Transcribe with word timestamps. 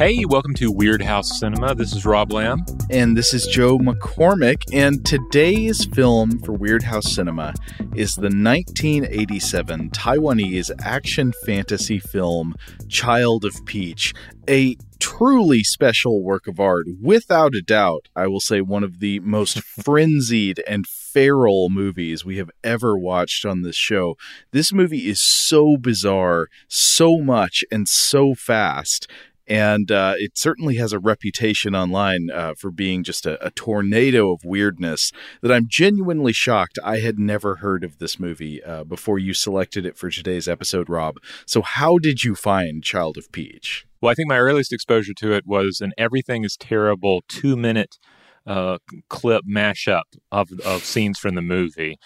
Hey, 0.00 0.24
welcome 0.24 0.54
to 0.54 0.72
Weirdhouse 0.72 1.26
Cinema. 1.26 1.74
This 1.74 1.94
is 1.94 2.06
Rob 2.06 2.32
Lamb. 2.32 2.64
And 2.88 3.14
this 3.14 3.34
is 3.34 3.46
Joe 3.46 3.76
McCormick. 3.76 4.62
And 4.72 5.04
today's 5.04 5.84
film 5.84 6.38
for 6.38 6.56
Weirdhouse 6.56 7.04
Cinema 7.04 7.52
is 7.94 8.14
the 8.14 8.32
1987 8.32 9.90
Taiwanese 9.90 10.70
action 10.80 11.34
fantasy 11.44 11.98
film 11.98 12.54
Child 12.88 13.44
of 13.44 13.54
Peach, 13.66 14.14
a 14.48 14.74
truly 15.00 15.62
special 15.62 16.22
work 16.22 16.46
of 16.46 16.58
art. 16.58 16.86
Without 17.02 17.54
a 17.54 17.60
doubt, 17.60 18.08
I 18.16 18.26
will 18.26 18.40
say 18.40 18.62
one 18.62 18.82
of 18.82 19.00
the 19.00 19.20
most 19.20 19.62
frenzied 19.84 20.62
and 20.66 20.86
feral 20.86 21.68
movies 21.68 22.24
we 22.24 22.38
have 22.38 22.50
ever 22.64 22.96
watched 22.96 23.44
on 23.44 23.60
this 23.62 23.76
show. 23.76 24.16
This 24.52 24.72
movie 24.72 25.10
is 25.10 25.20
so 25.20 25.76
bizarre, 25.76 26.48
so 26.68 27.18
much, 27.18 27.64
and 27.70 27.86
so 27.86 28.34
fast 28.34 29.06
and 29.50 29.90
uh, 29.90 30.14
it 30.16 30.38
certainly 30.38 30.76
has 30.76 30.92
a 30.92 31.00
reputation 31.00 31.74
online 31.74 32.30
uh, 32.30 32.54
for 32.56 32.70
being 32.70 33.02
just 33.02 33.26
a, 33.26 33.44
a, 33.44 33.50
tornado 33.50 34.32
of 34.32 34.44
weirdness 34.44 35.10
that 35.42 35.50
I'm 35.50 35.66
genuinely 35.68 36.32
shocked 36.32 36.78
I 36.84 37.00
had 37.00 37.18
never 37.18 37.56
heard 37.56 37.82
of 37.82 37.98
this 37.98 38.20
movie 38.20 38.62
uh, 38.62 38.84
before 38.84 39.18
you 39.18 39.34
selected 39.34 39.84
it 39.84 39.96
for 39.96 40.08
today's 40.08 40.46
episode, 40.46 40.88
Rob. 40.88 41.16
So, 41.46 41.62
how 41.62 41.98
did 41.98 42.22
you 42.22 42.36
find 42.36 42.84
Child 42.84 43.18
of 43.18 43.32
Peach? 43.32 43.86
Well, 44.00 44.12
I 44.12 44.14
think 44.14 44.28
my 44.28 44.38
earliest 44.38 44.72
exposure 44.72 45.14
to 45.14 45.32
it 45.32 45.46
was 45.46 45.80
an 45.80 45.92
Everything 45.98 46.44
is 46.44 46.56
Terrible 46.56 47.22
two 47.28 47.56
minute 47.56 47.98
uh, 48.46 48.78
clip 49.08 49.44
mashup 49.44 50.04
of, 50.30 50.52
of 50.64 50.84
scenes 50.84 51.18
from 51.18 51.34
the 51.34 51.42
movie. 51.42 51.98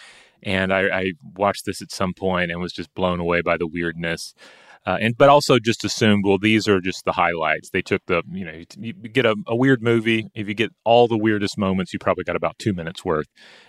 And 0.43 0.73
I, 0.73 0.89
I 0.89 1.13
watched 1.37 1.67
this 1.67 1.83
at 1.83 1.93
some 1.93 2.15
point 2.15 2.51
and 2.51 2.61
was 2.61 2.73
just 2.73 2.95
blown 2.95 3.21
away 3.21 3.43
by 3.43 3.57
the 3.57 3.67
weirdness. 3.67 4.35
Uh, 4.87 4.99
and 5.01 5.17
but 5.17 5.31
also 5.31 5.59
just 5.59 5.83
assumed, 5.83 6.25
well, 6.27 6.39
these 6.39 6.69
are 6.69 6.81
just 6.81 7.05
the 7.05 7.13
highlights. 7.13 7.71
They 7.71 7.81
took 7.81 8.05
the, 8.07 8.23
you 8.31 8.45
know, 8.45 8.63
you 8.79 8.93
get 8.93 9.25
a, 9.25 9.35
a, 9.47 9.57
weird 9.57 9.83
movie. 9.83 10.29
If 10.35 10.47
you 10.47 10.53
get 10.53 10.73
all 10.85 11.09
the 11.09 11.17
weirdest 11.17 11.57
moments, 11.57 11.95
you 11.95 11.99
probably 11.99 12.25
got 12.25 12.37
about 12.37 12.59
two 12.59 12.75
minutes 12.75 13.03
worth. 13.03 13.27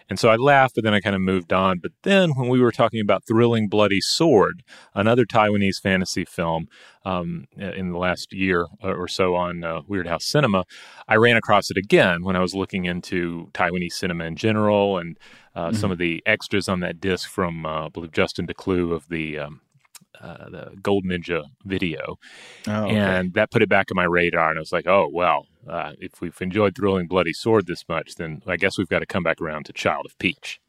And 0.09 0.19
so 0.19 0.29
I 0.29 0.35
laughed, 0.35 0.75
but 0.75 0.83
then 0.83 0.93
I 0.93 0.99
kind 0.99 1.15
of 1.15 1.21
moved 1.21 1.53
on. 1.53 1.79
But 1.79 1.93
then 2.03 2.31
when 2.31 2.49
we 2.49 2.59
were 2.59 2.71
talking 2.71 2.99
about 2.99 3.23
Thrilling 3.25 3.69
Bloody 3.69 4.01
Sword, 4.01 4.61
another 4.93 5.25
Taiwanese 5.25 5.79
fantasy 5.81 6.25
film 6.25 6.67
um, 7.05 7.45
in 7.57 7.91
the 7.91 7.97
last 7.97 8.33
year 8.33 8.67
or 8.83 9.07
so 9.07 9.35
on 9.35 9.63
uh, 9.63 9.81
Weirdhouse 9.83 10.23
Cinema, 10.23 10.65
I 11.07 11.15
ran 11.15 11.37
across 11.37 11.71
it 11.71 11.77
again 11.77 12.23
when 12.23 12.35
I 12.35 12.41
was 12.41 12.53
looking 12.53 12.85
into 12.85 13.49
Taiwanese 13.53 13.93
cinema 13.93 14.25
in 14.25 14.35
general 14.35 14.97
and 14.97 15.17
uh, 15.55 15.67
mm-hmm. 15.67 15.77
some 15.77 15.91
of 15.91 15.97
the 15.97 16.21
extras 16.25 16.67
on 16.67 16.81
that 16.81 16.99
disc 16.99 17.29
from, 17.29 17.65
uh, 17.65 17.85
I 17.85 17.89
believe, 17.89 18.11
Justin 18.11 18.45
Decloux 18.45 18.93
of 18.93 19.07
the 19.07 19.39
um, 19.39 19.61
uh, 20.21 20.49
the 20.49 20.71
Gold 20.81 21.05
Ninja 21.05 21.43
video, 21.63 22.17
oh, 22.67 22.85
okay. 22.85 22.95
and 22.95 23.33
that 23.33 23.51
put 23.51 23.61
it 23.61 23.69
back 23.69 23.87
on 23.91 23.95
my 23.95 24.03
radar. 24.05 24.49
And 24.49 24.59
I 24.59 24.61
was 24.61 24.71
like, 24.71 24.87
oh 24.87 25.09
well, 25.11 25.47
uh, 25.67 25.93
if 25.99 26.21
we've 26.21 26.39
enjoyed 26.41 26.75
Thrilling 26.75 27.07
Bloody 27.07 27.33
Sword 27.33 27.67
this 27.67 27.87
much, 27.87 28.15
then 28.15 28.41
I 28.47 28.57
guess 28.57 28.77
we've 28.77 28.89
got 28.89 28.99
to 28.99 29.05
come 29.05 29.23
back 29.23 29.41
around 29.41 29.65
to 29.65 29.73
Child 29.73 30.05
of 30.05 30.17
Peach. 30.17 30.59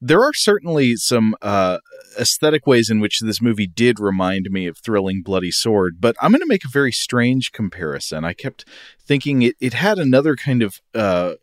There 0.00 0.22
are 0.22 0.34
certainly 0.34 0.96
some 0.96 1.34
uh, 1.40 1.78
aesthetic 2.20 2.66
ways 2.66 2.90
in 2.90 3.00
which 3.00 3.20
this 3.20 3.40
movie 3.40 3.66
did 3.66 3.98
remind 3.98 4.48
me 4.50 4.66
of 4.66 4.76
Thrilling 4.78 5.22
Bloody 5.22 5.50
Sword, 5.50 5.96
but 6.00 6.16
I'm 6.20 6.32
going 6.32 6.42
to 6.42 6.46
make 6.46 6.66
a 6.66 6.70
very 6.70 6.92
strange 6.92 7.50
comparison. 7.52 8.22
I 8.22 8.34
kept 8.34 8.66
thinking 9.02 9.40
it, 9.40 9.56
it 9.58 9.72
had 9.72 9.98
another 9.98 10.36
kind 10.36 10.62
of 10.62 10.80
uh, 10.94 11.34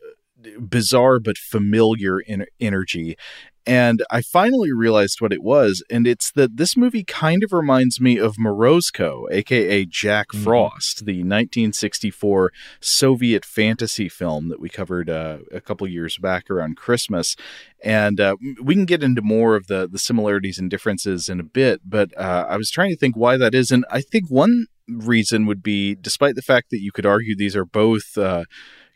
bizarre 0.60 1.20
but 1.20 1.38
familiar 1.38 2.20
in- 2.20 2.46
energy. 2.60 3.18
And 3.66 4.04
I 4.12 4.22
finally 4.22 4.74
realized 4.74 5.22
what 5.22 5.32
it 5.32 5.42
was, 5.42 5.84
and 5.90 6.06
it's 6.06 6.32
that 6.32 6.58
this 6.58 6.76
movie 6.76 7.04
kind 7.04 7.44
of 7.44 7.54
reminds 7.54 8.02
me 8.02 8.18
of 8.18 8.36
Morozko, 8.36 9.26
aka 9.32 9.86
Jack 9.86 10.30
mm-hmm. 10.30 10.44
Frost, 10.44 11.06
the 11.06 11.20
1964 11.20 12.52
Soviet 12.82 13.46
fantasy 13.46 14.10
film 14.10 14.50
that 14.50 14.60
we 14.60 14.68
covered 14.68 15.10
uh, 15.10 15.38
a 15.52 15.62
couple 15.62 15.88
years 15.88 16.18
back 16.18 16.50
around 16.50 16.76
Christmas. 16.76 17.36
And 17.82 18.20
uh, 18.20 18.36
we 18.62 18.76
can 18.76 18.86
get 18.86 19.04
into 19.04 19.22
more 19.22 19.56
of 19.56 19.68
the 19.68 19.88
the 19.90 20.00
similarities 20.00 20.60
and 20.60 20.70
differences 20.70 21.30
in 21.30 21.40
a 21.40 21.44
bit, 21.44 21.82
but 21.86 22.18
uh, 22.18 22.46
I 22.50 22.58
was 22.58 22.70
trying 22.70 22.90
to 22.92 22.98
think 22.98 23.16
why 23.16 23.38
that 23.38 23.56
is, 23.56 23.72
and 23.72 23.86
I 23.90 24.02
think 24.02 24.30
one 24.30 24.68
reason 24.88 25.46
would 25.46 25.64
be, 25.64 25.96
despite 25.96 26.36
the 26.36 26.42
fact 26.42 26.70
that 26.72 26.82
you 26.82 26.92
could 26.92 27.06
argue 27.06 27.36
these 27.36 27.56
are 27.56 27.66
both 27.66 28.18
uh, 28.18 28.44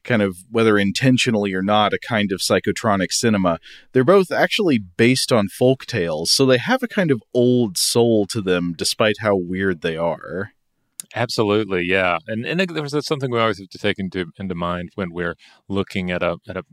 kind 0.08 0.24
of 0.24 0.38
whether 0.50 0.78
intentionally 0.80 1.54
or 1.54 1.62
not 1.62 1.94
a 1.94 2.00
kind 2.00 2.32
of 2.32 2.40
psychotronic 2.40 3.12
cinema. 3.12 3.60
They're 3.92 4.04
both 4.04 4.32
actually 4.32 4.80
based 4.80 5.32
on 5.32 5.50
folk 5.50 5.86
tales 5.86 6.32
so 6.32 6.46
they 6.46 6.58
have 6.58 6.82
a 6.82 6.88
kind 6.88 7.12
of 7.12 7.22
old 7.34 7.78
soul 7.78 8.26
to 8.28 8.42
them 8.42 8.74
despite 8.76 9.18
how 9.20 9.36
weird 9.36 9.82
they 9.82 9.98
are. 9.98 10.52
Absolutely, 11.16 11.84
yeah, 11.84 12.18
and 12.28 12.46
and 12.46 12.60
there's 12.60 13.06
something 13.06 13.32
we 13.32 13.40
always 13.40 13.60
have 13.60 13.70
to 13.70 13.78
take 13.78 14.00
into 14.00 14.26
into 14.38 14.56
mind 14.56 14.90
when 14.96 15.14
we're 15.14 15.36
looking 15.70 16.12
at 16.12 16.22
a 16.22 16.38
at 16.50 16.58
a 16.58 16.64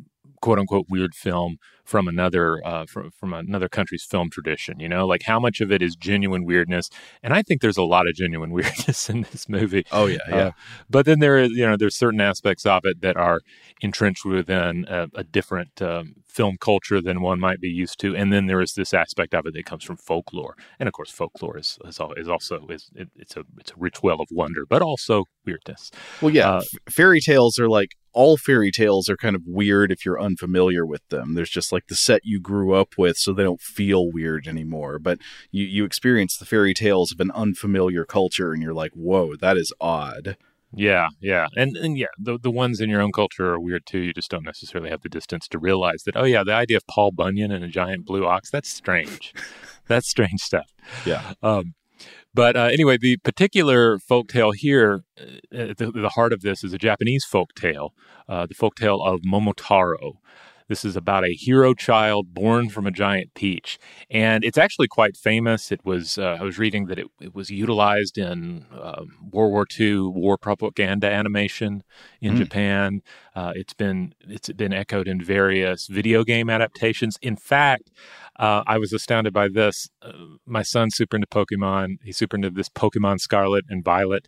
quote 0.45 0.59
unquote 0.59 0.85
weird 0.91 1.15
film 1.15 1.57
from 1.85 2.07
another 2.07 2.61
uh, 2.67 2.85
from 2.85 3.11
from 3.11 3.33
another 3.33 3.67
country's 3.67 4.05
film 4.05 4.29
tradition. 4.29 4.79
You 4.79 4.91
know, 4.91 5.07
like 5.07 5.23
how 5.23 5.41
much 5.41 5.63
of 5.63 5.73
it 5.73 5.81
is 5.81 5.97
genuine 5.97 6.45
weirdness, 6.45 6.91
and 7.23 7.33
I 7.33 7.41
think 7.41 7.63
there's 7.63 7.79
a 7.79 7.83
lot 7.83 8.07
of 8.07 8.15
genuine 8.15 8.51
weirdness 8.57 9.09
in 9.09 9.23
this 9.23 9.49
movie. 9.49 9.87
Oh 9.91 10.05
yeah, 10.05 10.19
yeah. 10.29 10.37
Uh, 10.37 10.51
but 10.91 11.07
then 11.07 11.21
there 11.21 11.39
is 11.39 11.53
you 11.53 11.67
know 11.67 11.79
there's 11.79 11.97
certain 11.97 12.21
aspects 12.21 12.67
of 12.67 12.83
it 12.85 13.01
that 13.01 13.17
are 13.17 13.41
entrenched 13.81 14.27
within 14.27 14.85
a, 14.87 15.09
a 15.15 15.25
different 15.25 15.81
um, 15.81 16.17
film 16.27 16.59
culture 16.61 17.01
than 17.01 17.23
one 17.23 17.41
might 17.41 17.61
be 17.61 17.69
used 17.69 17.99
to, 18.01 18.15
and 18.15 18.31
then 18.31 18.45
there 18.45 18.61
is 18.61 18.75
this 18.75 18.93
aspect 18.93 19.35
of 19.35 19.47
it 19.47 19.55
that 19.55 19.65
comes 19.65 19.83
from 19.83 19.97
folklore, 19.97 20.57
and 20.79 20.89
of 20.89 20.93
course 20.93 21.11
folklore 21.11 21.57
is 21.57 21.79
is, 21.87 21.99
is 22.19 22.29
also 22.29 22.67
is 22.69 22.91
it, 22.95 23.09
it's 23.17 23.35
a 23.35 23.45
it's 23.59 23.71
a 23.71 23.79
rich 23.79 24.03
well 24.03 24.21
of 24.21 24.29
wonder, 24.31 24.67
but 24.69 24.83
also 24.83 25.25
weirdness. 25.47 25.91
Well, 26.21 26.35
yeah, 26.35 26.51
uh, 26.51 26.63
fairy 26.91 27.21
tales 27.21 27.59
are 27.59 27.69
like 27.71 27.97
all 28.15 28.37
fairy 28.37 28.71
tales 28.71 29.09
are 29.09 29.17
kind 29.17 29.37
of 29.37 29.43
weird 29.47 29.93
if 29.93 30.05
you're 30.05 30.21
unfamiliar 30.21 30.87
with 30.87 31.07
them. 31.09 31.35
There's 31.35 31.51
just 31.51 31.73
like 31.73 31.89
the 31.89 31.95
set 31.95 32.23
you 32.25 32.41
grew 32.41 32.73
up 32.73 32.95
with, 32.97 33.17
so 33.17 33.33
they 33.33 33.43
don't 33.43 33.61
feel 33.61 34.11
weird 34.11 34.47
anymore. 34.47 34.99
But 34.99 35.19
you, 35.51 35.65
you 35.65 35.85
experience 35.85 36.37
the 36.37 36.47
fairy 36.47 36.75
tales 36.75 37.13
of 37.13 37.21
an 37.21 37.31
unfamiliar 37.33 38.05
culture, 38.05 38.53
and 38.53 38.63
you're 38.63 38.75
like, 38.75 38.93
whoa, 38.93 39.37
that 39.37 39.57
is 39.57 39.73
odd. 39.81 40.37
Yeah, 40.77 41.09
yeah, 41.21 41.47
and 41.57 41.77
and 41.77 41.97
yeah, 41.97 42.09
the 42.19 42.39
the 42.39 42.51
ones 42.51 42.81
in 42.81 42.91
your 42.91 43.01
own 43.01 43.13
culture 43.13 43.53
are 43.53 43.61
weird 43.61 43.87
too. 43.87 44.01
You 44.01 44.13
just 44.13 44.31
don't 44.31 44.45
necessarily 44.45 44.91
have 44.91 45.03
the 45.03 45.09
distance 45.09 45.47
to 45.49 45.59
realize 45.59 46.03
that. 46.05 46.17
Oh 46.17 46.25
yeah, 46.25 46.43
the 46.43 46.55
idea 46.55 46.77
of 46.77 46.87
Paul 46.89 47.13
Bunyan 47.13 47.53
and 47.53 47.65
a 47.65 47.69
giant 47.69 48.07
blue 48.07 48.27
ox 48.27 48.51
that's 48.51 48.69
strange. 48.69 49.33
that's 49.87 50.09
strange 50.09 50.41
stuff. 50.41 50.73
Yeah. 51.07 51.35
Um, 51.43 51.75
but 52.35 52.57
uh, 52.57 52.65
anyway, 52.65 52.99
the 52.99 53.17
particular 53.19 53.99
folk 53.99 54.29
tale 54.29 54.51
here, 54.53 55.05
uh, 55.19 55.57
at 55.57 55.77
the, 55.79 55.93
the, 55.93 56.11
heart 56.11 56.33
of 56.33 56.43
this, 56.43 56.65
is 56.65 56.73
a 56.73 56.79
Japanese 56.79 57.25
folk 57.25 57.55
tale, 57.55 57.95
uh, 58.29 58.47
the 58.47 58.55
folk 58.55 58.75
tale 58.75 59.01
of 59.03 59.21
Momotaro. 59.21 60.15
This 60.69 60.85
is 60.85 60.97
about 60.97 61.25
a 61.25 61.35
hero 61.35 61.75
child 61.75 62.33
born 62.33 62.71
from 62.71 62.87
a 62.87 62.91
giant 62.91 63.35
peach, 63.35 63.79
and 64.11 64.45
it's 64.45 64.57
actually 64.57 64.89
quite 64.89 65.17
famous. 65.17 65.71
It 65.71 65.85
was 65.85 66.17
uh, 66.17 66.39
I 66.41 66.43
was 66.43 66.59
reading 66.59 66.87
that 66.87 66.99
it, 66.99 67.07
it 67.21 67.35
was 67.35 67.51
utilized 67.51 68.17
in 68.17 68.65
uh, 68.73 69.05
World 69.31 69.53
War 69.53 69.67
II 69.79 69.99
war 70.01 70.39
propaganda 70.39 71.11
animation 71.11 71.83
in 72.21 72.35
mm. 72.35 72.39
Japan. 72.39 73.03
Uh, 73.35 73.53
it's 73.55 73.75
been 73.75 74.15
it's 74.21 74.51
been 74.51 74.73
echoed 74.73 75.07
in 75.07 75.23
various 75.23 75.87
video 75.87 76.25
game 76.25 76.51
adaptations. 76.51 77.19
In 77.23 77.37
fact. 77.37 77.91
Uh, 78.37 78.65
I 78.67 78.79
was 78.79 78.93
astounded 78.93 79.33
by 79.33 79.47
this. 79.47 79.89
Uh, 80.03 80.11
my 80.45 80.63
son's 80.63 80.97
super 80.97 81.17
into 81.17 81.29
Pokemon. 81.29 81.99
He's 82.03 82.17
super 82.17 82.35
into 82.35 82.51
this 82.51 82.69
Pokemon 82.69 83.21
Scarlet 83.21 83.65
and 83.69 83.85
Violet 83.85 84.27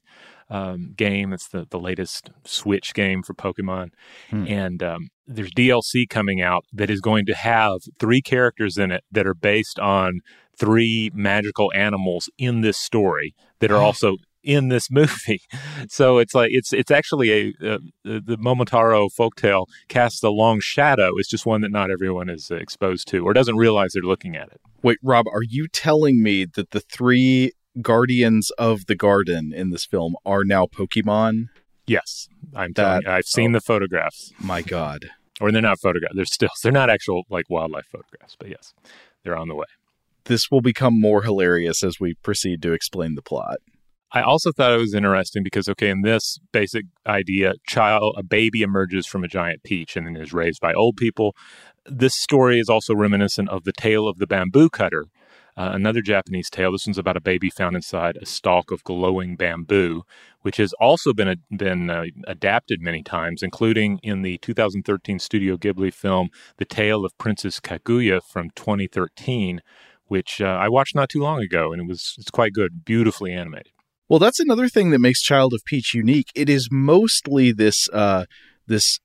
um, 0.48 0.92
game. 0.96 1.32
It's 1.32 1.48
the, 1.48 1.66
the 1.68 1.78
latest 1.78 2.30
Switch 2.44 2.94
game 2.94 3.22
for 3.22 3.34
Pokemon. 3.34 3.90
Hmm. 4.30 4.46
And 4.46 4.82
um, 4.82 5.08
there's 5.26 5.50
DLC 5.52 6.08
coming 6.08 6.40
out 6.40 6.64
that 6.73 6.90
is 6.90 7.00
going 7.00 7.26
to 7.26 7.34
have 7.34 7.81
three 7.99 8.23
characters 8.23 8.76
in 8.76 8.90
it 8.90 9.05
that 9.11 9.26
are 9.26 9.34
based 9.34 9.78
on 9.78 10.20
three 10.58 11.11
magical 11.14 11.73
animals 11.75 12.31
in 12.38 12.61
this 12.62 12.78
story 12.78 13.34
that 13.61 13.70
are 13.70 13.82
also 13.82 14.17
in 14.43 14.69
this 14.69 14.90
movie. 14.90 15.43
So 15.88 16.19
it's 16.19 16.34
like 16.34 16.50
it's 16.52 16.73
it's 16.73 16.90
actually 16.90 17.32
a 17.32 17.75
uh, 17.75 17.78
the 18.05 18.38
Momotaro 18.38 19.11
folktale 19.19 19.67
casts 19.88 20.23
a 20.23 20.31
long 20.31 20.61
shadow. 20.61 21.12
It's 21.19 21.29
just 21.29 21.44
one 21.44 21.61
that 21.62 21.72
not 21.72 21.90
everyone 21.90 22.31
is 22.31 22.50
exposed 22.50 23.08
to 23.08 23.25
or 23.25 23.34
doesn't 23.34 23.56
realize 23.56 23.93
they're 23.93 24.02
looking 24.02 24.37
at 24.37 24.49
it. 24.49 24.61
Wait, 24.82 24.99
Rob, 25.02 25.26
are 25.29 25.43
you 25.43 25.67
telling 25.69 26.22
me 26.22 26.46
that 26.55 26.70
the 26.70 26.81
three 26.81 27.52
guardians 27.82 28.50
of 28.52 28.87
the 28.87 28.94
garden 28.94 29.52
in 29.55 29.70
this 29.70 29.84
film 29.84 30.14
are 30.25 30.44
now 30.44 30.67
Pokemon? 30.67 31.46
Yes, 31.86 32.28
I'm 32.54 32.72
that, 32.72 33.02
telling. 33.02 33.06
I've 33.06 33.26
seen 33.26 33.50
oh, 33.50 33.58
the 33.58 33.60
photographs. 33.60 34.32
My 34.38 34.62
God, 34.62 35.06
or 35.40 35.52
they're 35.52 35.62
not 35.62 35.78
photographs. 35.80 36.14
They're 36.16 36.24
still 36.24 36.50
they're 36.62 36.72
not 36.72 36.90
actual 36.90 37.24
like 37.30 37.48
wildlife 37.48 37.86
photographs, 37.90 38.36
but 38.38 38.48
yes, 38.48 38.74
they're 39.22 39.36
on 39.36 39.48
the 39.48 39.54
way. 39.54 39.66
This 40.24 40.50
will 40.50 40.60
become 40.60 41.00
more 41.00 41.22
hilarious 41.22 41.84
as 41.84 42.00
we 42.00 42.14
proceed 42.14 42.60
to 42.62 42.72
explain 42.72 43.14
the 43.14 43.22
plot. 43.22 43.58
I 44.12 44.22
also 44.22 44.52
thought 44.52 44.72
it 44.72 44.78
was 44.78 44.94
interesting 44.94 45.42
because, 45.42 45.68
okay, 45.68 45.90
in 45.90 46.02
this 46.02 46.38
basic 46.52 46.86
idea, 47.06 47.54
child, 47.66 48.14
a 48.16 48.22
baby 48.22 48.62
emerges 48.62 49.06
from 49.06 49.24
a 49.24 49.28
giant 49.28 49.62
peach 49.64 49.96
and 49.96 50.06
then 50.06 50.16
is 50.16 50.32
raised 50.32 50.60
by 50.60 50.72
old 50.72 50.96
people. 50.96 51.34
This 51.84 52.14
story 52.14 52.58
is 52.58 52.68
also 52.68 52.94
reminiscent 52.94 53.48
of 53.48 53.64
the 53.64 53.72
tale 53.72 54.08
of 54.08 54.18
the 54.18 54.26
bamboo 54.26 54.70
cutter, 54.70 55.06
uh, 55.56 55.70
another 55.74 56.02
Japanese 56.02 56.48
tale. 56.50 56.72
This 56.72 56.86
one's 56.86 56.98
about 56.98 57.16
a 57.16 57.20
baby 57.20 57.50
found 57.50 57.76
inside 57.76 58.16
a 58.16 58.26
stalk 58.26 58.70
of 58.70 58.84
glowing 58.84 59.36
bamboo, 59.36 60.02
which 60.46 60.58
has 60.58 60.72
also 60.75 61.12
been 61.12 61.26
a, 61.26 61.34
been 61.56 61.90
uh, 61.90 62.04
adapted 62.28 62.81
many 62.81 63.02
times, 63.02 63.43
including 63.43 63.98
in 64.04 64.22
the 64.22 64.38
2013 64.38 65.19
Studio 65.19 65.56
Ghibli 65.56 65.93
film 65.93 66.28
"The 66.58 66.64
Tale 66.64 67.04
of 67.04 67.19
Princess 67.19 67.58
Kaguya" 67.58 68.20
from 68.22 68.50
2013, 68.54 69.60
which 70.04 70.40
uh, 70.40 70.44
I 70.44 70.69
watched 70.69 70.94
not 70.94 71.08
too 71.08 71.20
long 71.20 71.43
ago, 71.43 71.72
and 71.72 71.82
it 71.82 71.88
was 71.88 72.14
it's 72.16 72.31
quite 72.31 72.52
good, 72.52 72.84
beautifully 72.84 73.32
animated. 73.32 73.72
Well, 74.08 74.20
that's 74.20 74.38
another 74.38 74.69
thing 74.69 74.90
that 74.90 75.00
makes 75.00 75.20
Child 75.20 75.52
of 75.52 75.62
Peach 75.66 75.94
unique. 75.94 76.31
It 76.37 76.48
is 76.48 76.69
mostly 76.70 77.50
this 77.50 77.88
uh, 77.93 78.26
this 78.69 79.00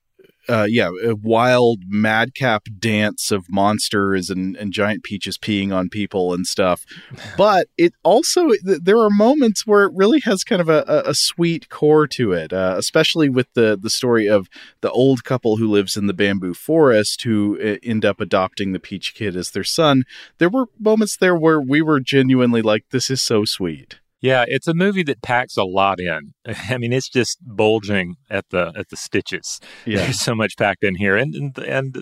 uh, 0.48 0.66
yeah, 0.68 0.90
a 1.04 1.14
wild 1.14 1.80
madcap 1.86 2.66
dance 2.78 3.30
of 3.30 3.46
monsters 3.50 4.30
and, 4.30 4.56
and 4.56 4.72
giant 4.72 5.04
peaches 5.04 5.38
peeing 5.38 5.74
on 5.74 5.88
people 5.88 6.32
and 6.34 6.46
stuff. 6.46 6.84
But 7.36 7.68
it 7.78 7.94
also 8.02 8.50
there 8.62 8.98
are 8.98 9.10
moments 9.10 9.66
where 9.66 9.84
it 9.84 9.92
really 9.94 10.20
has 10.20 10.44
kind 10.44 10.60
of 10.60 10.68
a, 10.68 11.02
a 11.06 11.14
sweet 11.14 11.68
core 11.68 12.06
to 12.08 12.32
it, 12.32 12.52
uh, 12.52 12.74
especially 12.76 13.28
with 13.28 13.52
the 13.54 13.78
the 13.80 13.90
story 13.90 14.28
of 14.28 14.48
the 14.80 14.90
old 14.90 15.24
couple 15.24 15.56
who 15.56 15.68
lives 15.70 15.96
in 15.96 16.06
the 16.06 16.14
bamboo 16.14 16.54
forest 16.54 17.22
who 17.22 17.58
uh, 17.60 17.76
end 17.82 18.04
up 18.04 18.20
adopting 18.20 18.72
the 18.72 18.80
peach 18.80 19.14
kid 19.14 19.34
as 19.34 19.50
their 19.50 19.64
son. 19.64 20.04
There 20.38 20.50
were 20.50 20.66
moments 20.78 21.16
there 21.16 21.36
where 21.36 21.60
we 21.60 21.80
were 21.80 22.00
genuinely 22.00 22.62
like, 22.62 22.84
"This 22.90 23.10
is 23.10 23.22
so 23.22 23.44
sweet." 23.44 24.01
Yeah, 24.22 24.44
it's 24.46 24.68
a 24.68 24.74
movie 24.74 25.02
that 25.02 25.20
packs 25.20 25.56
a 25.56 25.64
lot 25.64 25.98
in. 26.00 26.32
I 26.70 26.78
mean, 26.78 26.92
it's 26.92 27.08
just 27.08 27.38
bulging 27.42 28.16
at 28.30 28.48
the 28.50 28.72
at 28.76 28.88
the 28.88 28.96
stitches. 28.96 29.60
Yeah. 29.84 29.98
There's 29.98 30.20
so 30.20 30.34
much 30.34 30.56
packed 30.56 30.84
in 30.84 30.94
here, 30.94 31.16
and 31.16 31.34
and, 31.34 31.58
and 31.58 31.96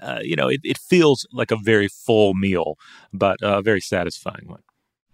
uh, 0.00 0.20
you 0.22 0.36
know, 0.36 0.48
it, 0.48 0.60
it 0.62 0.78
feels 0.78 1.26
like 1.32 1.50
a 1.50 1.56
very 1.56 1.88
full 1.88 2.34
meal, 2.34 2.76
but 3.12 3.38
a 3.42 3.62
very 3.62 3.80
satisfying 3.80 4.46
one. 4.46 4.62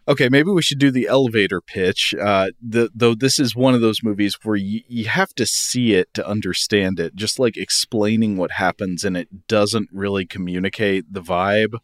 Okay, 0.09 0.29
maybe 0.29 0.51
we 0.51 0.63
should 0.63 0.81
do 0.81 0.91
the 0.91 1.07
elevator 1.07 1.61
pitch. 1.61 2.13
Uh, 2.21 2.49
the, 2.61 2.91
though 2.93 3.15
this 3.15 3.39
is 3.39 3.55
one 3.55 3.73
of 3.73 3.81
those 3.81 4.03
movies 4.03 4.37
where 4.43 4.57
you, 4.57 4.81
you 4.89 5.05
have 5.05 5.33
to 5.35 5.47
see 5.47 5.95
it 5.95 6.13
to 6.15 6.27
understand 6.27 6.99
it. 6.99 7.15
Just 7.15 7.39
like 7.39 7.57
explaining 7.57 8.37
what 8.37 8.53
happens 8.53 9.05
and 9.05 9.17
it 9.17 9.47
doesn't 9.47 9.89
really 9.93 10.27
communicate 10.27 11.13
the 11.13 11.23
vibe. 11.23 11.75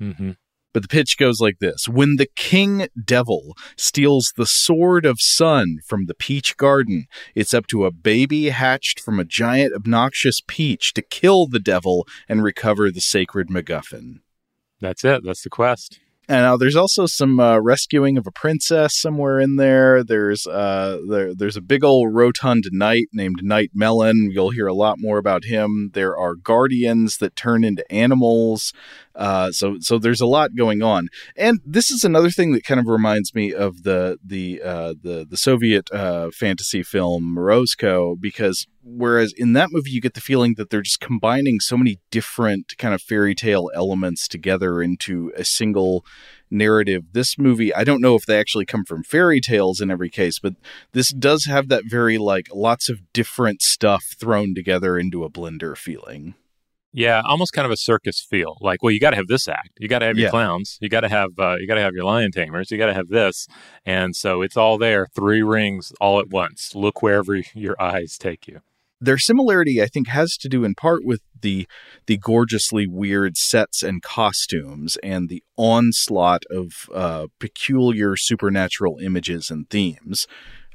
Mm-hmm. 0.00 0.30
But 0.72 0.82
the 0.82 0.88
pitch 0.88 1.16
goes 1.18 1.40
like 1.40 1.58
this 1.60 1.88
When 1.88 2.16
the 2.16 2.28
king 2.36 2.88
devil 3.04 3.56
steals 3.76 4.32
the 4.36 4.46
sword 4.46 5.06
of 5.06 5.20
sun 5.20 5.78
from 5.86 6.06
the 6.06 6.14
peach 6.14 6.56
garden, 6.56 7.06
it's 7.34 7.54
up 7.54 7.66
to 7.68 7.84
a 7.84 7.92
baby 7.92 8.50
hatched 8.50 9.00
from 9.00 9.18
a 9.18 9.24
giant 9.24 9.74
obnoxious 9.74 10.40
peach 10.46 10.92
to 10.94 11.02
kill 11.02 11.46
the 11.46 11.60
devil 11.60 12.06
and 12.28 12.42
recover 12.42 12.90
the 12.90 13.00
sacred 13.00 13.48
MacGuffin. 13.48 14.20
That's 14.80 15.04
it. 15.04 15.22
That's 15.24 15.42
the 15.42 15.50
quest. 15.50 16.00
And 16.30 16.42
now 16.42 16.58
there's 16.58 16.76
also 16.76 17.06
some 17.06 17.40
uh, 17.40 17.58
rescuing 17.58 18.18
of 18.18 18.26
a 18.26 18.30
princess 18.30 19.00
somewhere 19.00 19.40
in 19.40 19.56
there. 19.56 20.04
There's 20.04 20.46
uh, 20.46 20.98
there, 21.08 21.34
there's 21.34 21.56
a 21.56 21.62
big 21.62 21.82
old 21.82 22.14
rotund 22.14 22.64
knight 22.70 23.06
named 23.14 23.42
Knight 23.42 23.70
Melon. 23.72 24.30
You'll 24.30 24.50
hear 24.50 24.66
a 24.66 24.74
lot 24.74 24.96
more 24.98 25.16
about 25.16 25.44
him. 25.44 25.90
There 25.94 26.14
are 26.18 26.34
guardians 26.34 27.16
that 27.16 27.34
turn 27.34 27.64
into 27.64 27.90
animals. 27.90 28.74
Uh, 29.18 29.50
so 29.50 29.76
so 29.80 29.98
there's 29.98 30.20
a 30.20 30.26
lot 30.26 30.54
going 30.54 30.80
on, 30.80 31.08
and 31.36 31.58
this 31.66 31.90
is 31.90 32.04
another 32.04 32.30
thing 32.30 32.52
that 32.52 32.64
kind 32.64 32.78
of 32.78 32.86
reminds 32.86 33.34
me 33.34 33.52
of 33.52 33.82
the 33.82 34.16
the 34.24 34.62
uh, 34.62 34.94
the 35.02 35.26
the 35.28 35.36
Soviet 35.36 35.90
uh, 35.92 36.30
fantasy 36.30 36.84
film 36.84 37.34
Morozko 37.36 38.14
because 38.18 38.68
whereas 38.84 39.34
in 39.36 39.54
that 39.54 39.70
movie 39.72 39.90
you 39.90 40.00
get 40.00 40.14
the 40.14 40.20
feeling 40.20 40.54
that 40.56 40.70
they're 40.70 40.82
just 40.82 41.00
combining 41.00 41.58
so 41.58 41.76
many 41.76 41.98
different 42.12 42.78
kind 42.78 42.94
of 42.94 43.02
fairy 43.02 43.34
tale 43.34 43.70
elements 43.74 44.28
together 44.28 44.80
into 44.80 45.32
a 45.36 45.44
single 45.44 46.04
narrative. 46.48 47.02
This 47.12 47.36
movie, 47.36 47.74
I 47.74 47.82
don't 47.82 48.00
know 48.00 48.14
if 48.14 48.24
they 48.24 48.38
actually 48.38 48.66
come 48.66 48.84
from 48.84 49.02
fairy 49.02 49.40
tales 49.40 49.80
in 49.80 49.90
every 49.90 50.10
case, 50.10 50.38
but 50.38 50.54
this 50.92 51.10
does 51.10 51.46
have 51.46 51.68
that 51.68 51.84
very 51.86 52.18
like 52.18 52.46
lots 52.54 52.88
of 52.88 53.00
different 53.12 53.62
stuff 53.62 54.04
thrown 54.16 54.54
together 54.54 54.96
into 54.96 55.24
a 55.24 55.30
blender 55.30 55.76
feeling. 55.76 56.34
Yeah, 56.92 57.20
almost 57.24 57.52
kind 57.52 57.66
of 57.66 57.70
a 57.70 57.76
circus 57.76 58.20
feel. 58.20 58.56
Like, 58.60 58.82
well, 58.82 58.90
you 58.90 58.98
got 58.98 59.10
to 59.10 59.16
have 59.16 59.26
this 59.26 59.46
act. 59.46 59.70
You 59.78 59.88
got 59.88 59.98
to 59.98 60.06
have 60.06 60.16
your 60.16 60.26
yeah. 60.26 60.30
clowns. 60.30 60.78
You 60.80 60.88
got 60.88 61.00
to 61.00 61.08
have 61.08 61.30
uh, 61.38 61.56
you 61.56 61.66
got 61.66 61.74
to 61.74 61.82
have 61.82 61.94
your 61.94 62.04
lion 62.04 62.32
tamers. 62.32 62.70
You 62.70 62.78
got 62.78 62.86
to 62.86 62.94
have 62.94 63.08
this, 63.08 63.46
and 63.84 64.16
so 64.16 64.42
it's 64.42 64.56
all 64.56 64.78
there. 64.78 65.06
Three 65.14 65.42
rings 65.42 65.92
all 66.00 66.18
at 66.18 66.28
once. 66.30 66.74
Look 66.74 67.02
wherever 67.02 67.36
your 67.54 67.80
eyes 67.80 68.16
take 68.18 68.48
you. 68.48 68.60
Their 69.00 69.18
similarity, 69.18 69.80
I 69.80 69.86
think, 69.86 70.08
has 70.08 70.36
to 70.38 70.48
do 70.48 70.64
in 70.64 70.74
part 70.74 71.04
with 71.04 71.20
the 71.40 71.68
the 72.06 72.16
gorgeously 72.16 72.86
weird 72.86 73.36
sets 73.36 73.82
and 73.82 74.02
costumes 74.02 74.96
and 75.02 75.28
the 75.28 75.42
onslaught 75.56 76.44
of 76.50 76.72
uh, 76.92 77.26
peculiar 77.38 78.16
supernatural 78.16 78.98
images 78.98 79.50
and 79.50 79.68
themes. 79.68 80.26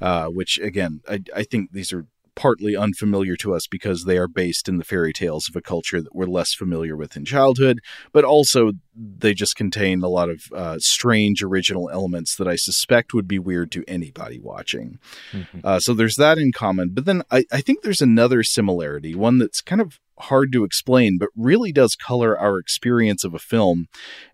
Uh, 0.01 0.27
which 0.27 0.59
again, 0.59 1.01
I, 1.07 1.21
I 1.33 1.43
think 1.43 1.71
these 1.71 1.93
are 1.93 2.07
partly 2.35 2.75
unfamiliar 2.75 3.35
to 3.37 3.53
us 3.53 3.67
because 3.67 4.03
they 4.03 4.17
are 4.17 4.27
based 4.27 4.67
in 4.67 4.77
the 4.77 4.83
fairy 4.83 5.13
tales 5.13 5.47
of 5.47 5.55
a 5.55 5.61
culture 5.61 6.01
that 6.01 6.15
we're 6.15 6.25
less 6.25 6.53
familiar 6.53 6.95
with 6.95 7.15
in 7.15 7.25
childhood, 7.25 7.79
but 8.11 8.23
also 8.23 8.71
they 8.95 9.33
just 9.33 9.55
contain 9.55 10.01
a 10.03 10.07
lot 10.07 10.29
of 10.29 10.43
uh, 10.55 10.77
strange 10.79 11.43
original 11.43 11.89
elements 11.89 12.35
that 12.35 12.47
I 12.47 12.55
suspect 12.55 13.13
would 13.13 13.27
be 13.27 13.39
weird 13.39 13.71
to 13.73 13.83
anybody 13.87 14.39
watching. 14.39 14.99
Mm-hmm. 15.31 15.59
Uh, 15.63 15.79
so 15.79 15.93
there's 15.93 16.15
that 16.15 16.37
in 16.37 16.51
common. 16.51 16.89
But 16.93 17.05
then 17.05 17.23
I, 17.31 17.45
I 17.51 17.61
think 17.61 17.81
there's 17.81 18.01
another 18.01 18.43
similarity, 18.43 19.15
one 19.15 19.37
that's 19.37 19.61
kind 19.61 19.81
of 19.81 19.99
hard 20.19 20.51
to 20.53 20.63
explain, 20.63 21.17
but 21.17 21.29
really 21.35 21.71
does 21.71 21.95
color 21.95 22.37
our 22.37 22.57
experience 22.59 23.23
of 23.23 23.33
a 23.33 23.39
film, 23.39 23.87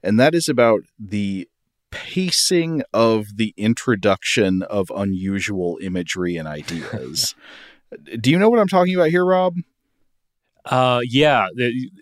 and 0.03 0.19
that 0.19 0.35
is 0.35 0.47
about 0.47 0.81
the 0.99 1.47
pacing 1.91 2.83
of 2.93 3.37
the 3.37 3.53
introduction 3.57 4.61
of 4.63 4.91
unusual 4.95 5.79
imagery 5.81 6.37
and 6.37 6.47
ideas. 6.47 7.35
Do 8.19 8.29
you 8.29 8.37
know 8.37 8.49
what 8.49 8.59
I'm 8.59 8.67
talking 8.67 8.95
about 8.95 9.09
here, 9.09 9.25
Rob? 9.25 9.55
Uh, 10.65 11.01
yeah, 11.03 11.47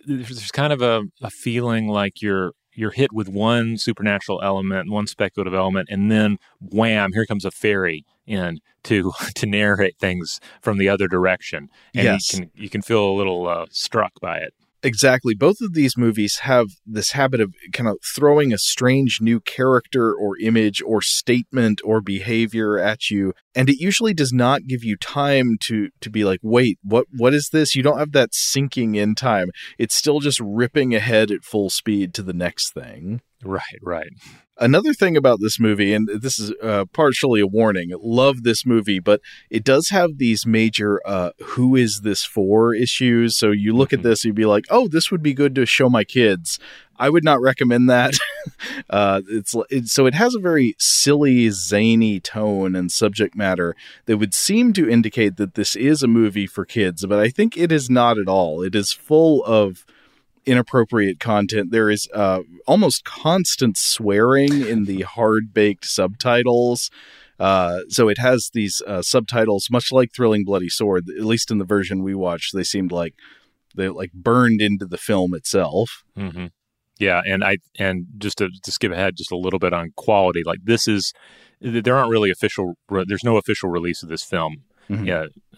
there's 0.05 0.51
kind 0.51 0.73
of 0.73 0.81
a, 0.81 1.03
a 1.21 1.29
feeling 1.29 1.87
like 1.87 2.21
you're 2.21 2.51
you're 2.73 2.91
hit 2.91 3.11
with 3.11 3.27
one 3.27 3.77
supernatural 3.77 4.39
element, 4.43 4.91
one 4.91 5.07
speculative 5.07 5.53
element, 5.53 5.89
and 5.89 6.11
then 6.11 6.37
wham, 6.61 7.11
here 7.13 7.25
comes 7.25 7.43
a 7.43 7.51
fairy 7.51 8.05
in 8.25 8.59
to 8.83 9.13
to 9.35 9.45
narrate 9.45 9.97
things 9.97 10.39
from 10.61 10.77
the 10.77 10.89
other 10.89 11.07
direction, 11.07 11.69
and 11.95 12.03
yes. 12.03 12.33
you 12.33 12.39
can 12.39 12.51
you 12.55 12.69
can 12.69 12.81
feel 12.81 13.03
a 13.09 13.13
little 13.13 13.47
uh, 13.47 13.65
struck 13.71 14.19
by 14.21 14.37
it. 14.37 14.53
Exactly. 14.83 15.33
Both 15.33 15.57
of 15.61 15.73
these 15.73 15.97
movies 15.97 16.39
have 16.43 16.67
this 16.85 17.11
habit 17.11 17.41
of 17.41 17.53
kind 17.73 17.89
of 17.89 17.97
throwing 18.15 18.53
a 18.53 18.59
strange 18.59 19.19
new 19.21 19.39
character 19.39 20.13
or 20.13 20.37
image 20.39 20.81
or 20.85 21.01
statement 21.01 21.81
or 21.83 21.99
behavior 21.99 22.77
at 22.77 23.09
you. 23.09 23.33
And 23.55 23.69
it 23.69 23.79
usually 23.79 24.13
does 24.13 24.31
not 24.31 24.67
give 24.67 24.83
you 24.83 24.95
time 24.95 25.57
to 25.65 25.89
to 26.01 26.09
be 26.11 26.23
like, 26.23 26.39
wait, 26.43 26.77
what 26.83 27.05
what 27.17 27.33
is 27.33 27.49
this? 27.51 27.75
You 27.75 27.81
don't 27.81 27.97
have 27.97 28.11
that 28.11 28.29
sinking 28.33 28.95
in 28.95 29.15
time. 29.15 29.49
It's 29.79 29.95
still 29.95 30.19
just 30.19 30.39
ripping 30.39 30.93
ahead 30.93 31.31
at 31.31 31.43
full 31.43 31.71
speed 31.71 32.13
to 32.15 32.21
the 32.21 32.33
next 32.33 32.73
thing. 32.73 33.21
Right, 33.43 33.79
right. 33.83 34.09
Another 34.59 34.91
thing 34.91 35.15
about 35.15 35.39
this 35.39 35.59
movie, 35.59 35.93
and 35.93 36.07
this 36.07 36.39
is 36.39 36.51
uh, 36.63 36.85
partially 36.91 37.39
a 37.39 37.45
warning, 37.45 37.91
love 38.01 38.41
this 38.41 38.65
movie, 38.65 38.97
but 38.97 39.21
it 39.51 39.63
does 39.63 39.89
have 39.89 40.17
these 40.17 40.47
major 40.47 40.99
uh, 41.05 41.29
who 41.39 41.75
is 41.75 42.01
this 42.01 42.23
for 42.23 42.73
issues. 42.73 43.37
So 43.37 43.51
you 43.51 43.75
look 43.75 43.89
mm-hmm. 43.89 43.99
at 43.99 44.03
this, 44.03 44.25
you'd 44.25 44.33
be 44.33 44.45
like, 44.45 44.65
oh, 44.71 44.87
this 44.87 45.11
would 45.11 45.21
be 45.21 45.35
good 45.35 45.53
to 45.55 45.67
show 45.67 45.89
my 45.89 46.03
kids. 46.03 46.57
I 46.97 47.11
would 47.11 47.23
not 47.23 47.39
recommend 47.39 47.87
that. 47.91 48.15
uh, 48.89 49.21
it's 49.29 49.55
it, 49.69 49.89
so 49.89 50.07
it 50.07 50.15
has 50.15 50.33
a 50.33 50.39
very 50.39 50.75
silly, 50.79 51.51
zany 51.51 52.19
tone 52.19 52.75
and 52.75 52.91
subject 52.91 53.35
matter 53.35 53.75
that 54.07 54.17
would 54.17 54.33
seem 54.33 54.73
to 54.73 54.89
indicate 54.89 55.37
that 55.37 55.53
this 55.53 55.75
is 55.75 56.01
a 56.01 56.07
movie 56.07 56.47
for 56.47 56.65
kids, 56.65 57.05
but 57.05 57.19
I 57.19 57.29
think 57.29 57.55
it 57.55 57.71
is 57.71 57.91
not 57.91 58.17
at 58.17 58.27
all. 58.27 58.63
It 58.63 58.73
is 58.73 58.91
full 58.91 59.43
of 59.45 59.85
inappropriate 60.47 61.19
content. 61.19 61.71
There 61.71 61.89
is 61.89 62.07
uh, 62.13 62.41
almost 62.65 63.03
constant 63.03 63.77
swearing 63.77 64.65
in 64.65 64.85
the 64.85 65.01
hard 65.01 65.53
baked 65.53 65.85
subtitles. 65.85 66.89
Uh, 67.39 67.81
so 67.89 68.09
it 68.09 68.17
has 68.17 68.49
these 68.53 68.81
uh, 68.87 69.01
subtitles, 69.03 69.67
much 69.69 69.91
like 69.91 70.11
Thrilling 70.11 70.43
Bloody 70.43 70.69
Sword. 70.69 71.05
At 71.09 71.25
least 71.25 71.51
in 71.51 71.59
the 71.59 71.65
version 71.65 72.01
we 72.01 72.15
watched, 72.15 72.55
they 72.55 72.63
seemed 72.63 72.91
like 72.91 73.13
they 73.75 73.89
like 73.89 74.13
burned 74.13 74.61
into 74.61 74.85
the 74.85 74.97
film 74.97 75.35
itself. 75.35 76.03
Mm-hmm. 76.17 76.47
Yeah, 76.99 77.21
and 77.25 77.43
I 77.43 77.57
and 77.77 78.07
just 78.17 78.39
to, 78.39 78.49
to 78.63 78.71
skip 78.71 78.91
ahead 78.91 79.17
just 79.17 79.31
a 79.31 79.37
little 79.37 79.59
bit 79.59 79.73
on 79.73 79.91
quality, 79.95 80.41
like 80.43 80.59
this 80.63 80.87
is 80.87 81.13
there 81.61 81.95
aren't 81.95 82.09
really 82.09 82.31
official. 82.31 82.73
There's 82.89 83.23
no 83.23 83.37
official 83.37 83.69
release 83.69 84.01
of 84.01 84.09
this 84.09 84.23
film 84.23 84.63
mm-hmm. 84.89 85.09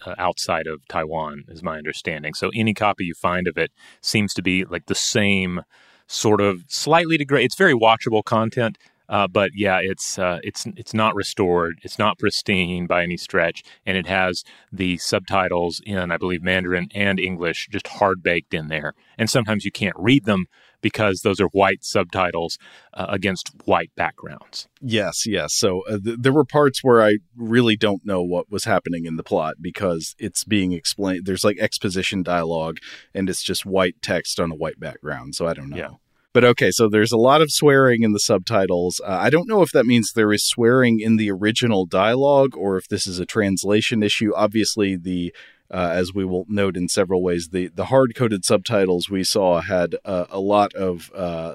uh, 0.06 0.14
outside 0.18 0.66
of 0.66 0.86
Taiwan, 0.88 1.44
is 1.48 1.62
my 1.62 1.78
understanding. 1.78 2.34
So 2.34 2.50
any 2.54 2.74
copy 2.74 3.04
you 3.04 3.14
find 3.14 3.46
of 3.46 3.56
it 3.58 3.72
seems 4.00 4.34
to 4.34 4.42
be 4.42 4.64
like 4.64 4.86
the 4.86 4.94
same 4.94 5.62
sort 6.06 6.40
of 6.40 6.64
slightly 6.68 7.16
degraded. 7.16 7.46
It's 7.46 7.56
very 7.56 7.74
watchable 7.74 8.24
content, 8.24 8.78
uh, 9.08 9.26
but 9.26 9.50
yeah, 9.54 9.78
it's 9.82 10.18
uh, 10.18 10.38
it's 10.42 10.66
it's 10.76 10.94
not 10.94 11.14
restored. 11.14 11.80
It's 11.82 11.98
not 11.98 12.18
pristine 12.18 12.86
by 12.86 13.02
any 13.02 13.16
stretch, 13.16 13.62
and 13.84 13.96
it 13.96 14.06
has 14.06 14.44
the 14.72 14.98
subtitles 14.98 15.80
in, 15.84 16.12
I 16.12 16.16
believe, 16.16 16.42
Mandarin 16.42 16.88
and 16.94 17.18
English 17.18 17.68
just 17.70 17.88
hard 17.88 18.22
baked 18.22 18.54
in 18.54 18.68
there. 18.68 18.94
And 19.18 19.28
sometimes 19.28 19.64
you 19.64 19.72
can't 19.72 19.96
read 19.98 20.26
them 20.26 20.46
because 20.80 21.20
those 21.20 21.40
are 21.40 21.48
white 21.48 21.84
subtitles 21.84 22.58
uh, 22.94 23.06
against 23.08 23.50
white 23.64 23.90
backgrounds. 23.96 24.68
Yes, 24.80 25.26
yes. 25.26 25.54
So 25.54 25.82
uh, 25.88 25.98
th- 26.02 26.18
there 26.20 26.32
were 26.32 26.44
parts 26.44 26.82
where 26.82 27.02
I 27.02 27.18
really 27.36 27.76
don't 27.76 28.04
know 28.04 28.22
what 28.22 28.50
was 28.50 28.64
happening 28.64 29.06
in 29.06 29.16
the 29.16 29.22
plot 29.22 29.56
because 29.60 30.14
it's 30.18 30.44
being 30.44 30.72
explained. 30.72 31.26
There's 31.26 31.44
like 31.44 31.58
exposition 31.58 32.22
dialogue, 32.22 32.78
and 33.14 33.28
it's 33.28 33.42
just 33.42 33.66
white 33.66 33.96
text 34.02 34.40
on 34.40 34.50
a 34.50 34.56
white 34.56 34.80
background. 34.80 35.34
So 35.34 35.46
I 35.46 35.54
don't 35.54 35.70
know. 35.70 35.76
Yeah. 35.76 35.90
But 36.32 36.44
okay, 36.44 36.70
so 36.70 36.88
there's 36.88 37.10
a 37.10 37.16
lot 37.16 37.42
of 37.42 37.50
swearing 37.50 38.02
in 38.02 38.12
the 38.12 38.20
subtitles. 38.20 39.00
Uh, 39.04 39.18
I 39.20 39.30
don't 39.30 39.48
know 39.48 39.62
if 39.62 39.72
that 39.72 39.84
means 39.84 40.12
there 40.12 40.32
is 40.32 40.46
swearing 40.46 41.00
in 41.00 41.16
the 41.16 41.30
original 41.30 41.86
dialogue 41.86 42.56
or 42.56 42.76
if 42.76 42.86
this 42.86 43.04
is 43.06 43.18
a 43.18 43.26
translation 43.26 44.02
issue. 44.02 44.32
Obviously, 44.36 44.96
the 44.96 45.34
uh, 45.70 45.90
as 45.92 46.12
we 46.12 46.24
will 46.24 46.44
note 46.48 46.76
in 46.76 46.88
several 46.88 47.22
ways, 47.22 47.48
the 47.48 47.68
the 47.68 47.86
hard 47.86 48.14
coded 48.14 48.44
subtitles 48.44 49.08
we 49.08 49.22
saw 49.22 49.60
had 49.60 49.96
uh, 50.04 50.26
a 50.30 50.40
lot 50.40 50.74
of 50.74 51.12
uh, 51.14 51.54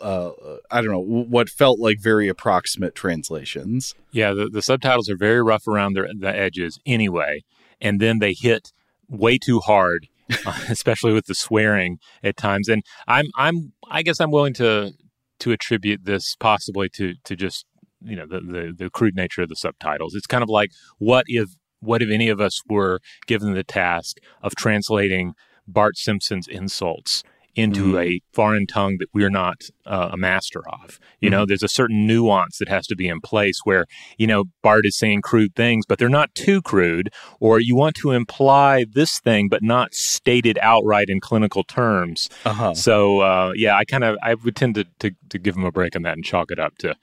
uh, 0.00 0.30
I 0.70 0.80
don't 0.80 0.90
know 0.90 1.00
what 1.00 1.48
felt 1.48 1.78
like 1.78 2.00
very 2.00 2.28
approximate 2.28 2.94
translations. 2.94 3.94
Yeah, 4.12 4.32
the, 4.32 4.48
the 4.48 4.62
subtitles 4.62 5.10
are 5.10 5.16
very 5.16 5.42
rough 5.42 5.68
around 5.68 5.94
the 5.94 6.34
edges 6.34 6.78
anyway, 6.86 7.44
and 7.80 8.00
then 8.00 8.18
they 8.18 8.32
hit 8.32 8.72
way 9.08 9.36
too 9.36 9.60
hard, 9.60 10.08
especially 10.68 11.12
with 11.12 11.26
the 11.26 11.34
swearing 11.34 11.98
at 12.22 12.36
times. 12.36 12.68
And 12.68 12.82
I'm 13.06 13.26
I'm 13.36 13.72
I 13.90 14.02
guess 14.02 14.20
I'm 14.20 14.30
willing 14.30 14.54
to 14.54 14.92
to 15.40 15.52
attribute 15.52 16.04
this 16.04 16.34
possibly 16.36 16.88
to 16.90 17.14
to 17.24 17.36
just 17.36 17.66
you 18.02 18.16
know 18.16 18.26
the, 18.26 18.40
the, 18.40 18.74
the 18.76 18.90
crude 18.90 19.16
nature 19.16 19.42
of 19.42 19.50
the 19.50 19.56
subtitles. 19.56 20.14
It's 20.14 20.26
kind 20.26 20.42
of 20.42 20.48
like 20.48 20.70
what 20.98 21.24
if 21.28 21.50
what 21.80 22.02
if 22.02 22.10
any 22.10 22.28
of 22.28 22.40
us 22.40 22.60
were 22.68 23.00
given 23.26 23.54
the 23.54 23.64
task 23.64 24.18
of 24.42 24.54
translating 24.54 25.34
Bart 25.66 25.96
Simpson's 25.96 26.48
insults 26.48 27.22
into 27.56 27.94
mm. 27.94 28.04
a 28.04 28.20
foreign 28.32 28.66
tongue 28.66 28.96
that 28.98 29.08
we're 29.12 29.30
not 29.30 29.62
uh, 29.86 30.10
a 30.12 30.16
master 30.16 30.62
of. 30.68 30.98
You 31.20 31.28
mm. 31.28 31.32
know, 31.32 31.46
there's 31.46 31.62
a 31.62 31.68
certain 31.68 32.06
nuance 32.06 32.58
that 32.58 32.68
has 32.68 32.86
to 32.86 32.96
be 32.96 33.08
in 33.08 33.20
place 33.20 33.60
where, 33.64 33.86
you 34.18 34.26
know, 34.26 34.44
Bart 34.62 34.86
is 34.86 34.96
saying 34.96 35.22
crude 35.22 35.54
things, 35.54 35.84
but 35.86 35.98
they're 35.98 36.08
not 36.08 36.34
too 36.34 36.62
crude, 36.62 37.12
or 37.40 37.60
you 37.60 37.74
want 37.74 37.96
to 37.96 38.12
imply 38.12 38.86
this 38.90 39.18
thing, 39.18 39.48
but 39.48 39.62
not 39.62 39.94
state 39.94 40.46
it 40.46 40.58
outright 40.62 41.08
in 41.08 41.20
clinical 41.20 41.64
terms. 41.64 42.28
Uh-huh. 42.44 42.74
So, 42.74 43.20
uh, 43.20 43.52
yeah, 43.56 43.76
I 43.76 43.84
kind 43.84 44.04
of, 44.04 44.16
I 44.22 44.34
would 44.34 44.56
tend 44.56 44.76
to, 44.76 44.84
to, 45.00 45.10
to, 45.30 45.38
give 45.38 45.56
him 45.56 45.64
a 45.64 45.72
break 45.72 45.96
on 45.96 46.02
that 46.02 46.14
and 46.14 46.24
chalk 46.24 46.50
it 46.50 46.58
up 46.58 46.76
to, 46.78 46.94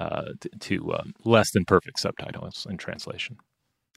uh, 0.00 0.32
to, 0.40 0.48
to 0.48 0.92
uh, 0.92 1.04
less 1.24 1.50
than 1.52 1.64
perfect 1.64 2.00
subtitles 2.00 2.66
and 2.68 2.78
translation. 2.78 3.36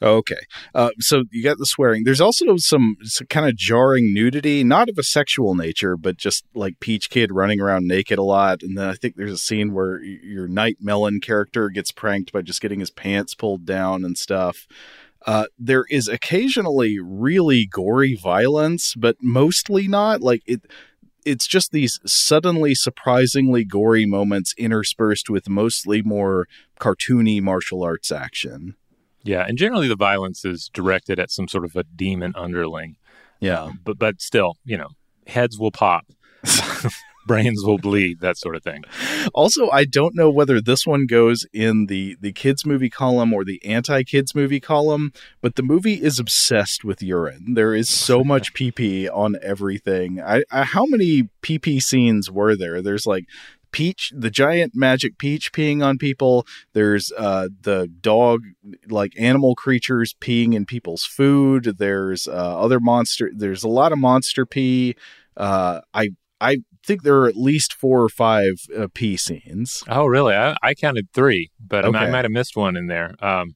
Okay. 0.01 0.39
Uh, 0.73 0.89
so 0.99 1.23
you 1.31 1.41
got 1.41 1.57
the 1.57 1.65
swearing. 1.65 2.03
There's 2.03 2.19
also 2.19 2.57
some, 2.57 2.97
some, 3.03 3.27
kind 3.27 3.47
of 3.47 3.55
jarring 3.55 4.13
nudity, 4.13 4.63
not 4.63 4.89
of 4.89 4.97
a 4.97 5.03
sexual 5.03 5.55
nature, 5.55 5.95
but 5.95 6.17
just 6.17 6.43
like 6.53 6.81
Peach 6.81 7.09
Kid 7.09 7.31
running 7.31 7.61
around 7.61 7.87
naked 7.87 8.19
a 8.19 8.23
lot. 8.23 8.61
And 8.61 8.77
then 8.77 8.89
I 8.89 8.93
think 8.93 9.15
there's 9.15 9.31
a 9.31 9.37
scene 9.37 9.73
where 9.73 10.03
your 10.03 10.47
Night 10.49 10.77
Melon 10.81 11.21
character 11.21 11.69
gets 11.69 11.93
pranked 11.93 12.33
by 12.33 12.41
just 12.41 12.61
getting 12.61 12.81
his 12.81 12.91
pants 12.91 13.35
pulled 13.35 13.65
down 13.65 14.03
and 14.03 14.17
stuff. 14.17 14.67
Uh, 15.25 15.45
there 15.57 15.85
is 15.89 16.07
occasionally 16.07 16.99
really 16.99 17.65
gory 17.65 18.15
violence, 18.15 18.93
but 18.95 19.15
mostly 19.21 19.87
not. 19.87 20.21
Like 20.21 20.43
it, 20.45 20.61
it's 21.25 21.47
just 21.47 21.71
these 21.71 21.99
suddenly 22.05 22.75
surprisingly 22.75 23.63
gory 23.63 24.05
moments 24.05 24.53
interspersed 24.57 25.29
with 25.29 25.49
mostly 25.49 26.01
more 26.01 26.47
cartoony 26.79 27.41
martial 27.41 27.81
arts 27.81 28.11
action. 28.11 28.75
Yeah, 29.25 29.43
and 29.47 29.57
generally 29.57 29.87
the 29.87 29.95
violence 29.95 30.45
is 30.45 30.69
directed 30.73 31.19
at 31.19 31.31
some 31.31 31.47
sort 31.47 31.65
of 31.65 31.75
a 31.75 31.83
demon 31.83 32.33
underling. 32.35 32.95
Yeah, 33.39 33.63
um, 33.63 33.79
but 33.83 33.97
but 33.97 34.21
still, 34.21 34.57
you 34.63 34.77
know, 34.77 34.89
heads 35.27 35.59
will 35.59 35.71
pop. 35.71 36.05
brains 37.25 37.63
will 37.63 37.77
bleed 37.77 38.19
that 38.19 38.37
sort 38.37 38.55
of 38.55 38.63
thing 38.63 38.83
also 39.33 39.69
i 39.71 39.83
don't 39.83 40.15
know 40.15 40.29
whether 40.29 40.61
this 40.61 40.85
one 40.85 41.05
goes 41.07 41.45
in 41.53 41.87
the 41.87 42.15
the 42.21 42.31
kids 42.31 42.65
movie 42.65 42.89
column 42.89 43.33
or 43.33 43.43
the 43.43 43.63
anti 43.65 44.03
kids 44.03 44.35
movie 44.35 44.59
column 44.59 45.11
but 45.41 45.55
the 45.55 45.63
movie 45.63 46.01
is 46.01 46.19
obsessed 46.19 46.83
with 46.83 47.01
urine 47.01 47.55
there 47.55 47.73
is 47.73 47.89
so 47.89 48.23
much 48.23 48.53
pp 48.53 49.09
on 49.11 49.35
everything 49.41 50.21
I, 50.21 50.43
I 50.51 50.63
how 50.63 50.85
many 50.85 51.29
pp 51.41 51.81
scenes 51.81 52.29
were 52.29 52.55
there 52.55 52.81
there's 52.81 53.07
like 53.07 53.25
Peach, 53.75 54.13
the 54.15 54.29
giant 54.29 54.71
magic 54.73 55.17
Peach 55.17 55.51
peeing 55.51 55.83
on 55.83 55.97
people. 55.97 56.47
There's 56.71 57.11
uh, 57.17 57.49
the 57.61 57.91
dog, 57.99 58.43
like 58.87 59.11
animal 59.19 59.53
creatures 59.53 60.15
peeing 60.21 60.53
in 60.53 60.65
people's 60.65 61.03
food. 61.03 61.75
There's 61.77 62.25
uh, 62.25 62.31
other 62.57 62.79
monster. 62.79 63.31
There's 63.35 63.65
a 63.65 63.67
lot 63.67 63.91
of 63.91 63.99
monster 63.99 64.45
pee. 64.45 64.95
Uh, 65.35 65.81
I 65.93 66.11
I 66.39 66.59
think 66.85 67.03
there 67.03 67.17
are 67.17 67.27
at 67.27 67.35
least 67.35 67.73
four 67.73 68.01
or 68.01 68.07
five 68.07 68.61
uh, 68.77 68.87
pee 68.93 69.17
scenes. 69.17 69.83
Oh, 69.89 70.05
really? 70.05 70.35
I, 70.35 70.55
I 70.63 70.73
counted 70.73 71.09
three, 71.11 71.51
but 71.59 71.83
okay. 71.83 71.97
I, 71.97 72.05
I 72.05 72.09
might 72.09 72.23
have 72.23 72.31
missed 72.31 72.55
one 72.55 72.77
in 72.77 72.87
there. 72.87 73.15
Um, 73.19 73.55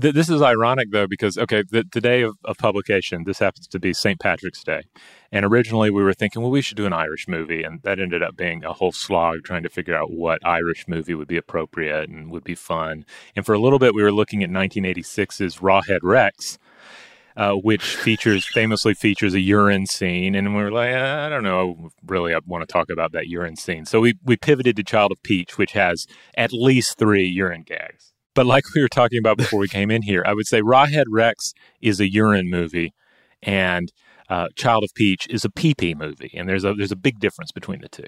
th- 0.00 0.14
this 0.14 0.28
is 0.28 0.42
ironic 0.42 0.90
though 0.90 1.06
because 1.06 1.38
okay, 1.38 1.62
the, 1.70 1.84
the 1.92 2.00
day 2.00 2.22
of, 2.22 2.36
of 2.44 2.56
publication, 2.58 3.24
this 3.24 3.38
happens 3.38 3.66
to 3.68 3.78
be 3.78 3.92
St. 3.92 4.18
Patrick's 4.18 4.62
Day, 4.62 4.82
and 5.30 5.44
originally 5.44 5.90
we 5.90 6.02
were 6.02 6.14
thinking, 6.14 6.42
well, 6.42 6.50
we 6.50 6.62
should 6.62 6.76
do 6.76 6.86
an 6.86 6.92
Irish 6.92 7.28
movie, 7.28 7.62
and 7.62 7.82
that 7.82 8.00
ended 8.00 8.22
up 8.22 8.36
being 8.36 8.64
a 8.64 8.72
whole 8.72 8.92
slog 8.92 9.44
trying 9.44 9.62
to 9.62 9.68
figure 9.68 9.96
out 9.96 10.10
what 10.10 10.44
Irish 10.44 10.86
movie 10.88 11.14
would 11.14 11.28
be 11.28 11.36
appropriate 11.36 12.08
and 12.08 12.30
would 12.30 12.44
be 12.44 12.54
fun. 12.54 13.04
And 13.36 13.44
for 13.44 13.54
a 13.54 13.58
little 13.58 13.78
bit, 13.78 13.94
we 13.94 14.02
were 14.02 14.12
looking 14.12 14.42
at 14.42 14.50
1986's 14.50 15.58
Rawhead 15.58 16.00
Rex. 16.02 16.58
Uh, 17.34 17.54
which 17.54 17.96
features 17.96 18.44
famously 18.44 18.92
features 18.92 19.32
a 19.32 19.40
urine 19.40 19.86
scene, 19.86 20.34
and 20.34 20.54
we 20.54 20.62
were 20.62 20.70
like, 20.70 20.92
I 20.92 21.30
don't 21.30 21.42
know, 21.42 21.88
really, 22.04 22.34
I 22.34 22.40
want 22.46 22.60
to 22.60 22.70
talk 22.70 22.90
about 22.90 23.12
that 23.12 23.26
urine 23.26 23.56
scene. 23.56 23.86
So 23.86 24.00
we 24.00 24.18
we 24.22 24.36
pivoted 24.36 24.76
to 24.76 24.82
Child 24.82 25.12
of 25.12 25.22
Peach, 25.22 25.56
which 25.56 25.72
has 25.72 26.06
at 26.36 26.52
least 26.52 26.98
three 26.98 27.24
urine 27.26 27.62
gags. 27.62 28.11
But 28.34 28.46
like 28.46 28.64
we 28.74 28.80
were 28.80 28.88
talking 28.88 29.18
about 29.18 29.36
before 29.36 29.60
we 29.60 29.68
came 29.68 29.90
in 29.90 30.02
here, 30.02 30.22
I 30.26 30.32
would 30.32 30.46
say 30.46 30.62
Rawhead 30.62 31.04
Rex 31.08 31.52
is 31.80 32.00
a 32.00 32.10
urine 32.10 32.48
movie, 32.48 32.94
and 33.42 33.92
uh, 34.28 34.48
Child 34.56 34.84
of 34.84 34.94
Peach 34.94 35.26
is 35.28 35.44
a 35.44 35.50
pee 35.50 35.74
pee 35.74 35.94
movie, 35.94 36.30
and 36.34 36.48
there's 36.48 36.64
a 36.64 36.72
there's 36.74 36.92
a 36.92 36.96
big 36.96 37.18
difference 37.18 37.52
between 37.52 37.80
the 37.80 37.88
two. 37.88 38.06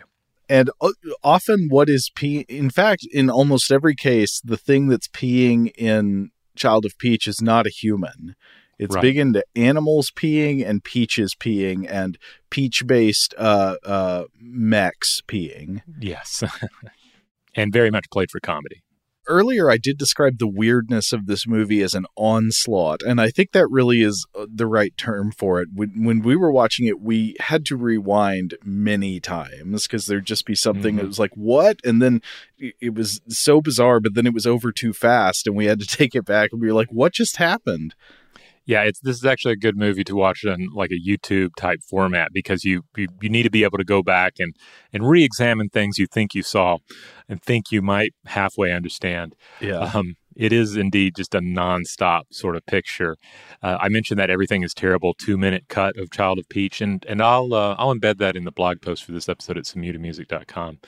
And 0.49 0.71
uh, 0.81 0.91
often, 1.23 1.69
what 1.69 1.89
is 1.89 2.11
pee? 2.15 2.45
In 2.49 2.71
fact, 2.71 3.07
in 3.13 3.29
almost 3.31 3.71
every 3.71 3.95
case, 3.95 4.41
the 4.43 4.57
thing 4.57 4.89
that's 4.89 5.09
peeing 5.09 5.73
in 5.77 6.31
Child 6.57 6.85
of 6.87 6.97
Peach 6.99 7.27
is 7.27 7.43
not 7.43 7.67
a 7.67 7.71
human. 7.71 8.37
It's 8.79 8.95
Right. 8.95 9.03
big 9.03 9.19
into 9.19 9.45
animals 9.55 10.11
peeing 10.11 10.67
and 10.67 10.83
peaches 10.83 11.35
peeing 11.39 11.87
and 11.89 12.19
peach 12.51 12.87
based 12.87 13.35
uh, 13.39 13.77
uh, 13.85 14.25
mechs 14.41 15.23
peeing. 15.29 15.81
Yes, 16.01 16.43
and 17.55 17.73
very 17.73 17.91
much 17.91 18.07
played 18.11 18.31
for 18.31 18.41
comedy. 18.41 18.83
Earlier 19.27 19.71
I 19.71 19.77
did 19.77 19.99
describe 19.99 20.39
the 20.39 20.47
weirdness 20.47 21.13
of 21.13 21.27
this 21.27 21.47
movie 21.47 21.83
as 21.83 21.95
an 21.95 22.07
onslaught, 22.17 23.03
and 23.03 23.21
I 23.21 23.31
think 23.31 23.53
that 23.53 23.69
really 23.69 24.03
is 24.03 24.27
uh, 24.39 24.47
the 24.53 24.67
right 24.67 24.97
term 24.97 25.33
for 25.33 25.61
it. 25.61 25.69
When, 25.73 26.05
when 26.05 26.23
we 26.23 26.37
were 26.37 26.51
watching 26.51 26.87
it, 26.87 27.01
we 27.01 27.37
had 27.41 27.65
to 27.67 27.77
rewind 27.77 28.55
many 28.65 29.21
times 29.21 29.87
because 29.87 30.07
there'd 30.07 30.27
just 30.27 30.47
be 30.47 30.55
something 30.55 30.97
that 30.97 31.07
was 31.07 31.19
like, 31.19 31.35
"What?" 31.35 31.81
and 31.85 32.01
then 32.01 32.23
it 32.59 32.75
it 32.81 32.95
was 32.95 33.21
so 33.29 33.61
bizarre, 33.61 34.01
but 34.01 34.15
then 34.15 34.27
it 34.27 34.35
was 34.35 34.47
over 34.47 34.73
too 34.73 34.93
fast, 34.93 35.47
and 35.47 35.57
we 35.57 35.67
had 35.67 35.81
to 35.81 35.87
take 35.99 36.15
it 36.15 36.25
back, 36.25 36.51
and 36.53 36.61
we 36.61 36.67
were 36.67 36.75
like, 36.75 36.93
"What 36.93 37.13
just 37.13 37.37
happened?" 37.37 37.95
Yeah, 38.67 38.83
it's 38.83 39.01
this 39.01 39.17
is 39.17 39.25
actually 39.25 39.53
a 39.53 39.57
good 39.57 39.77
movie 39.77 40.05
to 40.05 40.17
watch 40.17 40.45
in 40.45 40.69
like 40.75 40.91
a 40.91 41.09
YouTube 41.09 41.51
type 41.57 41.81
format 41.83 42.31
because 42.33 42.65
you, 42.65 42.83
you 42.97 43.09
you 43.21 43.29
need 43.29 43.43
to 43.43 43.51
be 43.51 43.65
able 43.65 43.79
to 43.79 43.85
go 43.85 44.03
back 44.03 44.35
and 44.39 44.55
and 44.93 45.09
re-examine 45.09 45.69
things 45.69 45.99
you 45.99 46.07
think 46.07 46.35
you 46.35 46.43
saw 46.43 46.79
and 47.29 47.43
think 47.43 47.71
you 47.71 47.83
might 47.83 48.15
halfway 48.27 48.73
understand. 48.73 49.35
Yeah, 49.61 49.91
Um, 49.95 50.17
it 50.37 50.53
is 50.53 50.77
indeed 50.77 51.15
just 51.17 51.35
a 51.35 51.41
nonstop 51.41 52.23
sort 52.31 52.57
of 52.57 52.67
picture. 52.67 53.17
Uh, 53.63 53.79
I 53.81 53.89
mentioned 53.89 54.19
that 54.19 54.31
everything 54.31 54.63
is 54.63 54.75
terrible 54.75 55.15
two 55.15 55.37
minute 55.37 55.65
cut 55.69 55.97
of 55.97 56.11
Child 56.11 56.39
of 56.39 56.49
Peach, 56.49 56.81
and 56.81 57.05
and 57.09 57.23
I'll 57.23 57.53
uh, 57.55 57.75
I'll 57.79 57.95
embed 57.95 58.19
that 58.19 58.37
in 58.37 58.45
the 58.45 58.53
blog 58.53 58.81
post 58.81 59.05
for 59.05 59.13
this 59.13 59.29
episode 59.29 59.59
at 59.59 59.65
samutamusic.com 59.65 60.71
in 60.71 60.79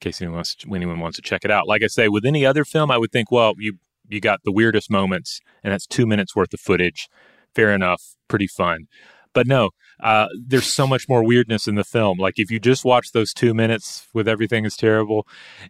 case 0.00 0.20
anyone 0.20 0.36
wants 0.36 0.54
to, 0.54 0.74
anyone 0.74 1.00
wants 1.00 1.16
to 1.16 1.22
check 1.22 1.44
it 1.44 1.50
out. 1.50 1.66
Like 1.66 1.82
I 1.82 1.86
say, 1.86 2.08
with 2.08 2.24
any 2.24 2.44
other 2.44 2.64
film, 2.64 2.90
I 2.90 2.98
would 2.98 3.12
think, 3.12 3.30
well, 3.30 3.54
you 3.58 3.78
you 4.08 4.20
got 4.20 4.40
the 4.44 4.52
weirdest 4.52 4.90
moments, 4.90 5.40
and 5.62 5.72
that's 5.72 5.86
two 5.86 6.06
minutes 6.06 6.34
worth 6.36 6.52
of 6.54 6.60
footage. 6.60 7.08
Fair 7.54 7.72
enough, 7.72 8.02
pretty 8.28 8.46
fun. 8.46 8.86
But 9.32 9.46
no, 9.46 9.70
uh, 10.02 10.28
there's 10.46 10.72
so 10.72 10.86
much 10.86 11.08
more 11.10 11.22
weirdness 11.22 11.66
in 11.68 11.74
the 11.74 11.84
film. 11.84 12.18
Like 12.18 12.34
if 12.38 12.50
you 12.50 12.58
just 12.58 12.86
watch 12.86 13.12
those 13.12 13.34
two 13.34 13.52
minutes 13.52 14.06
with 14.14 14.26
everything 14.26 14.64
is 14.64 14.76
terrible, 14.76 15.26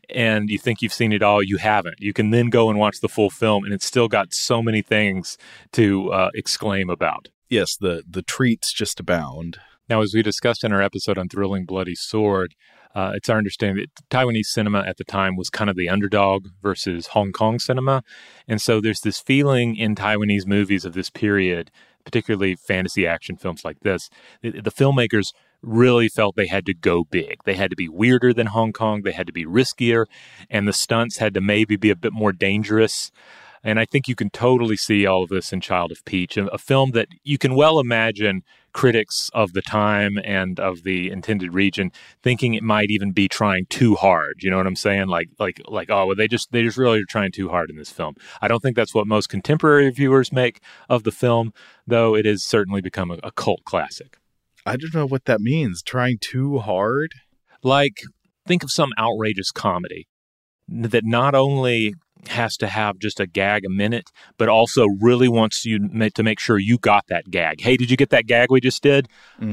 and 0.08 0.48
you 0.48 0.58
think 0.58 0.82
you've 0.82 0.92
seen 0.92 1.12
it 1.12 1.22
all, 1.22 1.42
you 1.42 1.56
haven't. 1.56 2.00
You 2.00 2.12
can 2.12 2.30
then 2.30 2.48
go 2.48 2.70
and 2.70 2.78
watch 2.78 3.00
the 3.00 3.08
full 3.08 3.30
film, 3.30 3.64
and 3.64 3.74
it's 3.74 3.84
still 3.86 4.06
got 4.08 4.32
so 4.32 4.62
many 4.62 4.82
things 4.82 5.36
to 5.72 6.12
uh, 6.12 6.30
exclaim 6.34 6.90
about. 6.90 7.28
yes, 7.48 7.76
the 7.76 8.02
the 8.08 8.22
treats 8.22 8.72
just 8.72 9.00
abound. 9.00 9.58
Now, 9.88 10.02
as 10.02 10.12
we 10.14 10.22
discussed 10.22 10.64
in 10.64 10.72
our 10.72 10.82
episode 10.82 11.16
on 11.16 11.28
Thrilling 11.28 11.64
Bloody 11.64 11.94
Sword, 11.94 12.54
uh, 12.94 13.12
it's 13.14 13.28
our 13.28 13.38
understanding 13.38 13.84
that 13.84 14.08
Taiwanese 14.10 14.46
cinema 14.46 14.80
at 14.80 14.96
the 14.96 15.04
time 15.04 15.36
was 15.36 15.48
kind 15.48 15.70
of 15.70 15.76
the 15.76 15.88
underdog 15.88 16.48
versus 16.60 17.08
Hong 17.08 17.30
Kong 17.30 17.58
cinema. 17.60 18.02
And 18.48 18.60
so 18.60 18.80
there's 18.80 19.00
this 19.00 19.20
feeling 19.20 19.76
in 19.76 19.94
Taiwanese 19.94 20.46
movies 20.46 20.84
of 20.84 20.94
this 20.94 21.08
period, 21.08 21.70
particularly 22.04 22.56
fantasy 22.56 23.06
action 23.06 23.36
films 23.36 23.64
like 23.64 23.80
this, 23.80 24.10
the, 24.42 24.60
the 24.60 24.72
filmmakers 24.72 25.26
really 25.62 26.08
felt 26.08 26.36
they 26.36 26.46
had 26.46 26.66
to 26.66 26.74
go 26.74 27.04
big. 27.04 27.36
They 27.44 27.54
had 27.54 27.70
to 27.70 27.76
be 27.76 27.88
weirder 27.88 28.32
than 28.32 28.48
Hong 28.48 28.72
Kong, 28.72 29.02
they 29.02 29.12
had 29.12 29.26
to 29.26 29.32
be 29.32 29.44
riskier, 29.44 30.06
and 30.50 30.66
the 30.66 30.72
stunts 30.72 31.18
had 31.18 31.34
to 31.34 31.40
maybe 31.40 31.76
be 31.76 31.90
a 31.90 31.96
bit 31.96 32.12
more 32.12 32.32
dangerous. 32.32 33.12
And 33.62 33.80
I 33.80 33.84
think 33.84 34.06
you 34.06 34.14
can 34.14 34.30
totally 34.30 34.76
see 34.76 35.06
all 35.06 35.24
of 35.24 35.28
this 35.28 35.52
in 35.52 35.60
Child 35.60 35.92
of 35.92 36.04
Peach, 36.04 36.36
a, 36.36 36.46
a 36.46 36.58
film 36.58 36.92
that 36.92 37.08
you 37.24 37.36
can 37.36 37.54
well 37.54 37.78
imagine 37.78 38.42
critics 38.76 39.30
of 39.32 39.54
the 39.54 39.62
time 39.62 40.18
and 40.22 40.60
of 40.60 40.82
the 40.82 41.10
intended 41.10 41.54
region 41.54 41.90
thinking 42.22 42.52
it 42.52 42.62
might 42.62 42.90
even 42.90 43.10
be 43.10 43.26
trying 43.26 43.64
too 43.70 43.94
hard. 43.94 44.34
You 44.42 44.50
know 44.50 44.58
what 44.58 44.66
I'm 44.66 44.76
saying? 44.76 45.06
Like, 45.06 45.30
like, 45.38 45.62
like, 45.66 45.88
oh, 45.88 46.08
well, 46.08 46.14
they 46.14 46.28
just 46.28 46.52
they 46.52 46.62
just 46.62 46.76
really 46.76 47.00
are 47.00 47.06
trying 47.08 47.32
too 47.32 47.48
hard 47.48 47.70
in 47.70 47.76
this 47.76 47.90
film. 47.90 48.16
I 48.42 48.48
don't 48.48 48.60
think 48.60 48.76
that's 48.76 48.94
what 48.94 49.06
most 49.06 49.30
contemporary 49.30 49.90
viewers 49.90 50.30
make 50.30 50.60
of 50.90 51.04
the 51.04 51.10
film, 51.10 51.54
though 51.86 52.14
it 52.14 52.26
has 52.26 52.44
certainly 52.44 52.82
become 52.82 53.10
a, 53.10 53.18
a 53.22 53.32
cult 53.32 53.64
classic. 53.64 54.18
I 54.66 54.76
don't 54.76 54.94
know 54.94 55.06
what 55.06 55.24
that 55.24 55.40
means. 55.40 55.82
Trying 55.82 56.18
too 56.20 56.58
hard. 56.58 57.12
Like, 57.62 58.02
think 58.46 58.62
of 58.62 58.70
some 58.70 58.90
outrageous 58.98 59.52
comedy 59.52 60.06
that 60.68 61.04
not 61.04 61.34
only 61.34 61.94
has 62.28 62.56
to 62.58 62.66
have 62.66 62.98
just 62.98 63.20
a 63.20 63.26
gag 63.26 63.64
a 63.64 63.70
minute, 63.70 64.10
but 64.38 64.48
also 64.48 64.86
really 65.00 65.28
wants 65.28 65.64
you 65.64 65.78
to 65.78 66.22
make 66.22 66.40
sure 66.40 66.58
you 66.58 66.78
got 66.78 67.06
that 67.08 67.30
gag. 67.30 67.60
Hey, 67.60 67.76
did 67.76 67.90
you 67.90 67.96
get 67.96 68.10
that 68.10 68.26
gag 68.26 68.50
we 68.50 68.60
just 68.60 68.82
did? 68.82 69.08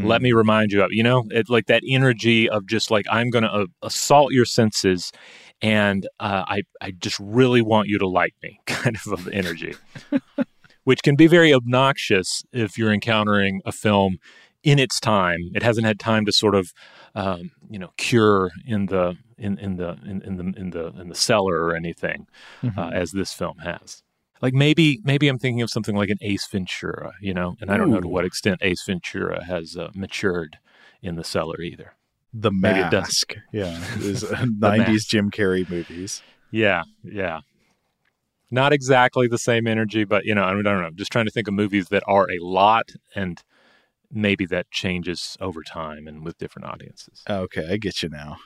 Let 0.06 0.22
me 0.22 0.32
remind 0.32 0.72
you 0.72 0.84
of. 0.84 0.92
You 0.92 1.04
know, 1.04 1.24
it's 1.30 1.50
like 1.50 1.68
that 1.68 1.84
energy 1.88 2.50
of 2.50 2.66
just 2.68 2.92
like 2.92 3.06
I'm 3.10 3.30
going 3.30 3.44
to 3.44 3.52
uh, 3.52 3.66
assault 3.82 4.34
your 4.34 4.46
senses, 4.46 5.12
and 5.62 6.08
uh, 6.20 6.44
I 6.48 6.64
I 6.82 6.92
just 6.92 7.20
really 7.20 7.62
want 7.62 7.88
you 7.88 7.98
to 8.00 8.08
like 8.08 8.34
me, 8.44 8.60
kind 8.66 8.96
of 9.06 9.14
of 9.14 9.28
energy, 9.30 9.76
which 10.84 11.02
can 11.04 11.16
be 11.16 11.28
very 11.28 11.54
obnoxious 11.54 12.44
if 12.52 12.78
you're 12.78 12.94
encountering 12.94 13.62
a 13.66 13.72
film 13.72 14.18
in 14.64 14.80
its 14.80 15.00
time. 15.00 15.52
It 15.54 15.64
hasn't 15.64 15.86
had 15.86 16.00
time 16.00 16.26
to 16.26 16.32
sort 16.32 16.56
of 16.56 16.74
um, 17.16 17.52
you 17.70 17.78
know 17.78 17.92
cure 17.98 18.52
in 18.66 18.88
the 18.88 19.16
in, 19.38 19.58
in 19.60 19.76
the 19.76 19.98
in, 20.06 20.22
in 20.22 20.38
the 20.38 20.60
in 20.60 20.70
the 20.72 20.88
in 21.00 21.10
the 21.10 21.16
cellar 21.16 21.64
or 21.64 21.76
anything 21.76 22.28
uh, 22.78 22.90
as 22.94 23.12
this 23.12 23.34
film 23.34 23.60
has. 23.60 24.02
Like 24.42 24.54
maybe 24.54 25.00
maybe 25.04 25.28
I'm 25.28 25.40
thinking 25.40 25.62
of 25.62 25.70
something 25.70 25.96
like 25.96 26.10
an 26.10 26.18
Ace 26.22 26.48
Ventura, 26.48 27.14
you 27.22 27.34
know, 27.34 27.56
and 27.62 27.72
I 27.72 27.78
don't 27.78 27.90
know 27.90 28.02
to 28.02 28.08
what 28.08 28.26
extent 28.26 28.60
Ace 28.62 28.84
Ventura 28.86 29.44
has 29.46 29.78
uh, 29.78 29.90
matured 29.94 30.58
in 31.02 31.16
the 31.16 31.24
cellar 31.24 31.62
either. 31.62 31.94
The 32.34 32.52
Maybe 32.52 32.80
it 32.80 32.90
doesn't. 32.90 32.94
mask. 32.94 33.36
Yeah, 33.52 33.80
is 34.00 34.26
nineties 34.60 35.06
Jim 35.06 35.30
Carrey 35.30 35.70
movies. 35.70 36.24
Yeah, 36.52 36.84
yeah. 37.04 37.42
Not 38.50 38.74
exactly 38.74 39.28
the 39.28 39.38
same 39.38 39.66
energy, 39.66 40.04
but 40.04 40.26
you 40.26 40.36
know, 40.36 40.44
I 40.44 40.52
don't 40.52 40.64
know. 40.64 40.90
Just 40.94 41.12
trying 41.12 41.26
to 41.26 41.32
think 41.32 41.48
of 41.48 41.54
movies 41.54 41.88
that 41.90 42.04
are 42.06 42.30
a 42.30 42.40
lot, 42.40 42.92
and 43.16 43.42
maybe 44.14 44.46
that 44.48 44.72
changes 44.72 45.38
over 45.40 45.62
time 45.64 46.08
and 46.08 46.24
with 46.24 46.38
different 46.38 46.68
audiences. 46.68 47.24
Okay, 47.30 47.68
I 47.70 47.78
get 47.78 48.04
you 48.04 48.10
now. 48.10 48.38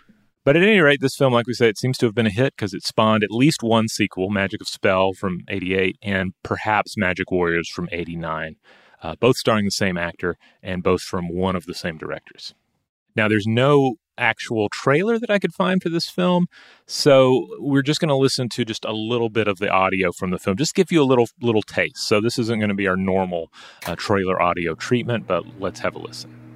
But 0.48 0.56
at 0.56 0.64
any 0.64 0.80
rate, 0.80 1.02
this 1.02 1.18
film, 1.18 1.34
like 1.34 1.46
we 1.46 1.54
said, 1.54 1.68
it 1.68 1.78
seems 1.78 1.98
to 1.98 2.06
have 2.06 2.16
been 2.16 2.26
a 2.26 2.32
hit 2.32 2.54
because 2.56 2.74
it 2.74 2.84
spawned 2.84 3.22
at 3.22 3.32
least 3.32 3.64
one 3.64 3.90
sequel, 3.90 4.30
Magic 4.30 4.62
of 4.62 4.68
Spell 4.70 5.12
from 5.12 5.42
88 5.50 5.98
and 6.02 6.34
perhaps 6.42 6.96
Magic 6.96 7.32
Warriors 7.32 7.70
from 7.70 7.90
89, 7.92 8.56
uh, 9.04 9.16
both 9.20 9.36
starring 9.36 9.66
the 9.66 9.72
same 9.72 9.98
actor 9.98 10.38
and 10.64 10.84
both 10.84 11.02
from 11.02 11.28
one 11.28 11.58
of 11.58 11.66
the 11.66 11.74
same 11.74 11.98
directors. 11.98 12.54
Now, 13.14 13.28
there's 13.28 13.46
no 13.46 13.96
actual 14.18 14.70
trailer 14.70 15.20
that 15.20 15.30
I 15.30 15.40
could 15.40 15.54
find 15.54 15.82
for 15.82 15.90
this 15.90 16.10
film, 16.10 16.48
so 16.86 17.48
we're 17.60 17.82
just 17.82 18.00
going 18.00 18.10
to 18.10 18.16
listen 18.16 18.50
to 18.50 18.66
just 18.66 18.86
a 18.86 18.94
little 18.94 19.30
bit 19.30 19.48
of 19.48 19.60
the 19.60 19.70
audio 19.70 20.12
from 20.12 20.32
the 20.32 20.40
film, 20.40 20.58
just 20.58 20.76
give 20.76 20.92
you 20.92 21.02
a 21.02 21.06
little 21.06 21.28
little 21.42 21.62
taste. 21.62 22.08
So 22.08 22.22
this 22.22 22.40
isn't 22.40 22.60
going 22.60 22.70
to 22.70 22.76
be 22.76 22.88
our 22.88 22.98
normal 22.98 23.52
uh, 23.86 23.96
trailer 23.96 24.42
audio 24.42 24.76
treatment, 24.76 25.28
but 25.28 25.44
let's 25.60 25.80
have 25.82 25.96
a 25.96 26.00
listen. 26.00 26.47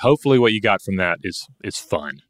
Hopefully, 0.00 0.38
what 0.38 0.52
you 0.52 0.60
got 0.60 0.82
from 0.82 0.96
that 0.96 1.18
is 1.22 1.46
is 1.62 1.76
fun. 1.76 2.22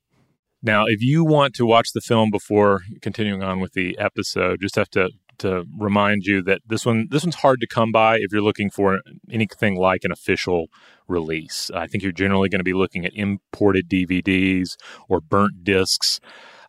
Now, 0.62 0.84
if 0.86 1.00
you 1.00 1.24
want 1.24 1.54
to 1.54 1.64
watch 1.64 1.92
the 1.92 2.02
film 2.02 2.30
before 2.30 2.82
continuing 3.00 3.42
on 3.42 3.60
with 3.60 3.72
the 3.72 3.96
episode, 3.98 4.60
just 4.60 4.76
have 4.76 4.90
to 4.90 5.10
to 5.38 5.64
remind 5.78 6.24
you 6.24 6.42
that 6.42 6.60
this 6.66 6.84
one 6.84 7.08
this 7.10 7.24
one's 7.24 7.36
hard 7.36 7.60
to 7.60 7.66
come 7.66 7.90
by 7.90 8.16
if 8.18 8.30
you're 8.30 8.42
looking 8.42 8.70
for 8.70 9.00
anything 9.30 9.76
like 9.76 10.04
an 10.04 10.12
official 10.12 10.66
release. 11.08 11.70
I 11.74 11.86
think 11.86 12.02
you're 12.02 12.12
generally 12.12 12.48
going 12.48 12.60
to 12.60 12.64
be 12.64 12.74
looking 12.74 13.04
at 13.04 13.14
imported 13.14 13.88
DVDs 13.88 14.76
or 15.08 15.20
burnt 15.20 15.64
discs. 15.64 16.20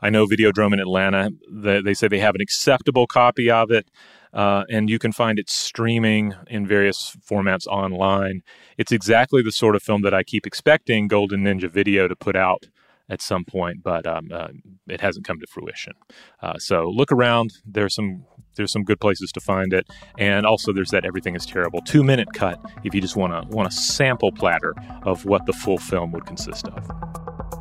I 0.01 0.09
know 0.09 0.25
Videodrome 0.25 0.73
in 0.73 0.79
Atlanta, 0.79 1.29
they, 1.51 1.81
they 1.81 1.93
say 1.93 2.07
they 2.07 2.19
have 2.19 2.33
an 2.33 2.41
acceptable 2.41 3.05
copy 3.05 3.51
of 3.51 3.69
it. 3.69 3.87
Uh, 4.33 4.63
and 4.69 4.89
you 4.89 4.99
can 4.99 5.11
find 5.11 5.39
it 5.39 5.49
streaming 5.49 6.33
in 6.47 6.65
various 6.65 7.15
formats 7.29 7.67
online. 7.67 8.41
It's 8.77 8.91
exactly 8.91 9.41
the 9.41 9.51
sort 9.51 9.75
of 9.75 9.83
film 9.83 10.01
that 10.03 10.13
I 10.13 10.23
keep 10.23 10.45
expecting 10.45 11.07
Golden 11.07 11.43
Ninja 11.43 11.69
Video 11.69 12.07
to 12.07 12.15
put 12.15 12.35
out 12.35 12.67
at 13.09 13.21
some 13.21 13.43
point, 13.43 13.83
but 13.83 14.07
um, 14.07 14.29
uh, 14.33 14.47
it 14.87 15.01
hasn't 15.01 15.27
come 15.27 15.39
to 15.39 15.47
fruition. 15.47 15.93
Uh, 16.41 16.57
so 16.57 16.89
look 16.89 17.11
around. 17.11 17.51
There's 17.65 17.93
some 17.93 18.25
there's 18.55 18.71
some 18.71 18.83
good 18.83 18.99
places 18.99 19.31
to 19.33 19.39
find 19.39 19.73
it, 19.73 19.87
and 20.17 20.45
also 20.45 20.73
there's 20.73 20.91
that 20.91 21.05
everything 21.05 21.35
is 21.35 21.45
terrible 21.45 21.81
two 21.81 22.03
minute 22.03 22.29
cut 22.33 22.59
if 22.83 22.95
you 22.95 23.01
just 23.01 23.17
want 23.17 23.33
to 23.33 23.55
want 23.55 23.67
a 23.67 23.71
sample 23.71 24.31
platter 24.31 24.73
of 25.03 25.25
what 25.25 25.45
the 25.45 25.53
full 25.53 25.77
film 25.77 26.11
would 26.13 26.25
consist 26.25 26.67
of. 26.69 27.61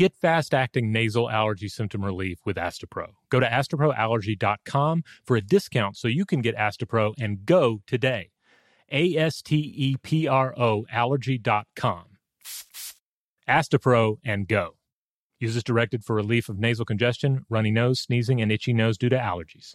Get 0.00 0.16
fast 0.16 0.54
acting 0.54 0.92
nasal 0.92 1.28
allergy 1.28 1.68
symptom 1.68 2.02
relief 2.02 2.38
with 2.46 2.56
Astepro. 2.56 3.08
Go 3.28 3.38
to 3.38 3.46
asteproallergy.com 3.46 5.02
for 5.26 5.36
a 5.36 5.42
discount 5.42 5.98
so 5.98 6.08
you 6.08 6.24
can 6.24 6.40
get 6.40 6.56
Astepro 6.56 7.12
and 7.20 7.44
go 7.44 7.82
today. 7.86 8.30
A 8.90 9.14
S 9.14 9.42
T 9.42 9.56
E 9.56 9.96
P 10.02 10.26
R 10.26 10.58
O 10.58 10.86
allergy.com. 10.90 12.04
Astepro 13.46 14.16
and 14.24 14.48
go. 14.48 14.76
Use 15.38 15.54
as 15.54 15.62
directed 15.62 16.02
for 16.02 16.16
relief 16.16 16.48
of 16.48 16.58
nasal 16.58 16.86
congestion, 16.86 17.44
runny 17.50 17.70
nose, 17.70 18.00
sneezing, 18.00 18.40
and 18.40 18.50
itchy 18.50 18.72
nose 18.72 18.96
due 18.96 19.10
to 19.10 19.18
allergies. 19.18 19.74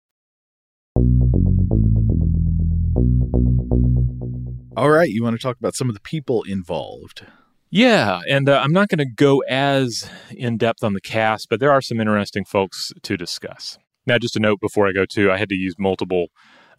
All 4.77 4.89
right, 4.89 5.09
you 5.09 5.21
want 5.23 5.35
to 5.35 5.41
talk 5.41 5.57
about 5.57 5.75
some 5.75 5.89
of 5.89 5.95
the 5.95 6.01
people 6.01 6.43
involved? 6.43 7.25
Yeah, 7.69 8.21
and 8.29 8.47
uh, 8.47 8.61
I'm 8.63 8.71
not 8.71 8.87
going 8.87 8.99
to 8.99 9.05
go 9.05 9.39
as 9.49 10.09
in 10.29 10.57
depth 10.57 10.83
on 10.83 10.93
the 10.93 11.01
cast, 11.01 11.49
but 11.49 11.59
there 11.59 11.71
are 11.71 11.81
some 11.81 11.99
interesting 11.99 12.45
folks 12.45 12.93
to 13.03 13.17
discuss. 13.17 13.77
Now, 14.05 14.17
just 14.17 14.35
a 14.35 14.39
note 14.39 14.59
before 14.61 14.87
I 14.87 14.93
go 14.93 15.05
to, 15.05 15.31
I 15.31 15.37
had 15.37 15.49
to 15.49 15.55
use 15.55 15.75
multiple 15.77 16.27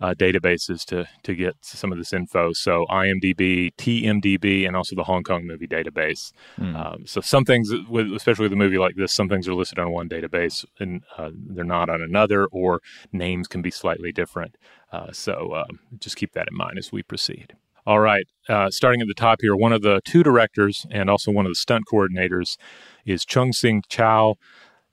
uh, 0.00 0.14
databases 0.14 0.84
to 0.86 1.06
to 1.22 1.34
get 1.34 1.54
some 1.60 1.92
of 1.92 1.98
this 1.98 2.12
info. 2.12 2.52
So 2.52 2.86
IMDb, 2.90 3.70
TMDB, 3.76 4.66
and 4.66 4.74
also 4.74 4.96
the 4.96 5.04
Hong 5.04 5.22
Kong 5.22 5.46
Movie 5.46 5.68
Database. 5.68 6.32
Mm. 6.58 6.74
Um, 6.74 7.06
so 7.06 7.20
some 7.20 7.44
things, 7.44 7.70
with, 7.88 8.12
especially 8.12 8.44
with 8.44 8.52
a 8.52 8.56
movie 8.56 8.78
like 8.78 8.96
this, 8.96 9.12
some 9.12 9.28
things 9.28 9.46
are 9.48 9.54
listed 9.54 9.78
on 9.78 9.92
one 9.92 10.08
database 10.08 10.64
and 10.80 11.04
uh, 11.16 11.30
they're 11.32 11.64
not 11.64 11.88
on 11.88 12.02
another, 12.02 12.46
or 12.46 12.80
names 13.12 13.46
can 13.46 13.62
be 13.62 13.70
slightly 13.70 14.12
different. 14.12 14.56
Uh, 14.90 15.12
so 15.12 15.54
um, 15.54 15.78
just 15.98 16.16
keep 16.16 16.32
that 16.32 16.48
in 16.50 16.56
mind 16.56 16.78
as 16.78 16.90
we 16.90 17.02
proceed. 17.02 17.54
All 17.84 17.98
right, 17.98 18.26
uh, 18.48 18.70
starting 18.70 19.00
at 19.00 19.08
the 19.08 19.14
top 19.14 19.38
here, 19.40 19.56
one 19.56 19.72
of 19.72 19.82
the 19.82 20.00
two 20.04 20.22
directors 20.22 20.86
and 20.92 21.10
also 21.10 21.32
one 21.32 21.46
of 21.46 21.50
the 21.50 21.56
stunt 21.56 21.82
coordinators 21.92 22.56
is 23.04 23.24
Chung 23.24 23.52
Sing 23.52 23.82
Chow. 23.88 24.36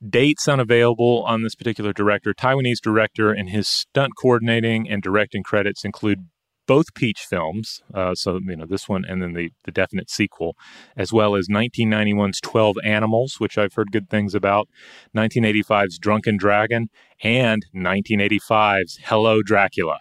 Dates 0.07 0.47
unavailable 0.47 1.23
on 1.27 1.43
this 1.43 1.53
particular 1.53 1.93
director. 1.93 2.33
Taiwanese 2.33 2.79
director 2.81 3.31
and 3.31 3.49
his 3.49 3.67
stunt 3.67 4.13
coordinating 4.19 4.89
and 4.89 5.03
directing 5.03 5.43
credits 5.43 5.85
include 5.85 6.29
both 6.65 6.93
Peach 6.95 7.19
films, 7.19 7.81
uh, 7.93 8.15
so 8.15 8.39
you 8.43 8.55
know 8.55 8.65
this 8.65 8.89
one 8.89 9.03
and 9.03 9.21
then 9.21 9.33
the 9.33 9.51
the 9.65 9.71
definite 9.71 10.09
sequel, 10.09 10.55
as 10.97 11.13
well 11.13 11.35
as 11.35 11.47
1991's 11.47 12.39
12 12.41 12.77
Animals, 12.83 13.35
which 13.39 13.57
I've 13.57 13.73
heard 13.73 13.91
good 13.91 14.09
things 14.09 14.33
about, 14.33 14.67
1985's 15.15 15.99
Drunken 15.99 16.37
Dragon, 16.37 16.89
and 17.23 17.65
1985's 17.75 18.99
Hello 19.03 19.43
Dracula 19.43 19.99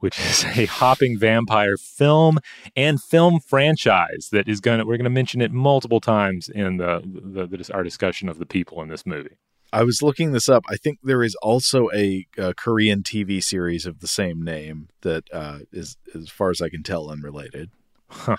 which 0.00 0.18
is 0.30 0.44
a 0.44 0.66
hopping 0.66 1.18
vampire 1.18 1.76
film 1.76 2.38
and 2.76 3.02
film 3.02 3.40
franchise 3.40 4.28
that 4.32 4.48
is 4.48 4.60
going 4.60 4.80
to, 4.80 4.84
we're 4.84 4.96
going 4.96 5.04
to 5.04 5.10
mention 5.10 5.40
it 5.40 5.52
multiple 5.52 6.00
times 6.00 6.48
in 6.48 6.78
the, 6.78 7.00
the, 7.04 7.46
the, 7.46 7.74
our 7.74 7.82
discussion 7.82 8.28
of 8.28 8.38
the 8.38 8.46
people 8.46 8.82
in 8.82 8.88
this 8.88 9.06
movie. 9.06 9.36
I 9.72 9.84
was 9.84 10.02
looking 10.02 10.32
this 10.32 10.48
up. 10.48 10.64
I 10.68 10.76
think 10.76 10.98
there 11.02 11.22
is 11.22 11.36
also 11.36 11.90
a, 11.94 12.26
a 12.36 12.54
Korean 12.54 13.02
TV 13.02 13.42
series 13.42 13.86
of 13.86 14.00
the 14.00 14.08
same 14.08 14.42
name 14.42 14.88
that 15.02 15.24
uh, 15.32 15.60
is, 15.72 15.96
as 16.14 16.28
far 16.28 16.50
as 16.50 16.60
I 16.60 16.68
can 16.68 16.82
tell, 16.82 17.08
unrelated. 17.08 17.70
Huh. 18.08 18.36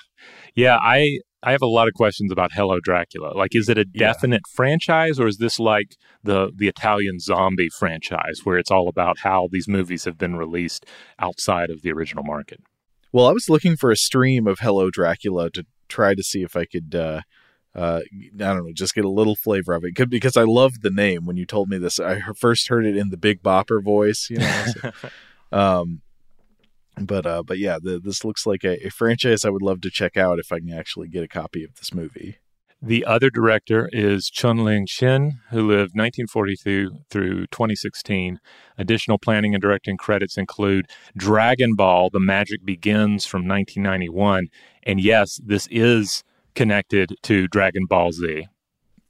Yeah, 0.53 0.77
I 0.81 1.19
I 1.43 1.51
have 1.51 1.61
a 1.61 1.67
lot 1.67 1.87
of 1.87 1.93
questions 1.95 2.31
about 2.31 2.51
Hello 2.53 2.79
Dracula. 2.79 3.33
Like, 3.35 3.55
is 3.55 3.67
it 3.67 3.77
a 3.77 3.85
definite 3.85 4.41
yeah. 4.47 4.55
franchise, 4.55 5.19
or 5.19 5.27
is 5.27 5.37
this 5.37 5.59
like 5.59 5.95
the 6.23 6.51
the 6.55 6.67
Italian 6.67 7.19
zombie 7.19 7.69
franchise, 7.69 8.41
where 8.43 8.57
it's 8.57 8.71
all 8.71 8.87
about 8.87 9.19
how 9.19 9.47
these 9.51 9.67
movies 9.67 10.05
have 10.05 10.17
been 10.17 10.35
released 10.35 10.85
outside 11.19 11.69
of 11.69 11.81
the 11.81 11.91
original 11.91 12.23
market? 12.23 12.61
Well, 13.11 13.27
I 13.27 13.31
was 13.31 13.49
looking 13.49 13.75
for 13.75 13.91
a 13.91 13.95
stream 13.95 14.47
of 14.47 14.59
Hello 14.59 14.89
Dracula 14.89 15.49
to 15.51 15.65
try 15.89 16.15
to 16.15 16.23
see 16.23 16.43
if 16.43 16.55
I 16.55 16.65
could 16.65 16.95
uh, 16.95 17.21
uh, 17.75 18.01
I 18.11 18.37
don't 18.37 18.65
know, 18.65 18.73
just 18.73 18.93
get 18.93 19.05
a 19.05 19.09
little 19.09 19.35
flavor 19.35 19.73
of 19.73 19.83
it 19.83 20.09
because 20.09 20.35
I 20.35 20.43
loved 20.43 20.81
the 20.81 20.89
name 20.89 21.25
when 21.25 21.37
you 21.37 21.45
told 21.45 21.69
me 21.69 21.77
this. 21.77 21.99
I 21.99 22.21
first 22.37 22.67
heard 22.67 22.85
it 22.85 22.97
in 22.97 23.09
the 23.09 23.17
Big 23.17 23.41
Bopper 23.41 23.83
voice, 23.83 24.27
you 24.29 24.37
know. 24.37 24.65
so- 24.65 24.91
um, 25.51 26.01
but 27.05 27.25
uh, 27.25 27.43
but 27.43 27.57
yeah, 27.57 27.77
the, 27.81 27.99
this 27.99 28.23
looks 28.23 28.45
like 28.45 28.63
a, 28.63 28.85
a 28.85 28.89
franchise 28.89 29.45
I 29.45 29.49
would 29.49 29.61
love 29.61 29.81
to 29.81 29.89
check 29.89 30.17
out 30.17 30.39
if 30.39 30.51
I 30.51 30.59
can 30.59 30.71
actually 30.71 31.07
get 31.07 31.23
a 31.23 31.27
copy 31.27 31.63
of 31.63 31.75
this 31.75 31.93
movie. 31.93 32.37
The 32.83 33.05
other 33.05 33.29
director 33.29 33.89
is 33.93 34.27
Chun 34.27 34.63
Ling 34.63 34.87
Shin, 34.87 35.39
who 35.51 35.67
lived 35.67 35.91
1942 35.93 36.91
through 37.11 37.45
2016. 37.47 38.39
Additional 38.75 39.19
planning 39.19 39.53
and 39.53 39.61
directing 39.61 39.97
credits 39.97 40.35
include 40.35 40.87
Dragon 41.15 41.75
Ball: 41.75 42.09
The 42.09 42.19
Magic 42.19 42.65
Begins 42.65 43.25
from 43.25 43.47
1991, 43.47 44.47
and 44.83 44.99
yes, 44.99 45.39
this 45.45 45.67
is 45.69 46.23
connected 46.55 47.15
to 47.23 47.47
Dragon 47.47 47.85
Ball 47.85 48.11
Z. 48.11 48.47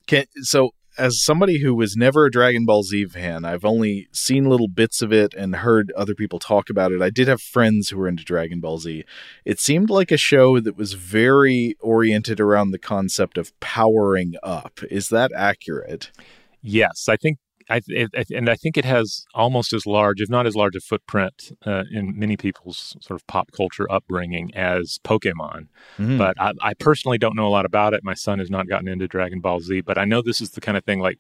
Can 0.06 0.26
so 0.42 0.72
as 0.98 1.24
somebody 1.24 1.62
who 1.62 1.74
was 1.74 1.96
never 1.96 2.26
a 2.26 2.32
Dragon 2.32 2.66
Ball 2.66 2.84
Z 2.84 3.06
fan, 3.06 3.46
I've 3.46 3.66
only 3.66 4.08
seen 4.12 4.50
little 4.50 4.68
bits 4.68 5.02
of 5.02 5.14
it 5.14 5.34
and 5.34 5.58
heard 5.58 5.92
other 5.94 6.16
people 6.16 6.40
talk 6.40 6.70
about 6.70 6.92
it. 6.92 7.02
I 7.02 7.10
did 7.10 7.28
have 7.28 7.42
friends 7.42 7.90
who 7.90 7.98
were 7.98 8.08
into 8.08 8.24
Dragon 8.24 8.60
Ball 8.60 8.78
Z. 8.80 9.06
It 9.46 9.60
seemed 9.60 9.90
like 9.90 10.12
a 10.12 10.18
show 10.18 10.60
that 10.60 10.78
was 10.78 10.94
very 10.94 11.76
oriented 11.80 12.40
around 12.40 12.72
the 12.72 12.80
concept 12.80 13.38
of 13.38 13.58
powering 13.60 14.34
up. 14.44 14.82
Is 14.90 15.10
that 15.10 15.32
accurate? 15.36 16.12
Yes, 16.62 17.08
I 17.08 17.18
think. 17.18 17.40
I, 17.70 17.82
it, 17.88 18.30
and 18.32 18.50
I 18.50 18.56
think 18.56 18.78
it 18.78 18.86
has 18.86 19.26
almost 19.34 19.74
as 19.74 19.86
large, 19.86 20.22
if 20.22 20.30
not 20.30 20.48
as 20.48 20.56
large, 20.56 20.76
a 20.76 20.82
footprint 20.82 21.52
uh, 21.66 21.84
in 21.92 22.18
many 22.18 22.38
people's 22.38 22.96
sort 23.00 23.20
of 23.20 23.26
pop 23.28 23.52
culture 23.52 23.92
upbringing 23.92 24.54
as 24.56 25.00
Pokemon. 25.04 25.68
Hmm. 25.98 26.18
But 26.18 26.40
I, 26.40 26.54
I 26.62 26.74
personally 26.74 27.18
don't 27.18 27.36
know 27.36 27.48
a 27.48 27.50
lot 27.50 27.66
about 27.66 27.94
it. 27.94 28.04
My 28.04 28.14
son 28.14 28.40
has 28.40 28.50
not 28.50 28.68
gotten 28.68 28.88
into 28.88 29.08
Dragon 29.08 29.40
Ball 29.40 29.60
Z, 29.60 29.82
but 29.82 29.98
I 29.98 30.06
know 30.06 30.22
this 30.22 30.42
is 30.42 30.52
the 30.52 30.62
kind 30.62 30.78
of 30.78 30.84
thing 30.84 31.00
like 31.00 31.18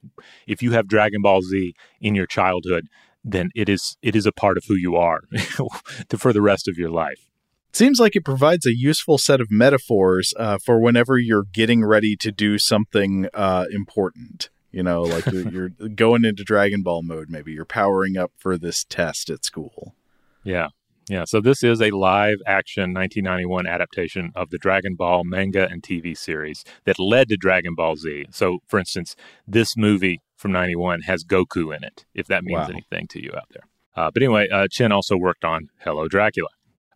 if 0.47 0.62
you 0.62 0.71
have 0.71 0.88
Dragon 0.88 1.21
Ball 1.21 1.41
Z 1.41 1.73
in 1.99 2.15
your 2.15 2.27
childhood, 2.27 2.88
then 3.23 3.49
it 3.56 3.69
is 3.69 3.97
it 4.01 4.15
is 4.15 4.25
a 4.25 4.32
part 4.32 4.58
of 4.58 4.65
who 4.67 4.75
you 4.75 4.95
are 4.95 5.21
for 6.17 6.34
the 6.34 6.41
rest 6.41 6.67
of 6.67 6.77
your 6.77 6.89
life. 6.89 7.27
Seems 7.73 7.99
like 7.99 8.17
it 8.17 8.25
provides 8.25 8.65
a 8.65 8.75
useful 8.75 9.17
set 9.17 9.39
of 9.39 9.49
metaphors 9.49 10.34
uh, 10.38 10.58
for 10.58 10.80
whenever 10.80 11.17
you're 11.17 11.45
getting 11.54 11.86
ready 11.86 12.17
to 12.17 12.32
do 12.32 12.58
something 12.58 13.27
uh, 13.34 13.65
important. 13.71 14.49
You 14.71 14.84
know, 14.84 15.01
like 15.03 15.25
you're, 15.27 15.49
you're 15.49 15.69
going 15.95 16.23
into 16.25 16.43
Dragon 16.43 16.81
Ball 16.81 17.03
mode. 17.03 17.29
Maybe 17.29 17.51
you're 17.51 17.65
powering 17.65 18.17
up 18.17 18.31
for 18.38 18.57
this 18.57 18.84
test 18.86 19.29
at 19.29 19.43
school. 19.43 19.95
Yeah. 20.43 20.69
Yeah, 21.10 21.25
so 21.25 21.41
this 21.41 21.62
is 21.62 21.81
a 21.81 21.89
live 21.91 22.38
action 22.47 22.93
1991 22.93 23.67
adaptation 23.67 24.31
of 24.34 24.49
the 24.49 24.57
Dragon 24.57 24.95
Ball 24.95 25.23
manga 25.25 25.67
and 25.67 25.81
TV 25.84 26.15
series 26.15 26.63
that 26.86 26.99
led 26.99 27.27
to 27.29 27.38
Dragon 27.38 27.75
Ball 27.75 27.97
Z. 27.97 28.27
So, 28.31 28.60
for 28.67 28.79
instance, 28.79 29.15
this 29.45 29.75
movie 29.75 30.21
from 30.38 30.53
91 30.53 31.01
has 31.01 31.25
Goku 31.25 31.75
in 31.75 31.84
it, 31.84 32.05
if 32.13 32.27
that 32.27 32.43
means 32.45 32.60
Wow. 32.60 32.67
anything 32.69 33.07
to 33.07 33.21
you 33.21 33.31
out 33.36 33.49
there. 33.49 33.63
Uh, 33.93 34.10
but 34.13 34.23
anyway, 34.23 34.47
uh, 34.49 34.67
Chen 34.71 34.93
also 34.93 35.17
worked 35.17 35.43
on 35.43 35.69
Hello 35.79 36.07
Dracula. 36.07 36.49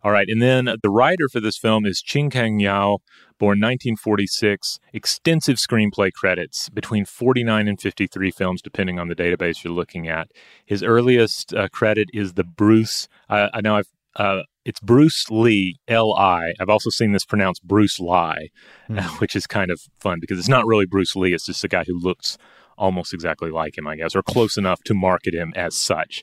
All 0.06 0.12
right, 0.12 0.28
and 0.28 0.40
then 0.40 0.66
the 0.84 0.88
writer 0.88 1.28
for 1.28 1.40
this 1.40 1.58
film 1.58 1.84
is 1.84 2.00
Ching 2.00 2.30
Kang 2.30 2.60
Yao, 2.60 2.98
born 3.40 3.58
1946. 3.58 4.78
Extensive 4.92 5.56
screenplay 5.56 6.12
credits, 6.12 6.68
between 6.68 7.04
49 7.04 7.66
and 7.66 7.80
53 7.80 8.30
films, 8.30 8.62
depending 8.62 9.00
on 9.00 9.08
the 9.08 9.16
database 9.16 9.64
you're 9.64 9.72
looking 9.72 10.06
at. 10.06 10.28
His 10.64 10.84
earliest 10.84 11.52
uh, 11.52 11.66
credit 11.70 12.08
is 12.14 12.34
the 12.34 12.44
Bruce. 12.44 13.08
Uh, 13.28 13.48
I 13.52 13.60
know 13.60 13.74
I've 13.74 13.88
uh, 14.14 14.42
it's 14.64 14.78
Bruce 14.78 15.28
Li 15.28 15.74
L 15.88 16.14
I. 16.14 16.52
I've 16.60 16.70
also 16.70 16.88
seen 16.90 17.10
this 17.10 17.24
pronounced 17.24 17.64
Bruce 17.64 17.98
Lie, 17.98 18.50
which 19.18 19.34
is 19.34 19.48
kind 19.48 19.72
of 19.72 19.80
fun 19.98 20.18
because 20.20 20.38
it's 20.38 20.48
not 20.48 20.68
really 20.68 20.86
Bruce 20.86 21.16
Lee. 21.16 21.34
It's 21.34 21.46
just 21.46 21.64
a 21.64 21.68
guy 21.68 21.82
who 21.82 21.98
looks 21.98 22.38
almost 22.78 23.12
exactly 23.14 23.50
like 23.50 23.76
him, 23.78 23.86
I 23.86 23.96
guess, 23.96 24.14
or 24.16 24.22
close 24.22 24.56
enough 24.56 24.82
to 24.84 24.94
market 24.94 25.34
him 25.34 25.52
as 25.56 25.76
such. 25.76 26.22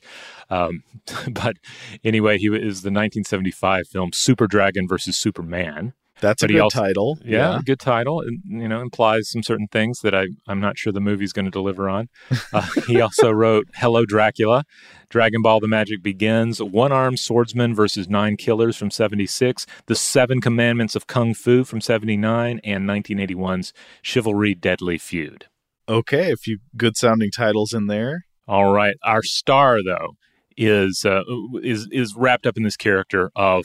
Um, 0.50 0.82
but 1.30 1.56
anyway, 2.04 2.38
he 2.38 2.46
is 2.46 2.82
the 2.82 2.90
1975 2.90 3.88
film 3.88 4.12
Super 4.12 4.46
Dragon 4.46 4.86
versus 4.88 5.16
Superman. 5.16 5.94
That's 6.20 6.42
a 6.42 6.46
But 6.46 6.50
he 6.50 6.54
good 6.54 6.62
also- 6.62 6.80
title. 6.80 7.18
Yeah, 7.24 7.58
good 7.66 7.80
title. 7.80 8.20
and, 8.20 8.40
You 8.46 8.68
know, 8.68 8.80
implies 8.80 9.28
some 9.28 9.42
certain 9.42 9.66
things 9.66 9.98
that 10.02 10.14
I, 10.14 10.28
I'm 10.46 10.60
not 10.60 10.78
sure 10.78 10.92
the 10.92 11.00
movie's 11.00 11.32
going 11.32 11.44
to 11.46 11.50
deliver 11.50 11.88
on. 11.88 12.08
Uh, 12.52 12.62
he 12.86 13.00
also 13.00 13.32
wrote 13.32 13.66
Hello 13.74 14.06
Dracula, 14.06 14.64
Dragon 15.08 15.42
Ball 15.42 15.58
The 15.58 15.66
Magic 15.68 16.04
Begins, 16.04 16.62
One 16.62 16.92
Armed 16.92 17.18
Swordsman 17.18 17.74
versus 17.74 18.08
Nine 18.08 18.36
Killers 18.36 18.76
from 18.76 18.92
76, 18.92 19.66
The 19.86 19.96
Seven 19.96 20.40
Commandments 20.40 20.94
of 20.94 21.08
Kung 21.08 21.34
Fu 21.34 21.64
from 21.64 21.80
79, 21.80 22.60
and 22.62 22.88
1981's 22.88 23.72
Chivalry 24.00 24.54
Deadly 24.54 24.98
Feud. 24.98 25.46
Okay, 25.88 26.32
a 26.32 26.36
few 26.36 26.58
good 26.76 26.96
sounding 26.96 27.30
titles 27.30 27.74
in 27.74 27.88
there. 27.88 28.24
All 28.48 28.72
right, 28.72 28.96
our 29.04 29.22
star 29.22 29.82
though 29.82 30.16
is 30.56 31.04
uh, 31.04 31.22
is 31.62 31.88
is 31.92 32.14
wrapped 32.16 32.46
up 32.46 32.56
in 32.56 32.62
this 32.62 32.76
character 32.76 33.30
of 33.36 33.64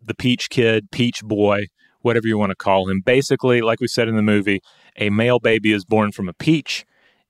the 0.00 0.14
Peach 0.14 0.48
Kid, 0.48 0.90
Peach 0.92 1.22
Boy, 1.24 1.66
whatever 2.02 2.28
you 2.28 2.38
want 2.38 2.50
to 2.50 2.56
call 2.56 2.88
him. 2.88 3.02
Basically, 3.04 3.62
like 3.62 3.80
we 3.80 3.88
said 3.88 4.08
in 4.08 4.14
the 4.14 4.22
movie, 4.22 4.60
a 4.96 5.10
male 5.10 5.40
baby 5.40 5.72
is 5.72 5.84
born 5.84 6.12
from 6.12 6.28
a 6.28 6.34
peach 6.34 6.84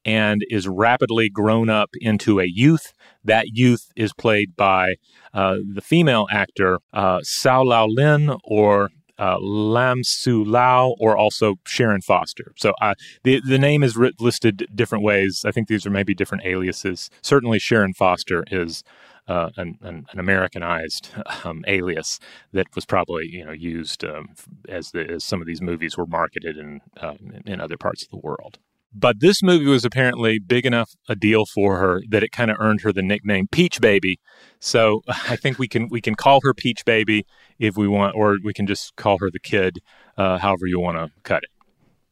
and 0.04 0.42
is 0.50 0.68
rapidly 0.68 1.30
grown 1.30 1.70
up 1.70 1.90
into 2.00 2.40
a 2.40 2.46
youth. 2.46 2.92
That 3.24 3.48
youth 3.52 3.90
is 3.96 4.12
played 4.12 4.54
by 4.54 4.96
uh, 5.32 5.56
the 5.72 5.80
female 5.80 6.26
actor 6.30 6.80
uh, 6.92 7.20
Sao 7.22 7.62
Lao 7.62 7.86
Lin 7.86 8.36
or 8.44 8.90
uh, 9.18 9.38
Lam 9.40 10.02
Su 10.02 10.44
Lao 10.44 10.94
or 10.98 11.16
also 11.16 11.56
Sharon 11.66 12.00
Foster. 12.00 12.52
So 12.56 12.72
uh, 12.80 12.94
the 13.22 13.40
the 13.40 13.58
name 13.58 13.82
is 13.82 13.96
listed 13.96 14.66
different 14.74 15.04
ways. 15.04 15.44
I 15.44 15.50
think 15.52 15.68
these 15.68 15.86
are 15.86 15.90
maybe 15.90 16.14
different 16.14 16.44
aliases. 16.44 17.10
Certainly, 17.22 17.58
Sharon 17.60 17.94
Foster 17.94 18.44
is 18.50 18.82
uh, 19.28 19.50
an, 19.56 19.78
an, 19.82 20.06
an 20.10 20.18
Americanized 20.18 21.08
um, 21.44 21.64
alias 21.66 22.20
that 22.52 22.66
was 22.74 22.84
probably 22.84 23.26
you 23.26 23.44
know 23.44 23.52
used 23.52 24.04
um, 24.04 24.30
as 24.68 24.90
the, 24.90 25.08
as 25.10 25.24
some 25.24 25.40
of 25.40 25.46
these 25.46 25.62
movies 25.62 25.96
were 25.96 26.06
marketed 26.06 26.56
in 26.56 26.80
uh, 27.00 27.14
in 27.46 27.60
other 27.60 27.76
parts 27.76 28.02
of 28.02 28.10
the 28.10 28.18
world. 28.18 28.58
But 28.94 29.20
this 29.20 29.42
movie 29.42 29.66
was 29.66 29.84
apparently 29.84 30.38
big 30.38 30.64
enough 30.64 30.92
a 31.08 31.16
deal 31.16 31.46
for 31.46 31.78
her 31.78 32.02
that 32.10 32.22
it 32.22 32.30
kind 32.30 32.50
of 32.50 32.56
earned 32.60 32.82
her 32.82 32.92
the 32.92 33.02
nickname 33.02 33.48
Peach 33.50 33.80
Baby. 33.80 34.20
So 34.60 35.02
I 35.08 35.36
think 35.36 35.58
we 35.58 35.68
can 35.68 35.88
we 35.90 36.00
can 36.00 36.14
call 36.14 36.40
her 36.44 36.54
Peach 36.54 36.84
Baby 36.84 37.26
if 37.58 37.76
we 37.76 37.88
want, 37.88 38.14
or 38.14 38.38
we 38.42 38.52
can 38.52 38.66
just 38.66 38.94
call 38.96 39.18
her 39.18 39.30
the 39.30 39.40
kid, 39.40 39.80
uh, 40.16 40.38
however 40.38 40.66
you 40.66 40.78
want 40.78 40.98
to 40.98 41.10
cut 41.22 41.42
it. 41.42 41.50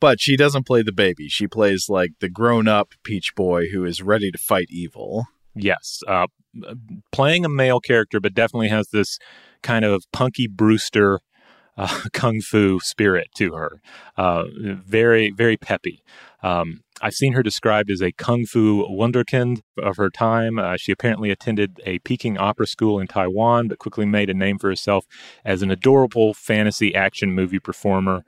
But 0.00 0.20
she 0.20 0.36
doesn't 0.36 0.66
play 0.66 0.82
the 0.82 0.92
baby. 0.92 1.28
She 1.28 1.46
plays 1.46 1.88
like 1.88 2.10
the 2.18 2.28
grown 2.28 2.66
up 2.66 2.90
Peach 3.04 3.36
Boy 3.36 3.68
who 3.68 3.84
is 3.84 4.02
ready 4.02 4.32
to 4.32 4.38
fight 4.38 4.66
evil. 4.68 5.26
Yes, 5.54 6.00
uh, 6.08 6.26
playing 7.12 7.44
a 7.44 7.48
male 7.48 7.78
character, 7.78 8.18
but 8.18 8.34
definitely 8.34 8.68
has 8.68 8.88
this 8.88 9.18
kind 9.62 9.84
of 9.84 10.04
punky 10.12 10.48
Brewster 10.48 11.20
uh, 11.76 12.00
kung 12.12 12.40
fu 12.40 12.80
spirit 12.80 13.28
to 13.36 13.52
her. 13.54 13.80
Uh, 14.16 14.44
very, 14.54 15.30
very 15.30 15.56
peppy. 15.56 16.02
Um, 16.42 16.82
I've 17.00 17.14
seen 17.14 17.32
her 17.32 17.42
described 17.42 17.90
as 17.90 18.00
a 18.00 18.12
kung 18.12 18.46
fu 18.46 18.86
wunderkind 18.88 19.60
of 19.82 19.96
her 19.96 20.10
time. 20.10 20.58
Uh, 20.58 20.76
she 20.76 20.92
apparently 20.92 21.30
attended 21.30 21.80
a 21.84 21.98
Peking 22.00 22.38
opera 22.38 22.66
school 22.66 23.00
in 23.00 23.06
Taiwan, 23.06 23.68
but 23.68 23.78
quickly 23.78 24.06
made 24.06 24.30
a 24.30 24.34
name 24.34 24.58
for 24.58 24.68
herself 24.68 25.04
as 25.44 25.62
an 25.62 25.70
adorable 25.70 26.34
fantasy 26.34 26.94
action 26.94 27.32
movie 27.32 27.58
performer. 27.58 28.24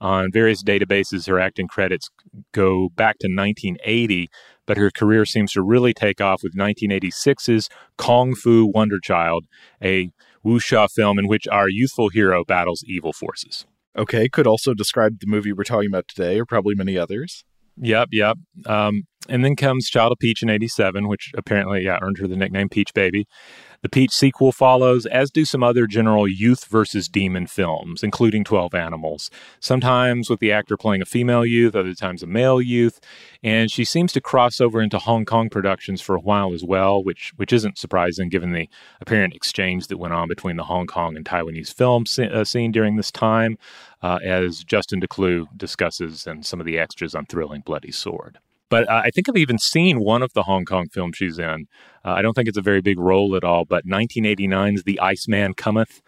On 0.00 0.30
various 0.30 0.62
databases, 0.62 1.26
her 1.26 1.40
acting 1.40 1.66
credits 1.66 2.08
go 2.52 2.88
back 2.90 3.18
to 3.18 3.26
1980, 3.26 4.28
but 4.64 4.76
her 4.76 4.90
career 4.90 5.24
seems 5.24 5.52
to 5.52 5.62
really 5.62 5.92
take 5.92 6.20
off 6.20 6.42
with 6.42 6.54
1986's 6.54 7.68
Kung 7.96 8.34
Fu 8.34 8.70
Wonder 8.72 9.00
Child, 9.02 9.46
a 9.82 10.10
wuxia 10.44 10.88
film 10.88 11.18
in 11.18 11.26
which 11.26 11.48
our 11.48 11.68
youthful 11.68 12.10
hero 12.10 12.44
battles 12.44 12.84
evil 12.86 13.12
forces. 13.12 13.66
Okay, 13.96 14.28
could 14.28 14.46
also 14.46 14.74
describe 14.74 15.18
the 15.18 15.26
movie 15.26 15.52
we're 15.52 15.64
talking 15.64 15.88
about 15.88 16.06
today, 16.06 16.38
or 16.38 16.46
probably 16.46 16.76
many 16.76 16.96
others. 16.96 17.44
Yep, 17.80 18.08
yep. 18.12 18.38
Um, 18.66 19.06
and 19.28 19.44
then 19.44 19.56
comes 19.56 19.88
Child 19.88 20.12
of 20.12 20.18
Peach 20.18 20.42
in 20.42 20.50
87, 20.50 21.08
which 21.08 21.32
apparently 21.36 21.84
yeah, 21.84 21.98
earned 22.02 22.18
her 22.18 22.26
the 22.26 22.36
nickname 22.36 22.68
Peach 22.68 22.94
Baby. 22.94 23.26
The 23.80 23.88
Peach 23.88 24.10
sequel 24.10 24.50
follows, 24.50 25.06
as 25.06 25.30
do 25.30 25.44
some 25.44 25.62
other 25.62 25.86
general 25.86 26.26
youth 26.26 26.64
versus 26.64 27.08
demon 27.08 27.46
films, 27.46 28.02
including 28.02 28.42
12 28.42 28.74
Animals. 28.74 29.30
Sometimes 29.60 30.28
with 30.28 30.40
the 30.40 30.50
actor 30.50 30.76
playing 30.76 31.00
a 31.00 31.04
female 31.04 31.46
youth, 31.46 31.76
other 31.76 31.94
times 31.94 32.24
a 32.24 32.26
male 32.26 32.60
youth. 32.60 32.98
And 33.40 33.70
she 33.70 33.84
seems 33.84 34.12
to 34.14 34.20
cross 34.20 34.60
over 34.60 34.82
into 34.82 34.98
Hong 34.98 35.24
Kong 35.24 35.48
productions 35.48 36.00
for 36.00 36.16
a 36.16 36.20
while 36.20 36.52
as 36.52 36.64
well, 36.64 37.04
which, 37.04 37.32
which 37.36 37.52
isn't 37.52 37.78
surprising 37.78 38.28
given 38.28 38.52
the 38.52 38.68
apparent 39.00 39.34
exchange 39.34 39.86
that 39.86 39.98
went 39.98 40.12
on 40.12 40.26
between 40.26 40.56
the 40.56 40.64
Hong 40.64 40.88
Kong 40.88 41.16
and 41.16 41.24
Taiwanese 41.24 41.72
film 41.72 42.04
sce- 42.04 42.34
uh, 42.34 42.44
scene 42.44 42.72
during 42.72 42.96
this 42.96 43.12
time, 43.12 43.58
uh, 44.02 44.18
as 44.24 44.64
Justin 44.64 45.00
Decloux 45.00 45.46
discusses 45.56 46.26
and 46.26 46.44
some 46.44 46.58
of 46.58 46.66
the 46.66 46.78
extras 46.78 47.14
on 47.14 47.26
Thrilling 47.26 47.60
Bloody 47.60 47.92
Sword. 47.92 48.38
But 48.70 48.88
uh, 48.88 49.02
I 49.04 49.10
think 49.10 49.28
I've 49.28 49.36
even 49.36 49.58
seen 49.58 50.00
one 50.00 50.22
of 50.22 50.32
the 50.34 50.42
Hong 50.44 50.64
Kong 50.64 50.88
films 50.92 51.16
she's 51.16 51.38
in. 51.38 51.66
Uh, 52.04 52.10
I 52.10 52.22
don't 52.22 52.34
think 52.34 52.48
it's 52.48 52.58
a 52.58 52.62
very 52.62 52.80
big 52.80 52.98
role 52.98 53.34
at 53.36 53.44
all, 53.44 53.64
but 53.64 53.86
1989's 53.86 54.82
The 54.84 55.00
Iceman 55.00 55.54
Cometh. 55.54 56.00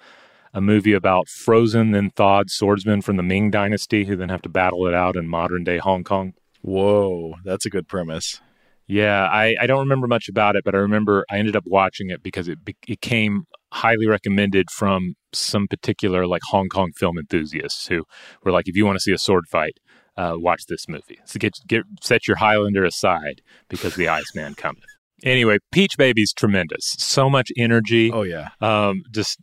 a 0.52 0.60
movie 0.60 0.92
about 0.92 1.28
frozen 1.28 1.94
and 1.94 2.14
thawed 2.14 2.50
swordsmen 2.50 3.02
from 3.02 3.16
the 3.16 3.22
Ming 3.22 3.50
Dynasty 3.50 4.04
who 4.04 4.16
then 4.16 4.28
have 4.28 4.42
to 4.42 4.48
battle 4.48 4.86
it 4.86 4.94
out 4.94 5.16
in 5.16 5.28
modern 5.28 5.64
day 5.64 5.78
Hong 5.78 6.04
Kong. 6.04 6.34
Whoa, 6.62 7.34
that's 7.44 7.64
a 7.64 7.70
good 7.70 7.88
premise. 7.88 8.40
Yeah, 8.86 9.28
I, 9.30 9.54
I 9.60 9.66
don't 9.68 9.78
remember 9.78 10.08
much 10.08 10.28
about 10.28 10.56
it, 10.56 10.64
but 10.64 10.74
I 10.74 10.78
remember 10.78 11.24
I 11.30 11.38
ended 11.38 11.54
up 11.54 11.62
watching 11.66 12.10
it 12.10 12.22
because 12.24 12.48
it 12.48 12.58
it 12.88 13.00
came 13.00 13.44
highly 13.72 14.06
recommended 14.08 14.68
from 14.68 15.14
some 15.32 15.68
particular 15.68 16.26
like 16.26 16.42
Hong 16.50 16.68
Kong 16.68 16.90
film 16.96 17.16
enthusiasts 17.16 17.86
who 17.86 18.04
were 18.44 18.50
like, 18.50 18.66
if 18.66 18.76
you 18.76 18.84
want 18.84 18.96
to 18.96 19.00
see 19.00 19.12
a 19.12 19.18
sword 19.18 19.44
fight, 19.48 19.78
uh, 20.20 20.34
watch 20.36 20.66
this 20.66 20.88
movie. 20.88 21.18
So 21.24 21.38
get 21.38 21.58
get 21.66 21.84
set 22.02 22.28
your 22.28 22.36
Highlander 22.36 22.84
aside 22.84 23.40
because 23.68 23.94
the 23.94 24.08
Iceman 24.18 24.54
cometh. 24.54 24.84
Anyway, 25.22 25.58
Peach 25.70 25.96
Baby's 25.98 26.32
tremendous. 26.32 26.94
So 26.98 27.28
much 27.28 27.50
energy. 27.56 28.10
Oh 28.12 28.22
yeah, 28.22 28.50
um, 28.60 29.02
just 29.10 29.38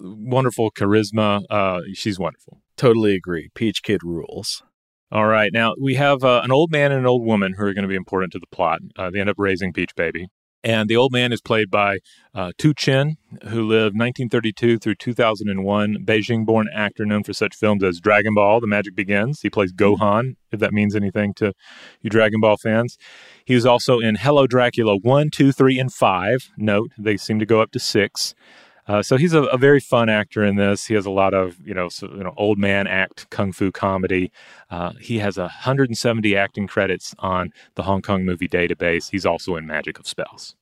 wonderful 0.00 0.70
charisma. 0.70 1.42
Uh, 1.50 1.80
she's 1.94 2.18
wonderful. 2.18 2.60
Totally 2.76 3.14
agree. 3.14 3.50
Peach 3.54 3.82
Kid 3.82 4.02
rules. 4.02 4.62
All 5.12 5.26
right. 5.26 5.52
Now 5.52 5.74
we 5.80 5.94
have 5.94 6.24
uh, 6.24 6.40
an 6.42 6.50
old 6.50 6.72
man 6.72 6.90
and 6.90 7.00
an 7.00 7.06
old 7.06 7.24
woman 7.24 7.54
who 7.56 7.64
are 7.64 7.72
going 7.72 7.82
to 7.84 7.88
be 7.88 7.94
important 7.94 8.32
to 8.32 8.40
the 8.40 8.46
plot. 8.50 8.80
Uh, 8.96 9.10
they 9.10 9.20
end 9.20 9.30
up 9.30 9.36
raising 9.38 9.72
Peach 9.72 9.94
Baby. 9.94 10.28
And 10.66 10.90
the 10.90 10.96
old 10.96 11.12
man 11.12 11.32
is 11.32 11.40
played 11.40 11.70
by 11.70 12.00
uh, 12.34 12.50
Tu 12.58 12.74
Chen, 12.74 13.18
who 13.44 13.62
lived 13.62 13.96
1932 13.96 14.80
through 14.80 14.96
2001, 14.96 15.98
Beijing 16.04 16.44
born 16.44 16.66
actor 16.74 17.06
known 17.06 17.22
for 17.22 17.32
such 17.32 17.54
films 17.54 17.84
as 17.84 18.00
Dragon 18.00 18.34
Ball, 18.34 18.60
The 18.60 18.66
Magic 18.66 18.96
Begins. 18.96 19.42
He 19.42 19.48
plays 19.48 19.72
Gohan, 19.72 20.34
if 20.50 20.58
that 20.58 20.72
means 20.72 20.96
anything 20.96 21.34
to 21.34 21.52
you 22.02 22.10
Dragon 22.10 22.40
Ball 22.40 22.56
fans. 22.56 22.98
He 23.44 23.54
was 23.54 23.64
also 23.64 24.00
in 24.00 24.16
Hello 24.16 24.48
Dracula 24.48 24.96
1, 24.96 25.30
2, 25.30 25.52
3, 25.52 25.78
and 25.78 25.92
5. 25.92 26.50
Note, 26.56 26.90
they 26.98 27.16
seem 27.16 27.38
to 27.38 27.46
go 27.46 27.60
up 27.60 27.70
to 27.70 27.78
6. 27.78 28.34
Uh, 28.88 29.02
so 29.02 29.16
he's 29.16 29.32
a, 29.32 29.42
a, 29.44 29.58
very 29.58 29.80
fun 29.80 30.08
actor 30.08 30.44
in 30.44 30.56
this. 30.56 30.86
He 30.86 30.94
has 30.94 31.06
a 31.06 31.10
lot 31.10 31.34
of 31.34 31.56
you 31.64 31.74
know, 31.74 31.88
so, 31.88 32.06
you 32.08 32.22
know 32.22 32.34
old 32.36 32.58
man 32.58 32.86
act 32.86 33.28
kung 33.30 33.52
fu 33.52 33.72
comedy. 33.72 34.30
Uh, 34.70 34.92
he 35.00 35.18
has 35.18 35.36
170 35.36 36.36
acting 36.36 36.66
credits 36.66 37.14
on 37.18 37.50
the 37.74 37.82
Hong 37.82 38.02
Kong 38.02 38.24
Movie 38.24 38.48
Database. 38.48 39.10
He's 39.10 39.26
also 39.26 39.56
in 39.56 39.66
Magic 39.66 39.98
of 39.98 40.06
Spells. 40.06 40.54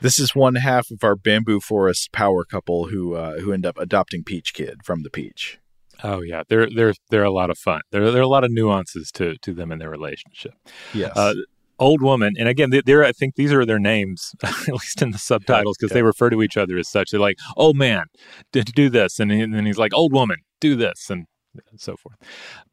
This 0.00 0.18
is 0.18 0.34
one 0.34 0.56
half 0.56 0.90
of 0.90 1.02
our 1.02 1.16
bamboo 1.16 1.60
forest 1.60 2.12
power 2.12 2.44
couple 2.44 2.88
who 2.88 3.14
uh, 3.14 3.38
who 3.38 3.52
end 3.52 3.64
up 3.64 3.78
adopting 3.78 4.24
Peach 4.24 4.52
Kid 4.52 4.84
from 4.84 5.02
the 5.02 5.10
Peach. 5.10 5.58
Oh 6.04 6.20
yeah, 6.20 6.42
they're 6.48 6.68
they're 6.68 6.94
they're 7.10 7.24
a 7.24 7.30
lot 7.30 7.48
of 7.48 7.56
fun. 7.56 7.80
There 7.90 8.10
there 8.10 8.20
are 8.20 8.24
a 8.24 8.28
lot 8.28 8.44
of 8.44 8.50
nuances 8.50 9.10
to 9.12 9.36
to 9.38 9.54
them 9.54 9.72
in 9.72 9.78
their 9.78 9.90
relationship. 9.90 10.52
Yes. 10.92 11.16
Uh, 11.16 11.34
old 11.78 12.00
woman 12.00 12.34
and 12.38 12.48
again 12.48 12.70
they're 12.84 13.04
i 13.04 13.12
think 13.12 13.34
these 13.34 13.52
are 13.52 13.66
their 13.66 13.78
names 13.78 14.32
at 14.42 14.68
least 14.68 15.02
in 15.02 15.10
the 15.10 15.18
subtitles 15.18 15.76
because 15.78 15.90
yeah. 15.90 15.96
they 15.96 16.02
refer 16.02 16.30
to 16.30 16.42
each 16.42 16.56
other 16.56 16.78
as 16.78 16.88
such 16.88 17.10
they're 17.10 17.20
like 17.20 17.38
oh 17.56 17.72
man 17.72 18.04
did 18.52 18.66
do 18.74 18.88
this 18.88 19.18
and, 19.18 19.30
then 19.30 19.66
he's 19.66 19.78
like 19.78 19.92
old 19.94 20.12
woman 20.12 20.36
do 20.60 20.74
this 20.74 21.10
and 21.10 21.26
so 21.76 21.96
forth 21.96 22.16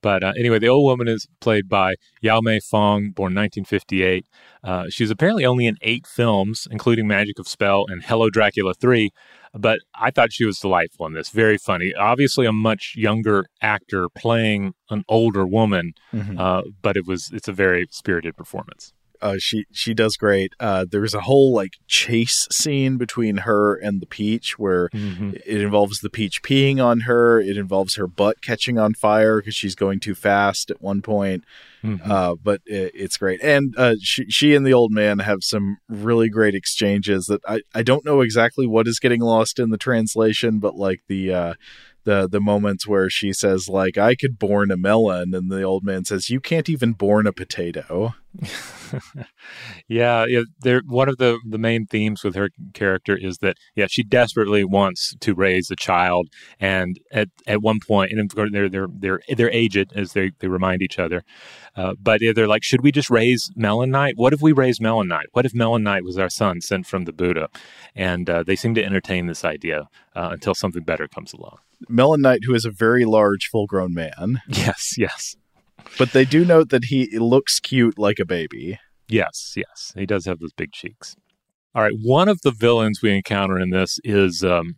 but 0.01 0.23
uh, 0.23 0.33
anyway 0.37 0.59
the 0.59 0.67
old 0.67 0.83
woman 0.83 1.07
is 1.07 1.27
played 1.39 1.67
by 1.67 1.95
yao 2.21 2.39
mei 2.41 2.59
fong 2.59 3.11
born 3.11 3.33
1958 3.33 4.25
uh, 4.63 4.85
she's 4.89 5.11
apparently 5.11 5.45
only 5.45 5.65
in 5.65 5.75
eight 5.81 6.07
films 6.07 6.67
including 6.71 7.07
magic 7.07 7.39
of 7.39 7.47
spell 7.47 7.85
and 7.89 8.03
hello 8.03 8.29
dracula 8.29 8.73
3 8.73 9.09
but 9.53 9.79
I 9.93 10.09
thought 10.09 10.33
she 10.33 10.45
was 10.45 10.59
delightful 10.59 11.05
in 11.05 11.13
this. 11.13 11.29
Very 11.29 11.57
funny. 11.57 11.93
Obviously, 11.93 12.45
a 12.45 12.51
much 12.51 12.95
younger 12.97 13.45
actor 13.61 14.09
playing 14.09 14.73
an 14.89 15.03
older 15.07 15.45
woman, 15.45 15.93
mm-hmm. 16.13 16.39
uh, 16.39 16.63
but 16.81 16.97
it 16.97 17.05
was 17.05 17.29
it's 17.31 17.47
a 17.47 17.53
very 17.53 17.87
spirited 17.91 18.35
performance. 18.35 18.93
Uh, 19.23 19.37
she 19.39 19.65
she 19.71 19.93
does 19.93 20.17
great. 20.17 20.53
Uh, 20.59 20.85
there's 20.89 21.13
a 21.13 21.21
whole 21.21 21.53
like 21.53 21.75
chase 21.87 22.45
scene 22.51 22.97
between 22.97 23.37
her 23.37 23.73
and 23.73 24.01
the 24.01 24.05
peach 24.05 24.59
where 24.59 24.89
mm-hmm. 24.89 25.31
it 25.45 25.61
involves 25.61 26.01
the 26.01 26.09
peach 26.09 26.43
peeing 26.43 26.83
on 26.83 27.01
her. 27.01 27.39
It 27.39 27.55
involves 27.55 27.95
her 27.95 28.05
butt 28.05 28.41
catching 28.41 28.77
on 28.77 28.93
fire 28.93 29.37
because 29.37 29.55
she's 29.55 29.75
going 29.75 30.01
too 30.01 30.13
fast 30.13 30.69
at 30.69 30.81
one 30.81 31.01
point. 31.01 31.45
Mm-hmm. 31.85 32.11
Uh, 32.11 32.35
but 32.35 32.61
it, 32.65 32.91
it's 32.93 33.15
great, 33.15 33.41
and 33.41 33.73
uh, 33.77 33.95
she 34.01 34.29
she 34.29 34.55
and 34.55 34.67
the 34.67 34.73
old 34.73 34.91
man 34.91 35.19
have 35.19 35.39
some 35.41 35.77
really 35.87 36.27
great 36.27 36.53
exchanges 36.53 37.27
that 37.27 37.39
I 37.47 37.61
I 37.73 37.81
don't 37.81 38.03
know 38.03 38.19
exactly 38.19 38.67
what 38.67 38.89
is 38.89 38.99
getting 38.99 39.21
lost 39.21 39.57
in 39.57 39.69
the 39.69 39.77
translation, 39.77 40.59
but 40.59 40.75
like 40.75 40.99
the 41.07 41.33
uh, 41.33 41.53
the 42.05 42.27
the 42.27 42.41
moments 42.41 42.87
where 42.87 43.09
she 43.09 43.33
says 43.33 43.69
like 43.69 43.97
I 43.97 44.15
could 44.15 44.39
born 44.39 44.71
a 44.71 44.77
melon 44.77 45.33
and 45.33 45.51
the 45.51 45.63
old 45.63 45.83
man 45.83 46.05
says 46.05 46.29
you 46.29 46.39
can't 46.39 46.69
even 46.69 46.93
born 46.93 47.27
a 47.27 47.33
potato. 47.33 48.13
yeah, 49.87 50.25
yeah. 50.25 50.41
There, 50.61 50.81
one 50.85 51.07
of 51.07 51.17
the 51.17 51.39
the 51.47 51.57
main 51.57 51.85
themes 51.85 52.23
with 52.23 52.35
her 52.35 52.49
character 52.73 53.15
is 53.15 53.37
that 53.39 53.57
yeah, 53.75 53.85
she 53.89 54.03
desperately 54.03 54.63
wants 54.63 55.15
to 55.19 55.35
raise 55.35 55.69
a 55.69 55.75
child, 55.75 56.29
and 56.59 56.99
at 57.11 57.29
at 57.45 57.61
one 57.61 57.79
point, 57.85 58.11
and 58.11 58.29
they're 58.31 58.69
they're 58.69 58.87
they're 58.89 59.19
they're 59.35 59.51
aged 59.51 59.93
as 59.95 60.13
they 60.13 60.31
they 60.39 60.47
remind 60.47 60.81
each 60.81 60.97
other, 60.97 61.23
uh, 61.75 61.93
but 62.01 62.21
they're 62.35 62.47
like, 62.47 62.63
should 62.63 62.81
we 62.81 62.91
just 62.91 63.09
raise 63.09 63.49
Melon 63.55 63.89
Knight? 63.89 64.13
What 64.15 64.33
if 64.33 64.41
we 64.41 64.51
raise 64.51 64.79
Melon 64.79 65.07
Knight? 65.07 65.27
What 65.31 65.45
if 65.45 65.53
Melon 65.53 65.83
Knight 65.83 66.03
was 66.03 66.17
our 66.17 66.29
son 66.29 66.61
sent 66.61 66.85
from 66.85 67.05
the 67.05 67.13
Buddha? 67.13 67.49
And 67.95 68.29
uh, 68.29 68.43
they 68.43 68.55
seem 68.55 68.75
to 68.75 68.83
entertain 68.83 69.27
this 69.27 69.43
idea 69.43 69.89
uh, 70.15 70.29
until 70.31 70.53
something 70.53 70.83
better 70.83 71.07
comes 71.07 71.33
along. 71.33 71.57
Melon 71.89 72.21
Knight, 72.21 72.41
who 72.45 72.53
is 72.53 72.65
a 72.65 72.71
very 72.71 73.05
large, 73.05 73.47
full 73.51 73.65
grown 73.65 73.93
man. 73.93 74.41
Yes, 74.47 74.95
yes. 74.97 75.35
But 75.97 76.11
they 76.11 76.25
do 76.25 76.45
note 76.45 76.69
that 76.69 76.85
he 76.85 77.17
looks 77.17 77.59
cute 77.59 77.97
like 77.97 78.19
a 78.19 78.25
baby. 78.25 78.79
Yes, 79.09 79.53
yes. 79.55 79.91
He 79.95 80.05
does 80.05 80.25
have 80.25 80.39
those 80.39 80.53
big 80.53 80.71
cheeks. 80.71 81.15
All 81.75 81.81
right. 81.81 81.93
One 82.01 82.29
of 82.29 82.39
the 82.43 82.51
villains 82.51 83.01
we 83.01 83.15
encounter 83.15 83.59
in 83.59 83.71
this 83.71 83.99
is 84.03 84.43
um, 84.43 84.75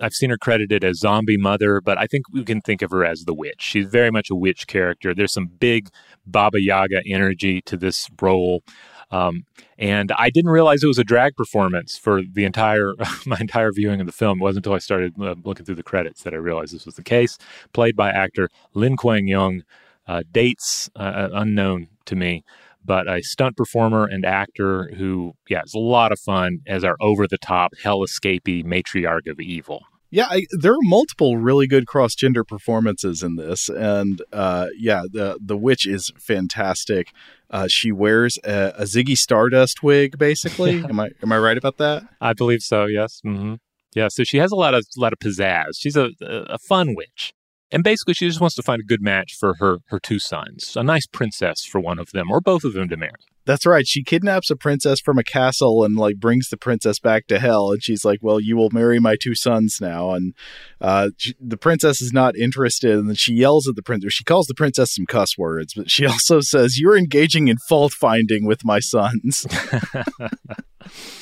I've 0.00 0.14
seen 0.14 0.30
her 0.30 0.38
credited 0.38 0.84
as 0.84 0.98
Zombie 0.98 1.36
Mother, 1.36 1.80
but 1.80 1.98
I 1.98 2.06
think 2.06 2.24
we 2.32 2.44
can 2.44 2.60
think 2.60 2.82
of 2.82 2.90
her 2.90 3.04
as 3.04 3.24
the 3.24 3.34
witch. 3.34 3.60
She's 3.60 3.86
very 3.86 4.10
much 4.10 4.30
a 4.30 4.34
witch 4.34 4.66
character. 4.66 5.14
There's 5.14 5.32
some 5.32 5.46
big 5.46 5.88
Baba 6.26 6.60
Yaga 6.60 7.02
energy 7.06 7.60
to 7.62 7.76
this 7.76 8.08
role. 8.20 8.62
Um, 9.10 9.44
and 9.78 10.12
I 10.12 10.30
didn't 10.30 10.50
realize 10.50 10.82
it 10.82 10.86
was 10.88 10.98
a 10.98 11.04
drag 11.04 11.34
performance 11.34 11.98
for 11.98 12.22
the 12.22 12.44
entire 12.44 12.94
my 13.26 13.38
entire 13.40 13.72
viewing 13.72 14.00
of 14.00 14.06
the 14.06 14.12
film. 14.12 14.40
It 14.40 14.42
wasn't 14.42 14.66
until 14.66 14.76
I 14.76 14.78
started 14.78 15.14
uh, 15.20 15.34
looking 15.44 15.66
through 15.66 15.74
the 15.76 15.82
credits 15.82 16.22
that 16.22 16.34
I 16.34 16.36
realized 16.36 16.74
this 16.74 16.86
was 16.86 16.94
the 16.94 17.02
case. 17.02 17.38
Played 17.72 17.96
by 17.96 18.10
actor 18.10 18.48
Lin 18.74 18.96
Kuang 18.96 19.28
Yeung, 19.28 19.62
uh, 20.06 20.22
dates 20.30 20.90
uh, 20.96 21.02
uh, 21.02 21.28
unknown 21.32 21.88
to 22.06 22.16
me, 22.16 22.44
but 22.90 23.08
a 23.08 23.22
stunt 23.22 23.56
performer 23.56 24.04
and 24.04 24.24
actor 24.24 24.90
who, 24.96 25.34
yeah, 25.48 25.62
is 25.64 25.74
a 25.74 25.78
lot 25.78 26.10
of 26.10 26.18
fun 26.18 26.58
as 26.66 26.82
our 26.82 26.96
over 27.00 27.28
the 27.28 27.38
top, 27.38 27.70
hell 27.80 28.00
escapee 28.00 28.64
matriarch 28.64 29.30
of 29.30 29.38
evil. 29.38 29.82
Yeah, 30.10 30.26
I, 30.28 30.46
there 30.50 30.72
are 30.72 30.82
multiple 30.82 31.36
really 31.36 31.68
good 31.68 31.86
cross 31.86 32.16
gender 32.16 32.42
performances 32.42 33.22
in 33.22 33.36
this, 33.36 33.68
and 33.68 34.20
uh, 34.32 34.70
yeah, 34.76 35.04
the 35.08 35.38
the 35.40 35.56
witch 35.56 35.86
is 35.86 36.10
fantastic. 36.18 37.12
Uh, 37.48 37.68
she 37.68 37.92
wears 37.92 38.40
a, 38.42 38.72
a, 38.76 38.82
Ziggy 38.82 39.16
Stardust 39.16 39.84
wig, 39.84 40.18
basically. 40.18 40.82
Am 40.88 40.98
I 40.98 41.10
am 41.22 41.30
I 41.30 41.38
right 41.38 41.56
about 41.56 41.76
that? 41.76 42.02
I 42.20 42.32
believe 42.32 42.62
so. 42.62 42.86
Yes. 42.86 43.20
Mm-hmm. 43.24 43.54
Yeah. 43.94 44.08
So 44.08 44.24
she 44.24 44.38
has 44.38 44.50
a 44.50 44.56
lot 44.56 44.74
of 44.74 44.84
a 44.96 45.00
lot 45.00 45.12
of 45.12 45.20
pizzazz. 45.20 45.74
She's 45.76 45.94
a 45.94 46.10
a 46.20 46.58
fun 46.58 46.96
witch. 46.96 47.34
And 47.72 47.84
basically, 47.84 48.14
she 48.14 48.26
just 48.26 48.40
wants 48.40 48.56
to 48.56 48.62
find 48.62 48.80
a 48.80 48.84
good 48.84 49.02
match 49.02 49.34
for 49.38 49.54
her 49.60 49.78
her 49.88 50.00
two 50.00 50.18
sons, 50.18 50.76
a 50.76 50.82
nice 50.82 51.06
princess 51.06 51.64
for 51.64 51.80
one 51.80 51.98
of 51.98 52.10
them, 52.12 52.30
or 52.30 52.40
both 52.40 52.64
of 52.64 52.72
them 52.72 52.88
to 52.88 52.96
marry. 52.96 53.12
That's 53.46 53.64
right. 53.64 53.86
She 53.86 54.02
kidnaps 54.02 54.50
a 54.50 54.56
princess 54.56 55.00
from 55.00 55.18
a 55.18 55.24
castle 55.24 55.82
and 55.82 55.96
like 55.96 56.16
brings 56.16 56.50
the 56.50 56.56
princess 56.56 56.98
back 56.98 57.26
to 57.28 57.38
hell. 57.38 57.72
And 57.72 57.82
she's 57.82 58.04
like, 58.04 58.18
"Well, 58.22 58.40
you 58.40 58.56
will 58.56 58.70
marry 58.70 58.98
my 58.98 59.16
two 59.20 59.34
sons 59.34 59.78
now." 59.80 60.10
And 60.12 60.34
uh, 60.80 61.10
she, 61.16 61.34
the 61.40 61.56
princess 61.56 62.00
is 62.00 62.12
not 62.12 62.36
interested, 62.36 62.92
and 62.92 63.08
then 63.08 63.16
she 63.16 63.34
yells 63.34 63.68
at 63.68 63.76
the 63.76 63.82
princess. 63.82 64.12
She 64.12 64.24
calls 64.24 64.46
the 64.46 64.54
princess 64.54 64.94
some 64.94 65.06
cuss 65.06 65.38
words, 65.38 65.74
but 65.74 65.90
she 65.90 66.06
also 66.12 66.40
says, 66.40 66.78
"You're 66.78 66.98
engaging 66.98 67.48
in 67.48 67.56
fault 67.68 67.92
finding 67.92 68.46
with 68.46 68.64
my 68.64 68.80
sons." 68.80 69.46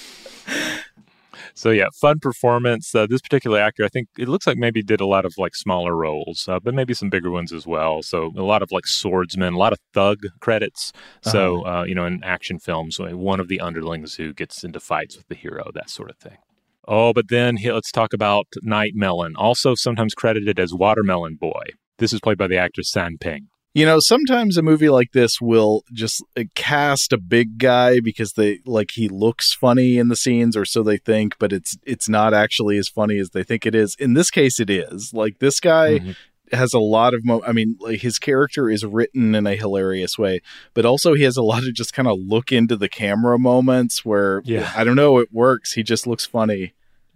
So 1.58 1.70
yeah, 1.70 1.88
fun 2.00 2.20
performance. 2.20 2.94
Uh, 2.94 3.08
this 3.08 3.20
particular 3.20 3.58
actor, 3.58 3.84
I 3.84 3.88
think 3.88 4.08
it 4.16 4.28
looks 4.28 4.46
like 4.46 4.58
maybe 4.58 4.80
did 4.80 5.00
a 5.00 5.06
lot 5.06 5.24
of 5.24 5.34
like 5.38 5.56
smaller 5.56 5.96
roles, 5.96 6.46
uh, 6.46 6.60
but 6.60 6.72
maybe 6.72 6.94
some 6.94 7.10
bigger 7.10 7.32
ones 7.32 7.52
as 7.52 7.66
well. 7.66 8.00
So 8.00 8.32
a 8.36 8.42
lot 8.42 8.62
of 8.62 8.70
like 8.70 8.86
swordsmen, 8.86 9.54
a 9.54 9.58
lot 9.58 9.72
of 9.72 9.80
thug 9.92 10.18
credits. 10.38 10.92
So 11.22 11.64
uh-huh. 11.64 11.80
uh, 11.80 11.82
you 11.82 11.96
know, 11.96 12.06
in 12.06 12.22
action 12.22 12.60
films, 12.60 13.00
one 13.00 13.40
of 13.40 13.48
the 13.48 13.58
underlings 13.58 14.14
who 14.14 14.32
gets 14.32 14.62
into 14.62 14.78
fights 14.78 15.16
with 15.16 15.26
the 15.26 15.34
hero, 15.34 15.72
that 15.74 15.90
sort 15.90 16.10
of 16.10 16.16
thing. 16.18 16.36
Oh, 16.86 17.12
but 17.12 17.28
then 17.28 17.58
let's 17.64 17.90
talk 17.90 18.12
about 18.12 18.46
Night 18.62 18.92
Melon, 18.94 19.34
also 19.34 19.74
sometimes 19.74 20.14
credited 20.14 20.60
as 20.60 20.72
Watermelon 20.72 21.34
Boy. 21.34 21.64
This 21.98 22.12
is 22.12 22.20
played 22.20 22.38
by 22.38 22.46
the 22.46 22.56
actor 22.56 22.84
San 22.84 23.18
Ping. 23.18 23.48
You 23.74 23.86
know, 23.86 24.00
sometimes 24.00 24.56
a 24.56 24.62
movie 24.62 24.88
like 24.88 25.12
this 25.12 25.40
will 25.40 25.84
just 25.92 26.24
uh, 26.36 26.44
cast 26.54 27.12
a 27.12 27.18
big 27.18 27.58
guy 27.58 28.00
because 28.00 28.32
they 28.32 28.60
like 28.66 28.92
he 28.92 29.08
looks 29.08 29.54
funny 29.54 29.98
in 29.98 30.08
the 30.08 30.16
scenes 30.16 30.56
or 30.56 30.64
so 30.64 30.82
they 30.82 30.96
think, 30.96 31.36
but 31.38 31.52
it's 31.52 31.76
it's 31.84 32.08
not 32.08 32.34
actually 32.34 32.78
as 32.78 32.88
funny 32.88 33.18
as 33.18 33.30
they 33.30 33.44
think 33.44 33.66
it 33.66 33.74
is. 33.74 33.94
In 33.98 34.14
this 34.14 34.30
case 34.30 34.58
it 34.58 34.70
is. 34.70 35.12
Like 35.12 35.38
this 35.38 35.60
guy 35.60 35.98
mm-hmm 35.98 36.12
has 36.50 36.72
a 36.72 36.78
lot 36.78 37.12
of 37.12 37.22
mo- 37.26 37.42
I 37.46 37.52
mean 37.52 37.76
like 37.78 38.00
his 38.00 38.18
character 38.18 38.70
is 38.70 38.82
written 38.82 39.34
in 39.34 39.46
a 39.46 39.54
hilarious 39.54 40.16
way 40.16 40.40
but 40.72 40.86
also 40.86 41.12
he 41.12 41.24
has 41.24 41.36
a 41.36 41.42
lot 41.42 41.62
of 41.62 41.74
just 41.74 41.92
kind 41.92 42.08
of 42.08 42.16
look 42.18 42.50
into 42.50 42.74
the 42.74 42.88
camera 42.88 43.38
moments 43.38 44.02
where 44.02 44.40
yeah 44.46 44.72
I 44.74 44.82
don't 44.82 44.96
know 44.96 45.18
it 45.18 45.28
works 45.30 45.74
he 45.74 45.82
just 45.82 46.06
looks 46.06 46.24
funny 46.24 46.72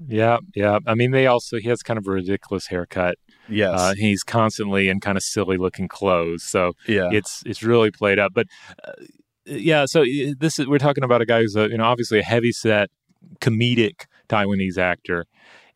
Yeah, 0.09 0.39
yeah. 0.55 0.79
I 0.87 0.95
mean, 0.95 1.11
they 1.13 1.27
also 1.27 1.59
he 1.59 1.69
has 1.69 1.83
kind 1.83 1.99
of 1.99 2.07
a 2.07 2.11
ridiculous 2.11 2.67
haircut. 2.67 3.19
Yes. 3.49 3.79
Uh, 3.79 3.95
he's 3.97 4.23
constantly 4.23 4.89
in 4.89 5.01
kind 5.01 5.17
of 5.17 5.23
silly 5.23 5.57
looking 5.57 5.89
clothes, 5.89 6.45
so 6.45 6.73
yeah. 6.87 7.09
it's 7.13 7.43
it's 7.45 7.63
really 7.63 7.91
played 7.91 8.19
up. 8.19 8.33
But 8.35 8.47
uh, 8.85 8.93
yeah, 9.45 9.85
so 9.87 10.03
uh, 10.03 10.35
this 10.39 10.59
is 10.59 10.67
we're 10.67 10.79
talking 10.79 11.05
about 11.05 11.21
a 11.23 11.27
guy 11.27 11.43
who's 11.43 11.57
a, 11.57 11.69
you 11.69 11.77
know 11.77 11.85
obviously 11.85 12.21
a 12.21 12.23
heavy 12.23 12.53
set 12.53 12.91
comedic 13.41 14.07
Taiwanese 14.29 14.79
actor. 14.79 15.27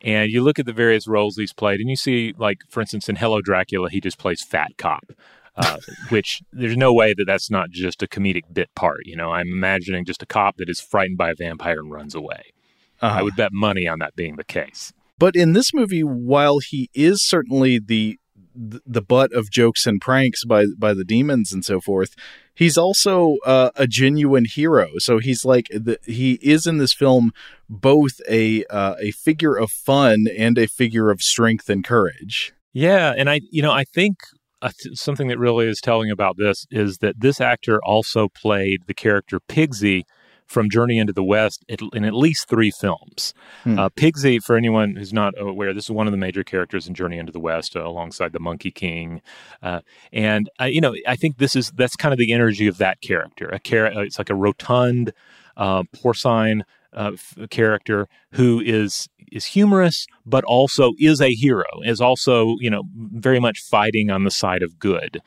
And 0.01 0.31
you 0.31 0.43
look 0.43 0.59
at 0.59 0.67
the 0.67 0.73
various 0.73 1.07
roles 1.07 1.37
he's 1.37 1.53
played, 1.53 1.79
and 1.79 1.89
you 1.89 1.95
see, 1.95 2.33
like, 2.37 2.59
for 2.69 2.81
instance, 2.81 3.09
in 3.09 3.15
Hello 3.15 3.41
Dracula, 3.41 3.89
he 3.89 3.99
just 3.99 4.19
plays 4.19 4.43
fat 4.43 4.77
cop. 4.77 5.11
Uh, 5.55 5.77
which 6.09 6.43
there's 6.53 6.77
no 6.77 6.93
way 6.93 7.15
that 7.15 7.25
that's 7.25 7.49
not 7.49 7.71
just 7.71 8.03
a 8.03 8.07
comedic 8.07 8.43
bit 8.53 8.69
part. 8.75 8.99
You 9.05 9.15
know, 9.15 9.31
I'm 9.31 9.47
imagining 9.47 10.05
just 10.05 10.21
a 10.21 10.27
cop 10.27 10.57
that 10.57 10.69
is 10.69 10.79
frightened 10.79 11.17
by 11.17 11.31
a 11.31 11.35
vampire 11.35 11.79
and 11.79 11.91
runs 11.91 12.13
away. 12.13 12.53
Uh-huh. 13.01 13.19
I 13.19 13.23
would 13.23 13.35
bet 13.35 13.51
money 13.51 13.87
on 13.87 13.97
that 13.99 14.15
being 14.15 14.35
the 14.35 14.43
case. 14.43 14.93
But 15.19 15.35
in 15.35 15.53
this 15.53 15.73
movie, 15.73 16.03
while 16.03 16.59
he 16.59 16.89
is 16.93 17.27
certainly 17.27 17.79
the 17.79 18.19
the 18.59 19.03
butt 19.03 19.31
of 19.33 19.51
jokes 19.51 19.85
and 19.85 20.01
pranks 20.01 20.43
by 20.43 20.65
by 20.77 20.93
the 20.93 21.03
demons 21.03 21.53
and 21.53 21.63
so 21.63 21.79
forth, 21.79 22.15
he's 22.55 22.77
also 22.77 23.37
uh, 23.45 23.69
a 23.75 23.85
genuine 23.87 24.45
hero. 24.45 24.89
So 24.97 25.19
he's 25.19 25.45
like 25.45 25.67
the, 25.69 25.99
he 26.05 26.33
is 26.41 26.65
in 26.65 26.77
this 26.77 26.93
film 26.93 27.31
both 27.69 28.19
a 28.27 28.65
uh, 28.65 28.95
a 28.99 29.11
figure 29.11 29.55
of 29.55 29.71
fun 29.71 30.25
and 30.35 30.57
a 30.57 30.67
figure 30.67 31.09
of 31.11 31.21
strength 31.21 31.69
and 31.69 31.83
courage. 31.83 32.53
Yeah, 32.73 33.13
and 33.15 33.29
I 33.29 33.41
you 33.51 33.61
know 33.61 33.71
I 33.71 33.83
think 33.83 34.17
uh, 34.61 34.71
something 34.93 35.27
that 35.27 35.37
really 35.37 35.67
is 35.67 35.79
telling 35.79 36.09
about 36.09 36.37
this 36.37 36.65
is 36.71 36.97
that 36.97 37.19
this 37.19 37.39
actor 37.39 37.79
also 37.83 38.27
played 38.27 38.81
the 38.87 38.93
character 38.93 39.39
Pigsy 39.39 40.03
from 40.47 40.69
Journey 40.69 40.97
into 40.97 41.13
the 41.13 41.23
West 41.23 41.63
in 41.67 42.03
at 42.03 42.13
least 42.13 42.47
three 42.47 42.71
films. 42.71 43.33
Hmm. 43.63 43.77
Uh, 43.79 43.89
Pigsy, 43.89 44.41
for 44.41 44.55
anyone 44.55 44.95
who's 44.95 45.13
not 45.13 45.33
aware, 45.37 45.73
this 45.73 45.85
is 45.85 45.91
one 45.91 46.07
of 46.07 46.11
the 46.11 46.17
major 46.17 46.43
characters 46.43 46.87
in 46.87 46.93
Journey 46.93 47.17
into 47.17 47.31
the 47.31 47.39
West, 47.39 47.75
uh, 47.75 47.85
alongside 47.85 48.33
the 48.33 48.39
Monkey 48.39 48.71
King. 48.71 49.21
Uh, 49.61 49.81
and 50.11 50.49
uh, 50.59 50.65
you 50.65 50.81
know, 50.81 50.95
I 51.07 51.15
think 51.15 51.37
this 51.37 51.55
is 51.55 51.71
that's 51.71 51.95
kind 51.95 52.13
of 52.13 52.19
the 52.19 52.33
energy 52.33 52.67
of 52.67 52.77
that 52.77 53.01
character. 53.01 53.49
A 53.49 53.59
char- 53.59 53.93
uh, 53.93 54.01
it's 54.01 54.17
like 54.17 54.29
a 54.29 54.35
rotund, 54.35 55.13
uh, 55.55 55.83
porcine 55.95 56.63
f- 56.93 57.37
character 57.49 58.07
who 58.37 58.61
is 58.63 59.09
is 59.31 59.45
humorous, 59.45 60.07
but 60.25 60.43
also 60.45 60.93
is 60.99 61.19
a 61.21 61.33
hero. 61.33 61.65
Is 61.83 61.99
also 61.99 62.55
you 62.59 62.69
know 62.69 62.83
very 62.95 63.39
much 63.39 63.59
fighting 63.59 64.09
on 64.09 64.23
the 64.23 64.31
side 64.31 64.63
of 64.63 64.79
good. 64.79 65.21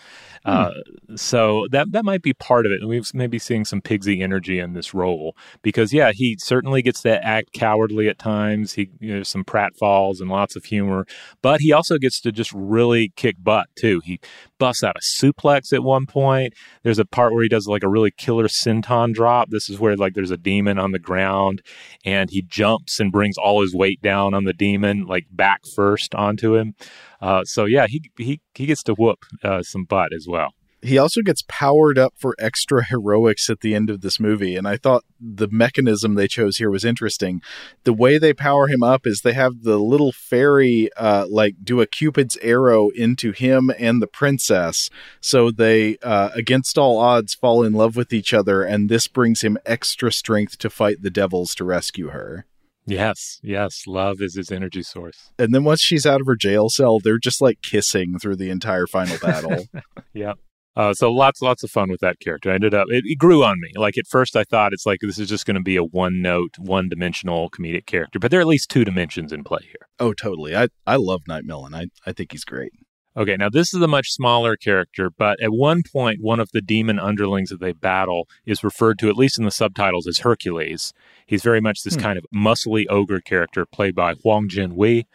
Hmm. 0.44 0.50
Uh, 0.50 0.70
so 1.16 1.66
that 1.72 1.92
that 1.92 2.04
might 2.04 2.22
be 2.22 2.32
part 2.32 2.66
of 2.66 2.72
it. 2.72 2.86
We've 2.86 3.12
maybe 3.12 3.38
seeing 3.38 3.64
some 3.64 3.82
Pigsy 3.82 4.22
energy 4.22 4.58
in 4.58 4.72
this 4.72 4.94
role 4.94 5.36
because 5.62 5.92
yeah, 5.92 6.12
he 6.14 6.36
certainly 6.38 6.82
gets 6.82 7.02
to 7.02 7.24
act 7.24 7.52
cowardly 7.52 8.08
at 8.08 8.18
times. 8.18 8.74
He 8.74 8.90
you 9.00 9.16
know, 9.16 9.22
some 9.22 9.44
pratfalls 9.44 10.20
and 10.20 10.30
lots 10.30 10.56
of 10.56 10.64
humor, 10.64 11.04
but 11.42 11.60
he 11.60 11.72
also 11.72 11.98
gets 11.98 12.20
to 12.22 12.32
just 12.32 12.52
really 12.54 13.12
kick 13.16 13.36
butt 13.42 13.66
too. 13.76 14.00
He 14.04 14.20
busts 14.58 14.84
out 14.84 14.96
a 14.96 15.00
suplex 15.00 15.72
at 15.72 15.82
one 15.82 16.06
point. 16.06 16.54
There's 16.84 16.98
a 17.00 17.04
part 17.04 17.32
where 17.32 17.42
he 17.42 17.48
does 17.48 17.66
like 17.66 17.82
a 17.82 17.88
really 17.88 18.12
killer 18.12 18.46
senton 18.46 19.12
drop. 19.12 19.50
This 19.50 19.68
is 19.68 19.80
where 19.80 19.96
like 19.96 20.14
there's 20.14 20.30
a 20.30 20.36
demon 20.36 20.78
on 20.78 20.92
the 20.92 20.98
ground 20.98 21.62
and 22.04 22.30
he 22.30 22.42
jumps 22.42 22.99
and 23.00 23.12
brings 23.12 23.36
all 23.36 23.62
his 23.62 23.74
weight 23.74 24.00
down 24.02 24.34
on 24.34 24.44
the 24.44 24.52
demon 24.52 25.06
like 25.06 25.26
back 25.30 25.60
first 25.74 26.14
onto 26.14 26.56
him. 26.56 26.74
Uh, 27.20 27.44
so 27.44 27.64
yeah, 27.64 27.86
he 27.86 28.02
he 28.18 28.40
he 28.54 28.66
gets 28.66 28.82
to 28.84 28.94
whoop 28.94 29.24
uh, 29.42 29.62
some 29.62 29.84
butt 29.84 30.12
as 30.12 30.26
well. 30.28 30.54
He 30.82 30.96
also 30.96 31.20
gets 31.20 31.44
powered 31.46 31.98
up 31.98 32.14
for 32.16 32.34
extra 32.38 32.82
heroics 32.82 33.50
at 33.50 33.60
the 33.60 33.74
end 33.74 33.90
of 33.90 34.00
this 34.00 34.18
movie, 34.18 34.56
and 34.56 34.66
I 34.66 34.78
thought 34.78 35.04
the 35.20 35.48
mechanism 35.50 36.14
they 36.14 36.26
chose 36.26 36.56
here 36.56 36.70
was 36.70 36.86
interesting. 36.86 37.42
The 37.84 37.92
way 37.92 38.16
they 38.16 38.32
power 38.32 38.66
him 38.66 38.82
up 38.82 39.06
is 39.06 39.20
they 39.20 39.34
have 39.34 39.62
the 39.62 39.78
little 39.78 40.10
fairy 40.10 40.88
uh, 40.96 41.26
like 41.28 41.56
do 41.62 41.82
a 41.82 41.86
cupid's 41.86 42.38
arrow 42.40 42.88
into 42.90 43.32
him 43.32 43.70
and 43.78 44.00
the 44.00 44.06
princess, 44.06 44.88
so 45.20 45.50
they 45.50 45.98
uh, 45.98 46.30
against 46.34 46.78
all 46.78 46.96
odds 46.96 47.34
fall 47.34 47.62
in 47.62 47.74
love 47.74 47.94
with 47.94 48.12
each 48.12 48.32
other, 48.32 48.62
and 48.62 48.88
this 48.88 49.06
brings 49.06 49.42
him 49.42 49.58
extra 49.66 50.10
strength 50.10 50.56
to 50.58 50.70
fight 50.70 51.02
the 51.02 51.10
devils 51.10 51.54
to 51.56 51.64
rescue 51.64 52.08
her. 52.08 52.46
Yes, 52.90 53.38
yes. 53.42 53.86
Love 53.86 54.20
is 54.20 54.34
his 54.34 54.50
energy 54.50 54.82
source. 54.82 55.32
And 55.38 55.54
then 55.54 55.64
once 55.64 55.80
she's 55.80 56.06
out 56.06 56.20
of 56.20 56.26
her 56.26 56.36
jail 56.36 56.68
cell, 56.68 56.98
they're 56.98 57.18
just 57.18 57.40
like 57.40 57.62
kissing 57.62 58.18
through 58.18 58.36
the 58.36 58.50
entire 58.50 58.86
final 58.86 59.16
battle. 59.18 59.66
yeah. 60.14 60.34
Uh, 60.76 60.94
so 60.94 61.10
lots, 61.12 61.42
lots 61.42 61.62
of 61.62 61.70
fun 61.70 61.90
with 61.90 62.00
that 62.00 62.20
character. 62.20 62.50
I 62.50 62.54
ended 62.54 62.74
up, 62.74 62.86
it, 62.90 63.04
it 63.04 63.18
grew 63.18 63.44
on 63.44 63.60
me. 63.60 63.70
Like 63.76 63.98
at 63.98 64.06
first, 64.06 64.36
I 64.36 64.44
thought 64.44 64.72
it's 64.72 64.86
like 64.86 65.00
this 65.02 65.18
is 65.18 65.28
just 65.28 65.44
going 65.44 65.56
to 65.56 65.62
be 65.62 65.76
a 65.76 65.84
one 65.84 66.22
note, 66.22 66.54
one 66.58 66.88
dimensional 66.88 67.50
comedic 67.50 67.86
character, 67.86 68.18
but 68.18 68.30
there 68.30 68.40
are 68.40 68.42
at 68.42 68.46
least 68.46 68.70
two 68.70 68.84
dimensions 68.84 69.32
in 69.32 69.44
play 69.44 69.62
here. 69.62 69.88
Oh, 69.98 70.12
totally. 70.12 70.56
I 70.56 70.68
I 70.86 70.96
love 70.96 71.22
Night 71.26 71.44
Melon. 71.44 71.74
I 71.74 71.86
I 72.06 72.12
think 72.12 72.32
he's 72.32 72.44
great. 72.44 72.72
Okay, 73.16 73.36
now 73.36 73.48
this 73.48 73.74
is 73.74 73.82
a 73.82 73.88
much 73.88 74.12
smaller 74.12 74.56
character, 74.56 75.10
but 75.10 75.42
at 75.42 75.50
one 75.50 75.82
point, 75.82 76.20
one 76.20 76.38
of 76.38 76.50
the 76.52 76.60
demon 76.60 77.00
underlings 77.00 77.50
that 77.50 77.58
they 77.58 77.72
battle 77.72 78.28
is 78.46 78.62
referred 78.62 79.00
to, 79.00 79.08
at 79.08 79.16
least 79.16 79.36
in 79.36 79.44
the 79.44 79.50
subtitles, 79.50 80.06
as 80.06 80.20
Hercules. 80.20 80.92
He's 81.30 81.44
very 81.44 81.60
much 81.60 81.84
this 81.84 81.94
hmm. 81.94 82.00
kind 82.00 82.18
of 82.18 82.26
muscly 82.34 82.86
ogre 82.90 83.20
character 83.20 83.64
played 83.64 83.94
by 83.94 84.14
Huang 84.14 84.48
Jin 84.48 84.74
Wei. 84.74 85.06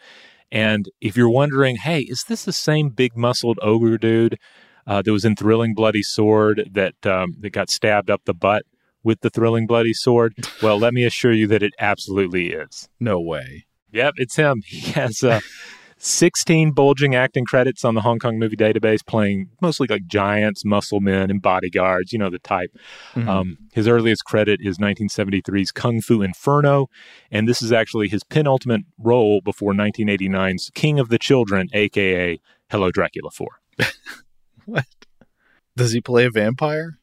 And 0.50 0.88
if 0.98 1.14
you're 1.14 1.28
wondering, 1.28 1.76
hey, 1.76 2.00
is 2.00 2.24
this 2.26 2.46
the 2.46 2.54
same 2.54 2.88
big 2.88 3.18
muscled 3.18 3.58
ogre 3.60 3.98
dude 3.98 4.38
uh, 4.86 5.02
that 5.02 5.12
was 5.12 5.26
in 5.26 5.36
Thrilling 5.36 5.74
Bloody 5.74 6.02
Sword 6.02 6.70
that 6.72 7.04
um, 7.04 7.34
that 7.40 7.50
got 7.50 7.68
stabbed 7.68 8.08
up 8.08 8.22
the 8.24 8.32
butt 8.32 8.64
with 9.02 9.20
the 9.20 9.28
Thrilling 9.28 9.66
Bloody 9.66 9.92
Sword? 9.92 10.34
Well, 10.62 10.78
let 10.78 10.94
me 10.94 11.04
assure 11.04 11.32
you 11.32 11.46
that 11.48 11.62
it 11.62 11.74
absolutely 11.78 12.48
is. 12.48 12.88
No 12.98 13.20
way. 13.20 13.66
Yep, 13.92 14.14
it's 14.16 14.36
him. 14.36 14.62
He 14.66 14.92
has 14.92 15.22
uh, 15.22 15.40
16 16.06 16.70
bulging 16.70 17.16
acting 17.16 17.44
credits 17.44 17.84
on 17.84 17.94
the 17.94 18.00
Hong 18.00 18.20
Kong 18.20 18.38
movie 18.38 18.56
database, 18.56 19.04
playing 19.04 19.48
mostly 19.60 19.88
like 19.88 20.06
giants, 20.06 20.64
muscle 20.64 21.00
men, 21.00 21.30
and 21.30 21.42
bodyguards, 21.42 22.12
you 22.12 22.18
know, 22.18 22.30
the 22.30 22.38
type. 22.38 22.70
Mm-hmm. 23.14 23.28
Um, 23.28 23.58
his 23.72 23.88
earliest 23.88 24.24
credit 24.24 24.60
is 24.62 24.78
1973's 24.78 25.72
Kung 25.72 26.00
Fu 26.00 26.22
Inferno, 26.22 26.86
and 27.30 27.48
this 27.48 27.60
is 27.60 27.72
actually 27.72 28.08
his 28.08 28.22
penultimate 28.22 28.82
role 28.98 29.40
before 29.40 29.72
1989's 29.72 30.70
King 30.74 31.00
of 31.00 31.08
the 31.08 31.18
Children, 31.18 31.68
aka 31.72 32.38
Hello 32.70 32.92
Dracula 32.92 33.30
4. 33.30 33.48
what? 34.64 34.86
Does 35.76 35.92
he 35.92 36.00
play 36.00 36.24
a 36.24 36.30
vampire? 36.30 36.98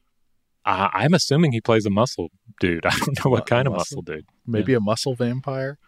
Uh, 0.64 0.88
I'm 0.94 1.12
assuming 1.12 1.52
he 1.52 1.60
plays 1.60 1.84
a 1.84 1.90
muscle 1.90 2.30
dude. 2.58 2.86
I 2.86 2.96
don't 2.96 3.24
know 3.24 3.30
what 3.30 3.46
kind 3.46 3.66
of 3.66 3.74
muscle 3.74 4.00
dude. 4.00 4.24
Maybe 4.46 4.72
yeah. 4.72 4.78
a 4.78 4.80
muscle 4.80 5.14
vampire. 5.14 5.78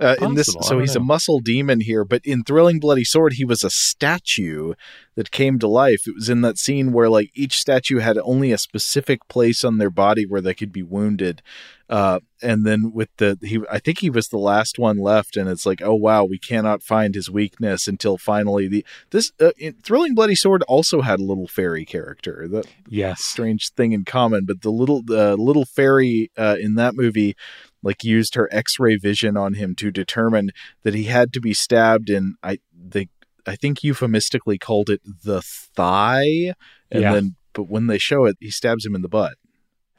Uh, 0.00 0.16
in 0.20 0.34
this, 0.34 0.54
so 0.62 0.80
he's 0.80 0.96
know. 0.96 1.00
a 1.00 1.04
muscle 1.04 1.38
demon 1.38 1.80
here, 1.80 2.04
but 2.04 2.20
in 2.24 2.42
Thrilling 2.42 2.80
Bloody 2.80 3.04
Sword, 3.04 3.34
he 3.34 3.44
was 3.44 3.62
a 3.62 3.70
statue 3.70 4.74
that 5.14 5.30
came 5.30 5.60
to 5.60 5.68
life. 5.68 6.08
It 6.08 6.16
was 6.16 6.28
in 6.28 6.40
that 6.40 6.58
scene 6.58 6.92
where 6.92 7.08
like 7.08 7.30
each 7.32 7.58
statue 7.58 7.98
had 7.98 8.18
only 8.18 8.50
a 8.50 8.58
specific 8.58 9.28
place 9.28 9.62
on 9.62 9.78
their 9.78 9.90
body 9.90 10.26
where 10.26 10.40
they 10.40 10.54
could 10.54 10.72
be 10.72 10.82
wounded. 10.82 11.42
Uh, 11.88 12.18
and 12.42 12.66
then 12.66 12.92
with 12.92 13.10
the 13.18 13.38
he, 13.42 13.60
I 13.70 13.78
think 13.78 14.00
he 14.00 14.10
was 14.10 14.28
the 14.28 14.38
last 14.38 14.78
one 14.78 14.98
left, 14.98 15.36
and 15.36 15.48
it's 15.48 15.66
like, 15.66 15.80
oh 15.82 15.94
wow, 15.94 16.24
we 16.24 16.38
cannot 16.38 16.82
find 16.82 17.14
his 17.14 17.30
weakness 17.30 17.86
until 17.86 18.18
finally 18.18 18.66
the 18.66 18.84
this 19.10 19.32
uh, 19.40 19.52
in, 19.58 19.74
Thrilling 19.74 20.14
Bloody 20.14 20.34
Sword 20.34 20.62
also 20.62 21.02
had 21.02 21.20
a 21.20 21.24
little 21.24 21.46
fairy 21.46 21.84
character. 21.84 22.48
That 22.48 22.66
yes, 22.88 23.22
strange 23.22 23.70
thing 23.70 23.92
in 23.92 24.04
common, 24.04 24.44
but 24.44 24.62
the 24.62 24.70
little 24.70 25.02
the 25.02 25.36
little 25.36 25.66
fairy 25.66 26.30
uh, 26.36 26.56
in 26.58 26.74
that 26.76 26.96
movie 26.96 27.36
like 27.84 28.02
used 28.02 28.34
her 28.34 28.48
x-ray 28.50 28.96
vision 28.96 29.36
on 29.36 29.54
him 29.54 29.74
to 29.76 29.90
determine 29.90 30.50
that 30.82 30.94
he 30.94 31.04
had 31.04 31.32
to 31.32 31.40
be 31.40 31.54
stabbed 31.54 32.10
in 32.10 32.34
I 32.42 32.58
they 32.72 33.08
I 33.46 33.56
think 33.56 33.84
euphemistically 33.84 34.58
called 34.58 34.90
it 34.90 35.00
the 35.04 35.42
thigh 35.42 36.54
and 36.90 37.02
yeah. 37.02 37.12
then 37.12 37.36
but 37.52 37.64
when 37.64 37.86
they 37.86 37.98
show 37.98 38.24
it 38.24 38.36
he 38.40 38.50
stabs 38.50 38.84
him 38.84 38.94
in 38.94 39.02
the 39.02 39.08
butt. 39.08 39.34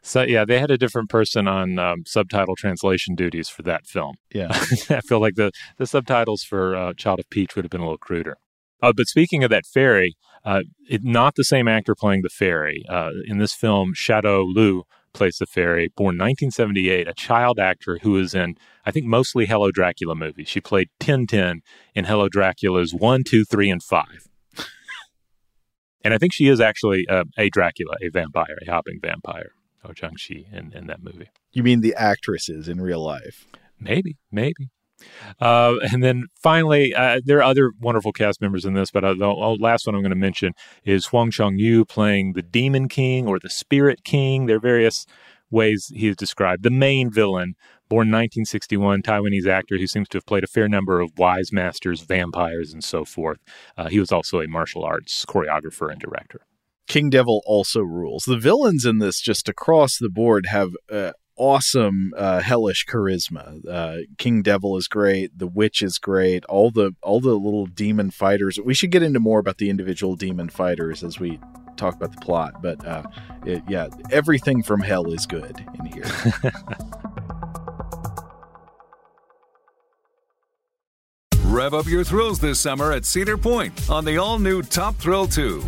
So 0.06 0.22
yeah, 0.22 0.46
they 0.46 0.60
had 0.60 0.70
a 0.70 0.78
different 0.78 1.10
person 1.10 1.48
on 1.48 1.80
um, 1.80 2.04
subtitle 2.06 2.56
translation 2.56 3.16
duties 3.16 3.50
for 3.50 3.64
that 3.64 3.88
film. 3.88 4.18
Yeah, 4.32 4.50
I 4.92 5.02
feel 5.02 5.20
like 5.20 5.34
the 5.34 5.52
the 5.78 5.88
subtitles 5.88 6.44
for 6.44 6.76
uh, 6.76 6.94
Child 6.94 7.22
of 7.22 7.30
Peach 7.32 7.56
would 7.56 7.66
have 7.66 7.72
been 7.72 7.82
a 7.82 7.86
little 7.86 7.98
cruder. 7.98 8.38
Uh, 8.84 8.94
but 8.96 9.08
speaking 9.08 9.44
of 9.44 9.50
that 9.50 9.66
fairy, 9.66 10.16
uh, 10.44 10.62
it, 10.88 11.04
not 11.04 11.34
the 11.36 11.44
same 11.44 11.68
actor 11.68 11.96
playing 11.96 12.22
the 12.22 12.30
fairy 12.30 12.86
uh, 12.88 13.10
in 13.26 13.40
this 13.40 13.54
film. 13.54 13.94
Shadow 13.96 14.44
Lu 14.44 14.84
plays 15.16 15.38
the 15.38 15.46
fairy, 15.46 15.88
born 15.96 16.18
1978, 16.18 17.08
a 17.08 17.14
child 17.14 17.58
actor 17.58 18.00
who 18.04 18.18
is 18.18 18.36
in, 18.36 18.56
I 18.86 18.92
think, 18.92 19.06
mostly 19.06 19.46
Hello 19.46 19.72
Dracula 19.72 20.14
movies. 20.14 20.48
She 20.48 20.62
played 20.62 20.90
Tintin 21.00 21.62
in 21.96 22.06
Hello 22.06 22.30
Dracula's 22.30 22.94
1, 22.94 23.24
2, 23.24 23.46
3, 23.46 23.70
and 23.72 23.82
5. 23.82 24.06
and 26.04 26.14
I 26.14 26.18
think 26.18 26.34
she 26.34 26.48
is 26.48 26.60
actually 26.60 27.08
uh, 27.08 27.24
a 27.38 27.50
Dracula, 27.50 27.96
a 28.04 28.10
vampire, 28.10 28.58
a 28.62 28.70
hopping 28.70 29.00
vampire, 29.02 29.52
Oh 29.84 29.94
Chang-chi 29.94 30.46
in, 30.52 30.74
in 30.74 30.88
that 30.88 31.02
movie. 31.02 31.30
You 31.52 31.64
mean 31.64 31.82
the 31.82 31.96
actresses 31.96 32.68
in 32.68 32.82
real 32.82 33.04
life? 33.04 33.48
Maybe, 33.80 34.18
maybe. 34.32 34.70
Uh, 35.40 35.76
and 35.92 36.04
then 36.04 36.26
finally, 36.42 36.94
uh, 36.94 37.22
there 37.24 37.40
are 37.40 37.44
other 37.44 37.72
wonderful 37.80 38.12
cast 38.12 38.42
members 38.42 38.66
in 38.66 38.74
this, 38.74 38.92
but 38.92 39.04
uh, 39.04 39.14
the 39.14 39.28
last 39.28 39.86
one 39.86 39.96
I'm 39.96 40.02
going 40.02 40.10
to 40.10 40.16
mention 40.16 40.54
is 40.84 41.08
Huang 41.08 41.32
Chong 41.32 41.58
Yu 41.58 41.86
playing 41.86 42.34
the 42.34 42.42
Demon 42.42 42.88
King 42.88 43.28
or 43.28 43.40
the 43.40 43.50
Spirit 43.50 44.04
King. 44.04 44.46
There 44.46 44.58
are 44.58 44.60
various 44.60 45.06
ways 45.50 45.92
he 45.94 46.08
is 46.08 46.16
described. 46.16 46.64
The 46.64 46.70
main 46.70 47.12
villain, 47.12 47.56
born 47.90 48.08
1961, 48.08 49.02
Taiwanese 49.02 49.48
actor 49.48 49.78
who 49.78 49.88
seems 49.88 50.10
to 50.10 50.18
have 50.18 50.26
played 50.26 50.44
a 50.44 50.48
fair 50.48 50.68
number 50.68 51.00
of 51.00 51.18
wise 51.18 51.52
masters, 51.52 52.02
vampires, 52.02 52.74
and 52.74 52.84
so 52.84 53.06
forth. 53.06 53.40
Uh, 53.78 53.88
he 53.88 54.00
was 54.00 54.12
also 54.12 54.42
a 54.42 54.48
martial 54.48 54.84
arts 54.84 55.26
choreographer 55.26 55.92
and 55.92 56.00
director. 56.00 56.42
King 56.88 57.10
Devil 57.10 57.42
also 57.46 57.82
rules. 57.82 58.26
The 58.26 58.38
villains 58.38 58.86
in 58.86 59.00
this, 59.00 59.20
just 59.20 59.50
across 59.50 59.98
the 59.98 60.10
board, 60.10 60.46
have 60.48 60.72
uh, 60.92 61.14
awesome 61.38 62.14
uh, 62.18 62.42
hellish 62.42 62.86
charisma. 62.86 63.68
Uh, 63.68 63.98
King 64.18 64.42
Devil 64.42 64.78
is 64.78 64.88
great. 64.88 65.38
The 65.38 65.48
Witch 65.48 65.82
is 65.82 65.98
great. 65.98 66.46
All 66.46 66.72
the 66.72 66.96
all 67.02 67.20
the 67.20 67.34
little 67.34 67.66
demon 67.66 68.12
fighters. 68.12 68.60
We 68.64 68.74
should 68.74 68.92
get 68.92 69.04
into 69.04 69.20
more 69.20 69.40
about 69.40 69.58
the 69.58 69.70
individual 69.70 70.16
demon 70.16 70.50
fighters 70.50 71.04
as 71.04 71.20
we 71.20 71.40
talk 71.78 71.96
about 71.96 72.12
the 72.12 72.22
plot. 72.22 72.62
But 72.62 72.86
uh, 72.86 73.04
it, 73.46 73.64
yeah, 73.68 73.88
everything 74.12 74.64
from 74.64 74.82
hell 74.82 75.12
is 75.12 75.26
good 75.26 75.66
in 75.80 75.86
here. 75.86 76.06
Rev 81.56 81.74
up 81.74 81.88
your 81.88 82.04
thrills 82.04 82.40
this 82.40 82.60
summer 82.60 82.92
at 82.92 83.06
Cedar 83.06 83.38
Point 83.38 83.90
on 83.90 84.04
the 84.04 84.18
all 84.18 84.40
new 84.40 84.62
Top 84.62 84.96
Thrill 84.96 85.26
2. 85.26 85.64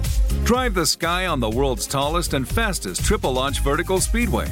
Drive 0.48 0.74
the 0.76 0.86
sky 0.86 1.26
on 1.26 1.42
the 1.42 1.50
world's 1.50 1.86
tallest 1.86 2.34
and 2.34 2.48
fastest 2.48 3.04
triple 3.04 3.34
launch 3.34 3.60
vertical 3.60 4.00
speedway. 4.00 4.48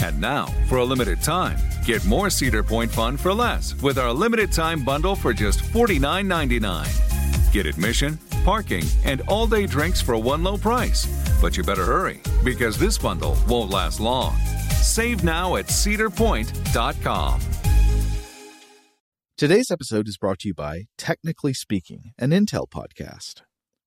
And 0.00 0.20
now, 0.20 0.46
for 0.68 0.78
a 0.78 0.84
limited 0.84 1.24
time, 1.24 1.58
get 1.84 2.04
more 2.04 2.30
Cedar 2.30 2.62
Point 2.62 2.88
fun 2.88 3.16
for 3.16 3.34
less 3.34 3.74
with 3.82 3.98
our 3.98 4.12
limited 4.12 4.52
time 4.52 4.84
bundle 4.84 5.16
for 5.16 5.32
just 5.32 5.58
$49.99. 5.58 7.52
Get 7.52 7.66
admission, 7.66 8.16
parking, 8.44 8.84
and 9.04 9.22
all 9.22 9.48
day 9.48 9.66
drinks 9.66 10.00
for 10.00 10.16
one 10.16 10.44
low 10.44 10.56
price. 10.56 11.08
But 11.42 11.56
you 11.56 11.64
better 11.64 11.84
hurry 11.84 12.20
because 12.44 12.78
this 12.78 12.96
bundle 12.96 13.36
won't 13.48 13.72
last 13.72 13.98
long. 13.98 14.36
Save 14.80 15.24
now 15.24 15.56
at 15.56 15.66
cedarpoint.com. 15.66 17.40
Today's 19.36 19.72
episode 19.72 20.06
is 20.06 20.16
brought 20.16 20.38
to 20.40 20.48
you 20.48 20.54
by 20.54 20.86
Technically 20.96 21.54
Speaking, 21.54 22.12
an 22.20 22.30
Intel 22.30 22.68
podcast. 22.70 23.40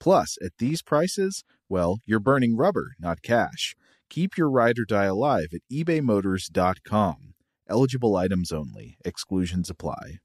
Plus, 0.00 0.36
at 0.42 0.52
these 0.58 0.82
prices, 0.82 1.44
well, 1.68 1.98
you're 2.06 2.20
burning 2.20 2.56
rubber, 2.56 2.92
not 2.98 3.22
cash. 3.22 3.74
Keep 4.08 4.36
your 4.36 4.50
ride 4.50 4.78
or 4.78 4.84
die 4.84 5.04
alive 5.04 5.48
at 5.52 5.60
ebaymotors.com. 5.72 7.34
Eligible 7.68 8.16
items 8.16 8.52
only. 8.52 8.96
Exclusions 9.04 9.68
apply. 9.68 10.18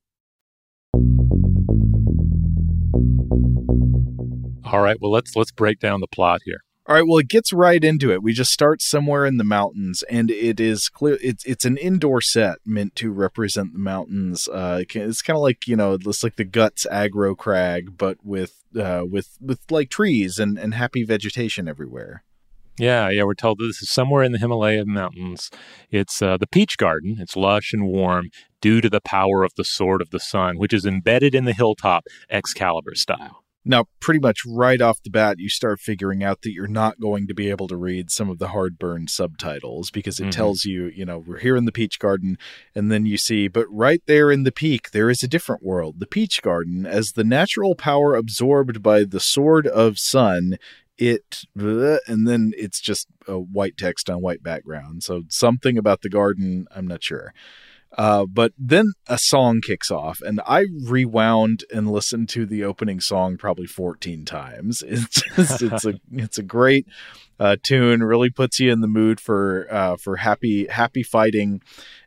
All 4.65 4.81
right, 4.81 4.97
well 4.99 5.11
let's 5.11 5.35
let's 5.35 5.51
break 5.51 5.79
down 5.79 5.99
the 5.99 6.07
plot 6.07 6.41
here. 6.45 6.61
All 6.85 6.95
right, 6.95 7.07
well, 7.07 7.19
it 7.19 7.29
gets 7.29 7.53
right 7.53 7.81
into 7.81 8.11
it. 8.11 8.21
We 8.21 8.33
just 8.33 8.51
start 8.51 8.81
somewhere 8.81 9.25
in 9.25 9.37
the 9.37 9.45
mountains, 9.45 10.03
and 10.09 10.29
it 10.29 10.59
is 10.59 10.89
clear 10.89 11.17
it's 11.21 11.45
it's 11.45 11.63
an 11.63 11.77
indoor 11.77 12.21
set 12.21 12.57
meant 12.65 12.95
to 12.97 13.11
represent 13.11 13.71
the 13.71 13.79
mountains. 13.79 14.49
Uh, 14.49 14.83
it's 14.89 15.21
kind 15.21 15.37
of 15.37 15.43
like 15.43 15.67
you 15.67 15.75
know, 15.75 15.93
it's 15.93 16.23
like 16.23 16.35
the 16.35 16.43
guts 16.43 16.85
aggro 16.91 17.37
crag, 17.37 17.97
but 17.97 18.17
with 18.23 18.62
uh, 18.77 19.03
with 19.09 19.37
with 19.41 19.59
like 19.69 19.89
trees 19.89 20.39
and 20.39 20.57
and 20.57 20.73
happy 20.73 21.03
vegetation 21.03 21.67
everywhere. 21.67 22.23
Yeah, 22.79 23.09
yeah, 23.09 23.23
we're 23.23 23.35
told 23.35 23.59
this 23.59 23.83
is 23.83 23.91
somewhere 23.91 24.23
in 24.23 24.31
the 24.31 24.39
Himalaya 24.39 24.85
mountains. 24.85 25.51
It's 25.91 26.23
uh, 26.23 26.37
the 26.37 26.47
Peach 26.47 26.77
Garden. 26.77 27.17
It's 27.19 27.35
lush 27.35 27.71
and 27.71 27.85
warm 27.85 28.31
due 28.61 28.81
to 28.81 28.89
the 28.89 29.01
power 29.01 29.43
of 29.43 29.53
the 29.55 29.63
Sword 29.63 30.01
of 30.01 30.09
the 30.09 30.19
Sun, 30.19 30.57
which 30.57 30.73
is 30.73 30.85
embedded 30.85 31.35
in 31.35 31.45
the 31.45 31.53
hilltop, 31.53 32.05
Excalibur 32.31 32.95
style. 32.95 33.42
Now, 33.65 33.85
pretty 34.01 34.19
much 34.19 34.39
right 34.45 34.81
off 34.81 35.01
the 35.03 35.09
bat, 35.09 35.37
you 35.39 35.47
start 35.47 35.79
figuring 35.79 36.21
out 36.21 36.41
that 36.41 36.51
you're 36.51 36.67
not 36.67 36.99
going 36.99 37.27
to 37.27 37.33
be 37.33 37.49
able 37.49 37.67
to 37.69 37.77
read 37.77 38.11
some 38.11 38.29
of 38.29 38.37
the 38.37 38.49
hard 38.49 38.77
burned 38.77 39.09
subtitles 39.09 39.89
because 39.89 40.19
it 40.19 40.23
mm-hmm. 40.23 40.31
tells 40.31 40.65
you, 40.65 40.87
you 40.87 41.05
know, 41.05 41.19
we're 41.19 41.39
here 41.39 41.55
in 41.55 41.65
the 41.65 41.71
Peach 41.71 41.97
Garden. 41.97 42.37
And 42.75 42.91
then 42.91 43.05
you 43.05 43.17
see, 43.17 43.47
but 43.47 43.65
right 43.69 44.01
there 44.05 44.31
in 44.31 44.43
the 44.43 44.51
peak, 44.51 44.91
there 44.91 45.09
is 45.09 45.23
a 45.23 45.29
different 45.29 45.63
world, 45.63 45.99
the 45.99 46.07
Peach 46.07 46.41
Garden, 46.41 46.85
as 46.85 47.13
the 47.13 47.23
natural 47.23 47.75
power 47.75 48.15
absorbed 48.15 48.83
by 48.83 49.05
the 49.05 49.21
Sword 49.21 49.65
of 49.67 49.97
Sun. 49.97 50.57
It, 50.97 51.45
and 51.55 52.27
then 52.27 52.51
it's 52.55 52.79
just 52.79 53.07
a 53.27 53.39
white 53.39 53.77
text 53.77 54.09
on 54.09 54.21
white 54.21 54.43
background. 54.43 55.03
So 55.03 55.23
something 55.29 55.77
about 55.77 56.01
the 56.01 56.09
garden, 56.09 56.67
I'm 56.69 56.87
not 56.87 57.03
sure. 57.03 57.33
Uh, 57.95 58.25
but 58.25 58.53
then 58.57 58.93
a 59.07 59.17
song 59.17 59.61
kicks 59.61 59.91
off, 59.91 60.19
and 60.21 60.41
I 60.47 60.65
rewound 60.83 61.63
and 61.71 61.91
listened 61.91 62.27
to 62.29 62.45
the 62.45 62.63
opening 62.63 62.99
song 62.99 63.37
probably 63.37 63.67
14 63.67 64.25
times. 64.25 64.83
It's 64.93 65.21
just, 65.35 65.61
it's 65.61 65.85
a 65.85 65.99
it's 66.11 66.37
a 66.37 66.43
great 66.43 66.87
uh, 67.39 67.55
tune. 67.61 68.03
Really 68.03 68.29
puts 68.29 68.59
you 68.59 68.71
in 68.71 68.81
the 68.81 68.87
mood 68.87 69.19
for 69.19 69.67
uh, 69.71 69.97
for 69.97 70.17
happy 70.17 70.67
happy 70.67 71.03
fighting, 71.03 71.61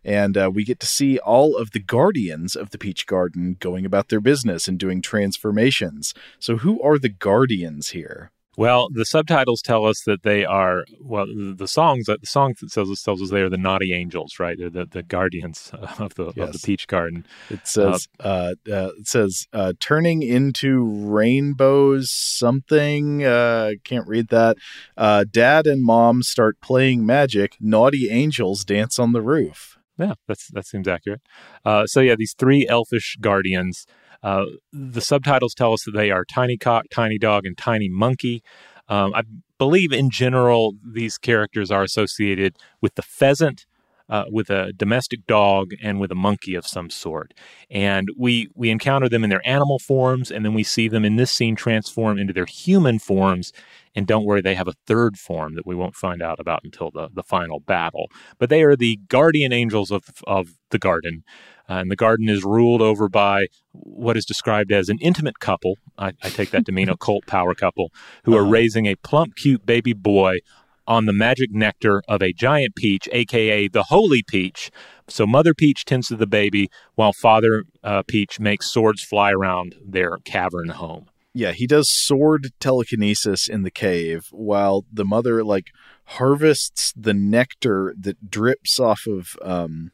and 0.05 0.37
uh, 0.37 0.51
we 0.53 0.64
get 0.64 0.80
to 0.80 0.87
see 0.87 1.18
all 1.18 1.57
of 1.57 1.72
the 1.72 1.80
guardians 1.80 2.57
of 2.57 2.70
the 2.70 2.78
Peach 2.78 3.07
Garden 3.07 3.57
going 3.59 3.84
about 3.84 4.09
their 4.09 4.20
business 4.20 4.68
and 4.68 4.78
doing 4.78 5.03
transformations. 5.03 6.14
So, 6.39 6.59
who 6.59 6.80
are 6.82 6.99
the 6.99 7.09
guardians 7.09 7.91
here? 7.91 8.30
Well, 8.57 8.88
the 8.90 9.04
subtitles 9.04 9.61
tell 9.62 9.84
us 9.84 10.00
that 10.07 10.22
they 10.22 10.44
are 10.44 10.84
well. 11.00 11.26
The, 11.26 11.68
songs 11.68 12.07
that 12.07 12.22
the 12.22 12.26
song 12.26 12.54
that 12.61 12.72
tells 12.72 12.90
us 12.90 13.02
tells 13.02 13.20
us 13.20 13.30
they 13.30 13.42
are 13.42 13.50
the 13.50 13.59
naughty 13.59 13.92
angels, 13.92 14.34
right? 14.40 14.57
They're 14.59 14.70
the, 14.70 14.86
the 14.86 15.02
guardians 15.02 15.70
of 15.98 16.14
the 16.14 16.32
Yes. 16.34 16.46
of 16.48 16.52
the 16.52 16.59
peach 16.64 16.86
garden. 16.86 17.26
It 17.50 17.66
says 17.66 18.09
uh, 18.20 18.54
uh, 18.70 18.90
it 18.98 19.07
says 19.07 19.46
uh, 19.52 19.74
turning 19.78 20.22
into 20.22 20.84
rainbows 20.84 22.11
something. 22.11 23.24
Uh, 23.24 23.72
can't 23.84 24.07
read 24.09 24.28
that. 24.28 24.57
Uh, 24.96 25.24
Dad 25.30 25.66
and 25.66 25.84
mom 25.84 26.22
start 26.22 26.61
playing 26.61 27.04
magic. 27.04 27.57
Naughty 27.61 28.09
angels 28.11 28.64
dance 28.64 28.98
on 28.98 29.12
the 29.12 29.22
roof. 29.22 29.76
Yeah, 29.98 30.14
that's 30.28 30.48
that 30.48 30.66
seems 30.66 30.88
accurate. 30.88 31.22
Uh, 31.64 31.86
so 31.86 32.00
yeah, 32.00 32.14
these 32.16 32.34
three 32.38 32.66
elfish 32.68 33.16
guardians. 33.20 33.86
Uh, 34.22 34.44
the 34.72 35.00
subtitles 35.00 35.54
tell 35.54 35.72
us 35.72 35.84
that 35.84 35.92
they 35.92 36.10
are 36.10 36.24
Tiny 36.24 36.56
Cock, 36.56 36.86
Tiny 36.90 37.18
Dog, 37.18 37.46
and 37.46 37.56
Tiny 37.56 37.88
Monkey. 37.88 38.42
Um, 38.88 39.12
I 39.14 39.22
believe 39.58 39.92
in 39.92 40.10
general 40.10 40.74
these 40.84 41.18
characters 41.18 41.70
are 41.70 41.82
associated 41.82 42.56
with 42.80 42.94
the 42.94 43.02
pheasant, 43.02 43.66
uh, 44.09 44.24
with 44.30 44.50
a 44.50 44.72
domestic 44.72 45.26
dog, 45.26 45.72
and 45.82 46.00
with 46.00 46.11
a 46.12 46.16
monkey 46.16 46.54
of 46.54 46.66
some 46.66 46.90
sort. 46.90 47.34
And 47.70 48.09
we 48.16 48.48
we 48.54 48.70
encounter 48.70 49.09
them 49.09 49.24
in 49.24 49.30
their 49.30 49.46
animal 49.46 49.78
forms, 49.78 50.30
and 50.30 50.44
then 50.44 50.54
we 50.54 50.62
see 50.62 50.88
them 50.88 51.04
in 51.04 51.16
this 51.16 51.32
scene 51.32 51.57
transform 51.57 52.18
into 52.18 52.32
their 52.32 52.46
human 52.46 52.98
forms. 52.98 53.52
And 53.94 54.07
don't 54.07 54.26
worry, 54.26 54.42
they 54.42 54.54
have 54.54 54.68
a 54.68 54.74
third 54.86 55.18
form 55.18 55.54
that 55.54 55.66
we 55.66 55.74
won't 55.74 55.96
find 55.96 56.22
out 56.22 56.38
about 56.38 56.61
until 56.64 56.90
the, 56.90 57.09
the 57.12 57.22
final 57.22 57.61
battle. 57.61 58.11
But 58.38 58.50
they 58.50 58.62
are 58.62 58.76
the 58.76 59.00
guardian 59.09 59.52
angels 59.52 59.90
of 59.90 60.04
of 60.26 60.50
the 60.70 60.78
garden. 60.78 61.24
Uh, 61.68 61.74
and 61.74 61.90
the 61.90 61.96
garden 61.96 62.28
is 62.28 62.44
ruled 62.44 62.80
over 62.80 63.09
by 63.09 63.46
what 63.72 64.16
is 64.16 64.24
described 64.24 64.70
as 64.70 64.88
an 64.88 64.98
intimate 65.00 65.40
couple. 65.40 65.74
I, 65.98 66.12
I 66.22 66.28
take 66.28 66.50
that 66.50 66.64
to 66.66 66.72
mean 66.72 66.88
a 66.88 66.96
cult 67.07 67.26
power 67.26 67.54
couple 67.54 67.90
who 68.24 68.36
are 68.36 68.44
raising 68.44 68.86
a 68.86 68.94
plump, 68.94 69.34
cute 69.34 69.66
baby 69.66 69.92
boy 69.92 70.38
on 70.87 71.07
the 71.07 71.12
magic 71.12 71.51
nectar 71.53 72.03
of 72.09 72.22
a 72.22 72.32
giant 72.32 72.74
peach, 72.76 73.09
aka 73.12 73.68
the 73.68 73.84
holy 73.84 74.22
peach. 74.22 74.70
So 75.09 75.26
Mother 75.26 75.55
Peach 75.55 75.84
tends 75.84 76.09
to 76.09 76.16
the 76.16 76.26
baby, 76.26 76.68
while 76.95 77.12
Father 77.12 77.64
uh, 77.84 78.03
Peach 78.03 78.41
makes 78.41 78.66
swords 78.66 79.03
fly 79.03 79.30
around 79.30 79.76
their 79.84 80.16
cavern 80.24 80.70
home. 80.70 81.07
Yeah, 81.32 81.53
he 81.53 81.66
does 81.66 81.91
sword 81.91 82.53
telekinesis 82.61 83.47
in 83.47 83.62
the 83.62 83.70
cave 83.70 84.28
while 84.30 84.87
the 84.91 85.05
mother 85.05 85.45
like 85.45 85.66
harvests 86.05 86.95
the 86.97 87.12
nectar 87.12 87.95
that 88.01 88.30
drips 88.30 88.80
off 88.80 89.07
of 89.07 89.37
um 89.43 89.91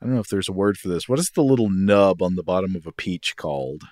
I 0.00 0.04
don't 0.04 0.14
know 0.14 0.20
if 0.20 0.28
there's 0.28 0.50
a 0.50 0.52
word 0.52 0.76
for 0.76 0.88
this. 0.88 1.08
What 1.08 1.18
is 1.18 1.30
the 1.30 1.42
little 1.42 1.70
nub 1.70 2.20
on 2.20 2.34
the 2.34 2.42
bottom 2.42 2.76
of 2.76 2.86
a 2.86 2.92
peach 2.92 3.36
called? 3.36 3.84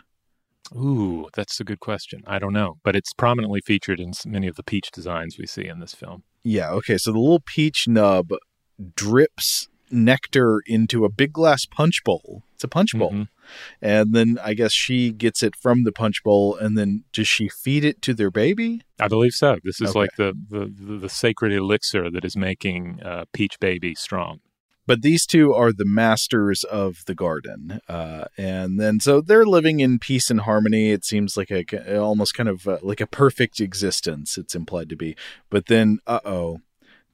Ooh, 0.74 1.28
that's 1.34 1.60
a 1.60 1.64
good 1.64 1.80
question. 1.80 2.22
I 2.26 2.38
don't 2.38 2.52
know, 2.52 2.78
but 2.82 2.94
it's 2.96 3.12
prominently 3.12 3.60
featured 3.60 4.00
in 4.00 4.12
many 4.26 4.46
of 4.46 4.56
the 4.56 4.62
peach 4.62 4.90
designs 4.92 5.36
we 5.38 5.46
see 5.46 5.66
in 5.66 5.80
this 5.80 5.94
film. 5.94 6.22
Yeah, 6.42 6.70
okay. 6.70 6.98
So 6.98 7.12
the 7.12 7.18
little 7.18 7.40
peach 7.44 7.86
nub 7.88 8.30
drips 8.96 9.68
nectar 9.90 10.60
into 10.66 11.04
a 11.04 11.08
big 11.08 11.32
glass 11.32 11.66
punch 11.66 12.02
bowl. 12.04 12.42
It's 12.54 12.64
a 12.64 12.68
punch 12.68 12.92
bowl. 12.96 13.12
Mhm. 13.12 13.28
And 13.80 14.12
then 14.14 14.38
I 14.42 14.54
guess 14.54 14.72
she 14.72 15.12
gets 15.12 15.42
it 15.42 15.54
from 15.54 15.84
the 15.84 15.92
punch 15.92 16.22
bowl 16.24 16.56
and 16.56 16.76
then 16.76 17.04
does 17.12 17.28
she 17.28 17.48
feed 17.48 17.84
it 17.84 18.00
to 18.02 18.14
their 18.14 18.30
baby? 18.30 18.80
I 18.98 19.08
believe 19.08 19.32
so. 19.34 19.58
This 19.62 19.80
is 19.80 19.90
Okay. 19.90 19.98
like 20.00 20.16
the, 20.16 20.32
the, 20.48 20.66
the, 20.66 20.98
the 21.00 21.08
sacred 21.08 21.52
elixir 21.52 22.10
that 22.10 22.24
is 22.24 22.36
making 22.36 23.00
uh, 23.02 23.26
Peach 23.32 23.60
Baby 23.60 23.94
strong. 23.94 24.40
But 24.86 25.02
these 25.02 25.26
two 25.26 25.54
are 25.54 25.72
the 25.72 25.86
masters 25.86 26.62
of 26.64 27.04
the 27.06 27.14
garden. 27.14 27.80
Uh, 27.88 28.24
and 28.36 28.78
then 28.78 29.00
so 29.00 29.20
they're 29.20 29.46
living 29.46 29.80
in 29.80 29.98
peace 29.98 30.30
and 30.30 30.40
harmony. 30.40 30.90
It 30.90 31.04
seems 31.04 31.36
like 31.36 31.50
a 31.50 31.98
almost 31.98 32.34
kind 32.34 32.48
of 32.48 32.68
uh, 32.68 32.78
like 32.82 33.00
a 33.00 33.06
perfect 33.06 33.60
existence 33.60 34.36
it's 34.36 34.54
implied 34.54 34.88
to 34.90 34.96
be. 34.96 35.16
But 35.48 35.66
then 35.66 35.98
uh-oh, 36.06 36.58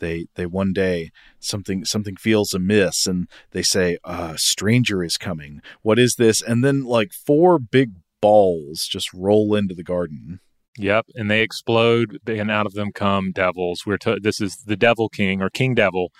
they 0.01 0.27
they 0.35 0.47
one 0.47 0.73
day 0.73 1.11
something 1.39 1.85
something 1.85 2.16
feels 2.16 2.55
amiss 2.55 3.07
and 3.07 3.29
they 3.53 3.62
say 3.62 3.99
a 4.05 4.37
stranger 4.37 5.05
is 5.05 5.16
coming. 5.16 5.61
What 5.83 5.99
is 5.99 6.16
this? 6.16 6.43
And 6.43 6.64
then 6.64 6.85
like 6.85 7.12
four 7.12 7.59
big 7.59 7.93
balls 8.21 8.87
just 8.87 9.12
roll 9.14 9.55
into 9.55 9.75
the 9.75 9.85
garden. 9.85 10.41
Yep, 10.79 11.07
and 11.14 11.31
they 11.31 11.43
explode, 11.43 12.18
and 12.27 12.51
out 12.51 12.64
of 12.64 12.75
them 12.75 12.93
come 12.93 13.33
devils. 13.33 13.85
We're 13.85 13.99
to- 13.99 14.21
this 14.21 14.41
is 14.41 14.57
the 14.66 14.77
Devil 14.77 15.09
King 15.09 15.43
or 15.43 15.51
King 15.51 15.75
Devil, 15.75 16.11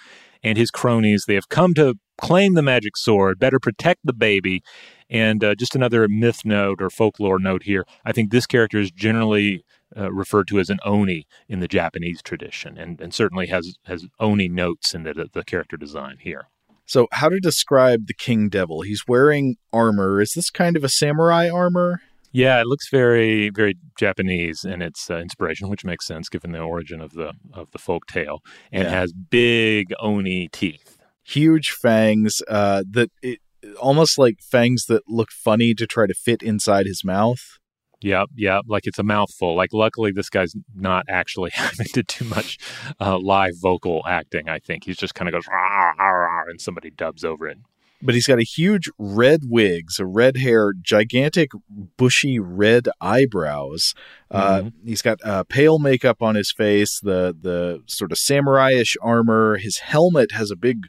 and 0.43 0.57
his 0.59 0.71
cronies. 0.71 1.25
They 1.27 1.35
have 1.35 1.49
come 1.49 1.75
to 1.75 1.95
claim 2.21 2.55
the 2.55 2.63
magic 2.63 2.97
sword. 2.97 3.39
Better 3.39 3.59
protect 3.59 4.01
the 4.05 4.13
baby. 4.13 4.63
And 5.09 5.43
uh, 5.43 5.55
just 5.55 5.75
another 5.75 6.07
myth 6.09 6.45
note 6.45 6.81
or 6.81 6.91
folklore 6.91 7.39
note 7.39 7.65
here. 7.65 7.85
I 8.05 8.13
think 8.13 8.31
this 8.31 8.47
character 8.47 8.79
is 8.79 8.91
generally 8.91 9.65
uh, 9.97 10.13
referred 10.13 10.47
to 10.49 10.61
as 10.61 10.71
an 10.71 10.79
oni 10.85 11.27
in 11.49 11.61
the 11.61 11.67
Japanese 11.67 12.23
tradition, 12.23 12.79
and, 12.79 13.01
and 13.01 13.13
certainly 13.13 13.49
has 13.49 13.75
has 13.87 14.07
oni 14.21 14.49
notes 14.49 14.95
in 14.95 15.03
the 15.03 15.29
the 15.33 15.43
character 15.43 15.77
design 15.77 16.19
here. 16.21 16.47
So 16.87 17.09
how 17.13 17.29
to 17.29 17.41
describe 17.41 18.07
the 18.07 18.15
King 18.15 18.49
Devil? 18.49 18.83
He's 18.83 19.05
wearing 19.09 19.57
armor. 19.73 20.21
Is 20.21 20.33
this 20.33 20.51
kind 20.51 20.77
of 20.77 20.85
a 20.85 20.89
samurai 20.89 21.49
armor? 21.49 22.03
Yeah, 22.33 22.61
it 22.61 22.67
looks 22.67 22.89
very, 22.91 23.51
very 23.51 23.75
Japanese 23.99 24.65
in 24.65 24.83
its 24.83 25.11
uh, 25.11 25.17
inspiration, 25.19 25.69
which 25.69 25.85
makes 25.85 26.07
sense 26.07 26.29
given 26.29 26.53
the 26.53 26.61
origin 26.61 27.01
of 27.01 27.13
the 27.13 27.33
of 27.53 27.71
the 27.73 27.79
folk 27.79 28.07
tale, 28.07 28.41
and 28.71 28.85
Yeah. 28.85 28.91
it 28.91 28.95
has 28.95 29.13
big 29.13 29.93
oni 30.01 30.49
teeth. 30.49 30.97
huge 31.25 31.71
fangs 31.71 32.41
uh, 32.49 32.83
that 32.91 33.11
it, 33.23 33.39
almost 33.81 34.19
like 34.19 34.37
fangs 34.41 34.87
that 34.87 35.03
look 35.09 35.31
funny 35.31 35.75
to 35.75 35.87
try 35.87 36.07
to 36.07 36.15
fit 36.15 36.43
inside 36.43 36.87
his 36.87 37.05
mouth. 37.05 37.59
Yep, 38.03 38.29
yep, 38.35 38.63
like 38.67 38.87
it's 38.87 38.99
a 38.99 39.03
mouthful. 39.03 39.55
Like, 39.55 39.71
luckily, 39.75 40.11
this 40.11 40.31
guy's 40.31 40.55
not 40.75 41.05
actually 41.09 41.51
having 41.55 41.87
to 41.95 42.03
do 42.03 42.25
much 42.25 42.57
uh, 43.01 43.19
live 43.19 43.53
vocal 43.61 44.03
acting. 44.07 44.49
I 44.49 44.59
think 44.59 44.85
he's 44.85 44.97
just 44.97 45.15
kind 45.15 45.29
of 45.29 45.33
goes 45.35 45.47
"Rah, 45.47 45.93
rah, 45.99 46.09
rah," 46.09 46.45
and 46.49 46.61
somebody 46.61 46.91
dubs 46.91 47.25
over 47.25 47.47
it. 47.47 47.59
But 48.03 48.15
he's 48.15 48.27
got 48.27 48.39
a 48.39 48.45
huge 48.45 48.89
red 48.99 49.43
wig, 49.45 49.91
so 49.91 50.05
red 50.05 50.37
hair, 50.39 50.73
gigantic 50.81 51.51
bushy 51.97 52.39
red 52.39 52.89
eyebrows. 53.01 53.95
Uh, 54.31 54.71
he's 54.85 55.03
got 55.03 55.19
uh, 55.25 55.45
pale 55.45 55.79
makeup 55.79 56.23
on 56.23 56.35
his 56.35 56.51
face, 56.51 56.99
the 57.01 57.37
the 57.39 57.83
sort 57.87 58.13
of 58.13 58.19
samurai-ish 58.19 58.97
armor. 59.03 59.59
His 59.59 59.79
helmet 59.79 60.33
has 60.33 60.51
a 60.51 60.57
big, 60.57 60.87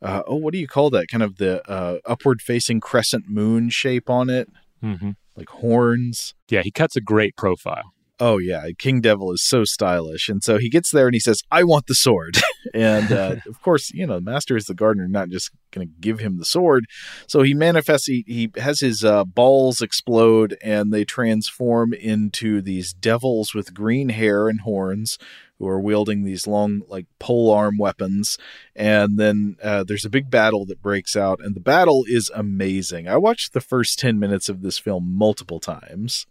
uh, 0.00 0.22
oh, 0.26 0.36
what 0.36 0.52
do 0.52 0.58
you 0.58 0.68
call 0.68 0.90
that? 0.90 1.08
Kind 1.08 1.22
of 1.22 1.36
the 1.36 1.68
uh, 1.70 1.98
upward-facing 2.06 2.80
crescent 2.80 3.28
moon 3.28 3.68
shape 3.68 4.08
on 4.08 4.30
it, 4.30 4.48
hmm 4.80 5.10
like 5.36 5.48
horns. 5.48 6.34
Yeah, 6.48 6.62
he 6.62 6.70
cuts 6.70 6.96
a 6.96 7.00
great 7.00 7.36
profile. 7.36 7.93
Oh 8.20 8.38
yeah, 8.38 8.68
King 8.78 9.00
Devil 9.00 9.32
is 9.32 9.42
so 9.42 9.64
stylish, 9.64 10.28
and 10.28 10.42
so 10.42 10.56
he 10.56 10.70
gets 10.70 10.92
there 10.92 11.06
and 11.06 11.14
he 11.14 11.20
says, 11.20 11.42
"I 11.50 11.64
want 11.64 11.88
the 11.88 11.96
sword." 11.96 12.36
and 12.74 13.10
uh, 13.10 13.36
of 13.48 13.60
course, 13.60 13.90
you 13.92 14.06
know, 14.06 14.16
the 14.16 14.20
Master 14.30 14.56
is 14.56 14.66
the 14.66 14.74
gardener, 14.74 15.08
not 15.08 15.30
just 15.30 15.50
going 15.72 15.88
to 15.88 15.94
give 16.00 16.20
him 16.20 16.38
the 16.38 16.44
sword. 16.44 16.86
So 17.26 17.42
he 17.42 17.54
manifests. 17.54 18.06
He, 18.06 18.24
he 18.28 18.52
has 18.56 18.78
his 18.78 19.04
uh, 19.04 19.24
balls 19.24 19.82
explode, 19.82 20.56
and 20.62 20.92
they 20.92 21.04
transform 21.04 21.92
into 21.92 22.62
these 22.62 22.92
devils 22.92 23.52
with 23.52 23.74
green 23.74 24.10
hair 24.10 24.48
and 24.48 24.60
horns, 24.60 25.18
who 25.58 25.66
are 25.66 25.80
wielding 25.80 26.22
these 26.22 26.46
long, 26.46 26.82
like 26.86 27.06
pole 27.18 27.50
arm 27.50 27.78
weapons. 27.78 28.38
And 28.76 29.18
then 29.18 29.56
uh, 29.60 29.82
there's 29.82 30.04
a 30.04 30.10
big 30.10 30.30
battle 30.30 30.64
that 30.66 30.80
breaks 30.80 31.16
out, 31.16 31.40
and 31.42 31.56
the 31.56 31.60
battle 31.60 32.04
is 32.06 32.30
amazing. 32.32 33.08
I 33.08 33.16
watched 33.16 33.54
the 33.54 33.60
first 33.60 33.98
ten 33.98 34.20
minutes 34.20 34.48
of 34.48 34.62
this 34.62 34.78
film 34.78 35.12
multiple 35.12 35.58
times. 35.58 36.28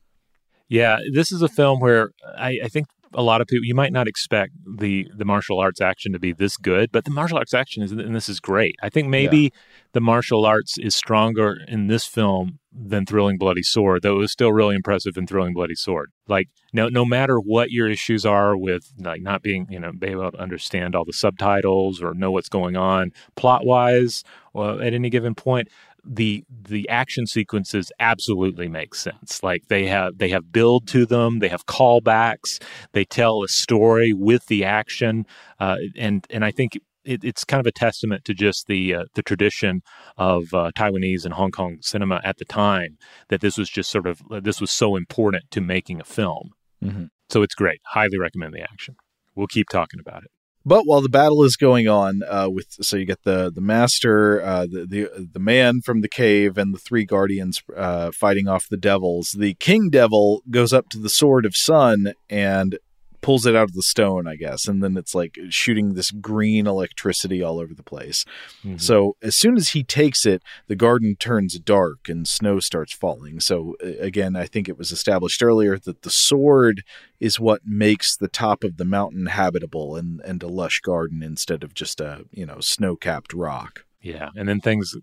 Yeah, 0.70 1.00
this 1.12 1.32
is 1.32 1.42
a 1.42 1.48
film 1.48 1.80
where 1.80 2.12
I, 2.38 2.60
I 2.64 2.68
think 2.68 2.88
a 3.16 3.22
lot 3.22 3.42
of 3.42 3.48
people 3.48 3.66
you 3.66 3.76
might 3.76 3.94
not 3.94 4.08
expect 4.08 4.54
the 4.78 5.08
the 5.16 5.26
martial 5.26 5.60
arts 5.60 5.82
action 5.82 6.14
to 6.14 6.20
be 6.20 6.34
this 6.34 6.58
good, 6.58 6.92
but 6.92 7.06
the 7.06 7.12
martial 7.12 7.38
arts 7.38 7.54
action 7.54 7.84
is 7.84 7.92
and 7.92 8.16
this 8.16 8.30
is 8.30 8.40
great. 8.40 8.76
I 8.82 8.90
think 8.90 9.08
maybe 9.08 9.52
the 9.94 10.02
martial 10.02 10.46
arts 10.46 10.78
is 10.78 10.96
stronger 10.96 11.58
in 11.68 11.88
this 11.88 12.06
film 12.06 12.60
than 12.72 13.06
Thrilling 13.06 13.38
Bloody 13.38 13.62
Sword, 13.62 14.02
though 14.02 14.16
it 14.16 14.20
was 14.20 14.32
still 14.32 14.52
really 14.52 14.76
impressive 14.76 15.16
in 15.16 15.28
Thrilling 15.28 15.54
Bloody 15.54 15.76
Sword. 15.76 16.12
Like 16.28 16.50
no 16.74 16.90
no 16.90 17.06
matter 17.06 17.38
what 17.38 17.72
your 17.72 17.90
issues 17.90 18.26
are 18.26 18.58
with 18.58 18.92
like 18.98 19.22
not 19.22 19.42
being 19.42 19.68
you 19.70 19.80
know 19.80 19.92
be 19.92 20.08
able 20.08 20.32
to 20.32 20.38
understand 20.38 20.96
all 20.96 21.06
the 21.06 21.14
subtitles 21.14 22.02
or 22.02 22.14
know 22.14 22.32
what's 22.32 22.50
going 22.50 22.76
on 22.76 23.12
plot 23.36 23.66
wise 23.66 24.24
or 24.54 24.82
at 24.82 24.94
any 24.94 25.10
given 25.10 25.36
point 25.36 25.68
the 26.06 26.44
the 26.50 26.88
action 26.90 27.26
sequences 27.26 27.92
absolutely 28.00 28.68
make 28.68 28.94
sense 28.94 29.42
like 29.42 29.64
they 29.70 29.88
have 29.88 30.18
they 30.18 30.30
have 30.30 30.52
build 30.52 30.88
to 30.88 31.06
them 31.06 31.40
they 31.40 31.48
have 31.48 31.66
callbacks 31.66 32.62
they 32.92 33.06
tell 33.06 33.42
a 33.44 33.48
story 33.48 34.12
with 34.14 34.46
the 34.48 34.66
action 34.66 35.26
uh, 35.60 35.78
and 35.96 36.28
and 36.30 36.44
i 36.44 36.52
think 36.52 36.78
it, 37.06 37.24
it's 37.24 37.44
kind 37.44 37.60
of 37.60 37.68
a 37.68 37.72
testament 37.72 38.26
to 38.26 38.34
just 38.34 38.68
the 38.68 38.96
uh, 38.96 39.04
the 39.16 39.24
tradition 39.24 39.82
of 40.18 40.54
uh, 40.54 40.72
Taiwanese 40.76 41.26
and 41.26 41.34
Hong 41.34 41.52
Kong 41.52 41.80
cinema 41.82 42.22
at 42.24 42.38
the 42.38 42.46
time 42.46 42.98
that 43.28 43.42
this 43.42 43.58
was 43.58 43.70
just 43.70 43.92
sort 43.92 44.08
of 44.08 44.22
this 44.42 44.62
was 44.62 44.72
so 44.72 44.96
important 44.96 45.44
to 45.52 45.60
making 45.60 46.00
a 46.00 46.06
film. 46.06 46.52
Mhm. 46.82 47.10
So 47.30 47.42
it's 47.42 47.56
great. 47.56 47.82
Highly 47.88 48.18
recommend 48.18 48.54
the 48.54 48.62
action. 48.62 48.96
We'll 49.36 49.48
keep 49.48 49.68
talking 49.70 50.00
about 50.00 50.24
it. 50.24 50.32
But 50.66 50.86
while 50.86 51.02
the 51.02 51.10
battle 51.10 51.44
is 51.44 51.58
going 51.58 51.90
on, 51.90 52.22
uh, 52.28 52.48
with 52.50 52.68
so 52.82 52.96
you 52.96 53.06
get 53.06 53.24
the 53.24 53.52
the 53.54 53.62
master, 53.62 54.42
uh, 54.42 54.66
the 54.66 54.86
the 54.86 55.30
the 55.34 55.40
man 55.40 55.82
from 55.82 56.02
the 56.02 56.08
cave, 56.08 56.58
and 56.58 56.74
the 56.74 56.80
three 56.80 57.04
guardians 57.04 57.62
uh, 57.76 58.12
fighting 58.12 58.48
off 58.48 58.70
the 58.70 58.78
devils. 58.78 59.36
The 59.38 59.56
king 59.56 59.90
devil 59.90 60.42
goes 60.50 60.72
up 60.72 60.88
to 60.90 61.00
the 61.00 61.10
sword 61.10 61.46
of 61.46 61.56
sun 61.56 62.14
and 62.30 62.80
pulls 63.24 63.46
it 63.46 63.56
out 63.56 63.70
of 63.70 63.74
the 63.74 63.82
stone, 63.82 64.28
I 64.28 64.36
guess, 64.36 64.68
and 64.68 64.84
then 64.84 64.98
it's 64.98 65.16
like 65.16 65.40
shooting 65.50 65.94
this 65.94 66.12
green 66.12 66.68
electricity 66.68 67.42
all 67.42 67.60
over 67.60 67.74
the 67.74 67.82
place. 67.82 68.26
Mm-hmm. 68.64 68.78
So 68.78 69.16
as 69.24 69.36
soon 69.36 69.58
as 69.58 69.70
he 69.70 69.84
takes 69.84 70.26
it, 70.26 70.44
the 70.68 70.76
garden 70.76 71.16
turns 71.18 71.58
dark 71.58 72.10
and 72.10 72.28
snow 72.28 72.60
starts 72.60 72.94
falling. 72.94 73.40
So 73.40 73.76
again, 73.82 74.36
I 74.36 74.46
think 74.46 74.70
it 74.70 74.78
was 74.78 74.92
established 74.92 75.42
earlier 75.42 75.80
that 75.80 76.04
the 76.04 76.10
sword 76.12 76.84
is 77.20 77.40
what 77.40 77.62
makes 77.66 78.16
the 78.16 78.28
top 78.28 78.64
of 78.64 78.78
the 78.78 78.86
mountain 78.86 79.28
habitable 79.28 79.96
and 79.96 80.20
and 80.26 80.44
a 80.44 80.48
lush 80.48 80.82
garden 80.82 81.24
instead 81.24 81.64
of 81.64 81.74
just 81.74 82.02
a 82.02 82.26
you 82.32 82.46
know 82.46 82.60
snow 82.60 82.96
capped 82.96 83.34
rock. 83.34 83.86
Yeah, 84.02 84.30
and 84.36 84.50
then 84.50 84.60
things 84.60 84.96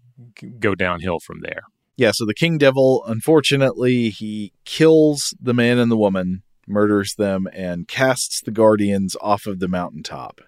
go 0.59 0.75
downhill 0.75 1.21
from 1.21 1.41
there. 1.41 1.63
Yeah, 1.97 2.13
so 2.13 2.25
the 2.25 2.35
king 2.35 2.59
devil, 2.59 3.03
unfortunately, 3.07 4.11
he 4.11 4.53
kills 4.65 5.35
the 5.41 5.55
man 5.55 5.79
and 5.79 5.91
the 5.91 5.97
woman, 5.97 6.43
murders 6.67 7.15
them, 7.17 7.49
and 7.53 7.89
casts 7.89 8.41
the 8.41 8.51
guardians 8.51 9.17
off 9.21 9.47
of 9.47 9.59
the 9.61 9.69
mountaintop. 9.69 10.41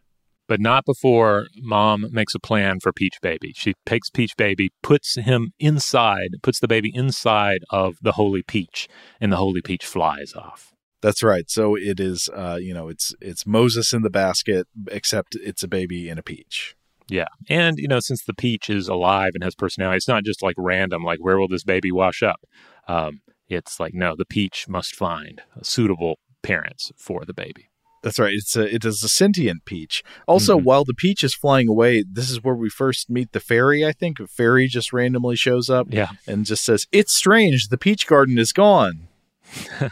But 0.48 0.60
not 0.60 0.84
before 0.84 1.46
mom 1.56 2.06
makes 2.10 2.34
a 2.34 2.40
plan 2.40 2.80
for 2.80 2.92
Peach 2.92 3.18
Baby. 3.22 3.52
She 3.54 3.74
takes 3.86 4.10
Peach 4.10 4.36
Baby, 4.36 4.70
puts 4.82 5.16
him 5.16 5.52
inside, 5.58 6.30
puts 6.42 6.60
the 6.60 6.68
baby 6.68 6.90
inside 6.94 7.62
of 7.70 7.96
the 8.02 8.12
Holy 8.12 8.42
Peach, 8.42 8.88
and 9.20 9.32
the 9.32 9.36
Holy 9.36 9.62
Peach 9.62 9.86
flies 9.86 10.34
off. 10.34 10.72
That's 11.00 11.22
right. 11.22 11.48
So 11.48 11.74
it 11.74 11.98
is, 11.98 12.28
uh, 12.34 12.58
you 12.60 12.74
know, 12.74 12.88
it's 12.88 13.14
it's 13.20 13.46
Moses 13.46 13.92
in 13.92 14.02
the 14.02 14.10
basket, 14.10 14.68
except 14.90 15.36
it's 15.36 15.62
a 15.62 15.68
baby 15.68 16.08
in 16.08 16.18
a 16.18 16.22
peach. 16.22 16.76
Yeah. 17.08 17.28
And, 17.48 17.78
you 17.78 17.88
know, 17.88 18.00
since 18.00 18.22
the 18.24 18.34
peach 18.34 18.70
is 18.70 18.88
alive 18.88 19.32
and 19.34 19.42
has 19.42 19.54
personality, 19.54 19.96
it's 19.96 20.08
not 20.08 20.24
just 20.24 20.42
like 20.42 20.54
random, 20.56 21.02
like, 21.02 21.18
where 21.20 21.38
will 21.38 21.48
this 21.48 21.64
baby 21.64 21.90
wash 21.90 22.22
up? 22.22 22.40
Um, 22.86 23.20
it's 23.48 23.78
like, 23.80 23.94
no, 23.94 24.14
the 24.16 24.24
peach 24.24 24.66
must 24.68 24.94
find 24.94 25.42
suitable 25.62 26.18
parents 26.42 26.90
for 26.96 27.24
the 27.24 27.34
baby. 27.34 27.68
That's 28.02 28.18
right. 28.18 28.34
It's 28.34 28.56
a 28.56 28.62
it 28.74 28.84
is 28.84 29.04
a 29.04 29.08
sentient 29.08 29.64
peach. 29.64 30.02
Also, 30.26 30.58
Mhm. 30.58 30.64
while 30.64 30.84
the 30.84 30.94
peach 30.94 31.22
is 31.22 31.34
flying 31.36 31.68
away, 31.68 32.02
this 32.02 32.30
is 32.30 32.42
where 32.42 32.54
we 32.56 32.68
first 32.68 33.08
meet 33.08 33.30
the 33.30 33.38
fairy. 33.38 33.86
I 33.86 33.92
think 33.92 34.18
a 34.18 34.26
fairy 34.26 34.66
just 34.66 34.92
randomly 34.92 35.36
shows 35.36 35.70
up 35.70 35.86
Yeah. 35.90 36.08
and 36.26 36.44
just 36.44 36.64
says, 36.64 36.86
"It's 36.90 37.12
strange. 37.14 37.68
The 37.68 37.78
peach 37.78 38.08
garden 38.08 38.38
is 38.38 38.52
gone." 38.52 39.06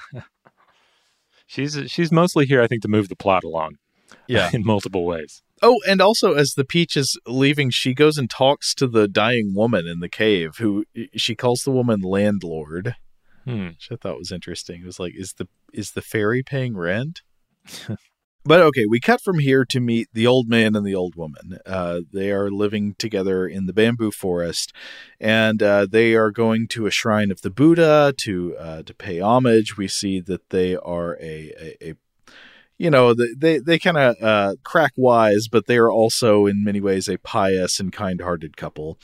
She's 1.47 1.77
she's 1.91 2.13
mostly 2.13 2.47
here, 2.47 2.63
I 2.63 2.67
think, 2.67 2.83
to 2.83 2.89
move 2.89 3.09
the 3.09 3.17
plot 3.17 3.45
along. 3.45 3.77
Yeah. 4.27 4.51
in 4.55 4.65
multiple 4.65 5.05
ways. 5.05 5.43
Oh, 5.63 5.81
and 5.87 6.01
also 6.01 6.35
as 6.35 6.55
the 6.55 6.65
peach 6.65 6.97
is 6.97 7.19
leaving, 7.27 7.71
she 7.71 7.93
goes 7.93 8.17
and 8.19 8.31
talks 8.31 8.75
to 8.77 8.87
the 8.87 9.07
dying 9.09 9.53
woman 9.55 9.87
in 9.87 10.01
the 10.01 10.09
cave, 10.09 10.57
who 10.59 10.85
she 11.17 11.35
calls 11.35 11.63
the 11.65 11.71
woman 11.71 12.01
landlord, 12.01 12.95
Hmm. 13.45 13.69
which 13.69 13.89
I 13.91 13.97
thought 13.97 14.19
was 14.19 14.33
interesting. 14.33 14.83
It 14.83 14.87
was 14.87 15.01
like, 15.01 15.15
is 15.17 15.35
the 15.35 15.49
is 15.73 15.93
the 15.93 16.03
fairy 16.03 16.43
paying 16.43 16.77
rent? 16.77 17.23
But 18.43 18.61
okay, 18.61 18.87
we 18.87 19.01
cut 19.01 19.21
from 19.21 19.39
here 19.39 19.67
to 19.67 19.81
meet 19.81 20.09
the 20.15 20.27
old 20.27 20.49
man 20.49 20.75
and 20.75 20.87
the 20.87 20.95
old 20.95 21.15
woman. 21.15 21.59
Uh, 21.67 22.01
they 22.11 22.31
are 22.31 22.51
living 22.51 22.95
together 22.95 23.47
in 23.47 23.67
the 23.67 23.75
bamboo 23.75 24.11
forest, 24.11 24.73
and 25.21 25.63
uh, 25.63 25.87
they 25.91 26.15
are 26.15 26.31
going 26.31 26.67
to 26.69 26.87
a 26.87 26.91
shrine 26.91 27.31
of 27.31 27.43
the 27.43 27.51
Buddha 27.51 28.15
to 28.17 28.57
uh, 28.57 28.83
to 28.85 28.95
pay 28.95 29.21
homage. 29.21 29.77
We 29.77 29.89
see 29.89 30.21
that 30.21 30.49
they 30.49 30.75
are 30.75 31.19
a, 31.21 31.53
a, 31.83 31.91
a 31.91 31.95
you 32.79 32.89
know 32.89 33.13
they 33.13 33.59
they, 33.59 33.79
kind 33.79 33.99
of 33.99 34.17
uh, 34.23 34.55
crack 34.65 34.93
wise, 34.97 35.47
but 35.47 35.67
they 35.67 35.77
are 35.77 35.91
also 35.91 36.47
in 36.47 36.65
many 36.65 36.81
ways 36.81 37.09
a 37.09 37.19
pious 37.19 37.79
and 37.79 37.93
kind 37.93 38.23
hearted 38.23 38.57
couple. 38.57 38.99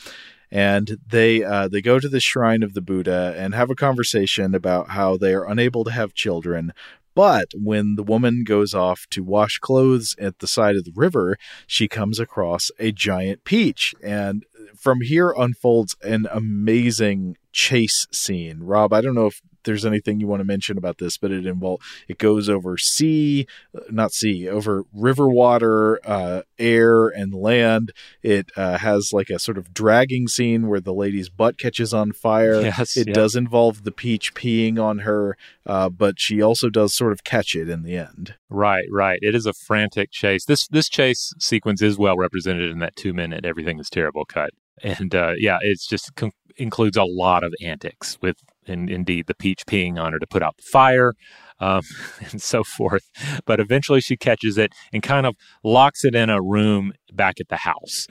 And 0.50 0.98
they 1.06 1.42
uh, 1.42 1.68
they 1.68 1.80
go 1.80 1.98
to 1.98 2.08
the 2.08 2.20
shrine 2.20 2.62
of 2.62 2.74
the 2.74 2.80
Buddha 2.80 3.34
and 3.36 3.54
have 3.54 3.70
a 3.70 3.74
conversation 3.74 4.54
about 4.54 4.90
how 4.90 5.16
they 5.16 5.34
are 5.34 5.44
unable 5.44 5.84
to 5.84 5.90
have 5.90 6.14
children, 6.14 6.72
but 7.16 7.48
when 7.54 7.94
the 7.94 8.02
woman 8.02 8.44
goes 8.44 8.74
off 8.74 9.06
to 9.10 9.24
wash 9.24 9.58
clothes 9.58 10.14
at 10.20 10.40
the 10.40 10.46
side 10.46 10.76
of 10.76 10.84
the 10.84 10.92
river, 10.94 11.38
she 11.66 11.88
comes 11.88 12.20
across 12.20 12.70
a 12.78 12.92
giant 12.92 13.42
peach. 13.42 13.94
And 14.02 14.44
from 14.76 15.00
here 15.00 15.34
unfolds 15.36 15.96
an 16.02 16.28
amazing 16.30 17.38
chase 17.52 18.06
scene. 18.12 18.58
Rob, 18.60 18.92
I 18.92 19.00
don't 19.00 19.14
know 19.14 19.28
if 19.28 19.40
there's 19.66 19.84
anything 19.84 20.18
you 20.18 20.26
want 20.26 20.40
to 20.40 20.44
mention 20.44 20.78
about 20.78 20.96
this, 20.96 21.18
but 21.18 21.30
it 21.30 21.44
involves 21.44 21.84
it 22.08 22.18
goes 22.18 22.48
over 22.48 22.78
sea, 22.78 23.46
not 23.90 24.12
sea, 24.12 24.48
over 24.48 24.84
river 24.94 25.28
water, 25.28 26.00
uh, 26.08 26.42
air, 26.58 27.08
and 27.08 27.34
land. 27.34 27.92
It 28.22 28.50
uh, 28.56 28.78
has 28.78 29.12
like 29.12 29.28
a 29.28 29.38
sort 29.38 29.58
of 29.58 29.74
dragging 29.74 30.28
scene 30.28 30.68
where 30.68 30.80
the 30.80 30.94
lady's 30.94 31.28
butt 31.28 31.58
catches 31.58 31.92
on 31.92 32.12
fire. 32.12 32.62
Yes, 32.62 32.96
it 32.96 33.08
yeah. 33.08 33.14
does 33.14 33.36
involve 33.36 33.84
the 33.84 33.92
peach 33.92 34.34
peeing 34.34 34.82
on 34.82 35.00
her, 35.00 35.36
uh, 35.66 35.90
but 35.90 36.18
she 36.18 36.40
also 36.40 36.70
does 36.70 36.94
sort 36.94 37.12
of 37.12 37.24
catch 37.24 37.54
it 37.54 37.68
in 37.68 37.82
the 37.82 37.96
end. 37.96 38.34
Right, 38.48 38.86
right. 38.90 39.18
It 39.20 39.34
is 39.34 39.46
a 39.46 39.52
frantic 39.52 40.10
chase. 40.10 40.46
This 40.46 40.66
this 40.68 40.88
chase 40.88 41.34
sequence 41.38 41.82
is 41.82 41.98
well 41.98 42.16
represented 42.16 42.70
in 42.70 42.78
that 42.78 42.96
two 42.96 43.12
minute 43.12 43.44
everything 43.44 43.78
is 43.78 43.90
terrible 43.90 44.24
cut, 44.24 44.50
and 44.82 45.14
uh, 45.14 45.32
yeah, 45.36 45.58
it's 45.60 45.86
just 45.86 46.14
con- 46.14 46.32
includes 46.56 46.96
a 46.96 47.04
lot 47.04 47.44
of 47.44 47.54
antics 47.62 48.18
with, 48.20 48.36
and 48.68 48.90
indeed, 48.90 49.26
the 49.26 49.34
peach 49.34 49.64
peeing 49.66 49.98
on 49.98 50.12
her 50.12 50.18
to 50.18 50.26
put 50.26 50.42
out 50.42 50.56
the 50.56 50.64
fire. 50.70 51.14
Um, 51.58 51.80
and 52.30 52.42
so 52.42 52.62
forth. 52.62 53.10
But 53.46 53.60
eventually 53.60 54.02
she 54.02 54.16
catches 54.16 54.58
it 54.58 54.72
and 54.92 55.02
kind 55.02 55.24
of 55.24 55.36
locks 55.64 56.04
it 56.04 56.14
in 56.14 56.28
a 56.28 56.42
room 56.42 56.92
back 57.12 57.40
at 57.40 57.48
the 57.48 57.56
house. 57.56 58.06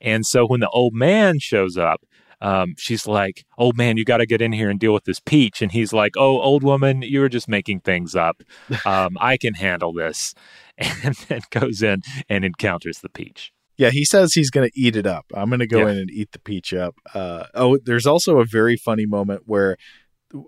And 0.00 0.26
so 0.26 0.46
when 0.46 0.60
the 0.60 0.68
old 0.70 0.94
man 0.94 1.38
shows 1.38 1.76
up, 1.76 2.00
um, 2.40 2.74
she's 2.78 3.06
like, 3.06 3.44
"Old 3.56 3.76
man, 3.76 3.96
you 3.96 4.04
got 4.04 4.18
to 4.18 4.26
get 4.26 4.40
in 4.40 4.52
here 4.52 4.70
and 4.70 4.78
deal 4.78 4.92
with 4.92 5.04
this 5.04 5.20
peach." 5.20 5.60
And 5.60 5.72
he's 5.72 5.92
like, 5.92 6.12
"Oh, 6.16 6.40
old 6.40 6.62
woman, 6.62 7.02
you 7.02 7.20
were 7.20 7.28
just 7.28 7.48
making 7.48 7.80
things 7.80 8.14
up. 8.14 8.42
Um, 8.86 9.16
I 9.20 9.36
can 9.36 9.54
handle 9.54 9.92
this." 9.92 10.34
And 10.78 11.16
then 11.28 11.40
goes 11.50 11.82
in 11.82 12.02
and 12.28 12.44
encounters 12.44 13.00
the 13.00 13.08
peach. 13.08 13.52
Yeah, 13.78 13.90
he 13.90 14.04
says 14.04 14.34
he's 14.34 14.50
going 14.50 14.68
to 14.68 14.78
eat 14.78 14.96
it 14.96 15.06
up. 15.06 15.24
I'm 15.32 15.48
going 15.48 15.60
to 15.60 15.66
go 15.66 15.86
Yeah. 15.86 15.92
in 15.92 15.98
and 15.98 16.10
eat 16.10 16.32
the 16.32 16.40
peach 16.40 16.74
up. 16.74 16.96
Uh, 17.14 17.44
oh, 17.54 17.78
there's 17.78 18.06
also 18.06 18.38
a 18.40 18.44
very 18.44 18.76
funny 18.76 19.06
moment 19.06 19.44
where 19.46 19.76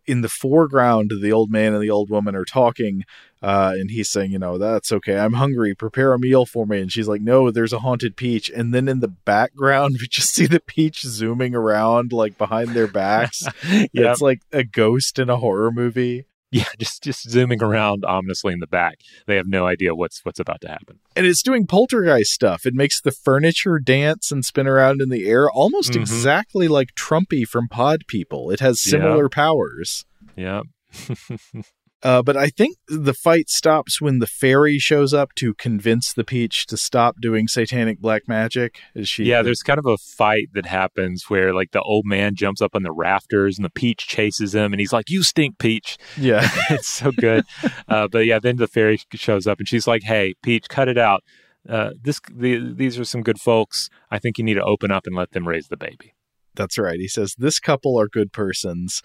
in 0.06 0.20
the 0.20 0.28
foreground, 0.28 1.10
the 1.22 1.32
old 1.32 1.50
man 1.50 1.72
and 1.72 1.82
the 1.82 1.88
old 1.88 2.10
woman 2.10 2.34
are 2.36 2.44
talking, 2.44 3.02
uh, 3.40 3.72
and 3.78 3.90
he's 3.90 4.10
saying, 4.10 4.30
you 4.30 4.38
know, 4.38 4.58
that's 4.58 4.92
okay. 4.92 5.16
I'm 5.18 5.32
hungry. 5.32 5.74
Prepare 5.74 6.12
a 6.12 6.18
meal 6.18 6.44
for 6.44 6.66
me. 6.66 6.80
And 6.80 6.92
she's 6.92 7.08
like, 7.08 7.22
no, 7.22 7.50
there's 7.50 7.72
a 7.72 7.78
haunted 7.78 8.14
peach. 8.14 8.50
And 8.50 8.74
then 8.74 8.88
in 8.88 9.00
the 9.00 9.08
background, 9.08 9.96
we 10.00 10.06
just 10.06 10.34
see 10.34 10.44
the 10.46 10.60
peach 10.60 11.00
zooming 11.02 11.54
around 11.54 12.12
like 12.12 12.36
behind 12.36 12.70
their 12.70 12.88
backs. 12.88 13.42
Yeah, 13.92 14.10
It's 14.12 14.20
like 14.20 14.42
a 14.52 14.64
ghost 14.64 15.18
in 15.18 15.30
a 15.30 15.36
horror 15.38 15.70
movie. 15.70 16.26
Yeah, 16.50 16.64
just 16.78 17.02
just 17.02 17.28
zooming 17.28 17.62
around 17.62 18.04
ominously 18.04 18.52
in 18.52 18.60
the 18.60 18.66
back. 18.66 18.98
They 19.26 19.36
have 19.36 19.46
no 19.46 19.66
idea 19.66 19.94
what's 19.94 20.20
what's 20.24 20.40
about 20.40 20.60
to 20.62 20.68
happen. 20.68 20.98
and 21.16 21.26
it's 21.26 21.42
doing 21.42 21.66
poltergeist 21.66 22.32
stuff. 22.32 22.66
It 22.66 22.74
makes 22.74 23.00
the 23.00 23.10
furniture 23.12 23.78
dance 23.78 24.30
and 24.32 24.44
spin 24.44 24.66
around 24.66 25.00
in 25.02 25.08
the 25.10 25.28
air 25.28 25.50
almost 25.50 25.92
Mhm. 25.92 26.00
exactly 26.00 26.68
like 26.68 26.94
Trumpy 26.94 27.46
from 27.46 27.68
Pod 27.68 28.02
People. 28.06 28.50
It 28.50 28.60
has 28.60 28.80
similar 28.80 29.28
powers. 29.28 30.04
Yeah, 30.36 30.62
Uh, 32.02 32.22
but 32.22 32.36
I 32.36 32.48
think 32.48 32.78
the 32.88 33.12
fight 33.12 33.50
stops 33.50 34.00
when 34.00 34.20
the 34.20 34.26
fairy 34.26 34.78
shows 34.78 35.12
up 35.12 35.34
to 35.34 35.52
convince 35.54 36.12
the 36.12 36.24
peach 36.24 36.66
to 36.66 36.76
stop 36.76 37.16
doing 37.20 37.46
satanic 37.46 38.00
black 38.00 38.26
magic. 38.26 38.78
Is 38.94 39.08
she? 39.08 39.24
yeah. 39.24 39.42
There's 39.42 39.62
kind 39.62 39.78
of 39.78 39.86
a 39.86 39.98
fight 39.98 40.48
that 40.54 40.66
happens 40.66 41.24
where 41.28 41.52
like 41.52 41.72
the 41.72 41.82
old 41.82 42.06
man 42.06 42.34
jumps 42.34 42.62
up 42.62 42.74
on 42.74 42.82
the 42.82 42.92
rafters 42.92 43.58
and 43.58 43.64
the 43.64 43.70
peach 43.70 44.06
chases 44.06 44.54
him, 44.54 44.72
and 44.72 44.80
he's 44.80 44.92
like, 44.92 45.10
"You 45.10 45.22
stink, 45.22 45.58
peach." 45.58 45.98
yeah. 46.16 46.48
it's 46.70 46.88
so 46.88 47.12
good. 47.12 47.44
Uh, 47.88 48.06
but 48.06 48.24
yeah, 48.24 48.38
then 48.38 48.56
the 48.56 48.68
fairy 48.68 49.00
shows 49.14 49.46
up 49.46 49.58
and 49.58 49.68
she's 49.68 49.86
like, 49.86 50.02
"Hey, 50.02 50.34
Peach, 50.42 50.68
cut 50.68 50.88
it 50.88 50.98
out. 50.98 51.22
Uh, 51.68 51.90
this 52.00 52.20
the, 52.32 52.72
these 52.72 52.98
are 52.98 53.04
some 53.04 53.22
good 53.22 53.40
folks. 53.40 53.88
I 54.10 54.18
think 54.18 54.38
you 54.38 54.44
need 54.44 54.54
to 54.54 54.62
open 54.64 54.90
up 54.90 55.06
and 55.06 55.16
let 55.16 55.32
them 55.32 55.48
raise 55.48 55.68
the 55.68 55.76
baby." 55.76 56.14
That's 56.54 56.78
right. 56.78 56.98
He 56.98 57.08
says 57.08 57.34
this 57.36 57.58
couple 57.58 57.98
are 58.00 58.08
good 58.08 58.32
persons. 58.32 59.02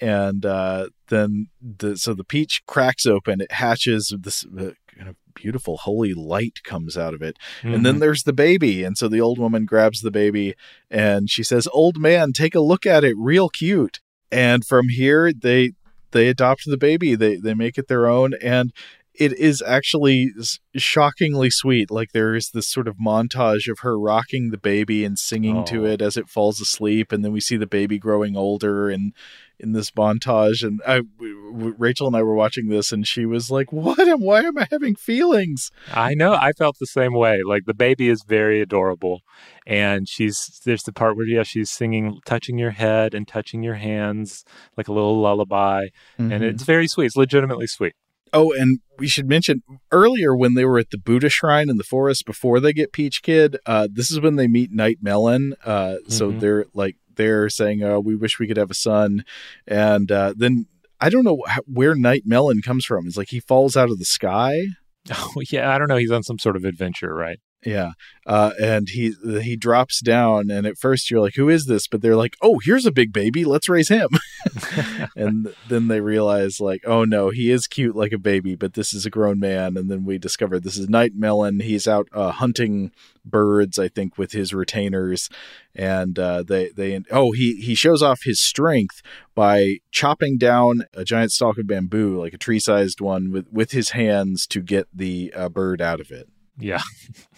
And 0.00 0.44
uh, 0.44 0.88
then 1.08 1.48
the 1.60 1.96
so 1.96 2.12
the 2.14 2.24
peach 2.24 2.62
cracks 2.66 3.06
open, 3.06 3.40
it 3.40 3.52
hatches 3.52 4.14
this 4.20 4.44
uh, 4.44 4.72
kind 4.94 5.08
of 5.08 5.16
beautiful 5.34 5.76
holy 5.78 6.14
light 6.14 6.58
comes 6.64 6.96
out 6.96 7.12
of 7.14 7.22
it. 7.22 7.36
And 7.62 7.74
Mm-hmm. 7.74 7.82
then 7.82 7.98
there's 7.98 8.22
the 8.24 8.32
baby. 8.32 8.84
And 8.84 8.96
so 8.96 9.08
the 9.08 9.20
old 9.20 9.38
woman 9.38 9.64
grabs 9.66 10.00
the 10.00 10.10
baby 10.10 10.54
and 10.90 11.30
she 11.30 11.42
says, 11.42 11.68
Old 11.72 11.98
man, 11.98 12.32
take 12.32 12.54
a 12.54 12.60
look 12.60 12.86
at 12.86 13.04
it, 13.04 13.14
real 13.18 13.48
cute. 13.48 14.00
And 14.32 14.64
from 14.66 14.88
here 14.88 15.32
they 15.32 15.72
they 16.12 16.28
adopt 16.28 16.62
the 16.66 16.78
baby. 16.78 17.14
They 17.14 17.36
they 17.36 17.54
make 17.54 17.76
it 17.78 17.88
their 17.88 18.06
own 18.06 18.32
and 18.42 18.72
it 19.18 19.32
is 19.38 19.62
actually 19.66 20.30
shockingly 20.76 21.48
sweet. 21.50 21.90
Like 21.90 22.12
there 22.12 22.34
is 22.34 22.50
this 22.50 22.68
sort 22.68 22.86
of 22.88 22.96
montage 22.96 23.66
of 23.70 23.78
her 23.80 23.98
rocking 23.98 24.50
the 24.50 24.58
baby 24.58 25.04
and 25.04 25.18
singing 25.18 25.64
to 25.66 25.86
Oh. 25.86 25.90
it 25.90 26.02
as 26.02 26.16
it 26.18 26.28
falls 26.28 26.60
asleep, 26.60 27.12
and 27.12 27.24
then 27.24 27.32
we 27.32 27.40
see 27.40 27.56
the 27.56 27.66
baby 27.66 27.98
growing 27.98 28.36
older 28.36 28.90
and 28.90 29.12
in 29.58 29.72
this 29.72 29.90
montage. 29.92 30.62
And 30.66 30.80
I, 30.86 31.02
Rachel 31.18 32.06
and 32.06 32.16
I 32.16 32.22
were 32.22 32.34
watching 32.34 32.68
this, 32.68 32.92
and 32.92 33.06
she 33.06 33.24
was 33.26 33.50
like, 33.50 33.72
"What? 33.72 33.98
And 33.98 34.20
why 34.22 34.40
am 34.42 34.58
I 34.58 34.66
having 34.70 34.94
feelings?" 34.94 35.70
I 35.92 36.14
know. 36.14 36.34
I 36.34 36.52
felt 36.52 36.76
the 36.78 36.86
same 36.86 37.14
way. 37.14 37.40
Like 37.44 37.64
the 37.66 37.74
baby 37.74 38.08
is 38.08 38.22
very 38.26 38.60
adorable, 38.60 39.22
and 39.66 40.08
she's 40.08 40.60
there's 40.64 40.82
the 40.82 40.92
part 40.92 41.16
where 41.16 41.26
yeah 41.26 41.42
she's 41.42 41.70
singing, 41.70 42.20
touching 42.26 42.58
your 42.58 42.70
head 42.72 43.14
and 43.14 43.26
touching 43.26 43.62
your 43.62 43.74
hands 43.74 44.44
like 44.76 44.88
a 44.88 44.92
little 44.92 45.20
lullaby, 45.20 45.86
and 46.18 46.30
Mhm. 46.30 46.42
it's 46.42 46.62
very 46.64 46.86
sweet. 46.88 47.06
It's 47.06 47.16
legitimately 47.16 47.66
sweet. 47.66 47.94
Oh, 48.32 48.52
and 48.52 48.80
we 48.98 49.06
should 49.06 49.28
mention 49.28 49.62
earlier 49.92 50.36
when 50.36 50.54
they 50.54 50.64
were 50.64 50.78
at 50.78 50.90
the 50.90 50.98
Buddha 50.98 51.28
shrine 51.28 51.70
in 51.70 51.76
the 51.76 51.84
forest 51.84 52.26
before 52.26 52.58
they 52.58 52.72
get 52.72 52.92
Peach 52.92 53.22
Kid. 53.22 53.56
Uh, 53.64 53.86
this 53.90 54.10
is 54.10 54.20
when 54.20 54.34
they 54.34 54.48
meet 54.48 54.72
Night 54.72 54.98
Melon. 55.00 55.54
Uh, 55.64 55.96
So 56.08 56.32
Mhm. 56.32 56.40
they're 56.40 56.64
like 56.74 56.96
they're 57.16 57.48
saying, 57.48 57.82
"Oh, 57.82 58.00
we 58.00 58.14
wish 58.14 58.38
we 58.38 58.46
could 58.46 58.56
have 58.56 58.70
a 58.70 58.74
son," 58.74 59.24
and 59.66 60.10
uh, 60.10 60.34
then 60.36 60.66
I 61.00 61.10
don't 61.10 61.24
know 61.24 61.42
where 61.66 61.94
Night 61.94 62.22
Melon 62.26 62.62
comes 62.62 62.84
from. 62.84 63.06
It's 63.06 63.16
like 63.16 63.28
he 63.28 63.40
falls 63.40 63.76
out 63.76 63.90
of 63.90 63.98
the 63.98 64.04
sky. 64.04 64.66
Oh 65.08 65.40
yeah, 65.52 65.72
I 65.72 65.78
don't 65.78 65.86
know. 65.86 65.98
He's 65.98 66.10
on 66.10 66.24
some 66.24 66.40
sort 66.40 66.56
of 66.56 66.64
adventure, 66.64 67.14
right? 67.14 67.38
Yeah, 67.66 67.92
uh, 68.26 68.52
and 68.60 68.88
he 68.88 69.12
he 69.42 69.56
drops 69.56 70.00
down, 70.00 70.52
and 70.52 70.68
at 70.68 70.78
first 70.78 71.10
you're 71.10 71.20
like, 71.20 71.34
"Who 71.34 71.48
is 71.48 71.66
this?" 71.66 71.88
But 71.88 72.00
they're 72.00 72.14
like, 72.14 72.36
"Oh, 72.40 72.60
here's 72.62 72.86
a 72.86 72.92
big 72.92 73.12
baby. 73.12 73.44
Let's 73.44 73.68
raise 73.68 73.88
him." 73.88 74.08
and 75.16 75.52
then 75.68 75.88
they 75.88 76.00
realize, 76.00 76.60
like, 76.60 76.82
"Oh 76.86 77.04
no, 77.04 77.30
he 77.30 77.50
is 77.50 77.66
cute 77.66 77.96
like 77.96 78.12
a 78.12 78.18
baby, 78.18 78.54
but 78.54 78.74
this 78.74 78.94
is 78.94 79.04
a 79.04 79.10
grown 79.10 79.40
man." 79.40 79.76
And 79.76 79.90
then 79.90 80.04
we 80.04 80.16
discover 80.16 80.60
this 80.60 80.76
is 80.78 80.88
Night 80.88 81.12
Melon. 81.16 81.58
He's 81.58 81.88
out 81.88 82.08
uh, 82.12 82.30
hunting 82.30 82.92
birds, 83.24 83.80
I 83.80 83.88
think, 83.88 84.16
with 84.16 84.30
his 84.30 84.54
retainers, 84.54 85.28
and 85.74 86.16
uh, 86.20 86.44
they 86.44 86.68
they 86.68 87.02
oh 87.10 87.32
he 87.32 87.56
he 87.56 87.74
shows 87.74 88.00
off 88.00 88.20
his 88.22 88.40
strength 88.40 89.02
by 89.34 89.78
chopping 89.90 90.38
down 90.38 90.84
a 90.94 91.04
giant 91.04 91.32
stalk 91.32 91.58
of 91.58 91.66
bamboo, 91.66 92.20
like 92.20 92.32
a 92.32 92.38
tree 92.38 92.60
sized 92.60 93.00
one, 93.00 93.32
with 93.32 93.52
with 93.52 93.72
his 93.72 93.90
hands 93.90 94.46
to 94.46 94.62
get 94.62 94.86
the 94.94 95.32
uh, 95.34 95.48
bird 95.48 95.82
out 95.82 95.98
of 95.98 96.12
it. 96.12 96.28
Yeah. 96.58 96.82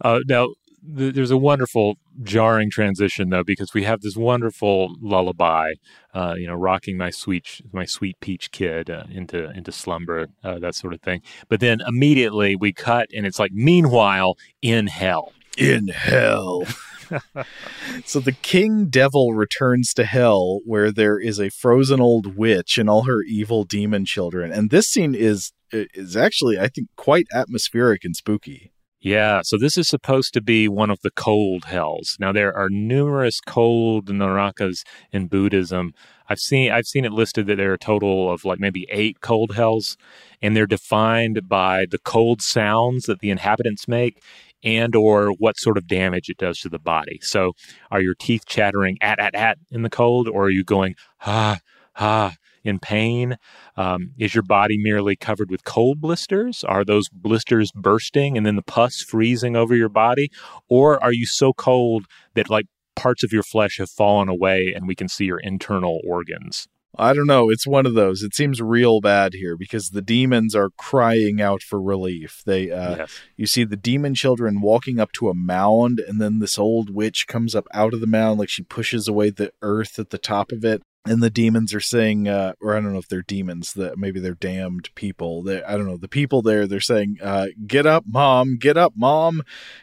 uh, 0.00 0.20
now, 0.28 0.48
th- 0.96 1.14
there's 1.14 1.30
a 1.30 1.36
wonderful 1.36 1.94
jarring 2.22 2.70
transition 2.70 3.30
though 3.30 3.44
because 3.44 3.74
we 3.74 3.84
have 3.84 4.00
this 4.00 4.16
wonderful 4.16 4.94
lullaby, 5.00 5.72
uh, 6.14 6.34
you 6.36 6.46
know, 6.46 6.54
rocking 6.54 6.96
my 6.96 7.10
sweet 7.10 7.60
my 7.72 7.84
sweet 7.84 8.18
peach 8.20 8.50
kid 8.50 8.90
uh, 8.90 9.04
into 9.10 9.50
into 9.50 9.72
slumber, 9.72 10.28
uh, 10.42 10.58
that 10.58 10.74
sort 10.74 10.94
of 10.94 11.00
thing. 11.00 11.22
But 11.48 11.60
then 11.60 11.80
immediately 11.86 12.56
we 12.56 12.72
cut, 12.72 13.08
and 13.14 13.26
it's 13.26 13.38
like, 13.38 13.52
meanwhile, 13.52 14.36
in 14.62 14.86
hell. 14.86 15.32
in 15.56 15.88
hell. 15.88 16.64
so 18.04 18.18
the 18.20 18.32
king 18.32 18.86
devil 18.86 19.34
returns 19.34 19.92
to 19.94 20.04
hell 20.04 20.60
where 20.64 20.90
there 20.90 21.18
is 21.18 21.38
a 21.38 21.50
frozen 21.50 22.00
old 22.00 22.36
witch 22.36 22.78
and 22.78 22.88
all 22.88 23.02
her 23.02 23.22
evil 23.22 23.64
demon 23.64 24.04
children. 24.04 24.52
And 24.52 24.70
this 24.70 24.88
scene 24.88 25.14
is 25.14 25.52
is 25.72 26.16
actually 26.16 26.58
I 26.58 26.68
think 26.68 26.88
quite 26.96 27.26
atmospheric 27.32 28.04
and 28.04 28.14
spooky. 28.14 28.72
Yeah, 29.04 29.42
so 29.44 29.58
this 29.58 29.76
is 29.76 29.86
supposed 29.86 30.32
to 30.32 30.40
be 30.40 30.66
one 30.66 30.88
of 30.88 30.98
the 31.02 31.10
cold 31.10 31.66
hells. 31.66 32.16
Now 32.18 32.32
there 32.32 32.56
are 32.56 32.70
numerous 32.70 33.38
cold 33.38 34.06
narakas 34.06 34.82
in 35.12 35.26
Buddhism. 35.26 35.92
I've 36.30 36.38
seen 36.38 36.72
I've 36.72 36.86
seen 36.86 37.04
it 37.04 37.12
listed 37.12 37.46
that 37.48 37.56
there 37.56 37.72
are 37.72 37.74
a 37.74 37.78
total 37.78 38.32
of 38.32 38.46
like 38.46 38.58
maybe 38.60 38.86
8 38.88 39.20
cold 39.20 39.56
hells 39.56 39.98
and 40.40 40.56
they're 40.56 40.66
defined 40.66 41.46
by 41.46 41.84
the 41.84 41.98
cold 41.98 42.40
sounds 42.40 43.04
that 43.04 43.18
the 43.18 43.28
inhabitants 43.28 43.86
make 43.86 44.22
and 44.62 44.96
or 44.96 45.32
what 45.32 45.58
sort 45.58 45.76
of 45.76 45.86
damage 45.86 46.30
it 46.30 46.38
does 46.38 46.58
to 46.60 46.70
the 46.70 46.78
body. 46.78 47.18
So 47.20 47.52
are 47.90 48.00
your 48.00 48.14
teeth 48.14 48.46
chattering 48.46 48.96
at 49.02 49.18
at 49.18 49.34
at 49.34 49.58
in 49.70 49.82
the 49.82 49.90
cold 49.90 50.28
or 50.28 50.44
are 50.44 50.50
you 50.50 50.64
going 50.64 50.94
ha 51.18 51.58
ha 51.92 52.36
in 52.64 52.78
pain? 52.78 53.36
Um, 53.76 54.12
is 54.18 54.34
your 54.34 54.42
body 54.42 54.78
merely 54.78 55.16
covered 55.16 55.50
with 55.50 55.64
cold 55.64 56.00
blisters? 56.00 56.64
Are 56.64 56.84
those 56.84 57.08
blisters 57.08 57.70
bursting 57.72 58.36
and 58.36 58.44
then 58.44 58.56
the 58.56 58.62
pus 58.62 59.00
freezing 59.00 59.54
over 59.54 59.76
your 59.76 59.88
body? 59.88 60.30
Or 60.68 61.02
are 61.02 61.12
you 61.12 61.26
so 61.26 61.52
cold 61.52 62.06
that 62.34 62.50
like 62.50 62.66
parts 62.96 63.22
of 63.22 63.32
your 63.32 63.42
flesh 63.42 63.78
have 63.78 63.90
fallen 63.90 64.28
away 64.28 64.72
and 64.74 64.88
we 64.88 64.94
can 64.94 65.08
see 65.08 65.26
your 65.26 65.40
internal 65.40 66.00
organs? 66.06 66.66
I 66.96 67.12
don't 67.12 67.26
know, 67.26 67.50
it's 67.50 67.66
one 67.66 67.86
of 67.86 67.94
those. 67.94 68.22
It 68.22 68.36
seems 68.36 68.62
real 68.62 69.00
bad 69.00 69.34
here 69.34 69.56
because 69.56 69.90
the 69.90 70.02
demons 70.02 70.54
are 70.54 70.70
crying 70.78 71.40
out 71.40 71.60
for 71.60 71.82
relief. 71.82 72.42
They 72.46 72.70
uh 72.70 72.96
yes. 72.96 73.20
you 73.36 73.46
see 73.46 73.64
the 73.64 73.76
demon 73.76 74.14
children 74.14 74.60
walking 74.60 75.00
up 75.00 75.10
to 75.12 75.28
a 75.28 75.34
mound 75.34 75.98
and 75.98 76.20
then 76.20 76.38
this 76.38 76.58
old 76.58 76.90
witch 76.90 77.26
comes 77.26 77.54
up 77.54 77.66
out 77.74 77.94
of 77.94 78.00
the 78.00 78.06
mound 78.06 78.38
like 78.38 78.48
she 78.48 78.62
pushes 78.62 79.08
away 79.08 79.30
the 79.30 79.52
earth 79.60 79.98
at 79.98 80.10
the 80.10 80.18
top 80.18 80.52
of 80.52 80.64
it 80.64 80.82
and 81.06 81.22
the 81.22 81.30
demons 81.30 81.74
are 81.74 81.80
saying 81.80 82.28
uh, 82.28 82.54
or 82.60 82.76
i 82.76 82.80
don't 82.80 82.92
know 82.92 82.98
if 82.98 83.08
they're 83.08 83.22
demons 83.22 83.74
that 83.74 83.98
maybe 83.98 84.20
they're 84.20 84.34
damned 84.34 84.88
people. 84.94 85.42
They, 85.42 85.62
i 85.62 85.76
don't 85.76 85.86
know 85.86 85.96
the 85.96 86.08
people 86.08 86.42
there 86.42 86.66
they're 86.66 86.80
saying 86.80 87.18
uh, 87.22 87.48
get 87.66 87.86
up 87.86 88.04
mom 88.06 88.56
get 88.56 88.76
up 88.76 88.92
mom. 88.96 89.42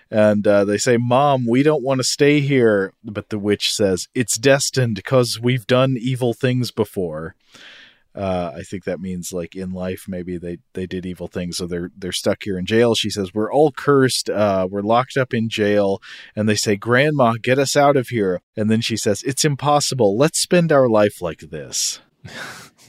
And 0.09 0.45
uh, 0.45 0.65
they 0.65 0.77
say 0.77 0.97
mom 0.97 1.45
we 1.47 1.63
don't 1.63 1.83
want 1.83 1.99
to 1.99 2.03
stay 2.03 2.41
here. 2.41 2.93
But 3.03 3.29
the 3.29 3.39
witch 3.39 3.73
says 3.73 4.07
it's 4.13 4.37
destined 4.37 4.95
because 4.95 5.39
we've 5.41 5.67
done 5.67 5.95
evil 5.97 6.33
things 6.33 6.71
before 6.71 7.35
uh, 8.13 8.51
I 8.55 8.61
think 8.63 8.83
that 8.83 8.99
means 8.99 9.31
like 9.31 9.55
in 9.55 9.71
life 9.71 10.05
maybe 10.07 10.37
they 10.37 10.57
they 10.73 10.85
did 10.85 11.05
evil 11.05 11.27
things, 11.27 11.57
so 11.57 11.65
they're 11.65 11.91
they're 11.97 12.11
stuck 12.11 12.39
here 12.43 12.57
in 12.57 12.65
jail. 12.65 12.93
She 12.95 13.09
says 13.09 13.33
we're 13.33 13.51
all 13.51 13.71
cursed. 13.71 14.29
Uh, 14.29 14.67
we're 14.69 14.81
locked 14.81 15.17
up 15.17 15.33
in 15.33 15.49
jail, 15.49 16.01
and 16.35 16.49
they 16.49 16.55
say, 16.55 16.75
"Grandma, 16.75 17.35
get 17.41 17.59
us 17.59 17.77
out 17.77 17.95
of 17.95 18.09
here." 18.09 18.41
And 18.57 18.69
then 18.69 18.81
she 18.81 18.97
says, 18.97 19.23
"It's 19.23 19.45
impossible. 19.45 20.17
Let's 20.17 20.39
spend 20.39 20.71
our 20.71 20.89
life 20.89 21.21
like 21.21 21.39
this." 21.39 21.99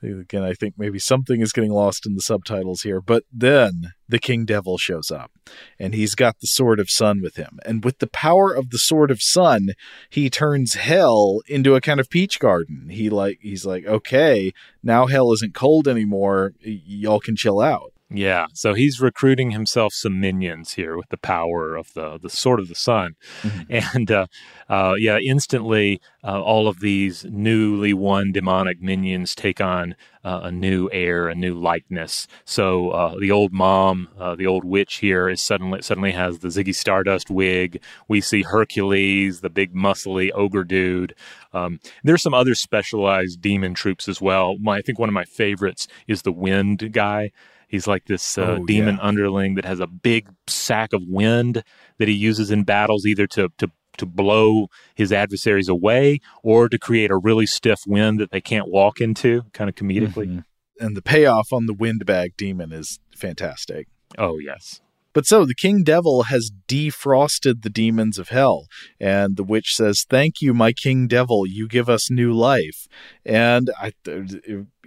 Again, 0.00 0.44
I 0.44 0.54
think 0.54 0.74
maybe 0.78 0.98
something 0.98 1.40
is 1.40 1.52
getting 1.52 1.72
lost 1.72 2.06
in 2.06 2.14
the 2.14 2.22
subtitles 2.22 2.82
here, 2.82 3.00
but 3.00 3.24
then 3.32 3.94
the 4.08 4.20
King 4.20 4.44
Devil 4.44 4.78
shows 4.78 5.10
up, 5.10 5.32
and 5.78 5.92
he's 5.92 6.14
got 6.14 6.38
the 6.40 6.46
Sword 6.46 6.78
of 6.78 6.88
Sun 6.88 7.20
with 7.20 7.36
him. 7.36 7.58
And 7.66 7.84
with 7.84 7.98
the 7.98 8.06
power 8.06 8.52
of 8.52 8.70
the 8.70 8.78
Sword 8.78 9.10
of 9.10 9.20
Sun, 9.20 9.70
he 10.08 10.30
turns 10.30 10.74
hell 10.74 11.40
into 11.48 11.74
a 11.74 11.80
kind 11.80 11.98
of 11.98 12.10
peach 12.10 12.38
garden. 12.38 12.88
He 12.90 13.10
like 13.10 13.38
he's 13.42 13.66
like, 13.66 13.86
okay, 13.86 14.52
now 14.82 15.06
hell 15.06 15.32
isn't 15.32 15.54
cold 15.54 15.88
anymore. 15.88 16.52
Y- 16.64 16.80
y'all 16.86 17.20
can 17.20 17.34
chill 17.34 17.60
out. 17.60 17.92
Yeah, 18.10 18.46
so 18.54 18.72
he's 18.72 19.02
recruiting 19.02 19.50
himself 19.50 19.92
some 19.92 20.18
minions 20.18 20.72
here 20.72 20.96
with 20.96 21.10
the 21.10 21.18
power 21.18 21.76
of 21.76 21.92
the 21.92 22.18
the 22.18 22.30
sword 22.30 22.58
of 22.58 22.68
the 22.68 22.74
sun, 22.74 23.16
and 23.68 24.10
uh, 24.10 24.26
uh, 24.66 24.94
yeah, 24.98 25.18
instantly 25.18 26.00
uh, 26.24 26.40
all 26.40 26.68
of 26.68 26.80
these 26.80 27.26
newly 27.26 27.92
won 27.92 28.32
demonic 28.32 28.80
minions 28.80 29.34
take 29.34 29.60
on 29.60 29.94
uh, 30.24 30.40
a 30.44 30.50
new 30.50 30.88
air, 30.90 31.28
a 31.28 31.34
new 31.34 31.52
likeness. 31.54 32.26
So 32.46 32.90
uh, 32.92 33.18
the 33.20 33.30
old 33.30 33.52
mom, 33.52 34.08
uh, 34.18 34.36
the 34.36 34.46
old 34.46 34.64
witch 34.64 34.96
here, 34.96 35.28
is 35.28 35.42
suddenly 35.42 35.82
suddenly 35.82 36.12
has 36.12 36.38
the 36.38 36.48
Ziggy 36.48 36.74
Stardust 36.74 37.28
wig. 37.28 37.82
We 38.08 38.22
see 38.22 38.40
Hercules, 38.42 39.42
the 39.42 39.50
big 39.50 39.74
muscly 39.74 40.30
ogre 40.34 40.64
dude. 40.64 41.14
Um, 41.52 41.78
there's 42.02 42.22
some 42.22 42.34
other 42.34 42.54
specialized 42.54 43.42
demon 43.42 43.74
troops 43.74 44.08
as 44.08 44.18
well. 44.18 44.56
My, 44.56 44.78
I 44.78 44.80
think 44.80 44.98
one 44.98 45.10
of 45.10 45.14
my 45.14 45.24
favorites 45.26 45.86
is 46.06 46.22
the 46.22 46.32
Wind 46.32 46.90
guy. 46.92 47.32
He's 47.68 47.86
like 47.86 48.06
this 48.06 48.36
uh, 48.38 48.56
Oh, 48.58 48.64
demon 48.64 48.96
yeah. 48.96 49.02
underling 49.02 49.54
that 49.54 49.64
has 49.64 49.78
a 49.80 49.86
big 49.86 50.28
sack 50.46 50.92
of 50.92 51.02
wind 51.06 51.62
that 51.98 52.08
he 52.08 52.14
uses 52.14 52.50
in 52.50 52.64
battles, 52.64 53.06
either 53.06 53.26
to 53.28 53.50
to 53.58 53.70
to 53.98 54.06
blow 54.06 54.68
his 54.94 55.12
adversaries 55.12 55.68
away 55.68 56.20
or 56.44 56.68
to 56.68 56.78
create 56.78 57.10
a 57.10 57.16
really 57.16 57.46
stiff 57.46 57.80
wind 57.86 58.20
that 58.20 58.30
they 58.30 58.40
can't 58.40 58.68
walk 58.68 59.00
into, 59.00 59.42
kind 59.52 59.68
of 59.68 59.74
comedically. 59.74 60.28
Mhm. 60.28 60.44
And 60.80 60.96
the 60.96 61.02
payoff 61.02 61.52
on 61.52 61.66
the 61.66 61.74
windbag 61.74 62.36
demon 62.36 62.72
is 62.72 63.00
fantastic. 63.16 63.88
Oh 64.16 64.38
yes, 64.38 64.80
But 65.14 65.26
so 65.26 65.44
the 65.44 65.54
King 65.54 65.82
Devil 65.82 66.24
has 66.24 66.52
defrosted 66.68 67.62
the 67.62 67.70
demons 67.70 68.18
of 68.18 68.28
hell, 68.28 68.66
and 69.00 69.36
the 69.36 69.42
witch 69.42 69.74
says, 69.74 70.04
"Thank 70.08 70.40
you, 70.40 70.54
my 70.54 70.72
King 70.72 71.08
Devil. 71.08 71.44
You 71.46 71.66
give 71.66 71.88
us 71.88 72.08
new 72.10 72.32
life." 72.32 72.86
And 73.24 73.70
I, 73.80 73.92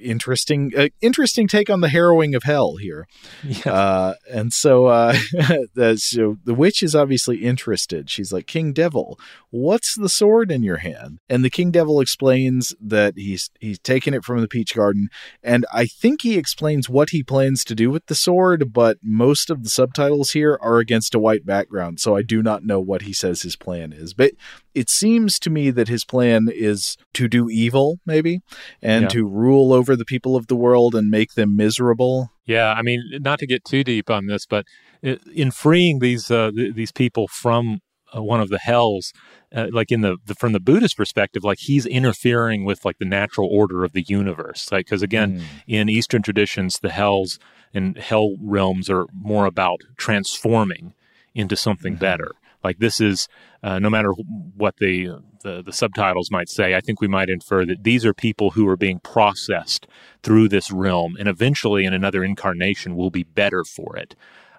interesting, 0.02 0.72
uh, 0.78 0.90
interesting 1.02 1.48
take 1.48 1.70
on 1.70 1.82
the 1.82 1.90
harrowing 1.90 2.36
of 2.36 2.44
hell 2.44 2.78
here. 2.78 3.08
yeah, 3.44 3.72
Uh, 3.72 4.14
and 4.30 4.54
so, 4.54 4.88
uh, 4.88 5.14
the, 5.74 5.98
so 5.98 6.38
the 6.44 6.54
witch 6.54 6.84
is 6.84 6.96
obviously 6.96 7.38
interested. 7.38 8.10
She's 8.10 8.32
like, 8.32 8.48
King 8.48 8.74
Devil, 8.74 9.20
what's 9.50 9.96
the 9.96 10.10
sword 10.10 10.52
in 10.52 10.64
your 10.64 10.78
hand? 10.78 11.20
And 11.30 11.44
the 11.44 11.50
King 11.50 11.72
Devil 11.72 12.00
explains 12.00 12.74
that 12.82 13.14
he's 13.16 13.50
he's 13.60 13.80
taken 13.80 14.14
it 14.14 14.24
from 14.24 14.42
the 14.42 14.48
Peach 14.48 14.76
Garden, 14.76 15.10
and 15.44 15.66
I 15.72 15.86
think 15.86 16.22
he 16.22 16.38
explains 16.38 16.90
what 16.90 17.10
he 17.12 17.24
plans 17.24 17.64
to 17.66 17.76
do 17.76 17.90
with 17.92 18.08
the 18.08 18.16
sword. 18.16 18.74
But 18.74 18.98
most 19.02 19.50
of 19.50 19.64
the 19.64 19.70
subtitles 19.70 20.32
here 20.32 20.58
are 20.62 20.80
against 20.80 21.16
a 21.16 21.20
white 21.20 21.46
background, 21.46 22.00
so 22.00 22.16
I 22.16 22.22
do 22.22 22.42
not 22.42 22.64
know 22.64 22.80
what 22.80 23.04
he 23.04 23.14
says 23.14 23.42
his 23.42 23.56
plan 23.56 23.94
is. 23.94 24.14
But 24.14 24.32
it 24.74 24.90
seems 24.90 25.38
to 25.40 25.50
me 25.50 25.70
that 25.72 25.88
his 25.88 26.06
plan 26.06 26.48
is 26.52 26.98
to 27.14 27.28
do 27.28 27.50
evil, 27.50 28.00
maybe, 28.06 28.40
and 28.82 29.04
Yeah. 29.04 29.10
to 29.10 29.28
rule 29.28 29.74
over 29.74 29.96
the 29.96 30.06
people 30.06 30.36
of 30.36 30.48
the 30.48 30.56
world 30.56 30.96
and 30.96 31.10
make 31.10 31.34
them 31.34 31.56
miserable. 31.56 32.30
yeah. 32.46 32.74
I 32.74 32.82
mean, 32.82 33.02
not 33.22 33.40
to 33.40 33.48
get 33.48 33.64
too 33.66 33.84
deep 33.84 34.10
on 34.10 34.26
this, 34.28 34.46
but 34.46 34.66
in 35.34 35.52
freeing 35.52 36.00
these 36.00 36.30
uh, 36.32 36.52
th- 36.56 36.76
these 36.76 36.92
people 36.92 37.28
from 37.28 37.80
uh, 38.16 38.22
one 38.22 38.42
of 38.42 38.50
the 38.50 38.60
hells, 38.60 39.14
uh, 39.56 39.68
like 39.72 39.90
in 39.92 40.02
the, 40.02 40.18
the 40.26 40.36
from 40.36 40.52
the 40.52 40.60
Buddhist 40.60 40.98
perspective, 40.98 41.44
like 41.46 41.60
he's 41.60 41.86
interfering 41.86 42.66
with 42.66 42.84
like 42.84 42.98
the 43.00 43.06
natural 43.06 43.48
order 43.52 43.84
of 43.86 43.94
the 43.94 44.04
universe, 44.04 44.70
like 44.72 44.86
because 44.86 45.02
again, 45.02 45.42
in 45.68 45.88
Eastern 45.90 46.22
traditions, 46.22 46.80
the 46.80 46.90
hells 46.92 47.40
and 47.74 47.98
hell 47.98 48.36
realms 48.42 48.90
are 48.90 49.06
more 49.14 49.46
about 49.46 49.80
transforming 49.98 50.94
into 51.34 51.56
something 51.56 51.96
better. 51.96 52.32
Like 52.64 52.80
this 52.80 53.02
is 53.02 53.28
uh, 53.64 53.80
no 53.80 53.90
matter 53.90 54.12
what 54.12 54.78
the, 54.78 55.22
the 55.44 55.62
the 55.62 55.74
subtitles 55.74 56.32
might 56.32 56.50
say, 56.50 56.76
I 56.76 56.82
think 56.82 57.02
we 57.02 57.08
might 57.08 57.30
infer 57.30 57.66
that 57.66 57.84
these 57.84 58.06
are 58.06 58.14
people 58.14 58.52
who 58.52 58.68
are 58.68 58.78
being 58.78 59.00
processed 59.00 59.88
through 60.24 60.50
this 60.50 60.72
realm, 60.72 61.16
and 61.20 61.28
eventually 61.28 61.86
in 61.86 61.94
another 61.94 62.24
incarnation 62.24 62.96
will 62.96 63.12
be 63.12 63.24
better 63.24 63.64
for 63.64 63.98
it. 63.98 64.16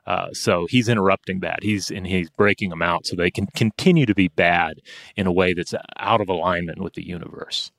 Uh, 0.06 0.32
so 0.32 0.66
he's 0.68 0.88
interrupting 0.88 1.40
that. 1.40 1.62
He's 1.62 1.90
and 1.90 2.06
he's 2.06 2.30
breaking 2.30 2.70
them 2.70 2.82
out 2.82 3.06
so 3.06 3.14
they 3.14 3.30
can 3.30 3.46
continue 3.54 4.06
to 4.06 4.14
be 4.14 4.28
bad 4.28 4.80
in 5.16 5.26
a 5.26 5.32
way 5.32 5.54
that's 5.54 5.74
out 5.98 6.20
of 6.20 6.28
alignment 6.28 6.80
with 6.80 6.94
the 6.94 7.06
universe. 7.06 7.70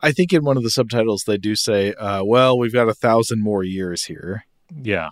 I 0.00 0.12
think 0.12 0.32
in 0.32 0.44
one 0.44 0.56
of 0.56 0.62
the 0.62 0.70
subtitles 0.70 1.24
they 1.24 1.38
do 1.38 1.56
say, 1.56 1.92
uh, 1.94 2.24
"Well, 2.24 2.58
we've 2.58 2.72
got 2.72 2.88
a 2.88 2.94
thousand 2.94 3.42
more 3.42 3.64
years 3.64 4.04
here." 4.04 4.44
Yeah, 4.74 5.10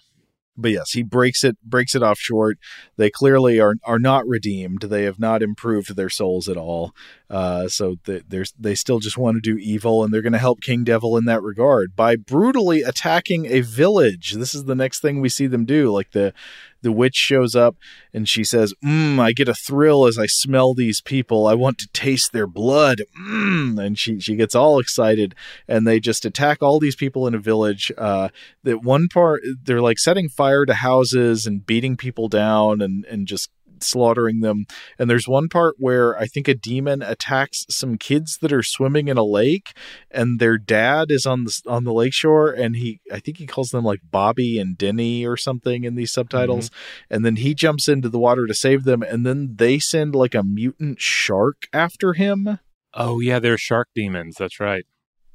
but 0.57 0.70
yes, 0.70 0.92
he 0.92 1.03
breaks 1.03 1.44
it 1.44 1.57
breaks 1.62 1.94
it 1.94 2.03
off 2.03 2.18
short. 2.18 2.59
They 2.96 3.11
clearly 3.11 3.61
are 3.61 3.74
are 3.84 3.98
not 3.98 4.26
redeemed. 4.26 4.82
They 4.82 5.05
have 5.05 5.18
not 5.18 5.42
improved 5.42 5.96
their 5.96 6.11
souls 6.11 6.48
at 6.48 6.57
all. 6.57 6.92
Uh, 7.28 7.68
so 7.68 7.96
they, 8.05 8.22
they 8.59 8.74
still 8.74 8.98
just 8.98 9.16
want 9.16 9.36
to 9.36 9.40
do 9.40 9.57
evil, 9.57 10.03
and 10.03 10.12
they're 10.12 10.22
going 10.22 10.32
to 10.32 10.38
help 10.38 10.61
King 10.61 10.82
Devil 10.82 11.16
in 11.16 11.26
that 11.26 11.42
regard 11.42 11.94
by 11.94 12.16
brutally 12.16 12.82
attacking 12.82 13.46
a 13.46 13.61
village. 13.61 14.32
This 14.32 14.55
is 14.55 14.64
the 14.64 14.74
next 14.74 15.01
thing 15.01 15.20
we 15.20 15.28
see 15.28 15.46
them 15.46 15.64
do. 15.64 15.92
Like 15.92 16.11
the 16.11 16.34
the 16.82 16.92
witch 16.92 17.14
shows 17.14 17.54
up 17.54 17.76
and 18.12 18.28
she 18.28 18.44
says, 18.44 18.74
Mmm, 18.84 19.18
I 19.18 19.32
get 19.32 19.48
a 19.48 19.54
thrill 19.54 20.06
as 20.06 20.18
I 20.18 20.26
smell 20.26 20.74
these 20.74 21.00
people. 21.00 21.46
I 21.46 21.54
want 21.54 21.78
to 21.78 21.88
taste 21.92 22.32
their 22.32 22.46
blood. 22.46 23.02
Mmm. 23.18 23.80
And 23.84 23.98
she, 23.98 24.20
she 24.20 24.36
gets 24.36 24.54
all 24.54 24.78
excited 24.78 25.34
and 25.68 25.86
they 25.86 26.00
just 26.00 26.24
attack 26.24 26.62
all 26.62 26.78
these 26.78 26.96
people 26.96 27.26
in 27.26 27.34
a 27.34 27.38
village. 27.38 27.92
Uh, 27.96 28.28
that 28.64 28.82
one 28.82 29.08
part, 29.08 29.42
they're 29.62 29.80
like 29.80 29.98
setting 29.98 30.28
fire 30.28 30.66
to 30.66 30.74
houses 30.74 31.46
and 31.46 31.66
beating 31.66 31.96
people 31.96 32.28
down 32.28 32.80
and, 32.80 33.04
and 33.06 33.26
just 33.26 33.50
slaughtering 33.82 34.40
them. 34.40 34.66
And 34.98 35.08
there's 35.08 35.28
one 35.28 35.48
part 35.48 35.76
where 35.78 36.18
I 36.18 36.26
think 36.26 36.48
a 36.48 36.54
demon 36.54 37.02
attacks 37.02 37.66
some 37.68 37.98
kids 37.98 38.38
that 38.38 38.52
are 38.52 38.62
swimming 38.62 39.08
in 39.08 39.16
a 39.16 39.24
lake, 39.24 39.72
and 40.10 40.38
their 40.38 40.58
dad 40.58 41.10
is 41.10 41.26
on 41.26 41.44
the 41.44 41.60
on 41.66 41.84
the 41.84 41.92
lakeshore, 41.92 42.50
and 42.50 42.76
he 42.76 43.00
I 43.12 43.20
think 43.20 43.38
he 43.38 43.46
calls 43.46 43.70
them 43.70 43.84
like 43.84 44.00
Bobby 44.10 44.58
and 44.58 44.76
Denny 44.76 45.26
or 45.26 45.36
something 45.36 45.84
in 45.84 45.94
these 45.94 46.12
subtitles. 46.12 46.70
Mm-hmm. 46.70 47.14
And 47.14 47.24
then 47.24 47.36
he 47.36 47.54
jumps 47.54 47.88
into 47.88 48.08
the 48.08 48.18
water 48.18 48.46
to 48.46 48.54
save 48.54 48.84
them, 48.84 49.02
and 49.02 49.24
then 49.24 49.56
they 49.56 49.78
send 49.78 50.14
like 50.14 50.34
a 50.34 50.42
mutant 50.42 51.00
shark 51.00 51.68
after 51.72 52.14
him. 52.14 52.58
Oh 52.94 53.20
yeah, 53.20 53.38
they're 53.38 53.58
shark 53.58 53.88
demons. 53.94 54.36
That's 54.38 54.60
right. 54.60 54.84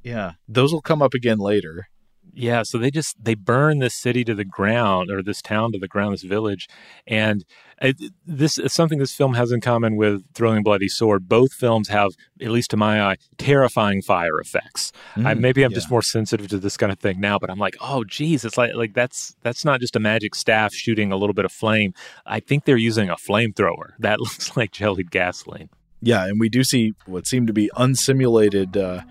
Yeah, 0.02 0.32
those 0.46 0.72
will 0.72 0.82
come 0.82 1.02
up 1.02 1.14
again 1.14 1.38
later. 1.38 1.88
Yeah, 2.38 2.64
so 2.64 2.76
they 2.76 2.90
just 2.90 3.16
they 3.18 3.34
burn 3.34 3.78
this 3.78 3.94
city 3.94 4.22
to 4.24 4.34
the 4.34 4.44
ground 4.44 5.10
or 5.10 5.22
this 5.22 5.40
town 5.40 5.72
to 5.72 5.78
the 5.78 5.88
ground, 5.88 6.12
this 6.12 6.22
village, 6.22 6.68
and 7.06 7.46
it, 7.80 7.96
this 8.26 8.58
is 8.58 8.74
something 8.74 8.98
this 8.98 9.14
film 9.14 9.32
has 9.34 9.52
in 9.52 9.62
common 9.62 9.96
with 9.96 10.22
Thrilling 10.34 10.62
Bloody 10.62 10.88
Sword. 10.88 11.30
Both 11.30 11.54
films 11.54 11.88
have, 11.88 12.12
at 12.42 12.50
least 12.50 12.70
to 12.72 12.76
my 12.76 13.02
eye, 13.02 13.16
terrifying 13.38 14.02
fire 14.02 14.38
effects. 14.38 14.92
Mm, 15.14 15.26
I, 15.26 15.34
maybe 15.34 15.62
I'm 15.62 15.70
yeah. 15.70 15.76
just 15.76 15.90
more 15.90 16.02
sensitive 16.02 16.48
to 16.48 16.58
this 16.58 16.76
kind 16.76 16.92
of 16.92 16.98
thing 16.98 17.20
now, 17.20 17.38
but 17.38 17.48
I'm 17.48 17.58
like, 17.58 17.76
oh, 17.80 18.04
geez, 18.04 18.44
it's 18.44 18.58
like 18.58 18.74
like 18.74 18.92
that's 18.92 19.34
that's 19.42 19.64
not 19.64 19.80
just 19.80 19.96
a 19.96 20.00
magic 20.00 20.34
staff 20.34 20.74
shooting 20.74 21.12
a 21.12 21.16
little 21.16 21.34
bit 21.34 21.46
of 21.46 21.52
flame. 21.52 21.94
I 22.26 22.40
think 22.40 22.66
they're 22.66 22.76
using 22.76 23.08
a 23.08 23.16
flamethrower. 23.16 23.92
That 23.98 24.20
looks 24.20 24.56
like 24.56 24.70
jellied 24.72 25.10
gasoline. 25.10 25.70
Yeah, 26.00 26.26
and 26.26 26.38
we 26.38 26.48
do 26.48 26.62
see 26.62 26.92
what 27.06 27.26
seem 27.26 27.46
to 27.46 27.52
be 27.52 27.70
unsimulated. 27.76 28.76
Uh, 28.76 29.02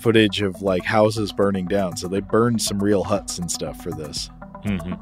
footage 0.00 0.42
of 0.42 0.62
like 0.62 0.84
houses 0.84 1.32
burning 1.32 1.66
down. 1.66 1.96
So 1.96 2.08
they 2.08 2.20
burned 2.20 2.62
some 2.62 2.82
real 2.82 3.04
huts 3.04 3.38
and 3.38 3.50
stuff 3.50 3.82
for 3.82 3.90
this. 3.90 4.30
Mm-hmm. 4.64 4.94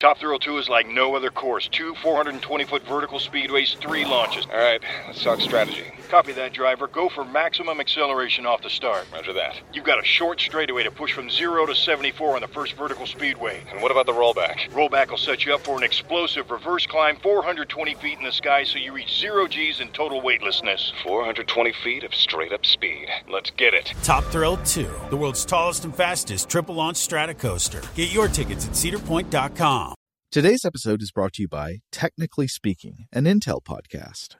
Top 0.00 0.18
Thrill 0.18 0.38
2 0.38 0.56
is 0.56 0.68
like 0.70 0.88
no 0.88 1.14
other 1.14 1.30
course. 1.30 1.68
Two 1.68 1.94
420 1.96 2.64
foot 2.64 2.82
vertical 2.86 3.18
speedways, 3.18 3.76
three 3.76 4.04
launches. 4.06 4.46
All 4.46 4.58
right, 4.58 4.82
let's 5.06 5.22
talk 5.22 5.40
strategy. 5.40 5.84
Copy 6.10 6.32
that, 6.32 6.52
driver. 6.52 6.88
Go 6.88 7.08
for 7.08 7.24
maximum 7.24 7.78
acceleration 7.78 8.44
off 8.44 8.62
the 8.62 8.68
start. 8.68 9.06
Roger 9.12 9.32
that. 9.34 9.60
You've 9.72 9.84
got 9.84 10.02
a 10.02 10.04
short 10.04 10.40
straightaway 10.40 10.82
to 10.82 10.90
push 10.90 11.12
from 11.12 11.30
0 11.30 11.66
to 11.66 11.74
74 11.76 12.34
on 12.34 12.40
the 12.40 12.48
first 12.48 12.72
vertical 12.72 13.06
speedway. 13.06 13.62
And 13.70 13.80
what 13.80 13.92
about 13.92 14.06
the 14.06 14.12
rollback? 14.12 14.68
Rollback 14.70 15.10
will 15.10 15.18
set 15.18 15.46
you 15.46 15.54
up 15.54 15.60
for 15.60 15.76
an 15.76 15.84
explosive 15.84 16.50
reverse 16.50 16.84
climb 16.84 17.14
420 17.22 17.94
feet 17.94 18.18
in 18.18 18.24
the 18.24 18.32
sky 18.32 18.64
so 18.64 18.78
you 18.78 18.92
reach 18.92 19.20
0 19.20 19.46
G's 19.46 19.78
in 19.78 19.86
total 19.92 20.20
weightlessness. 20.20 20.92
420 21.04 21.72
feet 21.84 22.02
of 22.02 22.12
straight 22.12 22.52
up 22.52 22.66
speed. 22.66 23.06
Let's 23.28 23.52
get 23.52 23.72
it. 23.72 23.92
Top 24.02 24.24
Thrill 24.24 24.56
2, 24.56 24.90
the 25.10 25.16
world's 25.16 25.44
tallest 25.44 25.84
and 25.84 25.94
fastest 25.94 26.48
triple 26.48 26.74
launch 26.74 26.96
stratocoaster. 26.96 27.86
Get 27.94 28.12
your 28.12 28.26
tickets 28.26 28.66
at 28.66 28.72
cedarpoint.com. 28.72 29.94
Today's 30.32 30.64
episode 30.64 31.02
is 31.02 31.12
brought 31.12 31.34
to 31.34 31.42
you 31.42 31.48
by 31.48 31.82
Technically 31.92 32.48
Speaking, 32.48 33.06
an 33.12 33.26
Intel 33.26 33.60
podcast. 33.62 34.39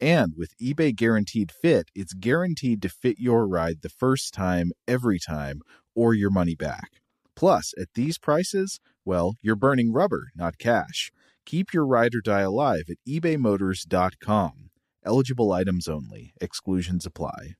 And 0.00 0.32
with 0.34 0.56
eBay 0.58 0.96
Guaranteed 0.96 1.52
Fit, 1.52 1.90
it's 1.94 2.14
guaranteed 2.14 2.80
to 2.82 2.88
fit 2.88 3.18
your 3.18 3.46
ride 3.46 3.82
the 3.82 3.90
first 3.90 4.32
time, 4.32 4.72
every 4.88 5.18
time, 5.18 5.60
or 5.94 6.14
your 6.14 6.30
money 6.30 6.54
back. 6.54 7.02
Plus, 7.36 7.74
at 7.78 7.88
these 7.94 8.16
prices, 8.16 8.80
well, 9.04 9.36
you're 9.42 9.56
burning 9.56 9.92
rubber, 9.92 10.28
not 10.34 10.56
cash. 10.58 11.12
Keep 11.44 11.74
your 11.74 11.86
ride 11.86 12.14
or 12.14 12.22
die 12.22 12.40
alive 12.40 12.84
at 12.88 12.96
ebaymotors.com. 13.06 14.70
Eligible 15.04 15.52
items 15.52 15.86
only, 15.86 16.32
exclusions 16.40 17.04
apply. 17.04 17.54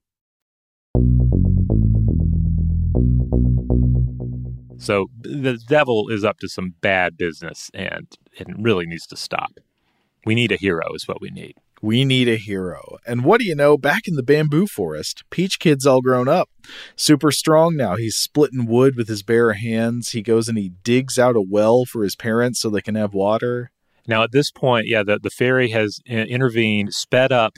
So 4.79 5.09
the 5.21 5.59
devil 5.69 6.09
is 6.09 6.25
up 6.25 6.39
to 6.39 6.49
some 6.49 6.75
bad 6.81 7.19
business 7.19 7.71
and 7.75 8.07
it 8.33 8.47
really 8.59 8.87
needs 8.87 9.07
to 9.09 9.17
stop. 9.17 9.61
We 10.25 10.35
need 10.35 10.53
a 10.53 10.57
hero, 10.57 10.95
is 10.95 11.07
what 11.07 11.21
we 11.21 11.29
need. 11.31 11.57
We 11.83 12.05
need 12.05 12.29
a 12.29 12.37
hero. 12.37 12.99
And 13.07 13.25
what 13.25 13.41
do 13.41 13.47
you 13.47 13.55
know? 13.55 13.79
Back 13.79 14.07
in 14.07 14.15
the 14.15 14.23
bamboo 14.23 14.67
forest, 14.67 15.25
Peach 15.31 15.59
Kid's 15.59 15.87
all 15.87 16.03
grown 16.03 16.29
up. 16.29 16.51
Super 16.95 17.33
strong 17.33 17.77
now. 17.77 17.97
He's 17.97 18.17
splitting 18.17 18.67
wood 18.67 18.97
with 18.97 19.09
his 19.09 19.23
bare 19.23 19.55
hands. 19.55 20.11
He 20.11 20.23
goes 20.23 20.49
and 20.49 20.59
he 20.59 20.73
digs 20.85 21.19
out 21.19 21.37
a 21.37 21.41
well 21.41 21.85
for 21.85 22.03
his 22.03 22.17
parents 22.17 22.61
so 22.61 22.69
they 22.69 22.83
can 22.83 22.97
have 22.97 23.15
water. 23.15 23.71
Now, 24.07 24.23
at 24.23 24.33
this 24.33 24.51
point, 24.51 24.87
yeah, 24.89 25.03
the, 25.03 25.19
the 25.19 25.31
fairy 25.31 25.71
has 25.71 26.01
uh, 26.11 26.15
intervened, 26.15 26.95
sped 26.95 27.33
up 27.33 27.55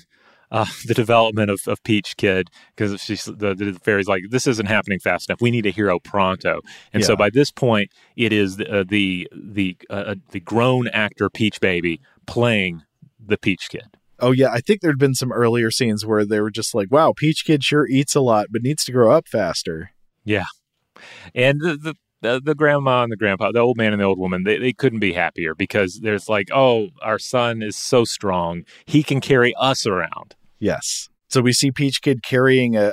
uh, 0.53 0.67
the 0.87 0.95
development 0.95 1.51
of, 1.51 1.61
of 1.67 1.83
Peach 1.83 2.17
Kid 2.17 2.49
because 2.77 3.01
she's 3.01 3.25
the, 3.25 3.55
the 3.55 3.79
fairy's 3.83 4.07
like, 4.07 4.23
this 4.31 4.47
isn't 4.47 4.67
happening 4.67 5.01
fast 5.01 5.29
enough. 5.29 5.41
We 5.41 5.51
need 5.51 5.67
a 5.67 5.71
hero 5.71 5.99
pronto. 5.99 6.61
And 6.93 7.05
so 7.05 7.17
by 7.17 7.31
this 7.31 7.51
point, 7.51 7.91
it 8.17 8.33
is 8.33 8.57
the 8.57 8.81
uh, 8.81 8.85
the 8.87 9.29
the, 9.33 9.77
uh, 9.91 10.15
the 10.31 10.41
grown 10.41 10.89
actor 10.89 11.29
Peach 11.31 11.61
Baby 11.61 12.01
playing 12.27 12.83
the 13.19 13.39
Peach 13.39 13.69
Kid. 13.71 13.97
Oh, 14.23 14.31
yeah. 14.31 14.51
I 14.51 14.61
think 14.61 14.81
there'd 14.81 14.99
been 14.99 15.15
some 15.15 15.33
earlier 15.33 15.71
scenes 15.71 16.07
where 16.07 16.25
they 16.25 16.41
were 16.41 16.51
just 16.51 16.75
like, 16.75 16.91
wow, 16.91 17.13
Peach 17.15 17.45
Kid 17.45 17.63
sure 17.63 17.87
eats 17.89 18.15
a 18.15 18.21
lot, 18.21 18.47
but 18.51 18.63
needs 18.63 18.85
to 18.85 18.93
grow 18.93 19.13
up 19.13 19.29
faster. 19.29 19.91
Yeah, 20.25 20.45
and 21.35 21.61
the, 21.61 21.77
the 21.77 21.95
the 22.21 22.41
the 22.41 22.55
grandma 22.55 23.03
and 23.03 23.13
the 23.13 23.17
grandpa, 23.17 23.53
the 23.53 23.59
old 23.59 23.77
man 23.77 23.93
and 23.93 24.01
the 24.01 24.07
old 24.07 24.19
woman, 24.19 24.45
they, 24.45 24.59
they 24.59 24.73
couldn't 24.73 25.01
be 25.01 25.13
happier 25.13 25.55
because 25.55 26.01
there's 26.03 26.29
like, 26.29 26.49
oh, 26.53 26.91
our 27.03 27.19
son 27.19 27.63
is 27.63 27.77
so 27.77 28.05
strong, 28.05 28.63
he 28.87 29.03
can 29.03 29.21
carry 29.21 29.55
us 29.59 29.87
around. 29.87 30.37
Yes. 30.59 31.09
So 31.29 31.41
we 31.41 31.53
see 31.53 31.73
Peach 31.73 32.03
Kid 32.03 32.23
carrying 32.23 32.77
a, 32.77 32.93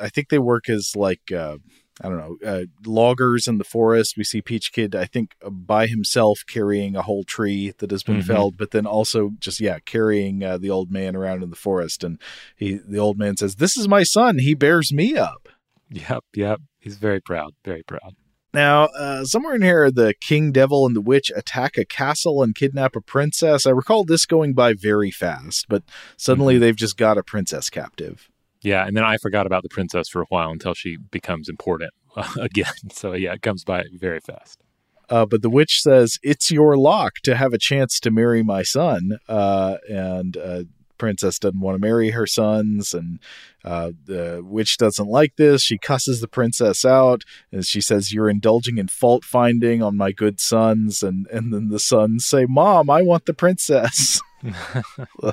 I 0.00 0.08
think 0.08 0.28
they 0.28 0.38
work 0.38 0.68
as 0.68 0.94
like 0.94 1.32
uh 1.32 1.56
I 2.00 2.08
don't 2.08 2.18
know, 2.18 2.36
uh, 2.48 2.64
loggers 2.86 3.46
in 3.48 3.58
the 3.58 3.64
forest. 3.64 4.16
We 4.16 4.24
see 4.24 4.40
Peach 4.40 4.72
Kid, 4.72 4.94
I 4.94 5.04
think, 5.04 5.34
by 5.44 5.86
himself 5.86 6.40
carrying 6.46 6.94
a 6.96 7.02
whole 7.02 7.24
tree 7.24 7.72
that 7.78 7.90
has 7.90 8.02
been 8.02 8.18
Mhm. 8.18 8.24
felled, 8.26 8.56
but 8.56 8.70
then 8.70 8.86
also 8.86 9.32
just 9.40 9.60
yeah, 9.60 9.78
carrying 9.80 10.44
uh, 10.44 10.58
the 10.58 10.70
old 10.70 10.90
man 10.90 11.16
around 11.16 11.42
in 11.42 11.50
the 11.50 11.56
forest. 11.56 12.04
And 12.04 12.20
he, 12.56 12.74
the 12.86 12.98
old 12.98 13.18
man 13.18 13.36
says, 13.36 13.56
"This 13.56 13.76
is 13.76 13.88
my 13.88 14.02
son. 14.04 14.38
He 14.38 14.54
bears 14.54 14.92
me 14.92 15.16
up." 15.16 15.48
Yep, 15.90 16.24
yep. 16.34 16.60
He's 16.78 16.96
very 16.96 17.20
proud, 17.20 17.54
very 17.64 17.82
proud. 17.82 18.14
Now, 18.54 18.84
uh, 18.86 19.24
somewhere 19.24 19.54
in 19.54 19.62
here, 19.62 19.90
the 19.90 20.14
king 20.20 20.52
devil 20.52 20.86
and 20.86 20.96
the 20.96 21.02
witch 21.02 21.30
attack 21.36 21.76
a 21.76 21.84
castle 21.84 22.42
and 22.42 22.54
kidnap 22.54 22.96
a 22.96 23.00
princess. 23.00 23.66
I 23.66 23.70
recall 23.70 24.04
this 24.04 24.24
going 24.24 24.54
by 24.54 24.72
very 24.72 25.10
fast, 25.10 25.66
but 25.68 25.82
suddenly 26.16 26.56
they've 26.58 26.74
just 26.76 26.96
got 26.96 27.18
a 27.18 27.22
princess 27.22 27.68
captive. 27.68 28.30
Yeah, 28.62 28.86
and 28.86 28.96
then 28.96 29.04
I 29.04 29.18
forgot 29.18 29.46
about 29.46 29.62
the 29.62 29.68
princess 29.68 30.08
for 30.08 30.22
a 30.22 30.26
while 30.28 30.50
until 30.50 30.74
she 30.74 30.96
becomes 30.96 31.48
important 31.48 31.92
again. 32.40 32.90
So 32.92 33.12
yeah, 33.12 33.32
it 33.34 33.42
comes 33.42 33.64
by 33.64 33.84
very 33.92 34.20
fast. 34.20 34.60
Uh, 35.08 35.24
but 35.24 35.42
the 35.42 35.50
witch 35.50 35.80
says, 35.80 36.18
It's 36.22 36.50
your 36.50 36.76
lock 36.76 37.14
to 37.24 37.36
have 37.36 37.52
a 37.52 37.58
chance 37.58 37.98
to 38.00 38.10
marry 38.10 38.42
my 38.42 38.62
son. 38.62 39.18
Uh, 39.28 39.76
and 39.88 40.36
uh, 40.36 40.62
Princess 40.98 41.38
doesn't 41.38 41.60
want 41.60 41.76
to 41.76 41.86
marry 41.86 42.10
her 42.10 42.26
sons. 42.26 42.92
And 42.92 43.20
uh, 43.64 43.92
the 44.04 44.42
witch 44.44 44.78
doesn't 44.78 45.08
like 45.08 45.36
this. 45.36 45.62
She 45.62 45.78
cusses 45.78 46.20
the 46.20 46.28
princess 46.28 46.84
out. 46.84 47.22
And 47.52 47.66
she 47.66 47.80
says, 47.80 48.12
You're 48.12 48.30
indulging 48.30 48.78
in 48.78 48.88
fault 48.88 49.24
finding 49.24 49.82
on 49.82 49.96
my 49.96 50.12
good 50.12 50.40
sons. 50.40 51.02
And, 51.02 51.26
and 51.28 51.52
then 51.52 51.68
the 51.68 51.80
sons 51.80 52.26
say, 52.26 52.46
Mom, 52.48 52.90
I 52.90 53.02
want 53.02 53.26
the 53.26 53.34
princess. 53.34 54.20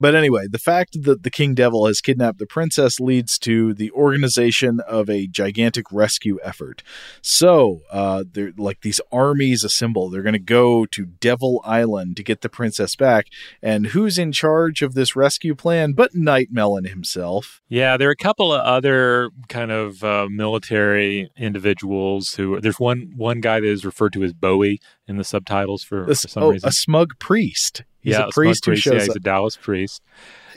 But 0.00 0.14
anyway, 0.14 0.48
the 0.50 0.58
fact 0.58 1.04
that 1.04 1.22
the 1.22 1.30
King 1.30 1.54
Devil 1.54 1.86
has 1.86 2.00
kidnapped 2.00 2.38
the 2.38 2.46
princess 2.46 3.00
leads 3.00 3.38
to 3.38 3.72
the 3.72 3.90
organization 3.92 4.80
of 4.80 5.08
a 5.08 5.26
gigantic 5.26 5.86
rescue 5.90 6.38
effort. 6.42 6.82
So, 7.22 7.82
uh, 7.90 8.24
they're 8.30 8.52
like 8.56 8.82
these 8.82 9.00
armies 9.12 9.64
assemble. 9.64 10.10
They're 10.10 10.22
going 10.22 10.34
to 10.34 10.38
go 10.38 10.84
to 10.84 11.06
Devil 11.06 11.62
Island 11.64 12.16
to 12.16 12.22
get 12.22 12.42
the 12.42 12.48
princess 12.48 12.96
back. 12.96 13.28
And 13.62 13.88
who's 13.88 14.18
in 14.18 14.32
charge 14.32 14.82
of 14.82 14.94
this 14.94 15.16
rescue 15.16 15.54
plan 15.54 15.92
but 15.92 16.14
Night 16.14 16.48
Melon 16.50 16.84
himself? 16.84 17.43
Yeah, 17.68 17.96
there 17.96 18.08
are 18.08 18.12
a 18.12 18.16
couple 18.16 18.52
of 18.52 18.60
other 18.60 19.30
kind 19.48 19.70
of 19.70 20.04
uh, 20.04 20.28
military 20.30 21.30
individuals 21.36 22.34
who. 22.34 22.60
There's 22.60 22.78
one 22.80 23.12
one 23.16 23.40
guy 23.40 23.60
that 23.60 23.66
is 23.66 23.84
referred 23.84 24.12
to 24.14 24.22
as 24.22 24.32
Bowie 24.32 24.80
in 25.08 25.16
the 25.16 25.24
subtitles 25.24 25.82
for, 25.82 26.04
This- 26.06 26.22
for 26.22 26.28
some 26.28 26.42
oh, 26.42 26.50
reason. 26.50 26.68
a 26.68 26.72
smug 26.72 27.18
priest. 27.18 27.84
He's 28.00 28.12
yeah, 28.12 28.26
a 28.26 28.30
priest 28.30 28.66
who 28.66 28.76
smug 28.76 28.94
Yeah, 28.96 29.04
he's 29.04 29.16
a 29.16 29.20
Taoist 29.20 29.60
priest. 29.62 30.02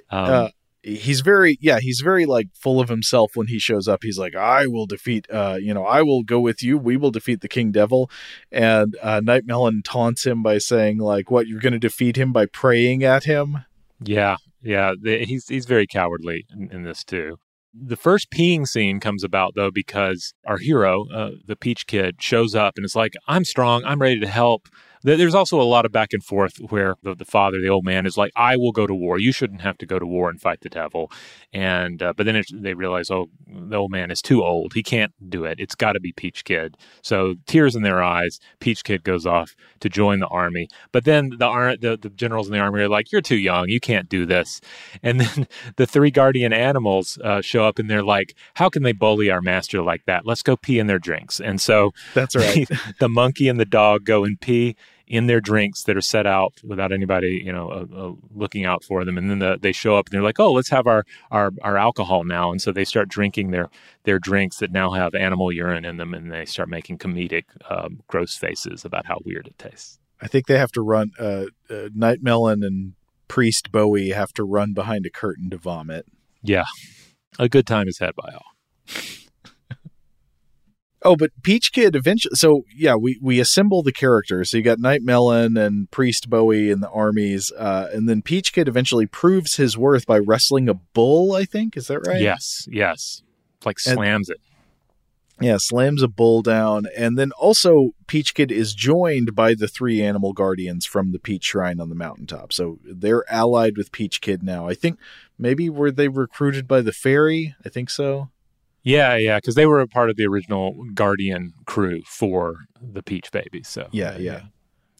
Um, 0.10 0.30
uh, 0.30 0.50
he's 0.84 1.20
very 1.20 1.58
yeah 1.60 1.80
he's 1.82 2.00
very 2.00 2.26
like 2.26 2.48
full 2.54 2.80
of 2.80 2.88
himself 2.88 3.32
when 3.36 3.48
he 3.48 3.60
shows 3.60 3.90
up 3.90 4.04
he's 4.04 4.18
like 4.18 4.36
i 4.36 4.66
will 4.66 4.86
defeat 4.86 5.28
uh 5.30 5.58
you 5.60 5.74
know 5.74 5.84
i 5.84 6.02
will 6.02 6.24
go 6.24 6.40
with 6.40 6.64
you 6.64 6.78
we 6.78 6.96
will 6.96 7.12
defeat 7.12 7.42
the 7.42 7.48
king 7.50 7.72
devil 7.74 8.10
and 8.54 8.96
uh 9.02 9.20
night 9.22 9.46
melon 9.46 9.82
taunts 9.84 10.26
him 10.26 10.42
by 10.42 10.58
saying 10.58 10.98
like 10.98 11.30
what 11.30 11.46
you're 11.46 11.60
going 11.60 11.74
to 11.74 11.80
defeat 11.80 12.16
him 12.16 12.32
by 12.32 12.46
praying 12.46 13.04
at 13.04 13.26
him 13.26 13.66
Yeah, 14.00 14.38
yeah, 14.62 14.93
the, 14.99 15.26
he's 15.26 15.47
he's 15.47 15.66
very 15.66 15.88
cowardly 15.88 16.45
in, 16.51 16.70
in 16.72 16.84
this 16.84 17.03
too. 17.03 17.38
The 17.74 17.97
first 17.97 18.32
peeing 18.32 18.68
scene 18.68 18.99
comes 18.99 19.24
about 19.24 19.53
though 19.55 19.72
because 19.72 20.34
our 20.45 20.58
hero, 20.58 21.05
uh, 21.14 21.32
the 21.45 21.55
Peach 21.55 21.86
Kid, 21.86 22.22
shows 22.22 22.55
up 22.55 22.74
and 22.76 22.86
it's 22.86 22.95
like, 22.95 23.14
"I'm 23.28 23.45
strong. 23.45 23.84
I'm 23.86 24.01
ready 24.01 24.20
to 24.20 24.28
help." 24.28 24.68
There- 25.04 25.18
There's 25.18 25.36
also 25.36 25.60
a 25.62 25.64
lot 25.64 25.86
of 25.86 25.91
back 25.91 26.14
and 26.14 26.24
forth 26.24 26.58
where 26.70 26.95
the, 27.04 27.16
the 27.16 27.26
father, 27.26 27.60
the 27.62 27.70
old 27.70 27.86
man, 27.86 28.06
is 28.06 28.18
like, 28.18 28.32
"I 28.36 28.56
will 28.58 28.72
go 28.72 28.88
to 28.88 28.93
war. 28.95 29.20
You 29.20 29.32
shouldn't 29.32 29.62
have 29.62 29.78
to 29.80 29.86
go 29.86 30.00
to 30.00 30.06
war 30.06 30.30
and 30.30 30.41
fight 30.41 30.62
the 30.62 30.70
devil." 30.70 31.12
And 31.54 32.02
uh, 32.04 32.14
but 32.16 32.26
then 32.26 32.36
it, 32.36 32.48
they 32.54 32.74
realize, 32.74 33.10
oh, 33.10 33.30
the 33.48 33.76
old 33.78 33.91
man 33.91 34.12
is 34.12 34.22
too 34.22 34.43
old. 34.43 34.74
He 34.74 34.84
can't 34.84 35.14
do 35.30 35.45
it. 35.45 35.60
It's 35.60 35.76
got 35.76 35.93
to 35.93 36.00
be 36.00 36.12
Peach 36.12 36.43
Kid. 36.43 36.76
So 37.02 37.36
tears 37.45 37.76
in 37.76 37.84
their 37.84 38.04
eyes, 38.04 38.39
Peach 38.60 38.84
Kid 38.84 39.04
goes 39.04 39.26
off 39.26 39.56
to 39.80 39.89
join 39.89 40.20
the 40.20 40.28
army. 40.28 40.68
But 40.91 41.06
then 41.06 41.30
the 41.30 41.78
the, 41.80 41.98
the 41.98 42.10
generals 42.10 42.48
in 42.48 42.54
the 42.54 42.60
army 42.60 42.82
are 42.82 42.89
like, 42.89 43.12
"You're 43.12 43.22
too 43.22 43.38
young. 43.38 43.70
You 43.70 43.80
can't 43.80 44.10
do 44.10 44.26
this." 44.26 44.62
And 45.04 45.22
then 45.22 45.48
the 45.78 45.86
three 45.86 46.12
guardian 46.12 46.52
animals 46.54 47.18
uh, 47.24 47.41
show 47.41 47.66
up, 47.66 47.80
and 47.80 47.89
they're 47.89 48.04
like, 48.04 48.36
"How 48.56 48.68
can 48.70 48.84
they 48.84 48.91
bully 48.93 49.30
our 49.30 49.41
master 49.41 49.82
like 49.82 50.04
that? 50.06 50.26
Let's 50.26 50.41
go 50.43 50.58
pee 50.58 50.80
in 50.80 50.88
their 50.88 51.00
drinks." 51.00 51.39
And 51.39 51.62
so 51.62 51.91
that's 52.14 52.36
right 52.36 52.68
the 53.00 53.08
monkey 53.10 53.48
and 53.48 53.60
the 53.60 53.66
dog 53.66 54.04
go 54.04 54.24
and 54.24 54.39
pee 54.39 54.76
in 55.08 55.28
their 55.28 55.39
drinks 55.41 55.84
that 55.84 55.97
are 55.97 56.01
set 56.01 56.28
out 56.28 56.53
without 56.64 56.91
anybody, 56.91 57.41
you 57.43 57.51
know, 57.51 57.70
uh, 57.70 57.86
uh, 57.95 58.14
looking 58.34 58.66
out 58.66 58.84
for 58.84 59.05
them. 59.05 59.18
And 59.18 59.30
then 59.30 59.39
the, 59.39 59.58
they 59.60 59.72
show 59.72 59.95
up 59.95 60.08
and 60.08 60.14
they're 60.14 60.22
like, 60.22 60.39
"Oh, 60.39 60.51
let's 60.51 60.70
have 60.70 60.88
our, 60.88 61.03
our 61.32 61.51
our 61.62 61.78
alcohol 61.78 62.24
now." 62.24 62.51
And 62.51 62.62
so 62.62 62.72
they 62.72 62.86
start 62.86 63.08
drinking 63.10 63.51
their 63.51 63.70
their 64.03 64.20
drinks 64.20 64.58
that 64.58 64.72
now 64.72 64.91
have 64.91 65.16
animal 65.16 65.51
urine 65.51 65.86
in 65.86 65.97
them, 65.97 66.14
and 66.14 66.32
they 66.32 66.45
start 66.45 66.70
making 66.70 66.97
comedic, 66.97 67.45
um, 67.70 68.01
gross 68.08 68.36
faces 68.38 68.84
about 68.86 69.05
how 69.05 69.18
weird 69.26 69.47
it 69.47 69.58
tastes. 69.58 69.99
i 70.22 70.28
think 70.28 70.47
they 70.47 70.58
have 70.58 70.72
to 70.72 70.82
run 70.82 71.12
uh, 71.20 71.45
uh 71.70 71.89
night 71.93 72.20
melon 72.22 72.64
and 72.64 72.93
priest 73.28 73.72
bowie 73.72 74.10
have 74.10 74.32
to 74.34 74.43
run 74.43 74.74
behind 74.74 75.05
a 75.05 75.10
curtain 75.10 75.49
to 75.49 75.58
vomit 75.58 76.05
Yeah, 76.41 76.66
a 77.38 77.47
good 77.49 77.68
time 77.68 77.88
is 77.88 77.99
had 77.99 78.16
by 78.16 78.34
all. 78.34 78.51
Oh, 81.08 81.16
but 81.16 81.32
Peach 81.41 81.72
Kid 81.72 81.95
eventually. 81.95 82.36
So 82.36 82.64
yeah, 82.76 82.95
we 82.95 83.18
we 83.22 83.39
assemble 83.39 83.82
the 83.82 83.93
characters. 83.93 84.51
So 84.51 84.58
you 84.58 84.64
got 84.64 84.80
Night 84.80 85.01
Melon 85.03 85.55
and 85.55 85.89
Priest 85.89 86.30
Bowie 86.30 86.70
in 86.70 86.82
the 86.82 86.89
armies, 86.89 87.51
uh, 87.58 87.88
and 87.93 88.10
then 88.10 88.22
Peach 88.22 88.51
Kid 88.51 88.68
eventually 88.68 89.05
proves 89.05 89.55
his 89.55 89.78
worth 89.78 90.05
by 90.05 90.18
wrestling 90.20 90.68
a 90.68 90.74
bull. 90.74 91.34
I 91.34 91.45
think 91.45 91.78
is 91.78 91.88
that 91.88 91.99
right? 92.05 92.22
Yes, 92.22 92.68
yes, 92.70 93.22
like 93.66 93.78
And- 93.86 93.95
slams 93.95 94.30
it. 94.30 94.38
Yeah, 95.39 95.58
slams 95.60 96.01
a 96.01 96.08
bull 96.08 96.41
down, 96.41 96.88
and 96.97 97.16
then 97.16 97.32
also 97.39 97.91
Peach 98.08 98.34
Kid 98.34 98.51
is 98.51 98.74
joined 98.74 99.36
by 99.36 99.53
the 99.53 99.68
three 99.68 100.01
animal 100.01 100.34
guardians 100.34 100.84
from 100.86 101.12
the 101.12 101.20
Peach 101.20 101.45
Shrine 101.45 101.80
on 101.80 101.89
the 101.89 101.95
mountaintop. 101.95 102.51
So 102.51 102.80
they're 102.84 103.24
allied 103.32 103.78
with 103.78 103.91
Peach 103.91 104.20
Kid 104.20 104.41
now. 104.41 104.68
I 104.68 104.74
think 104.74 104.97
maybe 105.38 105.70
were 105.70 105.91
they 105.91 106.08
recruited 106.08 106.68
by 106.68 106.82
the 106.82 106.91
fairy? 106.91 107.55
I 107.64 107.70
think 107.70 107.91
so. 107.91 108.30
Yeah, 108.88 109.16
yeah, 109.18 109.38
because 109.38 109.56
they 109.56 109.66
were 109.66 109.82
a 109.82 109.88
part 109.88 110.10
of 110.10 110.16
the 110.16 110.26
original 110.26 110.74
Guardian 110.94 111.52
crew 111.66 112.02
for 112.06 112.56
the 112.82 113.04
Peach 113.04 113.32
Baby. 113.32 113.62
So 113.64 113.90
Yeah, 113.92 114.18
yeah. 114.18 114.34
Uh, 114.34 114.42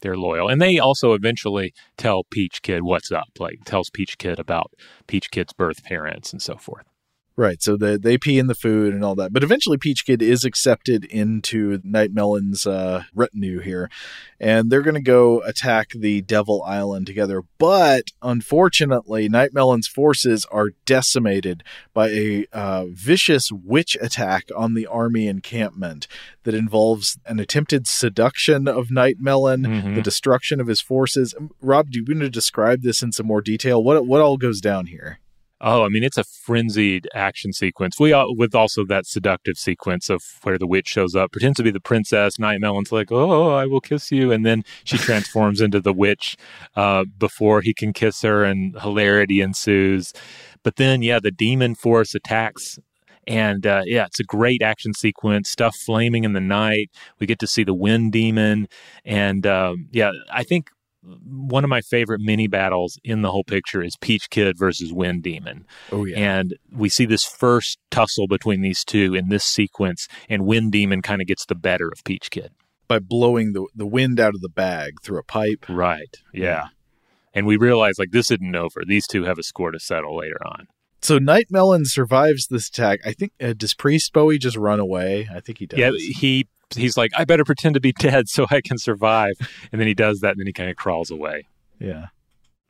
they're 0.02 0.16
loyal, 0.16 0.48
and 0.48 0.60
they 0.60 0.78
also 0.78 1.14
eventually 1.14 1.72
tell 1.96 2.22
Peach 2.30 2.60
Kid 2.62 2.82
what's 2.82 3.10
up. 3.10 3.28
Like 3.38 3.64
tells 3.64 3.88
Peach 3.90 4.18
Kid 4.18 4.38
about 4.38 4.72
Peach 5.06 5.30
Kid's 5.30 5.54
birth 5.54 5.82
parents 5.82 6.32
and 6.32 6.42
so 6.42 6.56
forth. 6.56 6.84
Right. 7.38 7.62
So 7.62 7.76
they 7.76 7.96
they 7.96 8.18
pee 8.18 8.36
in 8.36 8.48
the 8.48 8.54
food 8.56 8.92
and 8.92 9.04
all 9.04 9.14
that. 9.14 9.32
But 9.32 9.44
eventually 9.44 9.78
Peach 9.78 10.04
Kid 10.04 10.20
is 10.22 10.42
accepted 10.44 11.04
into 11.04 11.80
Night 11.84 12.12
Melon's 12.12 12.66
uh, 12.66 13.04
retinue 13.14 13.60
here. 13.60 13.88
And 14.40 14.70
they're 14.70 14.82
going 14.82 14.96
to 14.96 15.00
go 15.00 15.40
attack 15.42 15.90
the 15.94 16.20
Devil 16.20 16.64
Island 16.64 17.06
together. 17.06 17.44
But 17.56 18.06
unfortunately, 18.22 19.28
Night 19.28 19.54
Melon's 19.54 19.86
forces 19.86 20.46
are 20.50 20.70
decimated 20.84 21.62
by 21.94 22.08
a 22.08 22.46
uh, 22.52 22.86
vicious 22.90 23.52
witch 23.52 23.96
attack 24.00 24.46
on 24.56 24.74
the 24.74 24.88
army 24.88 25.28
encampment 25.28 26.08
that 26.42 26.54
involves 26.54 27.18
an 27.24 27.38
attempted 27.38 27.86
seduction 27.86 28.66
of 28.66 28.90
Night 28.90 29.18
Melon, 29.20 29.62
Mhm. 29.62 29.94
the 29.94 30.02
destruction 30.02 30.60
of 30.60 30.66
his 30.66 30.80
forces. 30.80 31.36
Rob, 31.60 31.90
do 31.90 32.00
you 32.00 32.04
want 32.08 32.22
to 32.22 32.30
describe 32.30 32.82
this 32.82 33.00
in 33.00 33.12
some 33.12 33.26
more 33.26 33.40
detail? 33.42 33.80
What 33.84 34.06
what 34.08 34.20
all 34.20 34.38
goes 34.38 34.60
down 34.60 34.86
here? 34.86 35.20
Oh, 35.60 35.84
I 35.84 35.88
mean, 35.88 36.04
it's 36.04 36.16
a 36.16 36.24
frenzied 36.24 37.08
action 37.14 37.52
sequence. 37.52 37.98
We 37.98 38.12
all, 38.12 38.36
with 38.36 38.54
also 38.54 38.84
that 38.86 39.06
seductive 39.06 39.58
sequence 39.58 40.08
of 40.08 40.22
where 40.42 40.56
the 40.56 40.68
witch 40.68 40.86
shows 40.86 41.16
up, 41.16 41.32
pretends 41.32 41.56
to 41.56 41.64
be 41.64 41.72
the 41.72 41.80
princess. 41.80 42.38
Night 42.38 42.60
Melon's 42.60 42.92
like, 42.92 43.10
"Oh, 43.10 43.50
I 43.50 43.66
will 43.66 43.80
kiss 43.80 44.12
you," 44.12 44.30
and 44.30 44.46
then 44.46 44.62
she 44.84 44.98
transforms 44.98 45.60
into 45.60 45.80
the 45.80 45.92
witch 45.92 46.36
uh, 46.76 47.04
before 47.18 47.60
he 47.60 47.74
can 47.74 47.92
kiss 47.92 48.22
her, 48.22 48.44
and 48.44 48.78
hilarity 48.80 49.40
ensues. 49.40 50.12
But 50.62 50.76
then, 50.76 51.02
yeah, 51.02 51.18
the 51.18 51.30
demon 51.32 51.74
force 51.74 52.14
attacks 52.14 52.78
and 53.28 53.66
uh, 53.66 53.82
yeah, 53.84 54.06
it's 54.06 54.20
a 54.20 54.24
great 54.24 54.62
action 54.62 54.94
sequence. 54.94 55.50
Stuff 55.50 55.76
flaming 55.76 56.24
in 56.24 56.32
the 56.32 56.40
night. 56.40 56.90
We 57.20 57.26
get 57.26 57.38
to 57.40 57.46
see 57.46 57.62
the 57.62 57.74
wind 57.74 58.10
demon, 58.12 58.68
and 59.04 59.46
um, 59.46 59.88
yeah, 59.92 60.12
I 60.32 60.44
think 60.44 60.70
one 61.02 61.64
of 61.64 61.70
my 61.70 61.80
favorite 61.80 62.20
mini 62.20 62.46
battles 62.46 62.98
in 63.04 63.22
the 63.22 63.30
whole 63.30 63.44
picture 63.44 63.82
is 63.82 63.96
Peach 63.96 64.30
Kid 64.30 64.58
versus 64.58 64.92
Wind 64.92 65.22
Demon. 65.22 65.66
Oh 65.92 66.04
yeah. 66.04 66.18
And 66.18 66.54
we 66.72 66.88
see 66.88 67.04
this 67.04 67.24
first 67.24 67.78
tussle 67.90 68.26
between 68.26 68.62
these 68.62 68.84
two 68.84 69.14
in 69.14 69.28
this 69.28 69.44
sequence, 69.44 70.08
and 70.28 70.44
Wind 70.46 70.72
Demon 70.72 71.02
kind 71.02 71.20
of 71.20 71.26
gets 71.26 71.46
the 71.46 71.54
better 71.54 71.88
of 71.88 72.04
Peach 72.04 72.30
Kid 72.30 72.52
by 72.88 72.98
blowing 72.98 73.52
the 73.52 73.66
the 73.74 73.86
wind 73.86 74.18
out 74.18 74.34
of 74.34 74.40
the 74.40 74.48
bag 74.48 74.94
through 75.02 75.18
a 75.18 75.24
pipe. 75.24 75.66
Right. 75.68 76.16
Yeah. 76.32 76.68
And 77.34 77.46
we 77.46 77.56
realize 77.56 77.98
like 77.98 78.10
this 78.10 78.30
isn't 78.30 78.56
over. 78.56 78.82
These 78.86 79.06
two 79.06 79.24
have 79.24 79.38
a 79.38 79.42
score 79.42 79.70
to 79.70 79.78
settle 79.78 80.16
later 80.16 80.38
on. 80.44 80.66
So 81.00 81.18
Night 81.18 81.46
Melon 81.50 81.84
survives 81.84 82.48
this 82.48 82.68
attack. 82.68 83.00
I 83.04 83.12
think 83.12 83.32
uh, 83.40 83.52
does 83.56 83.74
Priest 83.74 84.12
Bowie 84.12 84.38
just 84.38 84.56
run 84.56 84.80
away? 84.80 85.28
I 85.32 85.38
think 85.38 85.58
he 85.58 85.66
does. 85.66 85.78
Yeah, 85.78 85.92
he 85.92 86.48
he's 86.74 86.96
like, 86.96 87.10
I 87.16 87.24
better 87.24 87.44
pretend 87.44 87.74
to 87.74 87.80
be 87.80 87.92
dead 87.92 88.28
so 88.28 88.46
I 88.50 88.60
can 88.60 88.78
survive. 88.78 89.34
And 89.72 89.80
then 89.80 89.88
he 89.88 89.94
does 89.94 90.20
that, 90.20 90.32
and 90.32 90.40
then 90.40 90.46
he 90.46 90.52
kind 90.52 90.70
of 90.70 90.76
crawls 90.76 91.10
away. 91.10 91.46
Yeah. 91.78 92.06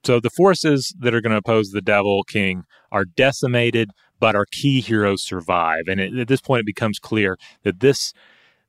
So 0.05 0.21
the 0.21 0.31
forces 0.31 0.95
that 1.01 1.15
are 1.15 1.21
going 1.21 1.33
to 1.33 1.39
oppose 1.39 1.71
the 1.71 1.81
Devil 1.81 2.23
King 2.25 2.65
are 2.93 3.05
decimated, 3.05 3.91
but 4.21 4.35
our 4.35 4.47
key 4.51 4.81
heroes 4.81 5.23
survive. 5.23 5.85
And 5.89 6.01
it, 6.01 6.17
at 6.17 6.29
this 6.29 6.41
point, 6.41 6.61
it 6.61 6.67
becomes 6.67 6.99
clear 6.99 7.39
that 7.63 7.81
this 7.81 8.13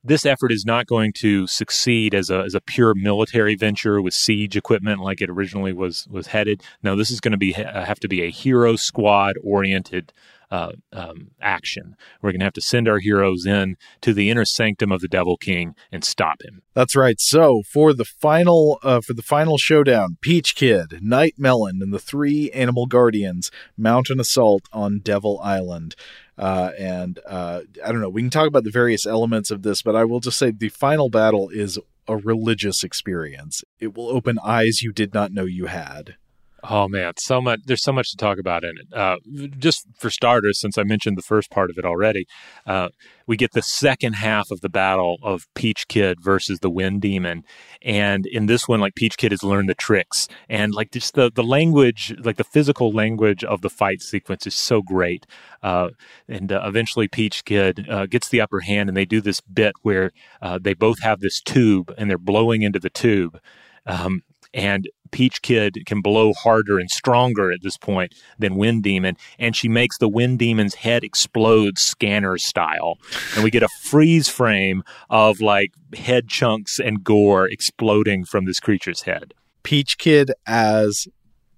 this 0.01 0.25
effort 0.25 0.51
is 0.51 0.63
not 0.65 0.87
going 0.87 1.11
to 1.11 1.45
succeed 1.45 2.15
as 2.15 2.29
a 2.29 2.39
as 2.39 2.55
a 2.55 2.61
pure 2.61 2.95
military 2.95 3.55
venture 3.55 4.01
with 4.01 4.13
siege 4.13 4.55
equipment 4.55 5.01
like 5.01 5.21
it 5.21 5.29
originally 5.29 5.73
was 5.73 6.07
was 6.09 6.27
headed. 6.27 6.63
No, 6.81 6.95
this 6.95 7.11
is 7.11 7.19
going 7.19 7.33
to 7.33 7.37
be 7.37 7.51
have 7.51 7.99
to 7.99 8.07
be 8.07 8.21
a 8.21 8.31
hero 8.31 8.75
squad 8.75 9.35
oriented 9.43 10.13
uh, 10.51 10.73
um, 10.91 11.31
action. 11.41 11.95
We're 12.21 12.31
going 12.31 12.39
to 12.39 12.45
have 12.45 12.53
to 12.53 12.61
send 12.61 12.87
our 12.87 12.99
heroes 12.99 13.45
in 13.45 13.77
to 14.01 14.13
the 14.13 14.29
inner 14.29 14.45
sanctum 14.45 14.91
of 14.91 15.01
the 15.01 15.07
Devil 15.07 15.37
King 15.37 15.75
and 15.91 16.03
stop 16.03 16.41
him. 16.43 16.61
That's 16.73 16.95
right. 16.95 17.19
So 17.19 17.61
for 17.71 17.93
the 17.93 18.05
final 18.05 18.79
uh, 18.83 19.01
for 19.01 19.13
the 19.13 19.21
final 19.21 19.57
showdown, 19.57 20.17
Peach 20.21 20.55
Kid, 20.55 20.99
Night 21.01 21.35
Melon, 21.37 21.79
and 21.81 21.93
the 21.93 21.99
three 21.99 22.49
Animal 22.51 22.85
Guardians 22.85 23.51
mount 23.77 24.09
an 24.09 24.19
assault 24.19 24.63
on 24.71 24.99
Devil 24.99 25.39
Island. 25.43 25.95
Uh, 26.37 26.71
and 26.79 27.19
uh, 27.27 27.61
I 27.85 27.91
don't 27.91 28.01
know. 28.01 28.09
We 28.09 28.21
can 28.21 28.29
talk 28.29 28.47
about 28.47 28.63
the 28.63 28.71
various 28.71 29.05
elements 29.05 29.51
of 29.51 29.61
this, 29.61 29.81
but 29.81 29.95
I 29.95 30.05
will 30.05 30.21
just 30.21 30.39
say 30.39 30.51
the 30.51 30.69
final 30.69 31.09
battle 31.09 31.49
is 31.49 31.77
a 32.07 32.17
religious 32.17 32.83
experience. 32.83 33.63
It 33.79 33.95
will 33.95 34.09
open 34.09 34.39
eyes 34.41 34.81
you 34.81 34.93
did 34.93 35.13
not 35.13 35.33
know 35.33 35.43
you 35.43 35.65
had. 35.65 36.15
Oh 36.63 36.87
man, 36.87 37.13
so 37.17 37.41
much. 37.41 37.61
There's 37.65 37.83
so 37.83 37.93
much 37.93 38.11
to 38.11 38.17
talk 38.17 38.37
about 38.37 38.63
in 38.63 38.75
it. 38.77 38.93
Uh, 38.93 39.17
just 39.57 39.85
for 39.97 40.09
starters, 40.09 40.59
since 40.59 40.77
I 40.77 40.83
mentioned 40.83 41.17
the 41.17 41.21
first 41.21 41.49
part 41.49 41.69
of 41.69 41.77
it 41.77 41.85
already, 41.85 42.25
uh, 42.65 42.89
we 43.27 43.37
get 43.37 43.53
the 43.53 43.61
second 43.61 44.13
half 44.13 44.51
of 44.51 44.61
the 44.61 44.69
battle 44.69 45.17
of 45.23 45.47
Peach 45.55 45.87
Kid 45.87 46.19
versus 46.21 46.59
the 46.59 46.69
Wind 46.69 47.01
Demon, 47.01 47.43
and 47.81 48.25
in 48.25 48.47
this 48.47 48.67
one, 48.67 48.79
like 48.79 48.95
Peach 48.95 49.17
Kid 49.17 49.31
has 49.31 49.43
learned 49.43 49.69
the 49.69 49.75
tricks, 49.75 50.27
and 50.49 50.73
like 50.73 50.91
just 50.91 51.13
the 51.13 51.31
the 51.33 51.43
language, 51.43 52.13
like 52.23 52.37
the 52.37 52.43
physical 52.43 52.91
language 52.91 53.43
of 53.43 53.61
the 53.61 53.69
fight 53.69 54.01
sequence 54.01 54.45
is 54.45 54.55
so 54.55 54.81
great. 54.81 55.25
Uh, 55.63 55.89
and 56.27 56.51
uh, 56.51 56.61
eventually, 56.65 57.07
Peach 57.07 57.45
Kid 57.45 57.87
uh, 57.89 58.05
gets 58.05 58.29
the 58.29 58.41
upper 58.41 58.61
hand, 58.61 58.89
and 58.89 58.97
they 58.97 59.05
do 59.05 59.21
this 59.21 59.41
bit 59.41 59.73
where 59.81 60.11
uh, 60.41 60.59
they 60.61 60.73
both 60.73 61.01
have 61.01 61.19
this 61.19 61.41
tube, 61.41 61.93
and 61.97 62.09
they're 62.09 62.17
blowing 62.17 62.63
into 62.63 62.79
the 62.79 62.89
tube. 62.89 63.39
Um, 63.85 64.23
and 64.53 64.89
Peach 65.11 65.41
Kid 65.41 65.77
can 65.85 66.01
blow 66.01 66.33
harder 66.33 66.79
and 66.79 66.89
stronger 66.89 67.51
at 67.51 67.61
this 67.61 67.77
point 67.77 68.13
than 68.37 68.55
Wind 68.55 68.83
Demon, 68.83 69.17
and 69.37 69.55
she 69.55 69.67
makes 69.67 69.97
the 69.97 70.09
Wind 70.09 70.39
Demon's 70.39 70.75
head 70.75 71.03
explode 71.03 71.77
scanner 71.77 72.37
style. 72.37 72.97
And 73.35 73.43
we 73.43 73.51
get 73.51 73.63
a 73.63 73.69
freeze 73.81 74.29
frame 74.29 74.83
of 75.09 75.41
like 75.41 75.71
head 75.95 76.27
chunks 76.27 76.79
and 76.79 77.03
gore 77.03 77.47
exploding 77.47 78.25
from 78.25 78.45
this 78.45 78.59
creature's 78.59 79.01
head. 79.01 79.33
Peach 79.63 79.97
Kid 79.97 80.31
as 80.47 81.07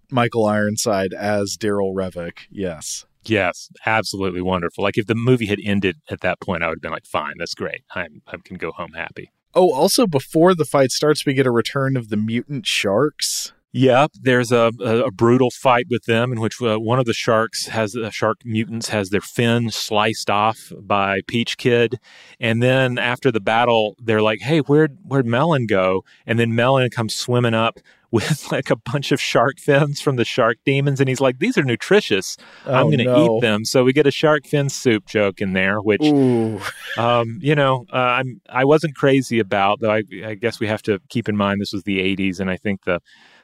Michael 0.09 0.45
Ironside 0.45 1.13
as 1.13 1.57
Darryl 1.57 1.93
Revok. 1.93 2.39
Yes. 2.49 3.05
Yes, 3.23 3.69
absolutely 3.85 4.41
wonderful. 4.41 4.83
Like 4.83 4.97
if 4.97 5.05
the 5.05 5.15
movie 5.15 5.45
had 5.45 5.59
ended 5.63 5.97
at 6.09 6.21
that 6.21 6.41
point, 6.41 6.63
I 6.63 6.67
would 6.67 6.77
have 6.77 6.81
been 6.81 6.91
like, 6.91 7.05
fine, 7.05 7.35
that's 7.37 7.53
great. 7.53 7.83
I'm 7.93 8.21
I 8.27 8.37
can 8.43 8.57
go 8.57 8.71
home 8.71 8.93
happy. 8.93 9.31
Oh, 9.53 9.71
also 9.73 10.07
before 10.07 10.55
the 10.55 10.65
fight 10.65 10.91
starts, 10.91 11.25
we 11.25 11.33
get 11.33 11.45
a 11.45 11.51
return 11.51 11.97
of 11.97 12.09
the 12.09 12.17
mutant 12.17 12.65
sharks. 12.65 13.53
Yep, 13.73 14.11
there's 14.21 14.51
a, 14.51 14.71
a, 14.81 15.05
a 15.05 15.11
brutal 15.11 15.49
fight 15.49 15.85
with 15.89 16.03
them 16.03 16.33
in 16.33 16.41
which 16.41 16.61
uh, 16.61 16.77
one 16.77 16.99
of 16.99 17.05
the 17.05 17.13
sharks 17.13 17.67
has 17.67 17.93
the 17.93 18.07
uh, 18.07 18.09
shark 18.09 18.39
mutants 18.43 18.89
has 18.89 19.09
their 19.09 19.21
fin 19.21 19.69
sliced 19.71 20.29
off 20.29 20.73
by 20.77 21.21
Peach 21.25 21.57
Kid, 21.57 21.97
and 22.37 22.61
then 22.61 22.97
after 22.97 23.31
the 23.31 23.39
battle, 23.39 23.95
they're 23.97 24.21
like, 24.21 24.41
"Hey, 24.41 24.59
where'd 24.59 24.97
where'd 25.05 25.25
Melon 25.25 25.67
go?" 25.67 26.03
And 26.25 26.37
then 26.37 26.53
Melon 26.53 26.89
comes 26.89 27.15
swimming 27.15 27.53
up 27.53 27.79
with 28.11 28.51
like 28.51 28.69
a 28.69 28.75
bunch 28.75 29.11
of 29.11 29.21
shark 29.21 29.59
fins 29.59 30.01
from 30.01 30.17
the 30.17 30.25
shark 30.25 30.57
demons, 30.65 30.99
and 30.99 31.09
he's 31.09 31.21
like, 31.21 31.39
"These 31.39 31.57
are 31.57 31.63
nutritious. 31.63 32.37
Oh, 32.65 32.73
I'm 32.73 32.85
going 32.87 32.99
to 32.99 33.05
no. 33.05 33.37
eat 33.37 33.41
them." 33.41 33.65
So 33.65 33.83
we 33.83 33.93
get 33.93 34.05
a 34.05 34.11
shark 34.11 34.45
fin 34.45 34.69
soup 34.69 35.05
joke 35.05 35.41
in 35.41 35.53
there, 35.53 35.79
which, 35.79 36.01
um, 36.97 37.39
you 37.41 37.55
know, 37.55 37.85
uh, 37.91 37.97
I'm 37.97 38.41
I 38.49 38.65
wasn't 38.65 38.95
crazy 38.95 39.39
about. 39.39 39.79
Though 39.79 39.91
I, 39.91 40.03
I 40.25 40.35
guess 40.35 40.59
we 40.59 40.67
have 40.67 40.81
to 40.83 40.99
keep 41.09 41.29
in 41.29 41.37
mind 41.37 41.61
this 41.61 41.73
was 41.73 41.83
the 41.83 41.99
'80s, 41.99 42.39
and 42.39 42.49
I 42.49 42.57
think 42.57 42.83
the 42.83 43.01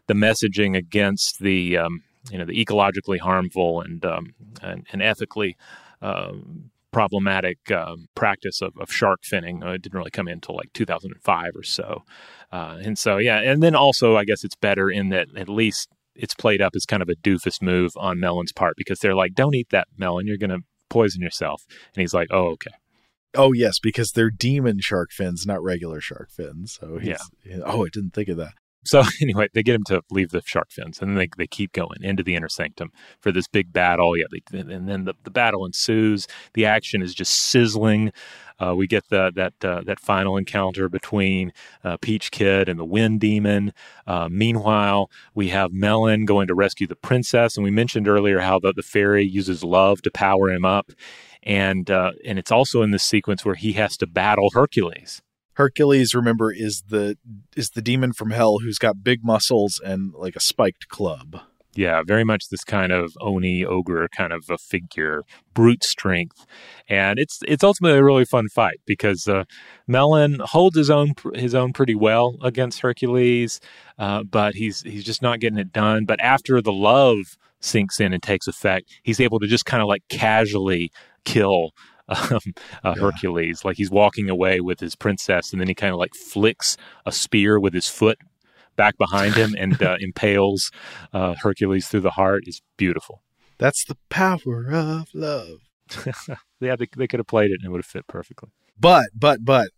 the 0.08 0.14
messaging 0.14 0.76
against 0.76 1.40
the 1.40 1.78
um, 1.78 2.04
you 2.30 2.38
know 2.38 2.46
the 2.46 2.64
ecologically 2.64 3.20
harmful 3.20 3.82
and 3.82 4.04
um, 4.06 4.34
and, 4.62 4.86
and, 4.92 5.02
ethically 5.02 5.56
uh, 6.02 6.32
problematic 6.98 7.60
uh, 7.70 7.96
practice 8.16 8.60
of, 8.60 8.74
of, 8.80 8.92
shark 8.92 9.22
finning 9.22 9.64
uh, 9.64 9.74
didn't 9.74 9.94
really 9.94 10.10
come 10.10 10.28
in 10.28 10.34
until 10.34 10.56
like 10.56 10.74
2005 10.74 11.52
or 11.54 11.62
so. 11.62 12.02
Uh, 12.52 12.80
and 12.82 12.98
so 12.98 13.18
yeah, 13.18 13.40
and 13.40 13.62
then 13.62 13.76
also 13.76 14.18
I 14.18 14.26
guess 14.26 14.44
it's 14.44 14.56
better 14.56 14.90
in 14.90 15.10
that 15.10 15.28
at 15.38 15.48
least 15.48 15.90
it's 16.16 16.34
played 16.34 16.60
up 16.60 16.72
as 16.76 16.88
kind 16.88 17.04
of 17.04 17.10
a 17.10 17.14
doofus 17.14 17.62
move 17.62 17.92
on 17.98 18.20
Melon's 18.20 18.52
part 18.52 18.74
because 18.78 18.98
they're 18.98 19.14
like, 19.14 19.36
"Don't 19.36 19.54
eat 19.54 19.70
that 19.70 19.88
melon, 19.96 20.26
you're 20.26 20.38
going 20.38 20.50
to 20.50 20.62
poison 20.90 21.22
yourself," 21.22 21.66
and 21.94 22.02
he's 22.02 22.16
like, 22.16 22.30
"Oh 22.32 22.48
okay." 22.54 22.72
Oh 23.36 23.54
yes, 23.54 23.78
because 23.78 24.14
they're 24.14 24.32
demon 24.32 24.80
shark 24.80 25.12
fins, 25.12 25.46
not 25.46 25.62
regular 25.62 26.02
shark 26.02 26.32
fins. 26.32 26.80
So 26.80 26.98
yeah. 27.00 27.18
Oh, 27.64 27.86
I 27.86 27.90
didn't 27.94 28.16
think 28.16 28.30
of 28.30 28.38
that. 28.38 28.54
So 28.86 29.04
anyway, 29.22 29.48
they 29.54 29.64
get 29.64 29.76
him 29.76 29.84
to 29.88 30.02
leave 30.12 30.30
the 30.30 30.42
shark 30.46 30.72
fins, 30.72 31.02
and 31.02 31.18
they, 31.18 31.30
they 31.38 31.48
keep 31.48 31.74
going 31.74 32.02
into 32.02 32.24
the 32.24 32.36
inner 32.36 32.50
sanctum 32.50 32.92
for 33.20 33.32
this 33.32 33.48
big 33.48 33.74
battle. 33.74 34.18
Yeah, 34.18 34.26
they, 34.32 34.60
and 34.60 34.88
then 34.88 35.06
the, 35.06 35.14
the 35.24 35.32
battle 35.32 35.66
ensues. 35.66 36.28
The 36.54 36.66
action 36.66 37.02
is 37.02 37.14
just 37.14 37.34
sizzling. 37.34 38.12
Uh, 38.60 38.74
we 38.76 38.88
get 38.88 39.08
the, 39.10 39.32
that 39.36 39.54
uh, 39.64 39.82
that 39.86 40.00
final 40.00 40.36
encounter 40.36 40.90
between 40.90 41.54
uh, 41.84 41.98
Peach 41.98 42.32
Kid 42.32 42.68
and 42.68 42.80
the 42.80 42.86
Wind 42.86 43.20
Demon. 43.20 43.72
Uh, 44.08 44.28
meanwhile, 44.32 45.12
we 45.36 45.50
have 45.50 45.72
Melon 45.72 46.26
going 46.26 46.48
to 46.48 46.56
rescue 46.56 46.88
the 46.88 46.96
princess, 46.96 47.56
and 47.56 47.64
we 47.64 47.72
mentioned 47.72 48.08
earlier 48.08 48.40
how 48.40 48.58
the, 48.58 48.74
the 48.74 48.82
fairy 48.82 49.24
uses 49.24 49.64
love 49.64 50.02
to 50.02 50.12
power 50.12 50.50
him 50.50 50.66
up, 50.66 50.92
and 51.44 51.92
uh, 51.92 52.14
and 52.26 52.40
it's 52.40 52.52
also 52.52 52.82
in 52.82 52.92
this 52.92 53.04
sequence 53.04 53.46
where 53.46 53.56
he 53.56 53.74
has 53.74 53.96
to 53.98 54.08
battle 54.08 54.50
Hercules. 54.54 55.22
Hercules, 55.58 56.14
remember, 56.14 56.52
is 56.52 56.84
the 56.90 57.18
is 57.56 57.72
the 57.72 57.82
demon 57.82 58.14
from 58.14 58.30
hell 58.30 58.60
who's 58.60 58.78
got 58.78 59.04
big 59.04 59.24
muscles 59.24 59.82
and 59.84 60.14
like 60.14 60.36
a 60.36 60.40
spiked 60.40 60.88
club. 60.88 61.42
Yeah, 61.74 62.04
very 62.06 62.24
much 62.24 62.50
this 62.50 62.64
kind 62.64 62.92
of 62.92 63.18
oni 63.22 63.66
ogre 63.66 64.08
kind 64.16 64.34
of 64.34 64.46
a 64.52 64.60
figure, 64.60 65.24
brute 65.56 65.84
strength, 65.84 66.46
and 66.88 67.18
it's 67.18 67.40
it's 67.48 67.64
ultimately 67.64 67.98
a 67.98 68.04
really 68.04 68.24
fun 68.24 68.50
fight 68.50 68.82
because 68.86 69.28
uh, 69.28 69.46
Melon 69.88 70.42
holds 70.42 70.78
his 70.78 70.92
own 70.92 71.14
his 71.34 71.56
own 71.56 71.74
pretty 71.74 71.96
well 71.96 72.36
against 72.44 72.82
Hercules, 72.82 73.60
uh, 73.98 74.22
but 74.24 74.54
he's 74.54 74.82
he's 74.82 75.04
just 75.04 75.24
not 75.24 75.40
getting 75.40 75.58
it 75.58 75.74
done. 75.74 76.06
But 76.06 76.20
after 76.22 76.62
the 76.62 76.72
love 76.72 77.36
sinks 77.62 78.00
in 78.00 78.14
and 78.14 78.22
takes 78.22 78.48
effect, 78.48 78.92
he's 79.02 79.20
able 79.20 79.40
to 79.40 79.48
just 79.48 79.66
kind 79.66 79.82
of 79.82 79.88
like 79.88 80.04
casually 80.08 80.92
kill 81.26 81.72
um, 82.10 82.40
uh, 82.84 82.94
yeah. 82.96 83.02
Hercules. 83.02 83.64
Like 83.66 83.78
he's 83.78 83.92
walking 83.92 84.30
away 84.30 84.60
with 84.60 84.80
his 84.80 84.96
princess, 84.96 85.52
and 85.52 85.62
then 85.62 85.68
he 85.68 85.76
kind 85.76 85.94
of 85.94 86.00
like 86.00 86.14
flicks 86.14 86.78
a 87.06 87.12
spear 87.12 87.60
with 87.60 87.74
his 87.74 87.88
foot 87.88 88.18
back 88.78 88.98
behind 88.98 89.36
him 89.36 89.56
and 89.58 89.82
uh, 89.82 89.98
impales 90.00 90.72
uh, 91.12 91.36
Hercules 91.36 91.88
through 91.88 92.02
the 92.02 92.12
heart. 92.12 92.44
It's 92.46 92.62
beautiful. 92.78 93.24
That's 93.58 93.84
the 93.84 93.98
power 94.10 94.68
of 94.72 95.10
love. 95.14 95.62
yeah, 96.60 96.76
they, 96.76 96.88
they 96.96 97.08
could 97.08 97.20
have 97.20 97.28
played 97.28 97.52
it 97.52 97.60
and 97.60 97.66
it 97.66 97.70
would 97.72 97.80
have 97.80 97.86
fit 97.86 98.08
perfectly. 98.08 98.50
But, 98.80 99.08
but, 99.16 99.44
but 99.44 99.70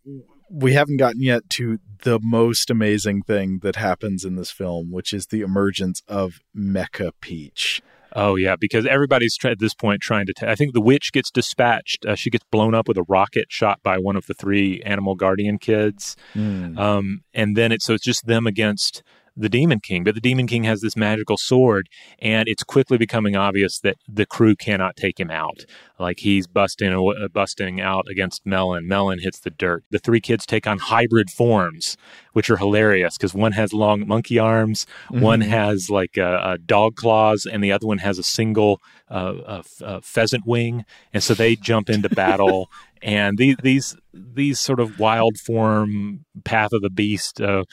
we 0.50 0.74
haven't 0.74 0.98
gotten 0.98 1.22
yet 1.22 1.48
to 1.50 1.78
the 2.02 2.20
most 2.22 2.70
amazing 2.70 3.22
thing 3.22 3.60
that 3.62 3.76
happens 3.76 4.24
in 4.24 4.36
this 4.36 4.50
film, 4.50 4.90
which 4.90 5.12
is 5.12 5.26
the 5.26 5.40
emergence 5.40 6.02
of 6.06 6.40
Mecha 6.54 7.12
Peach. 7.20 7.80
Oh 8.16 8.36
yeah, 8.36 8.56
because 8.56 8.86
everybody's 8.86 9.36
try- 9.36 9.52
at 9.52 9.58
this 9.58 9.74
point 9.74 10.00
trying 10.02 10.26
to. 10.26 10.50
I 10.50 10.54
think 10.54 10.74
the 10.74 10.80
witch 10.80 11.12
gets 11.12 11.30
dispatched. 11.30 12.04
Uh, 12.06 12.14
she 12.14 12.30
gets 12.30 12.44
blown 12.50 12.74
up 12.74 12.88
with 12.88 12.96
a 12.98 13.04
rocket 13.04 13.46
shot 13.50 13.80
by 13.82 13.98
one 13.98 14.16
of 14.16 14.26
the 14.26 14.34
three 14.34 14.80
animal 14.82 15.14
guardian 15.14 15.58
kids, 15.58 16.16
Mm. 16.34 16.78
um, 16.78 17.22
and 17.34 17.56
then 17.56 17.72
it's 17.72 17.84
so 17.84 17.94
it's 17.94 18.04
just 18.04 18.26
them 18.26 18.46
against 18.46 19.02
the 19.40 19.48
demon 19.48 19.80
king. 19.80 20.04
But 20.04 20.14
the 20.14 20.20
demon 20.20 20.46
king 20.46 20.64
has 20.64 20.80
this 20.80 20.96
magical 20.96 21.36
sword, 21.36 21.88
and 22.18 22.48
it's 22.48 22.62
quickly 22.62 22.98
becoming 22.98 23.36
obvious 23.36 23.80
that 23.80 23.96
the 24.08 24.26
crew 24.26 24.56
cannot 24.56 24.96
take 24.96 25.18
him 25.18 25.30
out. 25.30 25.64
Like 25.98 26.20
he's 26.20 26.46
busting 26.46 26.92
uh, 26.92 27.28
busting 27.28 27.80
out 27.80 28.06
against 28.08 28.46
Melon. 28.46 28.88
Melon 28.88 29.18
hits 29.18 29.40
the 29.40 29.50
dirt. 29.50 29.84
The 29.90 29.98
three 29.98 30.20
kids 30.20 30.46
take 30.46 30.66
on 30.66 30.78
hybrid 30.78 31.30
forms, 31.30 31.96
which 32.32 32.48
are 32.50 32.56
hilarious 32.56 33.16
because 33.16 33.34
one 33.34 33.52
has 33.52 33.72
long 33.72 34.06
monkey 34.06 34.38
arms, 34.38 34.86
one 35.10 35.40
has 35.40 35.90
like 35.90 36.16
uh, 36.16 36.22
uh, 36.22 36.56
dog 36.64 36.96
claws, 36.96 37.46
and 37.46 37.62
the 37.62 37.72
other 37.72 37.86
one 37.86 37.98
has 37.98 38.18
a 38.18 38.22
single 38.22 38.80
uh, 39.08 39.62
pheasant 40.02 40.46
wing. 40.46 40.84
And 41.12 41.22
so 41.22 41.34
they 41.34 41.56
jump 41.56 41.90
into 41.90 42.08
battle. 42.08 42.70
And 43.02 43.38
these 43.38 43.56
these 43.62 43.96
these 44.12 44.60
sort 44.60 44.80
of 44.80 44.98
wild 44.98 45.38
form 45.38 46.24
path 46.44 46.72
of 46.72 46.82
the 46.82 46.90
beast 46.90 47.40
uh, 47.40 47.64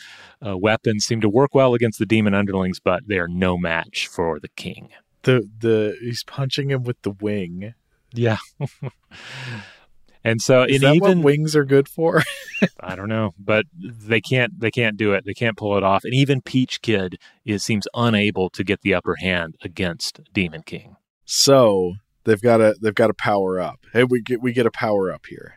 uh, 0.46 0.58
weapons 0.58 1.06
seem 1.06 1.22
to 1.22 1.30
work 1.30 1.54
well 1.54 1.74
against 1.74 2.00
the 2.00 2.06
demon 2.06 2.34
underlings, 2.34 2.80
but 2.80 3.08
they 3.08 3.18
are 3.18 3.28
no 3.28 3.58
match 3.58 4.08
for 4.08 4.40
the 4.40 4.50
king. 4.50 4.90
The 5.24 5.50
the 5.60 5.98
he's 6.00 6.24
punching 6.24 6.72
him 6.72 6.84
with 6.84 7.02
the 7.02 7.12
wing. 7.12 7.74
Yeah. 8.14 8.38
and 10.24 10.42
so 10.42 10.64
Is 10.64 10.82
that 10.82 10.96
even 10.96 11.20
what 11.20 11.26
wings 11.26 11.56
are 11.56 11.66
good 11.66 11.90
for? 11.90 12.24
I 12.80 12.96
don't 12.96 13.10
know, 13.10 13.34
but 13.38 13.66
they 13.78 14.22
can't 14.22 14.60
they 14.60 14.72
can't 14.72 14.96
do 14.96 15.14
it. 15.14 15.26
They 15.26 15.34
can't 15.34 15.58
pull 15.58 15.78
it 15.78 15.84
off. 15.84 16.06
And 16.06 16.14
even 16.14 16.42
Peach 16.42 16.82
Kid 16.82 17.18
is 17.46 17.64
seems 17.66 17.88
unable 17.94 18.50
to 18.52 18.64
get 18.64 18.82
the 18.82 18.94
upper 18.94 19.16
hand 19.20 19.56
against 19.62 20.22
Demon 20.34 20.64
King. 20.64 20.96
so 21.26 21.96
they've 22.28 22.42
got 22.42 22.58
to 22.58 22.76
they've 22.80 22.94
got 22.94 23.08
to 23.08 23.14
power 23.16 23.60
up. 23.60 23.80
Hey, 23.94 24.04
we 24.04 24.22
get 24.22 24.42
we 24.42 24.52
get 24.52 24.68
a 24.68 24.72
power 24.72 25.12
up 25.12 25.26
here. 25.28 25.56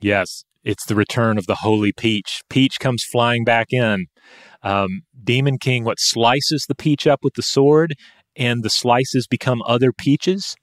Yes, 0.00 0.44
it's 0.64 0.84
the 0.84 0.94
return 0.94 1.38
of 1.38 1.46
the 1.46 1.56
Holy 1.56 1.92
Peach. 1.92 2.42
Peach 2.50 2.78
comes 2.78 3.04
flying 3.10 3.44
back 3.44 3.68
in. 3.72 4.06
Um, 4.62 5.02
Demon 5.22 5.58
King 5.58 5.84
what 5.84 5.98
slices 5.98 6.66
the 6.68 6.74
peach 6.74 7.06
up 7.06 7.20
with 7.22 7.34
the 7.34 7.42
sword, 7.42 7.94
and 8.36 8.62
the 8.62 8.68
slices 8.68 9.26
become 9.26 9.62
other 9.62 9.92
peaches. 9.92 10.56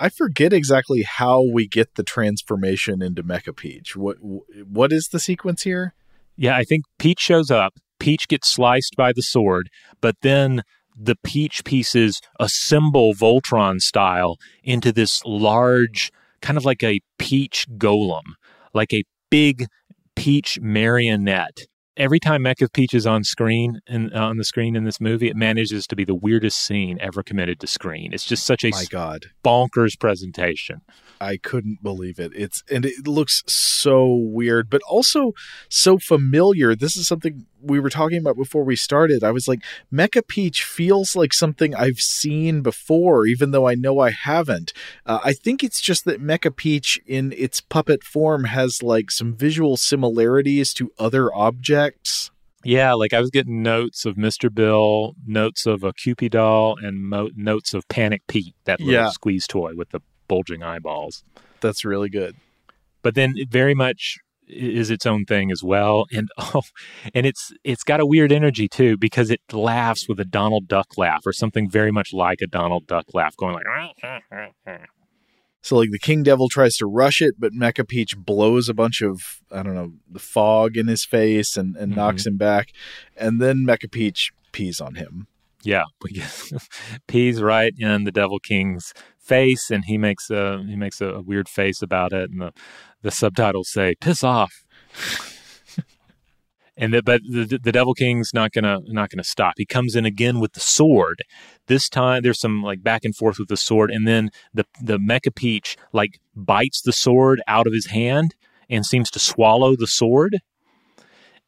I 0.00 0.08
forget 0.08 0.52
exactly 0.52 1.02
how 1.02 1.42
we 1.42 1.66
get 1.66 1.96
the 1.96 2.04
transformation 2.04 3.02
into 3.02 3.22
Mecha 3.22 3.54
Peach. 3.54 3.96
What 3.96 4.16
what 4.20 4.92
is 4.92 5.08
the 5.08 5.20
sequence 5.20 5.64
here? 5.64 5.94
Yeah, 6.36 6.56
I 6.56 6.62
think 6.62 6.84
Peach 6.98 7.20
shows 7.20 7.50
up. 7.50 7.74
Peach 7.98 8.28
gets 8.28 8.48
sliced 8.48 8.94
by 8.96 9.12
the 9.12 9.22
sword, 9.22 9.70
but 10.00 10.14
then 10.22 10.62
the 10.98 11.16
peach 11.16 11.64
pieces 11.64 12.20
assemble 12.40 13.14
Voltron 13.14 13.80
style 13.80 14.36
into 14.62 14.92
this 14.92 15.22
large, 15.24 16.10
kind 16.42 16.58
of 16.58 16.64
like 16.64 16.82
a 16.82 17.00
peach 17.18 17.66
golem, 17.76 18.34
like 18.74 18.92
a 18.92 19.04
big 19.30 19.66
peach 20.16 20.58
marionette. 20.60 21.66
Every 21.96 22.20
time 22.20 22.44
Mecha 22.44 22.72
Peach 22.72 22.94
is 22.94 23.08
on 23.08 23.24
screen 23.24 23.80
and 23.88 24.14
uh, 24.14 24.20
on 24.20 24.36
the 24.36 24.44
screen 24.44 24.76
in 24.76 24.84
this 24.84 25.00
movie, 25.00 25.28
it 25.28 25.36
manages 25.36 25.84
to 25.88 25.96
be 25.96 26.04
the 26.04 26.14
weirdest 26.14 26.64
scene 26.64 26.96
ever 27.00 27.24
committed 27.24 27.58
to 27.60 27.66
screen. 27.66 28.12
It's 28.12 28.24
just 28.24 28.46
such 28.46 28.62
a 28.62 28.70
My 28.70 28.84
God, 28.88 29.26
bonkers 29.44 29.98
presentation. 29.98 30.82
I 31.20 31.38
couldn't 31.38 31.82
believe 31.82 32.20
it. 32.20 32.32
It's 32.36 32.62
and 32.70 32.86
it 32.86 33.08
looks 33.08 33.42
so 33.48 34.14
weird, 34.14 34.70
but 34.70 34.80
also 34.88 35.32
so 35.68 35.98
familiar. 35.98 36.76
This 36.76 36.96
is 36.96 37.08
something 37.08 37.46
we 37.62 37.80
were 37.80 37.90
talking 37.90 38.18
about 38.18 38.36
before 38.36 38.64
we 38.64 38.76
started. 38.76 39.24
I 39.24 39.30
was 39.30 39.48
like, 39.48 39.60
Mecha 39.92 40.26
Peach 40.26 40.62
feels 40.62 41.16
like 41.16 41.32
something 41.34 41.74
I've 41.74 41.98
seen 42.00 42.60
before, 42.62 43.26
even 43.26 43.50
though 43.50 43.66
I 43.66 43.74
know 43.74 43.98
I 44.00 44.10
haven't. 44.10 44.72
Uh, 45.06 45.18
I 45.24 45.32
think 45.32 45.64
it's 45.64 45.80
just 45.80 46.04
that 46.04 46.22
Mecha 46.22 46.54
Peach 46.54 47.00
in 47.06 47.32
its 47.36 47.60
puppet 47.60 48.04
form 48.04 48.44
has 48.44 48.82
like 48.82 49.10
some 49.10 49.34
visual 49.34 49.76
similarities 49.76 50.72
to 50.74 50.92
other 50.98 51.34
objects. 51.34 52.30
Yeah, 52.64 52.92
like 52.94 53.12
I 53.12 53.20
was 53.20 53.30
getting 53.30 53.62
notes 53.62 54.04
of 54.04 54.16
Mr. 54.16 54.52
Bill, 54.52 55.14
notes 55.26 55.64
of 55.64 55.84
a 55.84 55.92
Cupid 55.92 56.32
doll, 56.32 56.76
and 56.76 57.04
mo- 57.08 57.30
notes 57.36 57.72
of 57.72 57.86
Panic 57.88 58.22
Pete, 58.26 58.54
that 58.64 58.80
little 58.80 58.94
Yeah. 58.94 59.10
squeeze 59.10 59.46
toy 59.46 59.74
with 59.74 59.90
the 59.90 60.00
bulging 60.26 60.62
eyeballs. 60.62 61.22
That's 61.60 61.84
really 61.84 62.08
good. 62.08 62.36
But 63.02 63.14
then 63.14 63.34
very 63.48 63.74
much 63.74 64.18
is 64.48 64.90
its 64.90 65.06
own 65.06 65.24
thing 65.24 65.50
as 65.50 65.62
well, 65.62 66.06
and 66.12 66.28
oh, 66.38 66.62
and 67.14 67.26
it's 67.26 67.52
it's 67.64 67.84
got 67.84 68.00
a 68.00 68.06
weird 68.06 68.32
energy 68.32 68.68
too 68.68 68.96
because 68.96 69.30
it 69.30 69.40
laughs 69.52 70.08
with 70.08 70.20
a 70.20 70.24
Donald 70.24 70.68
Duck 70.68 70.96
laugh 70.96 71.22
or 71.26 71.32
something 71.32 71.70
very 71.70 71.92
much 71.92 72.12
like 72.12 72.40
a 72.40 72.46
Donald 72.46 72.86
Duck 72.86 73.06
laugh, 73.14 73.36
going 73.36 73.54
like. 73.54 74.80
So 75.60 75.76
like 75.76 75.90
the 75.90 75.98
King 75.98 76.22
Devil 76.22 76.48
tries 76.48 76.76
to 76.76 76.86
rush 76.86 77.20
it, 77.20 77.34
but 77.38 77.52
Mecha 77.52 77.86
Peach 77.86 78.16
blows 78.16 78.68
a 78.68 78.74
bunch 78.74 79.02
of 79.02 79.40
I 79.50 79.62
don't 79.62 79.74
know 79.74 79.92
the 80.10 80.20
fog 80.20 80.76
in 80.76 80.86
his 80.86 81.04
face 81.04 81.56
and, 81.56 81.76
and 81.76 81.90
mm-hmm. 81.90 82.00
knocks 82.00 82.26
him 82.26 82.36
back, 82.36 82.72
and 83.16 83.40
then 83.40 83.66
Mecha 83.66 83.90
Peach 83.90 84.30
pees 84.52 84.80
on 84.80 84.94
him. 84.94 85.26
Yeah, 85.62 85.84
pees 87.08 87.42
right 87.42 87.74
in 87.76 88.04
the 88.04 88.12
Devil 88.12 88.38
King's 88.38 88.94
face, 89.18 89.70
and 89.70 89.84
he 89.84 89.98
makes 89.98 90.30
a 90.30 90.64
he 90.66 90.76
makes 90.76 91.00
a, 91.00 91.20
weird 91.20 91.48
face 91.48 91.82
about 91.82 92.12
it, 92.12 92.30
and 92.30 92.40
the 92.40 92.52
the 93.02 93.10
subtitles 93.10 93.70
say 93.70 93.94
"piss 94.00 94.24
off." 94.24 94.64
and 96.76 96.94
the, 96.94 97.02
but 97.02 97.20
the 97.22 97.58
the 97.62 97.72
Devil 97.72 97.94
King's 97.94 98.32
not 98.32 98.52
gonna 98.52 98.78
not 98.86 99.10
gonna 99.10 99.24
stop. 99.24 99.54
He 99.56 99.66
comes 99.66 99.96
in 99.96 100.04
again 100.04 100.40
with 100.40 100.52
the 100.52 100.60
sword. 100.60 101.22
This 101.66 101.88
time 101.88 102.22
there's 102.22 102.40
some 102.40 102.62
like 102.62 102.82
back 102.82 103.04
and 103.04 103.14
forth 103.14 103.38
with 103.38 103.48
the 103.48 103.56
sword, 103.56 103.90
and 103.90 104.06
then 104.06 104.30
the 104.54 104.64
the 104.80 104.98
Mecha 104.98 105.34
Peach 105.34 105.76
like 105.92 106.20
bites 106.34 106.82
the 106.82 106.92
sword 106.92 107.40
out 107.46 107.66
of 107.66 107.72
his 107.72 107.86
hand 107.86 108.34
and 108.70 108.84
seems 108.84 109.10
to 109.10 109.18
swallow 109.18 109.76
the 109.76 109.86
sword 109.86 110.38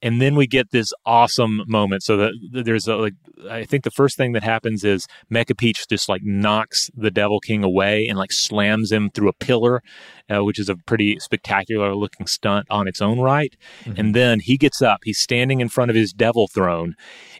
and 0.02 0.20
then 0.20 0.34
we 0.34 0.46
get 0.46 0.70
this 0.70 0.92
awesome 1.04 1.62
moment. 1.66 2.02
So 2.02 2.16
that 2.16 2.32
there's 2.52 2.86
a 2.88 2.96
like, 2.96 3.14
I 3.48 3.64
think 3.64 3.84
the 3.84 3.90
first 3.90 4.16
thing 4.16 4.32
that 4.32 4.42
happens 4.42 4.84
is 4.84 5.06
Mecha 5.30 5.56
Peach 5.56 5.86
just 5.88 6.08
like 6.08 6.22
knocks 6.22 6.90
the 6.94 7.10
Devil 7.10 7.40
King 7.40 7.64
away 7.64 8.06
and 8.06 8.18
like 8.18 8.32
slams 8.32 8.92
him 8.92 9.10
through 9.10 9.28
a 9.28 9.32
pillar, 9.34 9.82
uh, 10.28 10.44
which 10.44 10.58
is 10.58 10.68
a 10.68 10.76
pretty 10.76 11.18
spectacular 11.20 11.94
looking 11.94 12.26
stunt 12.26 12.66
on 12.70 12.88
its 12.88 13.00
own 13.00 13.20
right. 13.20 13.56
And 13.96 14.14
then 14.14 14.40
he 14.40 14.56
gets 14.56 14.82
up, 14.82 15.00
he's 15.04 15.20
standing 15.20 15.60
in 15.60 15.68
front 15.68 15.90
of 15.90 15.96
his 15.96 16.12
Devil 16.12 16.48
Throne, 16.48 16.94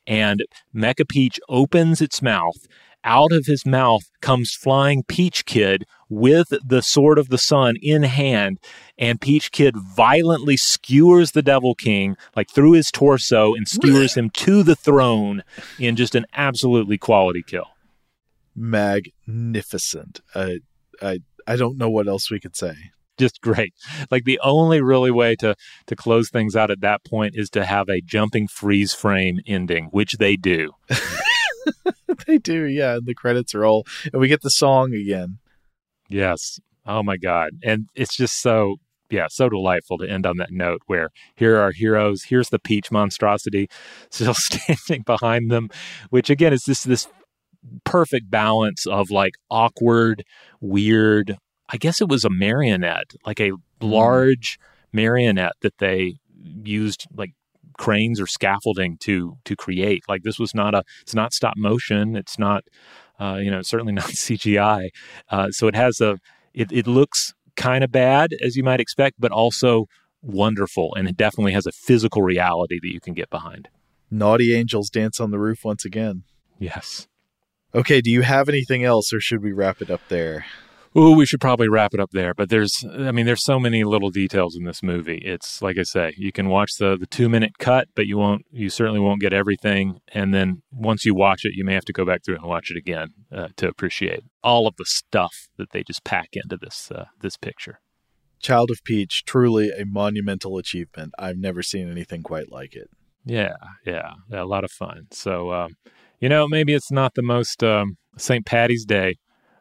and 0.06 0.44
Mecha 0.74 1.08
Peach 1.08 1.40
opens 1.48 2.00
its 2.00 2.22
mouth. 2.22 2.66
Out 3.04 3.32
of 3.32 3.46
his 3.46 3.64
mouth 3.64 4.02
comes 4.20 4.52
flying 4.52 5.02
Peach 5.04 5.46
Kid 5.46 5.84
with 6.10 6.48
the 6.64 6.82
sword 6.82 7.18
of 7.18 7.28
the 7.28 7.38
sun 7.38 7.76
in 7.80 8.02
hand, 8.02 8.58
and 8.98 9.20
Peach 9.20 9.52
Kid 9.52 9.74
violently 9.76 10.56
skewers 10.56 11.32
the 11.32 11.42
Devil 11.42 11.74
King 11.74 12.16
like 12.36 12.50
through 12.50 12.72
his 12.72 12.90
torso 12.90 13.54
and 13.54 13.66
skewers 13.66 14.14
him 14.14 14.28
to 14.30 14.62
the 14.62 14.76
throne 14.76 15.42
in 15.78 15.96
just 15.96 16.14
an 16.14 16.26
absolutely 16.34 16.98
quality 16.98 17.42
kill. 17.42 17.68
Magnificent. 18.54 20.20
Uh, 20.34 20.54
I 21.00 21.20
I 21.46 21.56
don't 21.56 21.78
know 21.78 21.90
what 21.90 22.06
else 22.08 22.30
we 22.30 22.40
could 22.40 22.56
say. 22.56 22.74
Just 23.18 23.40
great. 23.40 23.72
Like 24.10 24.24
the 24.24 24.40
only 24.42 24.82
really 24.82 25.10
way 25.10 25.36
to 25.36 25.54
to 25.86 25.96
close 25.96 26.28
things 26.28 26.54
out 26.54 26.70
at 26.70 26.80
that 26.80 27.04
point 27.04 27.34
is 27.34 27.48
to 27.50 27.64
have 27.64 27.88
a 27.88 28.00
jumping 28.02 28.46
freeze 28.48 28.92
frame 28.92 29.40
ending, 29.46 29.86
which 29.86 30.18
they 30.18 30.36
do. 30.36 30.72
they 32.26 32.38
do, 32.38 32.64
yeah. 32.64 32.96
And 32.96 33.06
the 33.06 33.14
credits 33.14 33.54
are 33.54 33.64
all, 33.64 33.86
and 34.12 34.20
we 34.20 34.28
get 34.28 34.42
the 34.42 34.50
song 34.50 34.94
again. 34.94 35.38
Yes. 36.08 36.58
Oh 36.86 37.02
my 37.02 37.16
God. 37.16 37.52
And 37.62 37.88
it's 37.94 38.16
just 38.16 38.40
so, 38.40 38.76
yeah, 39.10 39.26
so 39.28 39.48
delightful 39.48 39.98
to 39.98 40.08
end 40.08 40.26
on 40.26 40.36
that 40.38 40.50
note 40.50 40.82
where 40.86 41.10
here 41.36 41.56
are 41.56 41.62
our 41.62 41.72
heroes. 41.72 42.24
Here's 42.24 42.48
the 42.48 42.58
peach 42.58 42.90
monstrosity 42.90 43.68
still 44.10 44.34
standing 44.34 45.02
behind 45.02 45.50
them, 45.50 45.68
which 46.10 46.30
again 46.30 46.52
is 46.52 46.64
this, 46.64 46.84
this 46.84 47.08
perfect 47.84 48.30
balance 48.30 48.86
of 48.86 49.10
like 49.10 49.34
awkward, 49.50 50.24
weird. 50.60 51.36
I 51.68 51.76
guess 51.76 52.00
it 52.00 52.08
was 52.08 52.24
a 52.24 52.30
marionette, 52.30 53.12
like 53.24 53.40
a 53.40 53.50
mm-hmm. 53.50 53.86
large 53.86 54.58
marionette 54.92 55.54
that 55.62 55.78
they 55.78 56.14
used 56.42 57.06
like 57.14 57.32
cranes 57.80 58.20
or 58.20 58.26
scaffolding 58.26 58.98
to 58.98 59.38
to 59.46 59.56
create. 59.56 60.02
Like 60.06 60.22
this 60.22 60.38
was 60.38 60.54
not 60.54 60.74
a 60.74 60.84
it's 61.00 61.14
not 61.14 61.32
stop 61.32 61.54
motion. 61.56 62.14
It's 62.14 62.38
not 62.38 62.62
uh, 63.18 63.38
you 63.42 63.50
know 63.50 63.62
certainly 63.62 63.92
not 64.00 64.04
CGI. 64.04 64.90
Uh, 65.30 65.50
so 65.50 65.66
it 65.66 65.74
has 65.74 66.00
a 66.00 66.18
it 66.52 66.70
it 66.70 66.86
looks 66.86 67.32
kind 67.56 67.82
of 67.82 67.90
bad 67.90 68.34
as 68.42 68.54
you 68.54 68.62
might 68.62 68.80
expect, 68.80 69.16
but 69.18 69.32
also 69.32 69.86
wonderful, 70.22 70.94
and 70.94 71.08
it 71.08 71.16
definitely 71.16 71.52
has 71.52 71.66
a 71.66 71.72
physical 71.72 72.22
reality 72.22 72.78
that 72.82 72.92
you 72.92 73.00
can 73.00 73.14
get 73.14 73.30
behind. 73.30 73.68
Naughty 74.10 74.54
angels 74.54 74.90
dance 74.90 75.18
on 75.18 75.30
the 75.30 75.38
roof 75.38 75.64
once 75.64 75.84
again. 75.84 76.24
Yes. 76.58 77.08
Okay, 77.74 78.00
do 78.00 78.10
you 78.10 78.22
have 78.22 78.48
anything 78.48 78.84
else, 78.84 79.12
or 79.12 79.20
should 79.20 79.42
we 79.42 79.52
wrap 79.52 79.80
it 79.80 79.90
up 79.90 80.02
there? 80.08 80.44
Ooh, 80.96 81.12
we 81.12 81.24
should 81.24 81.40
probably 81.40 81.68
wrap 81.68 81.94
it 81.94 82.00
up 82.00 82.10
there. 82.12 82.34
But 82.34 82.48
there's, 82.48 82.84
I 82.90 83.12
mean, 83.12 83.24
there's 83.24 83.44
so 83.44 83.60
many 83.60 83.84
little 83.84 84.10
details 84.10 84.56
in 84.56 84.64
this 84.64 84.82
movie. 84.82 85.22
It's 85.24 85.62
like 85.62 85.78
I 85.78 85.84
say, 85.84 86.14
you 86.16 86.32
can 86.32 86.48
watch 86.48 86.72
the 86.78 86.96
the 86.98 87.06
two 87.06 87.28
minute 87.28 87.58
cut, 87.58 87.88
but 87.94 88.06
you 88.06 88.18
won't, 88.18 88.44
you 88.50 88.70
certainly 88.70 88.98
won't 88.98 89.20
get 89.20 89.32
everything. 89.32 90.00
And 90.12 90.34
then 90.34 90.62
once 90.72 91.04
you 91.04 91.14
watch 91.14 91.44
it, 91.44 91.52
you 91.54 91.64
may 91.64 91.74
have 91.74 91.84
to 91.84 91.92
go 91.92 92.04
back 92.04 92.24
through 92.24 92.36
and 92.36 92.44
watch 92.44 92.70
it 92.70 92.76
again 92.76 93.08
uh, 93.32 93.48
to 93.56 93.68
appreciate 93.68 94.24
all 94.42 94.66
of 94.66 94.74
the 94.76 94.84
stuff 94.84 95.48
that 95.58 95.70
they 95.70 95.84
just 95.84 96.02
pack 96.02 96.30
into 96.32 96.56
this 96.56 96.90
uh, 96.92 97.04
this 97.20 97.36
picture. 97.36 97.78
Child 98.40 98.70
of 98.70 98.82
Peach, 98.82 99.24
truly 99.26 99.70
a 99.70 99.84
monumental 99.84 100.56
achievement. 100.56 101.12
I've 101.18 101.36
never 101.36 101.62
seen 101.62 101.90
anything 101.90 102.22
quite 102.22 102.50
like 102.50 102.74
it. 102.74 102.88
Yeah, 103.24 103.54
yeah, 103.84 104.14
yeah 104.30 104.42
a 104.42 104.44
lot 104.44 104.64
of 104.64 104.72
fun. 104.72 105.08
So, 105.12 105.52
um, 105.52 105.76
you 106.20 106.28
know, 106.28 106.48
maybe 106.48 106.72
it's 106.74 106.90
not 106.90 107.14
the 107.14 107.22
most 107.22 107.62
um, 107.62 107.96
St. 108.16 108.46
Patty's 108.46 108.86
Day 108.86 109.16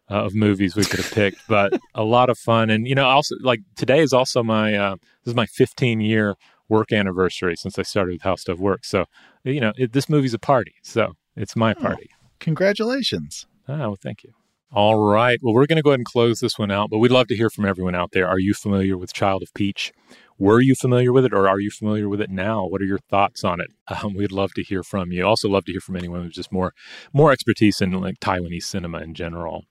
uh, 0.09 0.23
of 0.25 0.33
movies 0.33 0.75
we 0.75 0.85
could 0.85 0.99
have 0.99 1.11
picked, 1.11 1.47
but 1.47 1.79
a 1.95 2.03
lot 2.03 2.29
of 2.29 2.37
fun. 2.37 2.69
And 2.69 2.87
you 2.87 2.95
know, 2.95 3.05
also 3.07 3.35
like 3.41 3.61
today 3.75 3.99
is 3.99 4.13
also 4.13 4.43
my 4.43 4.75
uh, 4.75 4.95
this 5.23 5.31
is 5.31 5.35
my 5.35 5.45
15 5.45 6.01
year 6.01 6.35
work 6.67 6.91
anniversary 6.91 7.55
since 7.55 7.79
I 7.79 7.83
started 7.83 8.13
with 8.13 8.21
How 8.23 8.35
Stuff 8.35 8.59
Works. 8.59 8.89
So 8.89 9.05
you 9.43 9.59
know, 9.61 9.73
it, 9.77 9.93
this 9.93 10.09
movie's 10.09 10.33
a 10.33 10.39
party, 10.39 10.75
so 10.83 11.13
it's 11.35 11.55
my 11.55 11.71
Oh. 11.77 11.81
party. 11.81 12.09
Congratulations. 12.39 13.47
Oh, 13.67 13.77
well, 13.77 13.97
thank 14.01 14.23
you. 14.23 14.33
All 14.71 14.99
right. 15.11 15.39
Well, 15.41 15.53
we're 15.53 15.65
going 15.65 15.77
to 15.77 15.81
go 15.81 15.91
ahead 15.91 15.99
and 15.99 16.05
close 16.05 16.39
this 16.41 16.59
one 16.59 16.69
out, 16.71 16.89
but 16.89 16.97
we'd 16.99 17.11
love 17.11 17.27
to 17.27 17.35
hear 17.35 17.49
from 17.49 17.65
everyone 17.65 17.95
out 17.95 18.11
there. 18.11 18.27
Are 18.27 18.37
you 18.37 18.53
familiar 18.53 18.97
with 18.97 19.13
Child 19.13 19.41
of 19.43 19.53
Peach? 19.53 19.91
Were 20.39 20.61
you 20.61 20.73
familiar 20.73 21.11
with 21.11 21.25
it, 21.25 21.33
or 21.33 21.49
are 21.49 21.59
you 21.59 21.69
familiar 21.69 22.07
with 22.07 22.21
it 22.21 22.29
now? 22.29 22.65
What 22.65 22.81
are 22.81 22.85
your 22.85 22.99
thoughts 23.09 23.43
on 23.43 23.59
it? 23.59 23.67
Um, 24.03 24.13
we'd 24.13 24.31
love 24.31 24.53
to 24.53 24.61
hear 24.61 24.83
from 24.83 25.11
you. 25.11 25.25
Also, 25.25 25.49
love 25.49 25.65
to 25.65 25.71
hear 25.71 25.81
from 25.81 25.95
anyone 25.95 26.21
with 26.21 26.31
just 26.31 26.51
more 26.51 26.73
more 27.11 27.31
expertise 27.31 27.81
in 27.81 27.91
like 27.91 28.19
Taiwanese 28.19 28.63
cinema 28.63 28.99
in 28.99 29.15
general. 29.15 29.65